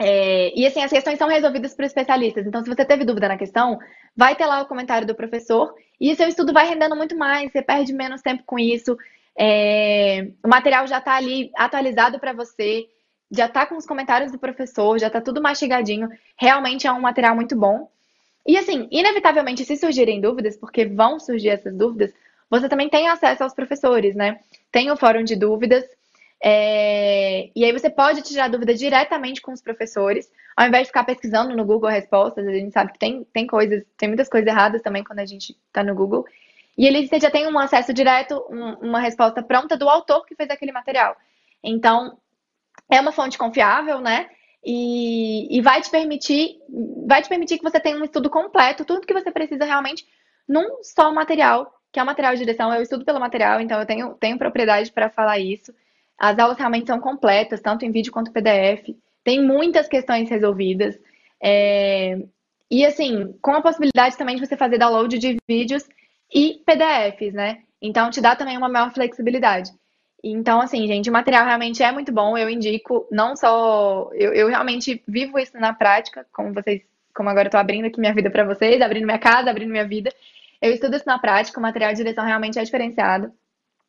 É, 0.01 0.53
e 0.59 0.66
assim, 0.66 0.82
as 0.82 0.90
questões 0.90 1.18
são 1.18 1.28
resolvidas 1.28 1.74
por 1.74 1.84
especialistas. 1.84 2.46
Então, 2.46 2.62
se 2.62 2.68
você 2.68 2.84
teve 2.84 3.05
dúvida 3.05 3.28
na 3.28 3.38
questão, 3.38 3.78
vai 4.16 4.36
ter 4.36 4.46
lá 4.46 4.61
o 4.61 4.66
comentário 4.66 5.07
do 5.07 5.14
professor 5.14 5.74
e 6.01 6.12
o 6.12 6.16
seu 6.16 6.28
estudo 6.28 6.53
vai 6.53 6.68
rendendo 6.68 6.94
muito 6.96 7.16
mais, 7.16 7.51
você 7.51 7.62
perde 7.62 7.92
menos 7.92 8.22
tempo 8.22 8.42
com 8.44 8.59
isso. 8.59 8.96
É, 9.36 10.30
o 10.44 10.49
material 10.49 10.86
já 10.86 10.99
está 10.99 11.14
ali 11.14 11.51
atualizado 11.57 12.18
para 12.18 12.32
você, 12.32 12.88
já 13.30 13.46
está 13.46 13.66
com 13.66 13.76
os 13.76 13.86
comentários 13.86 14.32
do 14.32 14.38
professor, 14.38 14.99
já 14.99 15.09
está 15.09 15.20
tudo 15.20 15.42
mastigadinho. 15.42 16.09
Realmente 16.36 16.86
é 16.86 16.92
um 16.92 17.01
material 17.01 17.34
muito 17.34 17.57
bom. 17.57 17.88
E 18.47 18.57
assim, 18.57 18.89
inevitavelmente, 18.91 19.64
se 19.64 19.76
surgirem 19.76 20.20
dúvidas, 20.20 20.57
porque 20.57 20.86
vão 20.86 21.20
surgir 21.20 21.51
essas 21.51 21.74
dúvidas, 21.74 22.12
você 22.51 22.68
também 22.68 22.89
tem 22.89 23.09
acesso 23.09 23.43
aos 23.43 23.55
professores, 23.55 24.14
né? 24.14 24.41
Tem 24.72 24.91
o 24.91 24.97
fórum 24.97 25.22
de 25.22 25.36
dúvidas. 25.36 25.84
É... 26.43 27.51
E 27.55 27.64
aí 27.64 27.72
você 27.72 27.91
pode 27.91 28.22
tirar 28.22 28.49
dúvida 28.49 28.74
diretamente 28.74 29.41
com 29.41 29.53
os 29.53 29.61
professores, 29.61 30.30
ao 30.57 30.66
invés 30.66 30.84
de 30.84 30.89
ficar 30.89 31.05
pesquisando 31.05 31.55
no 31.55 31.64
Google 31.64 31.91
respostas. 31.91 32.47
A 32.47 32.53
gente 32.53 32.72
sabe 32.72 32.93
que 32.93 32.99
tem, 32.99 33.24
tem 33.32 33.47
coisas, 33.47 33.84
tem 33.97 34.09
muitas 34.09 34.28
coisas 34.28 34.49
erradas 34.49 34.82
também 34.82 35.05
quando 35.05 35.18
a 35.18 35.26
gente 35.26 35.57
está 35.66 35.82
no 35.82 35.95
Google. 35.95 36.24
E 36.76 36.86
ele 36.86 37.07
você 37.07 37.18
já 37.18 37.30
tem 37.30 37.47
um 37.47 37.59
acesso 37.59 37.93
direto, 37.93 38.43
um, 38.49 38.89
uma 38.89 39.01
resposta 39.01 39.43
pronta 39.43 39.76
do 39.76 39.89
autor 39.89 40.24
que 40.24 40.36
fez 40.36 40.49
aquele 40.49 40.72
material. 40.72 41.16
Então, 41.62 42.16
é 42.89 43.01
uma 43.01 43.12
fonte 43.12 43.36
confiável, 43.36 44.01
né? 44.01 44.30
E, 44.71 45.49
e 45.57 45.62
vai 45.62 45.81
te 45.81 45.91
permitir, 45.91 46.59
vai 47.07 47.23
te 47.23 47.29
permitir 47.31 47.57
que 47.57 47.64
você 47.64 47.81
tenha 47.81 47.97
um 47.97 48.05
estudo 48.05 48.29
completo, 48.29 48.85
tudo 48.85 49.07
que 49.07 49.14
você 49.14 49.31
precisa 49.31 49.64
realmente 49.64 50.07
num 50.47 50.83
só 50.83 51.11
material, 51.11 51.73
que 51.91 51.99
é 51.99 52.03
o 52.03 52.07
material 52.07 52.35
de 52.35 52.41
direção. 52.41 52.71
Eu 52.75 52.83
estudo 52.83 53.03
pelo 53.03 53.19
material, 53.19 53.62
então 53.62 53.81
eu 53.81 53.87
tenho, 53.87 54.12
tenho 54.21 54.37
propriedade 54.37 54.93
para 54.93 55.09
falar 55.09 55.39
isso. 55.39 55.73
As 56.19 56.39
aulas 56.39 56.59
realmente 56.59 56.87
são 56.87 57.01
completas, 57.01 57.62
tanto 57.62 57.87
em 57.87 57.91
vídeo 57.91 58.12
quanto 58.12 58.31
PDF. 58.31 58.95
Tem 59.25 59.43
muitas 59.43 59.89
questões 59.89 60.29
resolvidas. 60.29 61.01
É... 61.43 62.19
E 62.71 62.85
assim, 62.85 63.35
com 63.41 63.53
a 63.53 63.62
possibilidade 63.62 64.19
também 64.19 64.37
de 64.37 64.47
você 64.47 64.55
fazer 64.55 64.77
download 64.77 65.16
de 65.19 65.39
vídeos 65.49 65.89
e 66.31 66.62
PDFs, 66.66 67.33
né? 67.33 67.62
Então 67.81 68.11
te 68.11 68.21
dá 68.21 68.37
também 68.37 68.59
uma 68.59 68.69
maior 68.69 68.93
flexibilidade. 68.93 69.71
Então, 70.23 70.61
assim, 70.61 70.87
gente, 70.87 71.09
o 71.09 71.12
material 71.12 71.47
realmente 71.47 71.83
é 71.83 71.93
muito 71.93 72.12
bom. 72.12 72.37
Eu 72.37 72.51
indico, 72.51 73.07
não 73.11 73.37
só. 73.37 74.11
Eu, 74.12 74.33
eu 74.33 74.49
realmente 74.49 75.03
vivo 75.07 75.39
isso 75.39 75.59
na 75.59 75.73
prática, 75.73 76.27
como 76.33 76.53
vocês, 76.53 76.83
como 77.14 77.29
agora 77.29 77.47
eu 77.47 77.53
tô 77.53 77.57
abrindo 77.57 77.87
aqui 77.87 78.01
minha 78.01 78.14
vida 78.14 78.31
para 78.31 78.45
vocês, 78.45 78.81
abrindo 78.81 79.05
minha 79.05 79.19
casa, 79.19 79.51
abrindo 79.51 79.71
minha 79.71 79.87
vida. 79.87 80.11
Eu 80.61 80.73
estudo 80.73 80.97
isso 80.97 81.07
na 81.07 81.19
prática, 81.19 81.59
o 81.59 81.62
material 81.62 81.93
de 81.93 81.99
direção 81.99 82.25
realmente 82.25 82.59
é 82.59 82.64
diferenciado. 82.64 83.33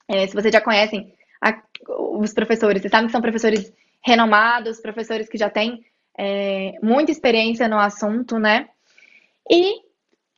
É, 0.08 0.28
se 0.28 0.34
vocês 0.34 0.54
já 0.54 0.62
conhecem 0.62 1.14
a, 1.42 1.62
os 1.88 2.34
professores, 2.34 2.82
vocês 2.82 2.92
sabem 2.92 3.08
que 3.08 3.12
são 3.12 3.22
professores 3.22 3.74
renomados, 4.02 4.80
professores 4.80 5.28
que 5.28 5.38
já 5.38 5.50
têm 5.50 5.84
é, 6.18 6.74
muita 6.82 7.12
experiência 7.12 7.68
no 7.68 7.80
assunto, 7.80 8.38
né? 8.38 8.70
E 9.50 9.82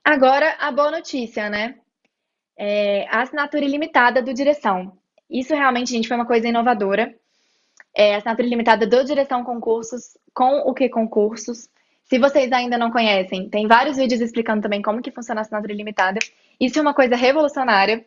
agora 0.04 0.56
a 0.60 0.72
boa 0.72 0.92
notícia, 0.92 1.50
né? 1.50 1.76
É, 2.58 3.08
a 3.10 3.22
assinatura 3.22 3.66
ilimitada 3.66 4.22
do 4.22 4.34
direção. 4.34 5.01
Isso 5.32 5.56
realmente, 5.56 5.92
gente, 5.92 6.08
foi 6.08 6.18
uma 6.18 6.26
coisa 6.26 6.48
inovadora. 6.48 7.16
É, 7.96 8.16
assinatura 8.16 8.46
ilimitada 8.46 8.86
do 8.86 9.04
Direção 9.04 9.44
Concursos 9.44 10.18
com 10.34 10.60
o 10.60 10.74
que 10.74 10.90
concursos. 10.90 11.70
Se 12.04 12.20
vocês 12.20 12.52
ainda 12.52 12.78
não 12.78 12.92
conhecem, 12.92 13.50
tem 13.50 13.68
vários 13.68 13.96
vídeos 13.96 14.20
explicando 14.20 14.62
também 14.62 14.82
como 14.82 15.02
que 15.02 15.12
funciona 15.12 15.40
a 15.40 15.44
assinatura 15.44 15.72
ilimitada. 15.72 16.20
Isso 16.60 16.78
é 16.78 16.82
uma 16.82 16.94
coisa 16.94 17.16
revolucionária. 17.16 18.06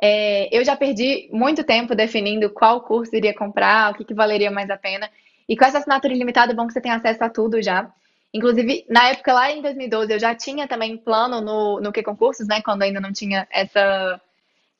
É, 0.00 0.54
eu 0.54 0.62
já 0.62 0.76
perdi 0.76 1.30
muito 1.32 1.64
tempo 1.64 1.94
definindo 1.94 2.50
qual 2.50 2.82
curso 2.82 3.16
iria 3.16 3.34
comprar, 3.34 3.92
o 3.92 3.94
que, 3.94 4.04
que 4.04 4.12
valeria 4.12 4.50
mais 4.50 4.68
a 4.68 4.76
pena. 4.76 5.10
E 5.48 5.56
com 5.56 5.64
essa 5.64 5.78
assinatura 5.78 6.12
ilimitada, 6.12 6.52
é 6.52 6.54
bom 6.54 6.66
que 6.66 6.74
você 6.74 6.80
tem 6.80 6.92
acesso 6.92 7.24
a 7.24 7.30
tudo 7.30 7.62
já. 7.62 7.90
Inclusive, 8.34 8.84
na 8.90 9.08
época 9.08 9.32
lá 9.32 9.50
em 9.50 9.62
2012, 9.62 10.12
eu 10.12 10.18
já 10.18 10.34
tinha 10.34 10.68
também 10.68 10.96
plano 10.98 11.40
no, 11.40 11.80
no 11.80 11.92
que 11.92 12.02
concursos, 12.02 12.46
né? 12.46 12.60
Quando 12.60 12.82
ainda 12.82 13.00
não 13.00 13.12
tinha 13.12 13.48
essa 13.50 14.20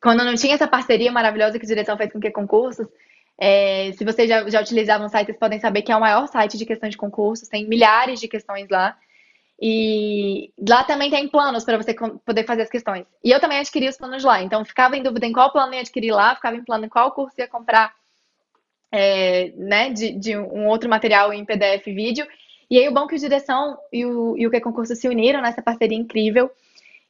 quando 0.06 0.24
não 0.24 0.36
tinha 0.36 0.54
essa 0.54 0.68
parceria 0.68 1.10
maravilhosa 1.10 1.58
que 1.58 1.64
a 1.64 1.68
direção 1.68 1.96
fez 1.96 2.12
com 2.12 2.20
que 2.20 2.30
concursos, 2.30 2.86
é, 3.36 3.90
se 3.98 4.04
vocês 4.04 4.28
já, 4.28 4.48
já 4.48 4.60
utilizavam 4.60 5.08
o 5.08 5.10
site, 5.10 5.26
vocês 5.26 5.36
podem 5.36 5.58
saber 5.58 5.82
que 5.82 5.90
é 5.90 5.96
o 5.96 6.00
maior 6.00 6.28
site 6.28 6.56
de 6.56 6.64
questões 6.64 6.92
de 6.92 6.96
concursos, 6.96 7.48
tem 7.48 7.66
milhares 7.66 8.20
de 8.20 8.28
questões 8.28 8.68
lá. 8.70 8.96
E 9.60 10.52
lá 10.68 10.84
também 10.84 11.10
tem 11.10 11.26
planos 11.26 11.64
para 11.64 11.76
você 11.76 11.92
poder 12.24 12.44
fazer 12.44 12.62
as 12.62 12.70
questões. 12.70 13.04
E 13.24 13.32
eu 13.32 13.40
também 13.40 13.58
adquiri 13.58 13.88
os 13.88 13.96
planos 13.96 14.22
lá. 14.22 14.40
Então, 14.40 14.64
ficava 14.64 14.96
em 14.96 15.02
dúvida 15.02 15.26
em 15.26 15.32
qual 15.32 15.50
plano 15.50 15.74
ia 15.74 15.80
adquirir 15.80 16.12
lá, 16.12 16.36
ficava 16.36 16.54
em 16.54 16.62
plano 16.62 16.84
em 16.84 16.88
qual 16.88 17.10
curso 17.10 17.34
ia 17.40 17.48
comprar 17.48 17.92
é, 18.92 19.50
né, 19.56 19.90
de, 19.90 20.12
de, 20.12 20.38
um 20.38 20.68
outro 20.68 20.88
material 20.88 21.32
em 21.32 21.44
PDF 21.44 21.84
e 21.84 21.92
vídeo. 21.92 22.28
E 22.70 22.78
aí, 22.78 22.88
o 22.88 22.92
bom 22.92 23.06
é 23.06 23.08
que 23.08 23.16
o 23.16 23.18
Direção 23.18 23.76
e 23.92 24.06
o, 24.06 24.36
e 24.38 24.46
o 24.46 24.52
Que 24.52 24.60
Concurso 24.60 24.94
se 24.94 25.08
uniram 25.08 25.42
nessa 25.42 25.62
parceria 25.62 25.98
incrível. 25.98 26.48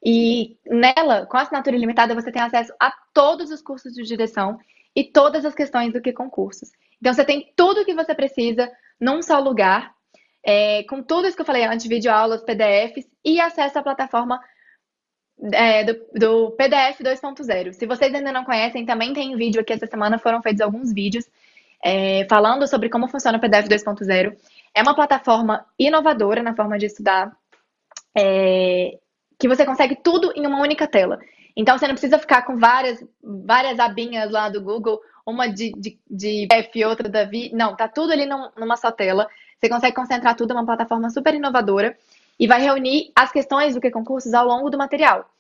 E 0.05 0.57
nela, 0.67 1.27
com 1.27 1.37
a 1.37 1.43
assinatura 1.43 1.77
ilimitada, 1.77 2.15
você 2.15 2.31
tem 2.31 2.43
acesso 2.43 2.73
a 2.81 2.93
todos 3.13 3.51
os 3.51 3.63
cursos 3.63 3.93
de 3.95 4.03
direção 4.03 4.59
e 4.95 5.05
todas 5.05 5.45
as 5.45 5.55
questões 5.55 5.93
do 5.93 6.01
que 6.01 6.13
concursos. 6.13 6.71
Então, 7.01 7.13
você 7.13 7.25
tem 7.25 7.53
tudo 7.57 7.81
o 7.81 7.85
que 7.85 7.95
você 7.95 8.15
precisa 8.15 8.71
num 9.01 9.23
só 9.23 9.39
lugar, 9.39 9.95
é, 10.43 10.85
com 10.85 11.03
tudo 11.03 11.27
isso 11.27 11.37
que 11.37 11.43
eu 11.43 11.47
falei 11.47 11.65
antes, 11.65 11.87
videoaulas, 11.87 12.43
PDFs 12.43 13.07
e 13.25 13.41
acesso 13.41 13.79
à 13.79 13.83
plataforma 13.83 14.41
é, 15.53 15.85
do, 15.85 15.95
do, 16.15 16.51
PDF 16.53 17.01
2.0. 17.01 17.73
Se 17.73 17.85
vocês 17.85 18.15
ainda 18.15 18.33
não 18.33 18.45
conhecem, 18.45 18.87
também 18.87 19.13
tem 19.13 19.37
vídeo 19.37 19.61
aqui 19.61 19.73
essa 19.73 19.87
semana, 19.87 20.19
foram 20.19 20.41
feitos 20.41 20.61
alguns 20.61 20.93
vídeos 20.93 21.27
é, 21.83 22.27
falando 22.29 22.67
sobre 22.67 22.89
como 22.89 23.09
funciona 23.09 23.39
o 23.39 23.41
PDF 23.41 23.69
2.0. 23.69 24.37
É 24.75 24.83
uma 24.83 24.95
plataforma 24.95 25.67
inovadora 25.79 26.43
na 26.43 26.55
forma 26.55 26.79
de 26.79 26.87
estudar. 26.87 27.37
É, 28.17 28.99
que 29.39 29.49
você 29.49 29.65
consegue 29.65 29.97
tudo 29.97 30.33
em 30.35 30.47
uma 30.47 30.61
única 30.61 30.87
tela. 30.87 31.19
Então 31.57 31.79
você 31.79 31.87
não 31.87 31.95
precisa 31.95 32.19
ficar 32.19 32.43
com 32.43 32.57
várias, 32.57 33.03
várias 33.23 33.79
abinhas 33.79 34.31
lá 34.31 34.49
do 34.49 34.61
Google, 34.61 35.01
uma 35.25 35.47
de, 35.47 35.73
de, 35.73 35.99
de 36.09 36.47
F 36.51 36.85
outra 36.85 37.09
da 37.09 37.25
Vi. 37.25 37.51
Não, 37.55 37.75
tá 37.75 37.89
tudo 37.89 38.13
ali 38.13 38.27
num, 38.27 38.51
numa 38.57 38.77
só 38.77 38.91
tela. 38.91 39.29
Você 39.59 39.69
consegue 39.69 39.97
concentrar 39.97 40.37
tudo, 40.37 40.53
é 40.53 40.55
uma 40.55 40.67
plataforma 40.67 41.09
super 41.11 41.35
inovadora 41.35 41.97
e 42.39 42.47
vai 42.47 42.61
reunir 42.61 43.11
as 43.17 43.33
questões 43.33 43.75
do 43.75 43.81
que 43.81 43.91
concursos 43.91 44.35
ao 44.35 44.47
longo 44.47 44.69
do 44.69 44.77
material. 44.77 45.31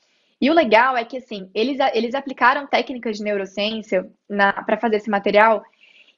E 0.40 0.50
o 0.50 0.54
legal 0.54 0.96
é 0.96 1.04
que, 1.04 1.18
assim, 1.18 1.50
eles, 1.54 1.78
eles 1.94 2.14
aplicaram 2.14 2.66
técnicas 2.66 3.16
de 3.16 3.24
neurociência 3.24 4.10
para 4.28 4.76
fazer 4.78 4.96
esse 4.96 5.10
material 5.10 5.62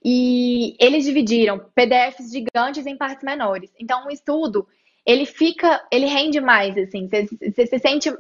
e 0.05 0.76
eles 0.79 1.05
dividiram 1.05 1.59
PDFs 1.74 2.31
gigantes 2.31 2.87
em 2.87 2.97
partes 2.97 3.22
menores. 3.22 3.70
Então, 3.79 4.07
um 4.07 4.11
estudo 4.11 4.66
ele 5.09 5.24
fica, 5.24 5.82
ele 5.90 6.04
rende 6.06 6.38
mais, 6.38 6.76
assim, 6.76 7.09
você, 7.09 7.66
se 7.66 7.78
sente, 7.78 8.11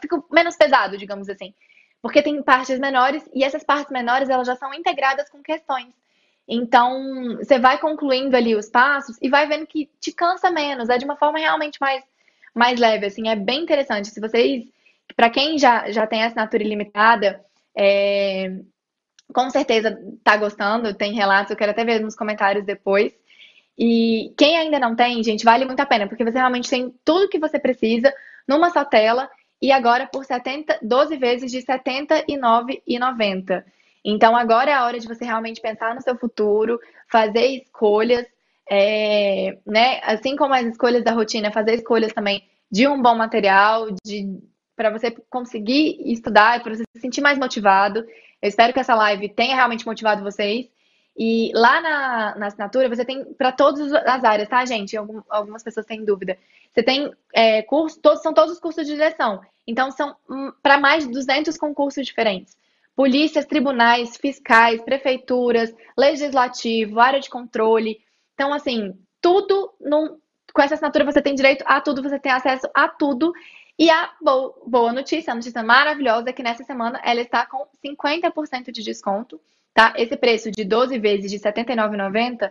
fica 0.00 0.24
menos 0.32 0.56
pesado, 0.56 0.96
digamos 0.96 1.28
assim. 1.28 1.52
porque 2.04 2.20
tem 2.20 2.42
partes 2.42 2.78
menores 2.78 3.26
e 3.32 3.42
essas 3.42 3.64
partes 3.64 3.90
menores 3.90 4.28
elas 4.28 4.46
já 4.46 4.54
são 4.56 4.74
integradas 4.74 5.30
com 5.30 5.42
questões. 5.42 5.88
Então, 6.46 7.38
você 7.38 7.58
vai 7.58 7.78
concluindo 7.78 8.36
ali 8.36 8.54
os 8.54 8.68
passos 8.68 9.16
e 9.22 9.30
vai 9.30 9.46
vendo 9.48 9.66
que 9.66 9.90
te 9.98 10.12
cansa 10.12 10.50
menos, 10.50 10.90
é 10.90 10.98
de 10.98 11.04
uma 11.06 11.16
forma 11.16 11.38
realmente 11.38 11.78
mais, 11.80 12.04
mais 12.54 12.78
leve, 12.78 13.06
assim, 13.06 13.30
é 13.30 13.34
bem 13.36 13.62
interessante. 13.62 14.08
Se 14.08 14.20
vocês, 14.20 14.64
para 15.16 15.30
quem 15.30 15.58
já, 15.58 15.90
já 15.90 16.06
tem 16.06 16.22
assinatura 16.22 16.62
ilimitada, 16.62 17.42
é, 17.74 18.50
com 19.32 19.48
certeza 19.48 19.98
tá 20.22 20.36
gostando, 20.36 20.92
tem 20.92 21.14
relatos, 21.14 21.50
eu 21.50 21.56
quero 21.56 21.70
até 21.70 21.86
ver 21.86 22.00
nos 22.00 22.14
comentários 22.14 22.66
depois. 22.66 23.14
E 23.78 24.32
quem 24.36 24.56
ainda 24.56 24.78
não 24.78 24.94
tem, 24.94 25.22
gente, 25.22 25.44
vale 25.44 25.64
muito 25.64 25.80
a 25.80 25.86
pena, 25.86 26.06
porque 26.06 26.24
você 26.24 26.38
realmente 26.38 26.70
tem 26.70 26.94
tudo 27.04 27.28
que 27.28 27.38
você 27.38 27.58
precisa 27.58 28.12
numa 28.46 28.70
só 28.70 28.84
tela 28.84 29.28
e 29.60 29.72
agora 29.72 30.06
por 30.06 30.24
70, 30.24 30.78
12 30.82 31.16
vezes 31.16 31.50
de 31.50 31.58
R$ 31.58 31.64
79,90. 31.64 33.64
Então 34.04 34.36
agora 34.36 34.70
é 34.70 34.74
a 34.74 34.84
hora 34.84 35.00
de 35.00 35.08
você 35.08 35.24
realmente 35.24 35.60
pensar 35.60 35.94
no 35.94 36.02
seu 36.02 36.16
futuro, 36.16 36.78
fazer 37.10 37.46
escolhas, 37.46 38.26
é, 38.70 39.58
né? 39.66 40.00
Assim 40.04 40.36
como 40.36 40.54
as 40.54 40.66
escolhas 40.66 41.02
da 41.02 41.12
rotina, 41.12 41.50
fazer 41.50 41.74
escolhas 41.74 42.12
também 42.12 42.44
de 42.70 42.86
um 42.86 43.00
bom 43.00 43.14
material, 43.14 43.88
de 44.04 44.40
para 44.76 44.90
você 44.90 45.10
conseguir 45.30 45.96
estudar, 46.12 46.62
para 46.62 46.74
você 46.74 46.84
se 46.94 47.00
sentir 47.00 47.20
mais 47.20 47.38
motivado. 47.38 48.00
Eu 48.42 48.48
espero 48.48 48.72
que 48.72 48.80
essa 48.80 48.94
live 48.94 49.28
tenha 49.28 49.54
realmente 49.54 49.86
motivado 49.86 50.22
vocês. 50.22 50.66
E 51.16 51.52
lá 51.54 51.80
na, 51.80 52.34
na 52.36 52.46
assinatura 52.46 52.88
você 52.88 53.04
tem 53.04 53.24
para 53.34 53.52
todas 53.52 53.92
as 53.92 54.24
áreas, 54.24 54.48
tá, 54.48 54.64
gente? 54.64 54.96
Algum, 54.96 55.22
algumas 55.28 55.62
pessoas 55.62 55.86
têm 55.86 56.04
dúvida. 56.04 56.36
Você 56.72 56.82
tem 56.82 57.12
é, 57.32 57.62
curso, 57.62 58.00
todos, 58.00 58.20
são 58.20 58.34
todos 58.34 58.52
os 58.52 58.60
cursos 58.60 58.84
de 58.84 58.92
direção. 58.92 59.40
Então, 59.66 59.90
são 59.90 60.16
hum, 60.28 60.52
para 60.62 60.78
mais 60.78 61.06
de 61.06 61.12
200 61.12 61.56
concursos 61.56 62.04
diferentes. 62.04 62.56
Polícias, 62.96 63.46
tribunais, 63.46 64.16
fiscais, 64.16 64.82
prefeituras, 64.82 65.72
legislativo, 65.96 67.00
área 67.00 67.20
de 67.20 67.30
controle. 67.30 68.00
Então, 68.34 68.52
assim, 68.52 68.96
tudo 69.20 69.72
num, 69.80 70.18
com 70.52 70.62
essa 70.62 70.74
assinatura 70.74 71.04
você 71.04 71.22
tem 71.22 71.34
direito 71.34 71.64
a 71.66 71.80
tudo, 71.80 72.02
você 72.02 72.18
tem 72.18 72.32
acesso 72.32 72.68
a 72.74 72.88
tudo. 72.88 73.32
E 73.78 73.90
a 73.90 74.12
boa, 74.20 74.54
boa 74.66 74.92
notícia, 74.92 75.32
a 75.32 75.34
notícia 75.34 75.62
maravilhosa 75.62 76.30
é 76.30 76.32
que 76.32 76.42
nessa 76.42 76.62
semana 76.62 77.00
ela 77.04 77.20
está 77.20 77.46
com 77.46 77.66
50% 77.84 78.70
de 78.70 78.82
desconto, 78.82 79.40
tá? 79.74 79.92
Esse 79.96 80.16
preço 80.16 80.50
de 80.50 80.64
12 80.64 80.98
vezes 80.98 81.30
de 81.30 81.36
R$ 81.36 81.52
79,90 81.52 82.50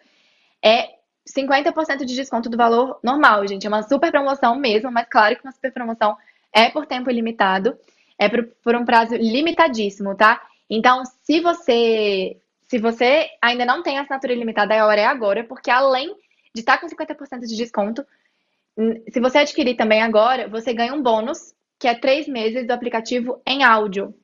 é 0.63 0.89
50% 1.27 2.03
de 2.05 2.15
desconto 2.15 2.49
do 2.49 2.57
valor 2.57 2.99
normal, 3.01 3.47
gente. 3.47 3.65
É 3.65 3.69
uma 3.69 3.81
super 3.81 4.11
promoção 4.11 4.55
mesmo, 4.55 4.91
mas 4.91 5.07
claro 5.09 5.35
que 5.35 5.43
uma 5.43 5.51
super 5.53 5.71
promoção 5.71 6.17
é 6.53 6.69
por 6.69 6.85
tempo 6.85 7.09
limitado, 7.09 7.77
é 8.19 8.29
por, 8.29 8.75
um 8.75 8.85
prazo 8.85 9.15
limitadíssimo, 9.15 10.15
tá? 10.15 10.41
Então, 10.69 11.03
se 11.23 11.39
você 11.39 12.37
se 12.67 12.79
você 12.79 13.29
ainda 13.41 13.65
não 13.65 13.83
tem 13.83 13.99
assinatura 13.99 14.33
ilimitada, 14.33 14.73
a 14.73 14.85
hora 14.85 15.01
é 15.01 15.05
agora, 15.05 15.43
porque 15.43 15.69
além 15.69 16.15
de 16.55 16.61
estar 16.61 16.79
com 16.79 16.87
50% 16.87 17.41
de 17.41 17.55
desconto, 17.55 18.03
se 19.11 19.19
você 19.19 19.39
adquirir 19.39 19.75
também 19.75 20.01
agora, 20.01 20.47
você 20.47 20.73
ganha 20.73 20.93
um 20.93 21.01
bônus, 21.01 21.53
que 21.77 21.87
é 21.87 21.93
três 21.93 22.27
meses 22.27 22.65
do 22.65 22.71
aplicativo 22.71 23.39
em 23.45 23.63
áudio. 23.63 24.15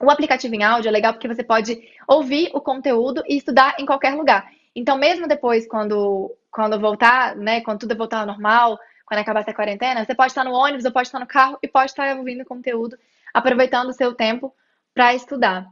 O 0.00 0.10
aplicativo 0.10 0.54
em 0.54 0.62
áudio 0.62 0.88
é 0.88 0.92
legal 0.92 1.12
porque 1.12 1.28
você 1.28 1.42
pode 1.42 1.80
ouvir 2.06 2.50
o 2.52 2.60
conteúdo 2.60 3.22
e 3.28 3.36
estudar 3.36 3.76
em 3.78 3.86
qualquer 3.86 4.14
lugar. 4.14 4.50
Então, 4.74 4.98
mesmo 4.98 5.28
depois, 5.28 5.66
quando, 5.66 6.34
quando 6.50 6.78
voltar, 6.80 7.36
né, 7.36 7.60
quando 7.60 7.80
tudo 7.80 7.96
voltar 7.96 8.20
ao 8.20 8.26
normal, 8.26 8.78
quando 9.06 9.20
acabar 9.20 9.40
essa 9.40 9.54
quarentena, 9.54 10.04
você 10.04 10.14
pode 10.14 10.32
estar 10.32 10.44
no 10.44 10.52
ônibus, 10.52 10.84
ou 10.84 10.92
pode 10.92 11.08
estar 11.08 11.20
no 11.20 11.26
carro 11.26 11.58
e 11.62 11.68
pode 11.68 11.90
estar 11.90 12.16
ouvindo 12.16 12.44
conteúdo, 12.44 12.98
aproveitando 13.32 13.90
o 13.90 13.92
seu 13.92 14.14
tempo 14.14 14.52
para 14.92 15.14
estudar. 15.14 15.66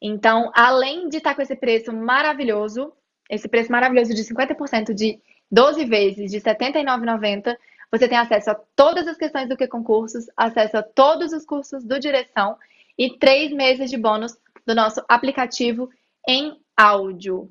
Então, 0.00 0.50
além 0.54 1.08
de 1.08 1.18
estar 1.18 1.34
com 1.34 1.42
esse 1.42 1.56
preço 1.56 1.92
maravilhoso, 1.92 2.92
esse 3.28 3.48
preço 3.48 3.70
maravilhoso 3.70 4.14
de 4.14 4.22
50% 4.22 4.94
de 4.94 5.20
12 5.50 5.84
vezes 5.84 6.30
de 6.30 6.38
R$ 6.38 6.54
79,90, 6.54 7.56
você 7.90 8.06
tem 8.06 8.18
acesso 8.18 8.50
a 8.50 8.54
todas 8.76 9.06
as 9.06 9.16
questões 9.16 9.48
do 9.48 9.56
que 9.56 9.66
concursos, 9.66 10.26
acesso 10.36 10.76
a 10.76 10.82
todos 10.82 11.32
os 11.32 11.44
cursos 11.44 11.84
do 11.84 11.98
Direção 11.98 12.56
e 12.98 13.16
três 13.18 13.52
meses 13.52 13.90
de 13.90 13.96
bônus 13.96 14.36
do 14.66 14.74
nosso 14.74 15.02
aplicativo 15.08 15.88
em 16.28 16.58
áudio. 16.76 17.50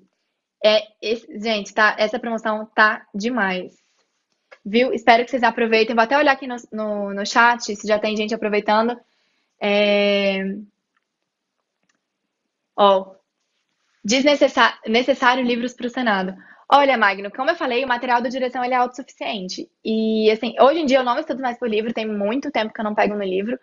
É, 0.63 0.83
esse, 1.01 1.39
gente, 1.39 1.73
tá? 1.73 1.95
Essa 1.97 2.19
promoção 2.19 2.65
tá 2.75 3.07
demais. 3.13 3.75
Viu? 4.65 4.93
Espero 4.93 5.23
que 5.23 5.31
vocês 5.31 5.43
aproveitem. 5.43 5.95
Vou 5.95 6.03
até 6.03 6.17
olhar 6.17 6.33
aqui 6.33 6.45
no, 6.47 6.55
no, 6.71 7.13
no 7.13 7.25
chat 7.25 7.75
se 7.75 7.87
já 7.87 7.97
tem 7.97 8.17
gente 8.17 8.35
aproveitando. 8.35 8.99
É... 9.61 10.43
Ó, 12.75 13.15
desnecessário 14.03 15.43
livros 15.43 15.73
para 15.73 15.87
o 15.87 15.89
Senado. 15.89 16.35
Olha, 16.69 16.97
Magno, 16.97 17.31
como 17.31 17.49
eu 17.49 17.55
falei, 17.55 17.83
o 17.83 17.87
material 17.87 18.21
da 18.21 18.29
direção 18.29 18.63
ele 18.63 18.73
é 18.73 18.77
autossuficiente. 18.77 19.69
E, 19.83 20.29
assim, 20.29 20.53
hoje 20.59 20.81
em 20.81 20.85
dia 20.85 20.99
eu 20.99 21.03
não 21.03 21.17
estudo 21.17 21.41
mais 21.41 21.57
por 21.57 21.69
livro, 21.69 21.93
tem 21.93 22.05
muito 22.05 22.51
tempo 22.51 22.73
que 22.73 22.81
eu 22.81 22.83
não 22.83 22.93
pego 22.93 23.15
no 23.15 23.23
livro. 23.23 23.57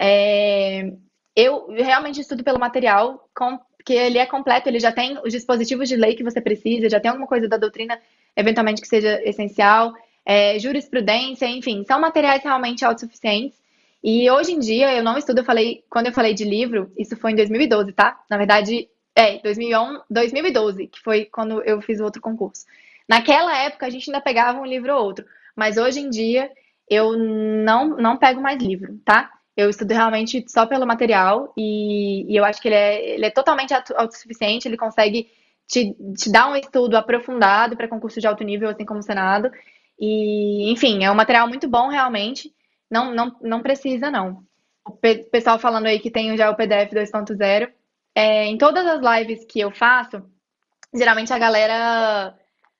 É... 0.00 0.92
Eu 1.34 1.66
realmente 1.68 2.20
estudo 2.20 2.44
pelo 2.44 2.58
material, 2.58 3.28
com 3.34 3.58
que 3.84 3.92
ele 3.92 4.18
é 4.18 4.24
completo, 4.24 4.68
ele 4.68 4.80
já 4.80 4.90
tem 4.90 5.18
os 5.24 5.32
dispositivos 5.32 5.88
de 5.88 5.96
lei 5.96 6.14
que 6.14 6.24
você 6.24 6.40
precisa, 6.40 6.88
já 6.88 6.98
tem 6.98 7.10
alguma 7.10 7.26
coisa 7.26 7.48
da 7.48 7.56
doutrina, 7.56 8.00
eventualmente, 8.34 8.80
que 8.80 8.88
seja 8.88 9.20
essencial, 9.22 9.92
é, 10.24 10.58
jurisprudência, 10.58 11.46
enfim, 11.46 11.84
são 11.84 12.00
materiais 12.00 12.42
realmente 12.42 12.84
autossuficientes. 12.84 13.58
E 14.02 14.30
hoje 14.30 14.52
em 14.52 14.58
dia, 14.58 14.94
eu 14.94 15.02
não 15.02 15.18
estudo, 15.18 15.38
eu 15.38 15.44
falei, 15.44 15.84
quando 15.90 16.06
eu 16.06 16.12
falei 16.12 16.34
de 16.34 16.44
livro, 16.44 16.90
isso 16.96 17.16
foi 17.16 17.32
em 17.32 17.36
2012, 17.36 17.92
tá? 17.92 18.20
Na 18.28 18.36
verdade, 18.36 18.88
é, 19.14 19.38
2011, 19.38 20.02
2012, 20.10 20.86
que 20.88 21.00
foi 21.00 21.26
quando 21.26 21.62
eu 21.62 21.80
fiz 21.80 22.00
o 22.00 22.04
outro 22.04 22.20
concurso. 22.20 22.64
Naquela 23.08 23.56
época, 23.56 23.86
a 23.86 23.90
gente 23.90 24.10
ainda 24.10 24.20
pegava 24.20 24.58
um 24.58 24.66
livro 24.66 24.94
ou 24.94 25.04
outro, 25.04 25.24
mas 25.54 25.76
hoje 25.76 26.00
em 26.00 26.10
dia, 26.10 26.50
eu 26.88 27.16
não, 27.16 27.96
não 27.96 28.16
pego 28.16 28.40
mais 28.40 28.62
livro, 28.62 28.98
tá? 29.04 29.30
Eu 29.56 29.70
estudo 29.70 29.92
realmente 29.92 30.44
só 30.48 30.66
pelo 30.66 30.86
material 30.86 31.52
e, 31.56 32.30
e 32.32 32.36
eu 32.36 32.44
acho 32.44 32.60
que 32.60 32.68
ele 32.68 32.74
é, 32.74 33.10
ele 33.14 33.26
é 33.26 33.30
totalmente 33.30 33.72
autossuficiente, 33.72 34.66
ele 34.66 34.76
consegue 34.76 35.30
te, 35.66 35.94
te 36.16 36.30
dar 36.30 36.48
um 36.48 36.56
estudo 36.56 36.96
aprofundado 36.96 37.76
para 37.76 37.88
concurso 37.88 38.20
de 38.20 38.26
alto 38.26 38.42
nível, 38.44 38.68
assim 38.68 38.84
como 38.84 39.00
o 39.00 39.02
Senado. 39.02 39.50
E, 39.98 40.70
enfim, 40.72 41.04
é 41.04 41.10
um 41.10 41.14
material 41.14 41.48
muito 41.48 41.68
bom 41.68 41.88
realmente. 41.88 42.52
Não, 42.90 43.14
não, 43.14 43.36
não 43.40 43.62
precisa, 43.62 44.10
não. 44.10 44.44
O 44.86 44.92
pessoal 44.92 45.58
falando 45.58 45.86
aí 45.86 45.98
que 45.98 46.10
tem 46.10 46.36
já 46.36 46.50
o 46.50 46.56
PDF 46.56 46.92
2.0. 46.92 47.70
É, 48.14 48.46
em 48.46 48.58
todas 48.58 48.86
as 48.86 49.00
lives 49.00 49.44
que 49.44 49.60
eu 49.60 49.70
faço, 49.70 50.22
geralmente 50.92 51.32
a 51.32 51.38
galera 51.38 52.34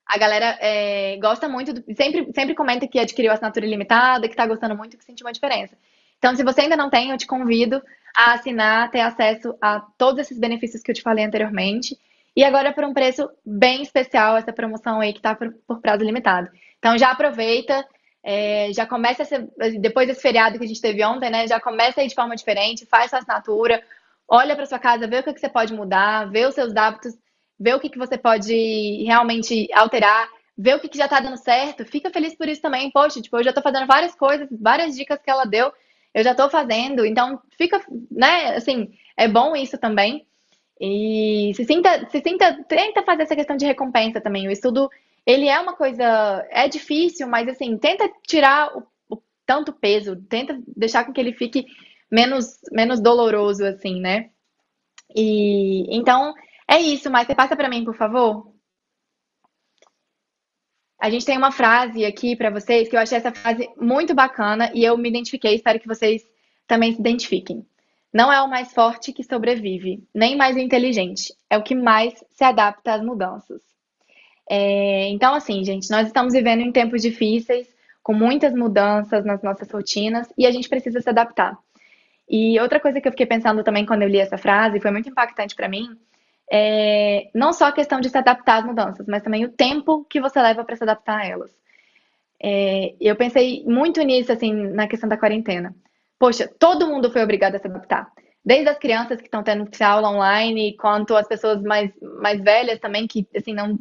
a 0.07 0.19
galera 0.19 0.59
é, 0.61 1.17
gosta 1.17 1.49
muito, 1.49 1.73
do, 1.73 1.83
sempre, 1.95 2.31
sempre 2.35 2.55
comenta 2.55 2.87
que 2.87 2.99
adquiriu 2.99 3.33
assinatura 3.33 3.67
ilimitada, 3.67 4.29
que 4.29 4.35
está 4.35 4.47
gostando 4.47 4.77
muito, 4.77 4.99
que 4.99 5.05
sentiu 5.05 5.27
uma 5.27 5.33
diferença. 5.33 5.77
Então, 6.19 6.35
se 6.35 6.43
você 6.43 6.63
ainda 6.63 6.77
não 6.77 6.91
tem, 6.91 7.11
eu 7.11 7.19
te 7.19 7.27
convido 7.27 7.83
a 8.15 8.35
assinar, 8.35 8.91
ter 8.91 9.01
acesso 9.01 9.57
a 9.61 9.81
todos 9.99 10.21
esses 10.21 10.39
benefícios 10.39 10.83
que 10.83 10.91
eu 10.91 10.95
te 10.95 11.03
falei 11.03 11.25
anteriormente. 11.25 11.99
E 12.37 12.45
agora 12.45 12.73
por 12.73 12.85
um 12.85 12.95
preço 12.95 13.29
bem 13.45 13.83
especial, 13.83 14.37
essa 14.37 14.53
promoção 14.53 15.01
aí 15.01 15.13
que 15.13 15.19
está 15.19 15.35
por, 15.35 15.53
por, 15.67 15.81
prazo 15.81 16.05
limitado. 16.05 16.49
Então 16.79 16.97
já 16.97 17.11
aproveita, 17.11 17.85
é, 18.23 18.73
já 18.73 18.87
começa, 18.87 19.25
depois 19.81 20.09
desse 20.09 20.23
feriado 20.23 20.59
que 20.59 20.65
a 20.65 20.69
gente 20.69 20.81
teve 20.81 21.05
ontem, 21.05 21.31
né? 21.31 21.47
Já 21.47 21.61
começa 21.61 22.01
aí 22.01 22.09
de 22.09 22.15
forma 22.15 22.35
diferente, 22.35 22.87
faz 22.87 23.11
sua 23.11 23.21
assinatura, 23.21 23.83
olha 24.29 24.57
para 24.57 24.67
sua 24.67 24.79
casa, 24.79 25.07
vê 25.07 25.19
o 25.19 25.23
que, 25.23 25.35
que 25.35 25.41
você 25.41 25.49
pode 25.49 25.73
mudar, 25.75 26.31
vê 26.31 26.47
os 26.47 26.55
seus 26.55 26.75
hábitos, 26.75 27.15
vê 27.59 27.75
o 27.75 27.81
que, 27.81 27.91
que 27.91 27.99
você 27.99 28.19
pode 28.19 29.05
realmente 29.05 29.69
alterar, 29.73 30.29
vê 30.57 30.75
o 30.75 30.81
que, 30.81 30.89
que 30.89 30.99
já 30.99 31.05
está 31.05 31.21
dando 31.21 31.37
certo, 31.37 31.85
fica 31.85 32.11
feliz 32.11 32.35
por 32.37 32.49
isso 32.49 32.63
também. 32.63 32.91
Poxa, 32.91 33.21
tipo, 33.21 33.37
eu 33.39 33.45
já 33.45 33.51
estou 33.51 33.63
fazendo 33.63 33.87
várias 33.87 34.15
coisas, 34.15 34.49
várias 34.61 34.97
dicas 34.97 35.21
que 35.23 35.31
ela 35.31 35.45
deu 35.45 35.73
eu 36.15 36.23
já 36.23 36.31
estou 36.31 36.49
fazendo, 36.49 37.05
então 37.05 37.41
fica, 37.59 37.85
né, 38.11 38.55
assim, 38.55 38.93
é 39.17 39.27
bom 39.27 39.57
isso 39.57 39.77
também. 39.77 40.27
E 40.81 41.53
se 41.55 41.65
sinta, 41.65 42.09
se 42.11 42.21
sinta, 42.21 42.65
tenta 42.65 43.03
fazer 43.03 43.25
essa 43.25 43.37
questão 43.37 43.57
de 43.57 43.67
recompensa 43.67 44.21
também. 44.21 44.47
O 44.47 44.51
estudo, 44.51 44.89
ele 45.27 45.49
é 45.49 45.59
uma 45.59 45.75
coisa, 45.75 46.47
é 46.51 46.69
difícil, 46.69 47.27
mas 47.27 47.49
assim, 47.49 47.77
tenta 47.79 48.09
tirar 48.27 48.77
o, 48.77 48.87
o 49.09 49.23
tanto 49.47 49.73
peso, 49.73 50.17
tenta 50.29 50.61
deixar 50.77 51.05
com 51.05 51.13
que 51.13 51.21
ele 51.21 51.33
fique 51.33 51.67
menos, 52.11 52.59
menos 52.73 53.01
doloroso, 53.01 53.65
assim, 53.65 54.01
né? 54.01 54.31
E 55.15 55.85
então 55.97 56.35
é 56.69 56.79
isso, 56.81 57.11
mas 57.11 57.27
você 57.27 57.35
passa 57.35 57.57
para 57.57 57.69
mim, 57.69 57.85
por 57.85 57.97
favor? 57.97 58.54
A 61.05 61.11
gente 61.11 61.27
tem 61.27 61.37
uma 61.37 61.53
frase 61.53 62.03
aqui 62.03 62.35
para 62.35 62.49
vocês 62.49 62.89
que 62.89 62.97
eu 62.97 63.01
achei 63.01 63.19
essa 63.19 63.31
frase 63.31 63.69
muito 63.79 64.15
bacana 64.15 64.71
e 64.73 64.83
eu 64.83 64.97
me 64.97 65.11
identifiquei, 65.11 65.55
espero 65.55 65.79
que 65.79 65.87
vocês 65.87 66.23
também 66.67 66.95
se 66.95 66.99
identifiquem. 66.99 67.63
Não 68.11 68.33
é 68.33 68.41
o 68.41 68.49
mais 68.49 68.73
forte 68.73 69.13
que 69.13 69.23
sobrevive, 69.23 70.03
nem 70.15 70.35
mais 70.35 70.57
inteligente, 70.57 71.35
é 71.51 71.59
o 71.59 71.63
que 71.63 71.75
mais 71.75 72.15
se 72.33 72.43
adapta 72.43 72.95
às 72.95 73.03
mudanças. 73.03 73.61
É, 74.49 75.11
então, 75.11 75.35
assim, 75.35 75.63
gente, 75.63 75.91
nós 75.91 76.07
estamos 76.07 76.33
vivendo 76.33 76.63
em 76.63 76.73
tempos 76.73 77.03
difíceis, 77.03 77.69
com 78.03 78.15
muitas 78.15 78.55
mudanças 78.55 79.27
nas 79.27 79.43
nossas 79.43 79.71
rotinas 79.71 80.27
e 80.39 80.47
a 80.47 80.51
gente 80.51 80.71
precisa 80.71 81.03
se 81.03 81.11
adaptar. 81.11 81.55
E 82.27 82.59
outra 82.59 82.81
coisa 82.81 82.99
que 82.99 83.07
eu 83.07 83.13
fiquei 83.13 83.27
pensando 83.27 83.63
também 83.63 83.85
quando 83.85 84.01
eu 84.01 84.09
li 84.09 84.21
essa 84.21 84.39
frase, 84.39 84.81
foi 84.81 84.91
muito 84.91 85.11
impactante 85.11 85.55
para 85.55 85.69
mim, 85.69 85.99
é 86.51 87.31
não 87.35 87.53
só 87.53 87.67
a 87.67 87.73
questão 87.73 88.01
de 88.01 88.09
se 88.09 88.19
adaptar 88.19 88.59
às 88.59 88.67
mudanças, 88.67 89.07
mas 89.07 89.23
também 89.23 89.45
o 89.45 89.53
tempo 89.53 90.05
que 90.05 90.21
você 90.21 90.41
leva 90.41 90.65
para 90.65 90.77
se 90.77 90.83
adaptar 90.85 91.21
a 91.21 91.27
elas. 91.27 91.51
É, 92.43 92.95
eu 93.01 93.17
pensei 93.17 93.65
muito 93.67 94.03
nisso, 94.03 94.31
assim, 94.31 94.53
na 94.53 94.87
questão 94.87 95.09
da 95.09 95.17
quarentena. 95.17 95.75
Poxa, 96.19 96.47
todo 96.59 96.87
mundo 96.87 97.11
foi 97.11 97.23
obrigado 97.23 97.55
a 97.55 97.59
se 97.59 97.67
adaptar. 97.67 98.11
Desde 98.45 98.69
as 98.69 98.79
crianças 98.79 99.19
que 99.19 99.27
estão 99.27 99.43
tendo 99.43 99.69
aula 99.83 100.11
online, 100.11 100.77
quanto 100.77 101.17
as 101.17 101.27
pessoas 101.27 101.63
mais, 101.63 101.91
mais 102.21 102.41
velhas 102.43 102.79
também, 102.79 103.07
que, 103.07 103.27
assim, 103.35 103.55
não, 103.55 103.79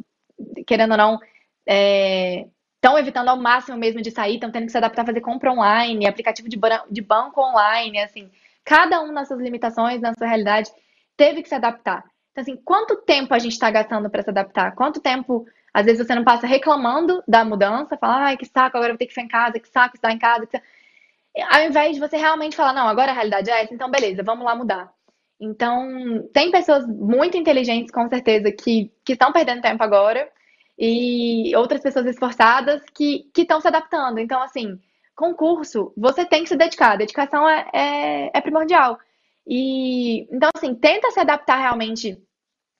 querendo 0.66 0.92
ou 0.92 0.96
não, 0.96 1.20
estão 1.66 2.96
é, 2.96 3.00
evitando 3.00 3.28
ao 3.28 3.36
máximo 3.36 3.76
mesmo 3.76 4.00
de 4.00 4.10
sair, 4.10 4.34
estão 4.34 4.50
tendo 4.50 4.66
que 4.66 4.72
se 4.72 4.78
adaptar 4.78 5.02
a 5.02 5.06
fazer 5.06 5.20
compra 5.20 5.52
online, 5.52 6.06
aplicativo 6.06 6.48
de, 6.48 6.58
de 6.90 7.02
banco 7.02 7.42
online, 7.42 7.98
assim. 8.00 8.30
Cada 8.64 9.02
um 9.02 9.12
nas 9.12 9.28
suas 9.28 9.40
limitações, 9.40 10.00
na 10.00 10.14
sua 10.14 10.26
realidade, 10.26 10.70
teve 11.18 11.42
que 11.42 11.48
se 11.50 11.54
adaptar. 11.54 12.02
Então, 12.34 12.42
assim, 12.42 12.56
quanto 12.56 12.96
tempo 12.96 13.32
a 13.32 13.38
gente 13.38 13.52
está 13.52 13.70
gastando 13.70 14.10
para 14.10 14.20
se 14.20 14.30
adaptar? 14.30 14.74
Quanto 14.74 15.00
tempo 15.00 15.46
às 15.72 15.86
vezes 15.86 16.04
você 16.04 16.14
não 16.14 16.24
passa 16.24 16.46
reclamando 16.48 17.22
da 17.26 17.44
mudança, 17.44 17.96
fala, 17.96 18.26
ai, 18.26 18.36
que 18.36 18.44
saco, 18.44 18.76
agora 18.76 18.90
eu 18.90 18.94
vou 18.94 18.98
ter 18.98 19.06
que 19.06 19.12
ficar 19.12 19.22
em 19.22 19.28
casa, 19.28 19.60
que 19.60 19.68
saco 19.68 19.94
estar 19.94 20.10
em 20.10 20.18
casa. 20.18 20.44
Que... 20.46 20.60
Ao 21.48 21.62
invés 21.62 21.94
de 21.94 22.00
você 22.00 22.16
realmente 22.16 22.56
falar, 22.56 22.72
não, 22.72 22.88
agora 22.88 23.12
a 23.12 23.14
realidade 23.14 23.50
é 23.50 23.62
essa, 23.62 23.72
então 23.72 23.90
beleza, 23.90 24.22
vamos 24.24 24.44
lá 24.44 24.54
mudar. 24.56 24.92
Então, 25.40 26.28
tem 26.32 26.50
pessoas 26.50 26.86
muito 26.86 27.36
inteligentes, 27.36 27.92
com 27.92 28.08
certeza, 28.08 28.50
que, 28.50 28.92
que 29.04 29.12
estão 29.12 29.32
perdendo 29.32 29.62
tempo 29.62 29.82
agora, 29.82 30.28
e 30.78 31.54
outras 31.56 31.80
pessoas 31.80 32.06
esforçadas 32.06 32.82
que 32.94 33.30
estão 33.36 33.60
se 33.60 33.68
adaptando. 33.68 34.18
Então, 34.18 34.42
assim, 34.42 34.78
concurso, 35.14 35.92
você 35.96 36.24
tem 36.24 36.42
que 36.42 36.48
se 36.48 36.56
dedicar, 36.56 36.96
dedicação 36.96 37.48
é, 37.48 37.66
é, 37.72 38.30
é 38.34 38.40
primordial. 38.40 38.98
E 39.46 40.22
então, 40.34 40.50
assim, 40.56 40.74
tenta 40.74 41.10
se 41.10 41.20
adaptar 41.20 41.58
realmente 41.58 42.18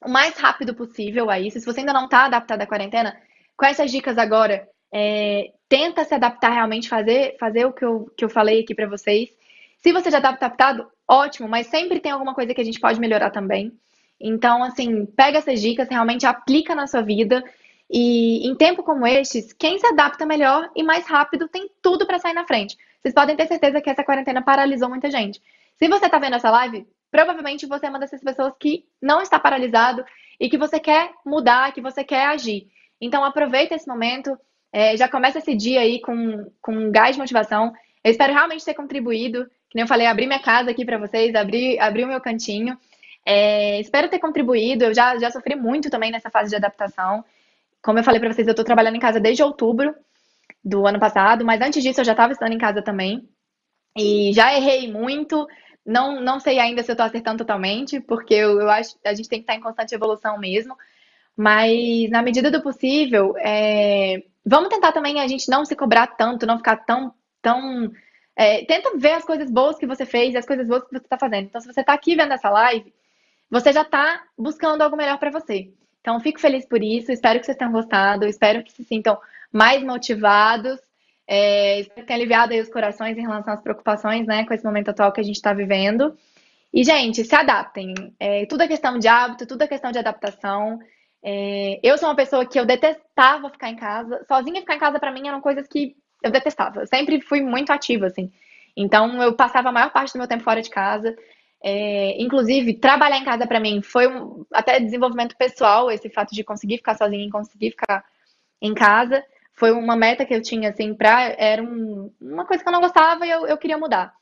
o 0.04 0.10
mais 0.10 0.36
rápido 0.36 0.74
possível 0.74 1.30
a 1.30 1.38
isso. 1.38 1.58
Se 1.58 1.66
você 1.66 1.80
ainda 1.80 1.92
não 1.92 2.04
está 2.04 2.26
adaptado 2.26 2.62
à 2.62 2.66
quarentena, 2.66 3.16
com 3.56 3.64
essas 3.64 3.90
dicas 3.90 4.18
agora, 4.18 4.68
é, 4.92 5.52
tenta 5.68 6.04
se 6.04 6.14
adaptar 6.14 6.50
realmente, 6.50 6.88
fazer, 6.88 7.36
fazer 7.38 7.64
o 7.64 7.72
que 7.72 7.84
eu, 7.84 8.12
que 8.16 8.24
eu 8.24 8.28
falei 8.28 8.60
aqui 8.60 8.74
para 8.74 8.88
vocês. 8.88 9.28
Se 9.78 9.92
você 9.92 10.10
já 10.10 10.18
está 10.18 10.30
adaptado, 10.30 10.86
ótimo, 11.08 11.48
mas 11.48 11.66
sempre 11.66 12.00
tem 12.00 12.12
alguma 12.12 12.34
coisa 12.34 12.54
que 12.54 12.60
a 12.60 12.64
gente 12.64 12.80
pode 12.80 13.00
melhorar 13.00 13.30
também. 13.30 13.72
Então, 14.20 14.62
assim, 14.62 15.04
pega 15.06 15.38
essas 15.38 15.60
dicas, 15.60 15.88
realmente 15.88 16.26
aplica 16.26 16.74
na 16.74 16.86
sua 16.86 17.02
vida. 17.02 17.44
E 17.90 18.48
em 18.48 18.54
tempo 18.54 18.82
como 18.82 19.06
estes, 19.06 19.52
quem 19.52 19.78
se 19.78 19.86
adapta 19.86 20.24
melhor 20.24 20.70
e 20.74 20.82
mais 20.82 21.06
rápido 21.06 21.48
tem 21.48 21.68
tudo 21.82 22.06
para 22.06 22.18
sair 22.18 22.32
na 22.32 22.46
frente. 22.46 22.76
Vocês 23.02 23.14
podem 23.14 23.36
ter 23.36 23.46
certeza 23.46 23.80
que 23.80 23.90
essa 23.90 24.02
quarentena 24.02 24.42
paralisou 24.42 24.88
muita 24.88 25.10
gente. 25.10 25.40
Se 25.76 25.88
você 25.88 26.06
está 26.06 26.18
vendo 26.18 26.36
essa 26.36 26.50
live, 26.50 26.86
provavelmente 27.14 27.64
você 27.64 27.86
é 27.86 27.88
uma 27.88 28.00
dessas 28.00 28.20
pessoas 28.20 28.52
que 28.58 28.84
não 29.00 29.22
está 29.22 29.38
paralisado 29.38 30.04
e 30.40 30.48
que 30.48 30.58
você 30.58 30.80
quer 30.80 31.12
mudar, 31.24 31.72
que 31.72 31.80
você 31.80 32.02
quer 32.02 32.26
agir. 32.26 32.66
Então 33.00 33.24
aproveita 33.24 33.72
esse 33.72 33.86
momento, 33.86 34.36
é, 34.72 34.96
já 34.96 35.08
começa 35.08 35.38
esse 35.38 35.54
dia 35.54 35.78
aí 35.78 36.00
com, 36.00 36.50
com 36.60 36.90
gás 36.90 37.14
de 37.14 37.20
motivação. 37.20 37.72
Eu 38.02 38.10
espero 38.10 38.32
realmente 38.32 38.64
ter 38.64 38.74
contribuído, 38.74 39.44
que 39.70 39.76
nem 39.76 39.82
eu 39.82 39.86
falei, 39.86 40.08
abrir 40.08 40.26
minha 40.26 40.40
casa 40.40 40.72
aqui 40.72 40.84
para 40.84 40.98
vocês, 40.98 41.36
abrir, 41.36 41.78
abrir 41.78 42.02
o 42.02 42.08
meu 42.08 42.20
cantinho. 42.20 42.76
É, 43.24 43.78
espero 43.78 44.08
ter 44.08 44.18
contribuído. 44.18 44.86
Eu 44.86 44.92
já, 44.92 45.16
já 45.16 45.30
sofri 45.30 45.54
muito 45.54 45.88
também 45.90 46.10
nessa 46.10 46.30
fase 46.30 46.50
de 46.50 46.56
adaptação. 46.56 47.24
Como 47.80 47.96
eu 47.96 48.02
falei 48.02 48.18
para 48.18 48.32
vocês, 48.32 48.48
eu 48.48 48.54
estou 48.54 48.64
trabalhando 48.64 48.96
em 48.96 49.00
casa 49.00 49.20
desde 49.20 49.40
outubro 49.40 49.94
do 50.64 50.84
ano 50.84 50.98
passado, 50.98 51.44
mas 51.44 51.60
antes 51.60 51.80
disso 51.80 52.00
eu 52.00 52.04
já 52.04 52.12
estava 52.12 52.32
estando 52.32 52.54
em 52.54 52.58
casa 52.58 52.82
também. 52.82 53.28
E 53.96 54.32
já 54.32 54.52
errei 54.52 54.90
muito, 54.90 55.46
não, 55.84 56.20
não 56.20 56.40
sei 56.40 56.58
ainda 56.58 56.82
se 56.82 56.90
eu 56.90 56.94
estou 56.94 57.06
acertando 57.06 57.38
totalmente, 57.38 58.00
porque 58.00 58.34
eu, 58.34 58.60
eu 58.60 58.70
acho 58.70 58.98
que 58.98 59.06
a 59.06 59.14
gente 59.14 59.28
tem 59.28 59.40
que 59.40 59.42
estar 59.42 59.54
em 59.54 59.60
constante 59.60 59.94
evolução 59.94 60.38
mesmo. 60.38 60.76
Mas 61.36 62.08
na 62.10 62.22
medida 62.22 62.50
do 62.50 62.62
possível, 62.62 63.36
é, 63.38 64.22
vamos 64.44 64.68
tentar 64.68 64.92
também 64.92 65.20
a 65.20 65.26
gente 65.26 65.50
não 65.50 65.64
se 65.64 65.76
cobrar 65.76 66.06
tanto, 66.06 66.46
não 66.46 66.56
ficar 66.56 66.76
tão, 66.76 67.12
tão. 67.42 67.90
É, 68.36 68.64
tenta 68.64 68.96
ver 68.96 69.12
as 69.12 69.24
coisas 69.24 69.50
boas 69.50 69.76
que 69.76 69.86
você 69.86 70.06
fez 70.06 70.34
e 70.34 70.38
as 70.38 70.46
coisas 70.46 70.66
boas 70.66 70.84
que 70.84 70.90
você 70.90 71.04
está 71.04 71.18
fazendo. 71.18 71.44
Então, 71.44 71.60
se 71.60 71.66
você 71.66 71.80
está 71.80 71.92
aqui 71.92 72.16
vendo 72.16 72.32
essa 72.32 72.50
live, 72.50 72.92
você 73.50 73.72
já 73.72 73.82
está 73.82 74.22
buscando 74.38 74.82
algo 74.82 74.96
melhor 74.96 75.18
para 75.18 75.30
você. 75.30 75.72
Então, 76.00 76.20
fico 76.20 76.40
feliz 76.40 76.66
por 76.66 76.82
isso. 76.82 77.12
Espero 77.12 77.40
que 77.40 77.46
vocês 77.46 77.58
tenham 77.58 77.72
gostado. 77.72 78.26
Espero 78.26 78.62
que 78.62 78.72
se 78.72 78.84
sintam 78.84 79.18
mais 79.52 79.82
motivados 79.82 80.80
é, 81.26 81.80
espero 81.80 82.00
que 82.02 82.06
tenha 82.06 82.18
aliviado 82.18 82.52
aí 82.52 82.60
os 82.60 82.68
corações 82.68 83.16
em 83.16 83.22
relação 83.22 83.54
às 83.54 83.62
preocupações, 83.62 84.26
né, 84.26 84.44
com 84.44 84.52
esse 84.52 84.64
momento 84.64 84.90
atual 84.90 85.12
que 85.12 85.20
a 85.20 85.24
gente 85.24 85.36
está 85.36 85.52
vivendo. 85.52 86.16
E, 86.72 86.84
gente, 86.84 87.24
se 87.24 87.34
adaptem. 87.34 87.94
É, 88.18 88.46
tudo 88.46 88.62
é 88.62 88.68
questão 88.68 88.98
de 88.98 89.08
hábito, 89.08 89.46
tudo 89.46 89.62
é 89.62 89.68
questão 89.68 89.92
de 89.92 89.98
adaptação. 89.98 90.78
É, 91.22 91.78
eu 91.82 91.96
sou 91.96 92.08
uma 92.08 92.16
pessoa 92.16 92.44
que 92.44 92.58
eu 92.58 92.66
detestava 92.66 93.48
ficar 93.48 93.70
em 93.70 93.76
casa. 93.76 94.24
Sozinha 94.26 94.60
ficar 94.60 94.74
em 94.74 94.80
casa, 94.80 94.98
para 94.98 95.12
mim, 95.12 95.28
eram 95.28 95.40
coisas 95.40 95.66
que 95.68 95.96
eu 96.22 96.30
detestava. 96.30 96.80
Eu 96.80 96.86
sempre 96.86 97.20
fui 97.20 97.40
muito 97.40 97.70
ativa, 97.70 98.06
assim. 98.06 98.30
Então, 98.76 99.22
eu 99.22 99.34
passava 99.34 99.68
a 99.68 99.72
maior 99.72 99.92
parte 99.92 100.12
do 100.12 100.18
meu 100.18 100.28
tempo 100.28 100.42
fora 100.42 100.60
de 100.60 100.68
casa. 100.68 101.16
É, 101.62 102.20
inclusive, 102.20 102.74
trabalhar 102.74 103.18
em 103.18 103.24
casa 103.24 103.46
para 103.46 103.60
mim 103.60 103.80
foi 103.80 104.06
um, 104.08 104.44
até 104.52 104.78
desenvolvimento 104.80 105.36
pessoal, 105.36 105.90
esse 105.90 106.10
fato 106.10 106.34
de 106.34 106.44
conseguir 106.44 106.78
ficar 106.78 106.96
sozinha 106.96 107.26
e 107.26 107.30
conseguir 107.30 107.70
ficar 107.70 108.04
em 108.60 108.74
casa 108.74 109.24
foi 109.54 109.70
uma 109.72 109.96
meta 109.96 110.24
que 110.24 110.34
eu 110.34 110.42
tinha, 110.42 110.70
assim, 110.70 110.94
pra. 110.94 111.34
Era 111.38 111.62
um, 111.62 112.12
uma 112.20 112.44
coisa 112.44 112.62
que 112.62 112.68
eu 112.68 112.72
não 112.72 112.80
gostava 112.80 113.26
e 113.26 113.30
eu, 113.30 113.46
eu 113.46 113.56
queria 113.56 113.78
mudar. 113.78 114.12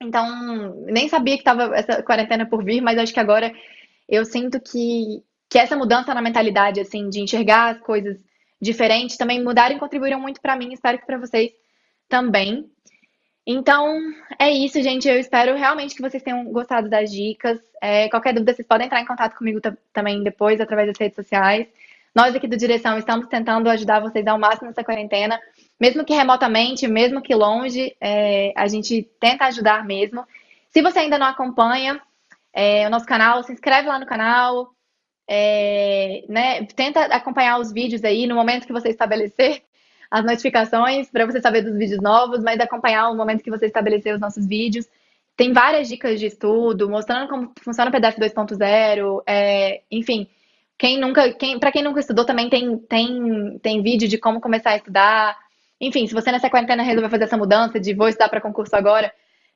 Então, 0.00 0.74
nem 0.86 1.08
sabia 1.08 1.38
que 1.38 1.44
tava 1.44 1.74
essa 1.76 2.02
quarentena 2.02 2.46
por 2.46 2.64
vir, 2.64 2.80
mas 2.80 2.98
acho 2.98 3.12
que 3.12 3.20
agora 3.20 3.52
eu 4.08 4.24
sinto 4.24 4.60
que, 4.60 5.22
que 5.48 5.58
essa 5.58 5.76
mudança 5.76 6.14
na 6.14 6.22
mentalidade, 6.22 6.80
assim, 6.80 7.08
de 7.08 7.20
enxergar 7.20 7.70
as 7.70 7.80
coisas 7.80 8.18
diferentes, 8.60 9.16
também 9.16 9.42
mudaram 9.42 9.76
e 9.76 9.78
contribuíram 9.78 10.20
muito 10.20 10.40
para 10.40 10.56
mim, 10.56 10.72
espero 10.72 10.98
que 10.98 11.06
para 11.06 11.18
vocês 11.18 11.52
também. 12.08 12.68
Então, 13.46 13.98
é 14.38 14.50
isso, 14.50 14.80
gente. 14.82 15.08
Eu 15.08 15.18
espero 15.18 15.56
realmente 15.56 15.94
que 15.94 16.02
vocês 16.02 16.22
tenham 16.22 16.44
gostado 16.44 16.88
das 16.88 17.10
dicas. 17.10 17.58
É, 17.80 18.08
qualquer 18.08 18.32
dúvida, 18.32 18.54
vocês 18.54 18.66
podem 18.66 18.86
entrar 18.86 19.00
em 19.00 19.06
contato 19.06 19.36
comigo 19.36 19.60
também 19.92 20.22
depois, 20.22 20.60
através 20.60 20.88
das 20.88 20.98
redes 20.98 21.16
sociais. 21.16 21.66
Nós 22.14 22.34
aqui 22.34 22.46
do 22.46 22.58
Direção 22.58 22.98
estamos 22.98 23.26
tentando 23.26 23.70
ajudar 23.70 24.00
vocês 24.00 24.26
ao 24.26 24.38
máximo 24.38 24.68
nessa 24.68 24.84
quarentena, 24.84 25.40
mesmo 25.80 26.04
que 26.04 26.12
remotamente, 26.12 26.86
mesmo 26.86 27.22
que 27.22 27.34
longe, 27.34 27.96
é, 27.98 28.52
a 28.54 28.66
gente 28.66 29.08
tenta 29.18 29.46
ajudar 29.46 29.84
mesmo. 29.86 30.26
Se 30.68 30.82
você 30.82 30.98
ainda 30.98 31.18
não 31.18 31.26
acompanha 31.26 32.00
é, 32.52 32.86
o 32.86 32.90
nosso 32.90 33.06
canal, 33.06 33.42
se 33.42 33.52
inscreve 33.52 33.88
lá 33.88 33.98
no 33.98 34.04
canal, 34.04 34.74
é, 35.26 36.24
né, 36.28 36.64
tenta 36.66 37.00
acompanhar 37.06 37.58
os 37.58 37.72
vídeos 37.72 38.04
aí 38.04 38.26
no 38.26 38.34
momento 38.34 38.66
que 38.66 38.72
você 38.74 38.90
estabelecer 38.90 39.62
as 40.10 40.22
notificações 40.22 41.10
para 41.10 41.24
você 41.24 41.40
saber 41.40 41.62
dos 41.62 41.78
vídeos 41.78 42.02
novos, 42.02 42.42
mas 42.42 42.60
acompanhar 42.60 43.08
o 43.08 43.16
momento 43.16 43.42
que 43.42 43.50
você 43.50 43.64
estabelecer 43.64 44.14
os 44.14 44.20
nossos 44.20 44.46
vídeos. 44.46 44.86
Tem 45.34 45.50
várias 45.50 45.88
dicas 45.88 46.20
de 46.20 46.26
estudo, 46.26 46.90
mostrando 46.90 47.26
como 47.30 47.52
funciona 47.62 47.88
o 47.88 47.92
PDF 47.92 48.18
2.0, 48.18 49.22
é, 49.26 49.80
enfim, 49.90 50.28
quem 50.82 50.98
nunca, 50.98 51.32
quem, 51.32 51.60
para 51.60 51.70
quem 51.70 51.80
nunca 51.80 52.00
estudou 52.00 52.24
também 52.24 52.50
tem, 52.50 52.76
tem, 52.76 53.56
tem 53.62 53.80
vídeo 53.84 54.08
de 54.08 54.18
como 54.18 54.40
começar 54.40 54.70
a 54.70 54.76
estudar. 54.76 55.38
Enfim, 55.80 56.08
se 56.08 56.12
você 56.12 56.32
nessa 56.32 56.50
quarentena 56.50 56.82
resolver 56.82 57.08
fazer 57.08 57.22
essa 57.22 57.36
mudança 57.36 57.78
de 57.78 57.94
vou 57.94 58.08
estudar 58.08 58.28
para 58.28 58.40
concurso 58.40 58.74
agora, 58.74 59.12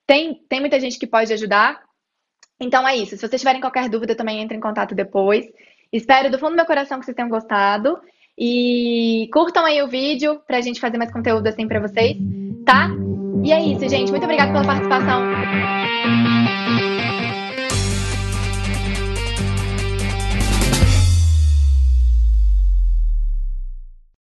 tem, 0.07 0.41
tem 0.49 0.61
muita 0.61 0.79
gente 0.79 0.97
que 0.97 1.07
pode 1.07 1.33
ajudar. 1.33 1.83
Então 2.61 2.87
é 2.87 2.95
isso. 2.95 3.17
Se 3.17 3.27
vocês 3.27 3.41
tiverem 3.41 3.61
qualquer 3.61 3.89
dúvida, 3.89 4.15
também 4.15 4.41
entre 4.41 4.57
em 4.57 4.61
contato 4.61 4.95
depois. 4.95 5.45
Espero 5.93 6.31
do 6.31 6.39
fundo 6.39 6.53
do 6.53 6.57
meu 6.59 6.65
coração 6.65 7.01
que 7.01 7.05
vocês 7.05 7.17
tenham 7.17 7.29
gostado. 7.29 7.99
E 8.39 9.29
curtam 9.33 9.65
aí 9.65 9.83
o 9.83 9.89
vídeo 9.89 10.41
pra 10.47 10.61
gente 10.61 10.79
fazer 10.79 10.97
mais 10.97 11.13
conteúdo 11.13 11.49
assim 11.49 11.67
pra 11.67 11.81
vocês, 11.81 12.17
tá? 12.65 12.89
E 13.43 13.51
é 13.51 13.61
isso, 13.61 13.89
gente. 13.89 14.13
Muito 14.13 14.23
obrigada 14.23 14.53
pela 14.53 14.65
participação. 14.65 15.86